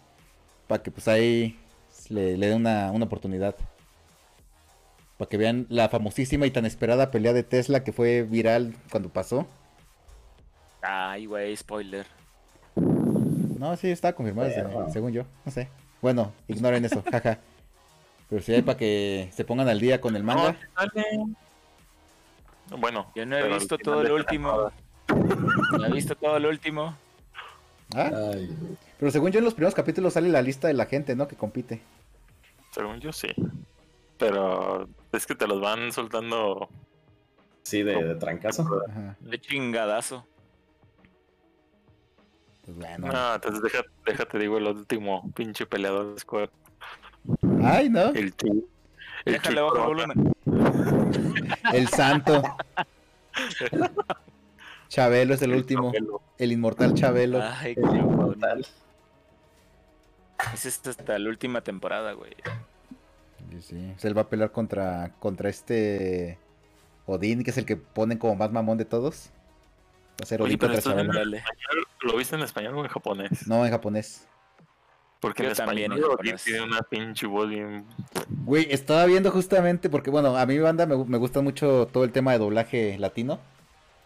para 0.68 0.82
que 0.82 0.90
pues 0.90 1.06
ahí 1.06 1.60
le, 2.08 2.38
le 2.38 2.46
den 2.46 2.56
una, 2.56 2.90
una 2.90 3.04
oportunidad. 3.04 3.56
Para 5.22 5.28
que 5.28 5.36
vean 5.36 5.66
la 5.68 5.88
famosísima 5.88 6.46
y 6.46 6.50
tan 6.50 6.66
esperada 6.66 7.12
pelea 7.12 7.32
de 7.32 7.44
Tesla 7.44 7.84
que 7.84 7.92
fue 7.92 8.22
viral 8.24 8.74
cuando 8.90 9.08
pasó. 9.08 9.46
Ay, 10.82 11.26
güey, 11.26 11.56
spoiler. 11.56 12.08
No, 12.74 13.76
sí, 13.76 13.88
está 13.92 14.14
confirmado, 14.16 14.48
desde- 14.48 14.90
según 14.92 15.12
yo. 15.12 15.22
No 15.44 15.52
sé. 15.52 15.68
Bueno, 16.00 16.32
ignoren 16.48 16.84
eso, 16.84 17.04
jaja. 17.08 17.38
Pero 18.28 18.42
sí 18.42 18.52
hay 18.52 18.62
para 18.62 18.76
que 18.76 19.30
se 19.32 19.44
pongan 19.44 19.68
al 19.68 19.78
día 19.78 20.00
con 20.00 20.16
el 20.16 20.24
manga. 20.24 20.56
No. 22.68 22.76
Bueno, 22.78 23.06
Yo 23.14 23.24
no 23.24 23.36
he 23.36 23.46
visto 23.46 23.78
todo 23.78 24.02
lo 24.02 24.16
último. 24.16 24.72
No 25.78 25.86
he 25.86 25.92
visto 25.92 26.16
todo 26.16 26.36
lo 26.40 26.48
último. 26.48 26.96
Ah, 27.94 28.10
Ay, 28.32 28.50
pero 28.98 29.12
según 29.12 29.30
yo 29.30 29.38
en 29.38 29.44
los 29.44 29.54
primeros 29.54 29.76
capítulos 29.76 30.14
sale 30.14 30.30
la 30.30 30.42
lista 30.42 30.66
de 30.66 30.74
la 30.74 30.86
gente, 30.86 31.14
¿no? 31.14 31.28
Que 31.28 31.36
compite. 31.36 31.80
Según 32.72 32.98
yo 32.98 33.12
sí. 33.12 33.28
Pero 34.22 34.88
es 35.10 35.26
que 35.26 35.34
te 35.34 35.48
los 35.48 35.60
van 35.60 35.90
soltando. 35.90 36.68
sí, 37.64 37.82
de, 37.82 38.00
de 38.04 38.14
trancazo. 38.14 38.62
Ajá. 38.88 39.16
De 39.18 39.40
chingadazo. 39.40 40.24
Pues 42.64 42.76
bueno. 42.76 43.08
No, 43.08 43.34
entonces 43.34 43.60
deja- 43.62 43.84
déjate, 44.06 44.38
digo, 44.38 44.58
el 44.58 44.68
último 44.68 45.28
pinche 45.34 45.66
peleador 45.66 46.14
de 46.14 46.20
Squad. 46.20 46.50
Ay, 47.64 47.90
¿no? 47.90 48.10
El 48.10 48.32
Chu. 48.36 48.68
El 49.24 49.32
Déjale 49.34 49.56
Chu 49.56 49.62
bajo 49.64 49.76
el 49.76 49.82
Corona. 49.82 50.14
volumen. 50.14 50.32
El 51.72 51.88
santo. 51.88 52.42
Chabelo 54.88 55.34
es 55.34 55.42
el 55.42 55.52
último. 55.54 55.92
Chabelo. 55.92 56.22
El 56.38 56.52
inmortal 56.52 56.94
Chabelo. 56.94 57.40
Ay, 57.42 57.74
cabrón. 57.74 57.96
inmortal. 57.96 58.66
Es 60.54 60.66
esta 60.66 60.90
hasta 60.90 61.18
la 61.18 61.28
última 61.28 61.60
temporada, 61.62 62.12
güey. 62.12 62.32
Sí, 63.52 63.62
sí. 63.62 63.92
O 63.96 63.98
sea, 63.98 64.08
él 64.08 64.16
va 64.16 64.22
a 64.22 64.28
pelear 64.28 64.50
contra, 64.52 65.12
contra 65.18 65.48
este 65.50 66.38
Odín, 67.06 67.44
que 67.44 67.50
es 67.50 67.58
el 67.58 67.66
que 67.66 67.76
ponen 67.76 68.18
como 68.18 68.34
más 68.36 68.50
mamón 68.52 68.78
de 68.78 68.84
todos. 68.84 69.30
Va 70.20 70.24
a 70.24 70.26
ser 70.26 70.40
Oye, 70.40 70.50
Odín 70.50 70.58
pero 70.58 70.72
contra 70.72 70.78
esto 70.78 70.90
es 70.90 70.96
Chabelo. 70.96 71.12
Dale. 71.18 71.44
¿Lo 72.02 72.16
viste 72.16 72.36
en 72.36 72.42
español 72.42 72.74
o 72.78 72.82
en 72.82 72.88
japonés? 72.88 73.46
No, 73.46 73.64
en 73.64 73.70
japonés. 73.70 74.26
Porque 75.20 75.42
Yo 75.44 75.50
en 75.50 75.54
también 75.56 75.92
español 75.92 75.98
en 75.98 76.04
Odín 76.04 76.32
japonés. 76.32 76.44
tiene 76.44 76.62
una 76.62 76.82
pinche 76.82 77.26
voz 77.26 77.48
bien. 77.48 77.84
Güey, 78.44 78.66
estaba 78.70 79.04
viendo 79.06 79.30
justamente 79.30 79.88
porque, 79.90 80.10
bueno, 80.10 80.36
a 80.36 80.46
mi 80.46 80.58
banda 80.58 80.86
me, 80.86 80.96
me 81.04 81.18
gusta 81.18 81.40
mucho 81.42 81.88
todo 81.92 82.04
el 82.04 82.12
tema 82.12 82.32
de 82.32 82.38
doblaje 82.38 82.98
latino. 82.98 83.38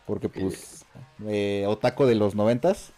Porque, 0.07 0.29
pues, 0.29 0.85
eh, 1.27 1.65
otaco 1.67 2.07
de 2.07 2.15
los 2.15 2.35
noventas. 2.35 2.93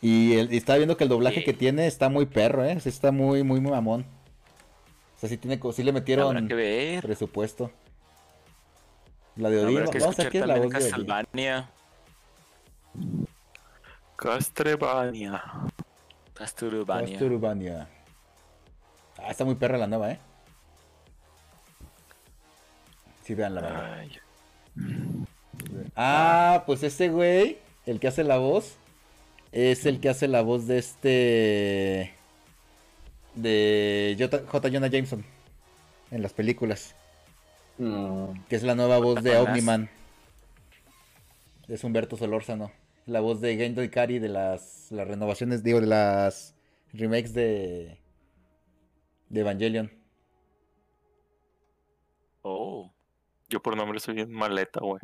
Y, 0.00 0.34
el- 0.38 0.52
y 0.54 0.56
estaba 0.56 0.78
viendo 0.78 0.96
que 0.96 1.04
el 1.04 1.10
doblaje 1.10 1.40
Sí. 1.40 1.44
que 1.44 1.52
tiene 1.52 1.86
está 1.86 2.08
muy 2.08 2.24
perro, 2.24 2.64
¿eh? 2.64 2.78
Está 2.84 3.12
muy, 3.12 3.42
muy 3.42 3.60
mamón. 3.60 4.06
O 5.20 5.26
sea, 5.28 5.28
sí, 5.28 5.36
tiene, 5.36 5.60
sí 5.74 5.82
le 5.82 5.92
metieron 5.92 6.48
que 6.48 6.54
ver. 6.54 7.02
presupuesto. 7.02 7.70
La 9.36 9.50
de 9.50 9.66
Odín, 9.66 9.84
vamos 9.84 10.18
a 10.18 10.46
la 10.46 10.58
voz 10.58 10.70
de. 10.72 10.90
Castlevania. 10.90 11.70
Castrevania. 14.16 15.42
Castlevania. 16.32 17.18
Castlevania. 17.18 17.88
Ah, 19.18 19.30
está 19.30 19.44
muy 19.44 19.56
perra 19.56 19.76
la 19.76 19.86
nueva, 19.86 20.12
¿eh? 20.12 20.18
Sí, 23.22 23.34
vean 23.34 23.54
la 23.56 23.60
verdad. 23.60 24.06
Ah, 25.96 26.62
pues 26.64 26.82
ese 26.82 27.10
güey, 27.10 27.58
el 27.84 28.00
que 28.00 28.08
hace 28.08 28.24
la 28.24 28.38
voz, 28.38 28.76
es 29.52 29.84
el 29.84 30.00
que 30.00 30.08
hace 30.08 30.28
la 30.28 30.40
voz 30.40 30.66
de 30.66 30.78
este. 30.78 32.14
De 33.34 34.16
J. 34.18 34.42
J. 34.46 34.68
Jonah 34.70 34.88
Jameson 34.88 35.24
en 36.10 36.22
las 36.22 36.32
películas, 36.32 36.94
Mm, 37.80 38.44
que 38.46 38.56
es 38.56 38.62
la 38.62 38.74
nueva 38.74 38.98
voz 38.98 39.22
de. 39.22 39.38
Omniman. 39.38 39.88
Es 41.66 41.82
Humberto 41.82 42.18
Solórzano. 42.18 42.70
La 43.06 43.20
voz 43.20 43.40
de 43.40 43.56
Gendo 43.56 43.82
Ikari 43.82 44.18
de 44.18 44.28
las, 44.28 44.88
las 44.90 45.08
renovaciones, 45.08 45.62
digo, 45.62 45.80
de 45.80 45.86
las 45.86 46.54
remakes 46.92 47.32
de. 47.32 47.96
de 49.30 49.40
Evangelion. 49.40 49.90
Oh. 52.42 52.92
Yo 53.48 53.62
por 53.62 53.78
nombre 53.78 53.98
soy 53.98 54.14
bien 54.14 54.30
maleta, 54.30 54.80
güey. 54.80 55.00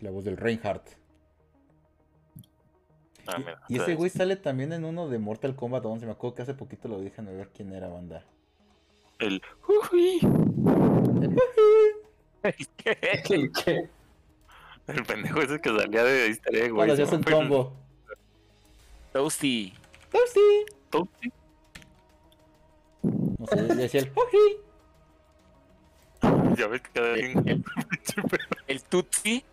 La 0.00 0.10
voz 0.10 0.24
del 0.24 0.38
Reinhardt. 0.38 0.96
Ah, 3.26 3.36
Y- 3.36 3.40
mira, 3.40 3.60
y 3.68 3.76
ese 3.78 3.94
güey 3.94 4.10
sale 4.10 4.36
también 4.36 4.72
en 4.72 4.84
uno 4.84 5.08
de 5.08 5.18
Mortal 5.18 5.54
Kombat 5.56 5.84
11. 5.84 6.06
Me 6.06 6.12
acuerdo 6.12 6.36
que 6.36 6.42
hace 6.42 6.54
poquito 6.54 6.88
lo 6.88 7.00
dije, 7.00 7.20
a 7.20 7.24
ver 7.24 7.48
quién 7.54 7.72
era, 7.72 7.88
banda. 7.88 8.24
El. 9.18 9.40
Uy, 9.92 10.20
¿Qué? 12.76 13.50
¿Qué? 13.64 13.88
el 14.86 15.04
pendejo 15.04 15.40
ese 15.40 15.60
que 15.60 15.70
salía 15.70 16.04
de 16.04 16.26
easter 16.26 16.54
egg, 16.56 16.72
güey. 16.72 16.86
Se 16.88 16.92
hacías 17.02 17.10
me 17.12 17.16
un 17.18 17.24
el- 17.26 17.32
combo. 17.32 17.72
Toasty. 19.12 19.72
Toasty. 20.10 20.40
Toasty. 20.90 21.32
No 23.02 23.46
sé, 23.46 23.62
decía 23.74 24.00
el 24.00 24.10
Toasty. 24.12 24.38
Ya 26.58 26.66
ves 26.68 26.82
que 26.82 26.90
cada 26.92 27.12
bien. 27.14 27.64
El 28.66 28.82
Tutsi. 28.88 29.44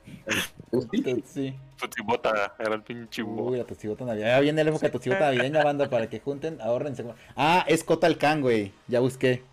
Toasty. 0.71 1.55
Tutibota 1.77 2.55
era 2.59 2.75
el 2.75 2.83
pinche 2.83 3.23
Uy, 3.23 3.57
la 3.57 3.63
tostigota 3.63 4.05
navideña. 4.05 4.35
Ya 4.35 4.39
viene 4.39 4.63
la 4.63 4.69
época 4.69 4.85
de 4.87 4.91
tostigota 4.91 5.25
navideña, 5.25 5.63
banda, 5.63 5.89
para 5.89 6.07
que 6.09 6.19
junten, 6.19 6.61
ahorrense. 6.61 7.03
Ah, 7.35 7.65
es 7.67 7.83
Kotal 7.83 8.17
Khan, 8.17 8.41
güey. 8.41 8.71
Ya 8.87 8.99
busqué. 8.99 9.43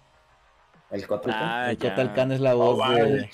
El 0.91 1.07
Kotal 1.07 1.33
Khan. 1.33 1.43
Ah, 1.43 1.71
el 1.71 2.13
Khan 2.13 2.33
es 2.33 2.41
la 2.41 2.55
Oh, 2.55 2.77
voz 2.77 2.89
de... 2.89 3.03
vale, 3.03 3.31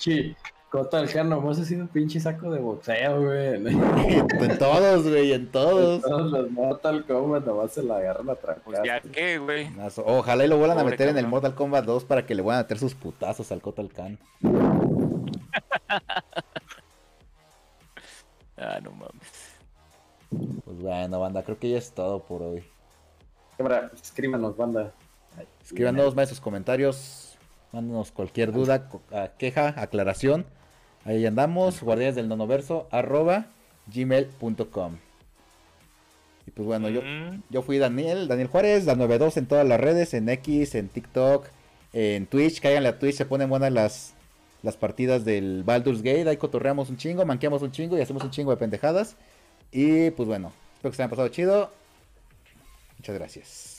chi. 0.65 0.71
Kotal 0.71 1.09
Khan 1.09 1.29
nomás 1.29 1.59
ha 1.59 1.65
sido 1.65 1.81
un 1.81 1.87
pinche 1.87 2.19
saco 2.19 2.51
de 2.51 2.59
boxeo, 2.59 3.21
güey. 3.21 3.55
en 3.65 4.57
todos, 4.57 5.07
güey, 5.07 5.33
en 5.33 5.51
todos. 5.51 6.01
Todos 6.01 6.31
los 6.31 6.51
Mortal 6.51 7.05
Kombat 7.05 7.45
nomás 7.45 7.71
se 7.71 7.83
la 7.83 7.97
agarran 7.97 8.29
a 8.29 8.35
trancar. 8.35 8.63
Pues 8.63 8.79
ya 8.83 8.99
que, 8.99 9.37
güey. 9.37 9.69
Ojalá 10.05 10.45
y 10.45 10.47
lo 10.47 10.57
vuelvan 10.57 10.79
a 10.79 10.83
meter 10.83 11.09
en 11.09 11.17
el. 11.17 11.27
Mortal 11.27 11.55
Kombat 11.55 11.85
2 11.85 12.05
para 12.05 12.25
que 12.25 12.35
le 12.35 12.41
vuelvan 12.41 12.59
a 12.59 12.63
meter 12.63 12.77
sus 12.77 12.95
putazos 12.95 13.51
al 13.51 13.61
Kotal 13.61 13.91
Khan. 13.91 14.19
Ah, 18.57 18.79
no 18.81 18.91
mames. 18.91 19.55
Pues 20.63 20.77
bueno, 20.79 21.19
banda, 21.19 21.43
creo 21.43 21.59
que 21.59 21.69
ya 21.69 21.77
es 21.77 21.91
todo 21.91 22.23
por 22.23 22.41
hoy. 22.41 22.63
Cámara, 23.57 23.91
escríbanos, 23.93 24.55
banda. 24.55 24.93
Escríbanos 25.63 26.15
más 26.15 26.29
sus 26.29 26.39
comentarios. 26.39 27.24
Mándanos 27.75 28.13
cualquier 28.13 28.53
duda, 28.53 28.87
queja, 29.37 29.73
aclaración. 29.75 30.45
Ahí 31.03 31.25
andamos, 31.25 31.81
guardianes 31.81 32.15
del 32.15 32.29
nonoverso, 32.29 32.87
arroba 32.89 33.47
gmail.com. 33.93 34.95
Y 36.47 36.51
pues 36.51 36.65
bueno, 36.65 36.87
yo, 36.87 37.01
Mm, 37.01 37.41
yo 37.49 37.61
fui 37.63 37.77
Daniel, 37.77 38.29
Daniel 38.29 38.47
Juárez, 38.47 38.85
la 38.85 38.95
92 38.95 39.35
en 39.35 39.47
todas 39.47 39.67
las 39.67 39.77
redes, 39.77 40.13
en 40.13 40.29
X, 40.29 40.73
en 40.75 40.87
TikTok, 40.87 41.47
en 41.91 42.27
Twitch. 42.27 42.61
Cáiganle 42.61 42.87
a 42.87 42.97
Twitch, 42.97 43.15
se 43.17 43.25
ponen 43.25 43.49
buenas 43.49 43.73
las, 43.73 44.13
las 44.63 44.77
partidas 44.77 45.25
del 45.25 45.63
Baldur's 45.65 46.01
Gate. 46.01 46.29
Ahí 46.29 46.37
cotorreamos 46.37 46.89
un 46.89 46.95
chingo, 46.95 47.25
manqueamos 47.25 47.61
un 47.61 47.71
chingo 47.71 47.97
y 47.97 48.01
hacemos 48.01 48.23
un 48.23 48.31
chingo 48.31 48.51
de 48.51 48.57
pendejadas. 48.57 49.17
Y 49.73 50.11
pues 50.11 50.29
bueno, 50.29 50.53
espero 50.75 50.91
que 50.91 50.95
se 50.95 51.01
hayan 51.01 51.09
pasado 51.09 51.27
chido. 51.27 51.71
Muchas 52.97 53.15
gracias. 53.15 53.74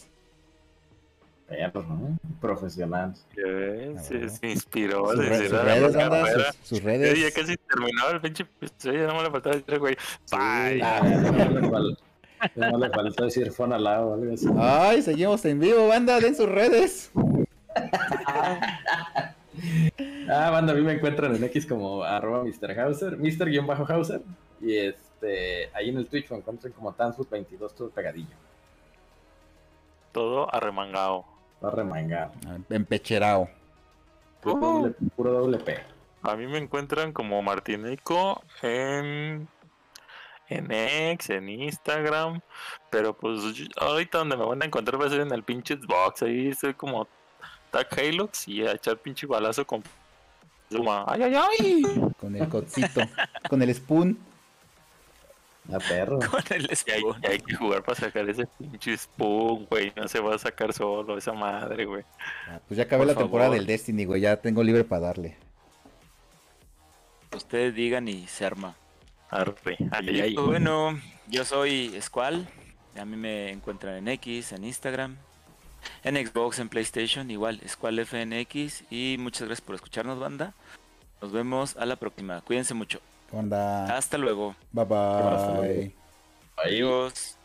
Perro, 1.48 1.82
¿no? 1.84 2.18
Profesional. 2.40 3.14
ves, 3.36 3.96
Ah, 3.96 4.00
se, 4.02 4.28
se 4.28 4.50
inspiró. 4.50 5.06
Sus, 5.12 5.24
se 5.24 5.30
re- 5.30 5.48
sus 5.48 5.62
redes, 5.62 5.96
carrera. 5.96 6.52
sus, 6.52 6.68
sus 6.68 6.82
redes. 6.82 7.20
Ya 7.20 7.30
casi 7.40 7.56
terminaba 7.56 8.10
el 8.10 8.20
pinche 8.20 8.42
episodio, 8.42 9.06
no 9.06 9.14
me 9.14 9.22
le 9.22 9.30
faltaba 9.30 9.56
decir, 9.56 9.78
güey. 9.78 9.96
Bye. 10.30 10.82
Ah, 10.82 11.00
no, 12.56 12.78
le 12.78 12.90
faltó 12.90 13.24
decir 13.24 13.50
fon 13.52 13.72
al 13.72 13.84
lado 13.84 14.08
o 14.08 14.14
algo 14.14 14.34
así. 14.34 14.46
Ay, 14.58 15.02
seguimos 15.02 15.44
en 15.44 15.58
vivo, 15.60 15.88
banda, 15.88 16.18
den 16.20 16.34
sus 16.34 16.48
redes. 16.48 17.10
Ah, 20.28 20.50
banda, 20.50 20.72
a 20.72 20.76
mí 20.76 20.82
me 20.82 20.92
encuentran 20.92 21.34
en 21.34 21.44
X 21.44 21.66
como 21.66 22.02
arroba 22.02 22.44
Mr. 22.44 22.78
Hauser, 22.78 23.16
Mr-Hauser. 23.18 24.20
Y 24.60 24.76
este, 24.76 25.70
ahí 25.72 25.88
en 25.90 25.98
el 25.98 26.06
Twitch 26.08 26.30
me 26.30 26.36
encuentran 26.38 26.72
como 26.72 26.92
Tansfoot22, 26.94 27.72
todo 27.74 27.88
pegadillo. 27.90 28.34
Todo 30.12 30.52
arremangado. 30.54 31.24
Va 31.64 31.68
a 31.68 31.72
remangar. 31.72 32.32
Empecherao. 32.70 33.48
Puro, 34.40 34.60
doble, 34.60 34.90
puro 35.16 35.32
doble 35.32 35.58
P. 35.58 35.76
A 36.22 36.36
mí 36.36 36.46
me 36.46 36.58
encuentran 36.58 37.12
como 37.12 37.40
Martineco 37.42 38.42
en, 38.62 39.48
en 40.48 40.70
X, 40.70 41.30
en 41.30 41.48
Instagram. 41.48 42.40
Pero 42.90 43.14
pues 43.16 43.40
yo- 43.54 43.66
ahorita 43.80 44.18
donde 44.18 44.36
me 44.36 44.44
van 44.44 44.62
a 44.62 44.66
encontrar 44.66 45.00
va 45.00 45.06
a 45.06 45.10
ser 45.10 45.20
en 45.20 45.32
el 45.32 45.42
pinche 45.42 45.74
Xbox. 45.76 46.22
Ahí 46.22 46.48
estoy 46.48 46.74
como 46.74 47.06
Tag 47.70 47.88
Halux 47.98 48.46
y 48.48 48.66
a 48.66 48.72
echar 48.72 48.98
pinche 48.98 49.26
balazo 49.26 49.66
con. 49.66 49.82
Como, 50.74 50.92
¡Ay, 51.08 51.22
ay, 51.22 51.34
ay! 51.60 51.82
Con 52.20 52.34
el 52.34 52.48
cocito, 52.48 53.00
con 53.48 53.62
el 53.62 53.72
spoon. 53.74 54.18
A 55.72 55.78
perro. 55.78 56.18
Con 56.30 56.42
el 56.50 56.68
hay, 56.70 56.76
spawn. 56.76 57.20
hay 57.26 57.38
que 57.40 57.54
jugar 57.54 57.82
para 57.82 57.98
sacar 57.98 58.28
ese 58.28 58.46
pinche 58.46 58.96
Spoon, 58.96 59.66
güey. 59.66 59.92
No 59.96 60.06
se 60.06 60.20
va 60.20 60.34
a 60.34 60.38
sacar 60.38 60.72
solo 60.72 61.18
esa 61.18 61.32
madre, 61.32 61.84
güey. 61.84 62.04
Ah, 62.48 62.60
Pues 62.68 62.78
ya 62.78 62.84
acabé 62.84 63.04
Por 63.04 63.14
la 63.14 63.18
temporada 63.20 63.50
del 63.50 63.66
Destiny, 63.66 64.04
güey. 64.04 64.20
Ya 64.20 64.36
tengo 64.36 64.62
libre 64.62 64.84
para 64.84 65.06
darle. 65.08 65.36
Ustedes 67.34 67.74
digan 67.74 68.08
y 68.08 68.26
se 68.28 68.46
arma. 68.46 68.76
Arre, 69.28 69.76
ay, 69.90 70.20
ay, 70.20 70.34
bueno, 70.36 70.98
yo 71.28 71.44
soy 71.44 72.00
Squall. 72.00 72.46
A 72.96 73.04
mí 73.04 73.16
me 73.16 73.50
encuentran 73.50 73.96
en 73.96 74.08
X, 74.08 74.52
en 74.52 74.64
Instagram, 74.64 75.16
en 76.04 76.26
Xbox, 76.26 76.60
en 76.60 76.68
PlayStation, 76.68 77.30
igual, 77.30 77.60
Squall 77.68 78.06
FNX. 78.06 78.84
Y 78.88 79.16
muchas 79.18 79.48
gracias 79.48 79.66
por 79.66 79.74
escucharnos, 79.74 80.18
banda. 80.20 80.54
Nos 81.20 81.32
vemos 81.32 81.76
a 81.76 81.84
la 81.86 81.96
próxima. 81.96 82.40
Cuídense 82.42 82.72
mucho. 82.72 83.00
¿Qué 83.30 83.36
onda? 83.36 83.96
Hasta 83.96 84.18
luego. 84.18 84.54
Bye 84.72 84.84
Hasta 85.16 85.52
luego. 85.52 85.62
bye. 85.62 85.94
Ahí 86.56 86.82
Adiós. 86.82 87.38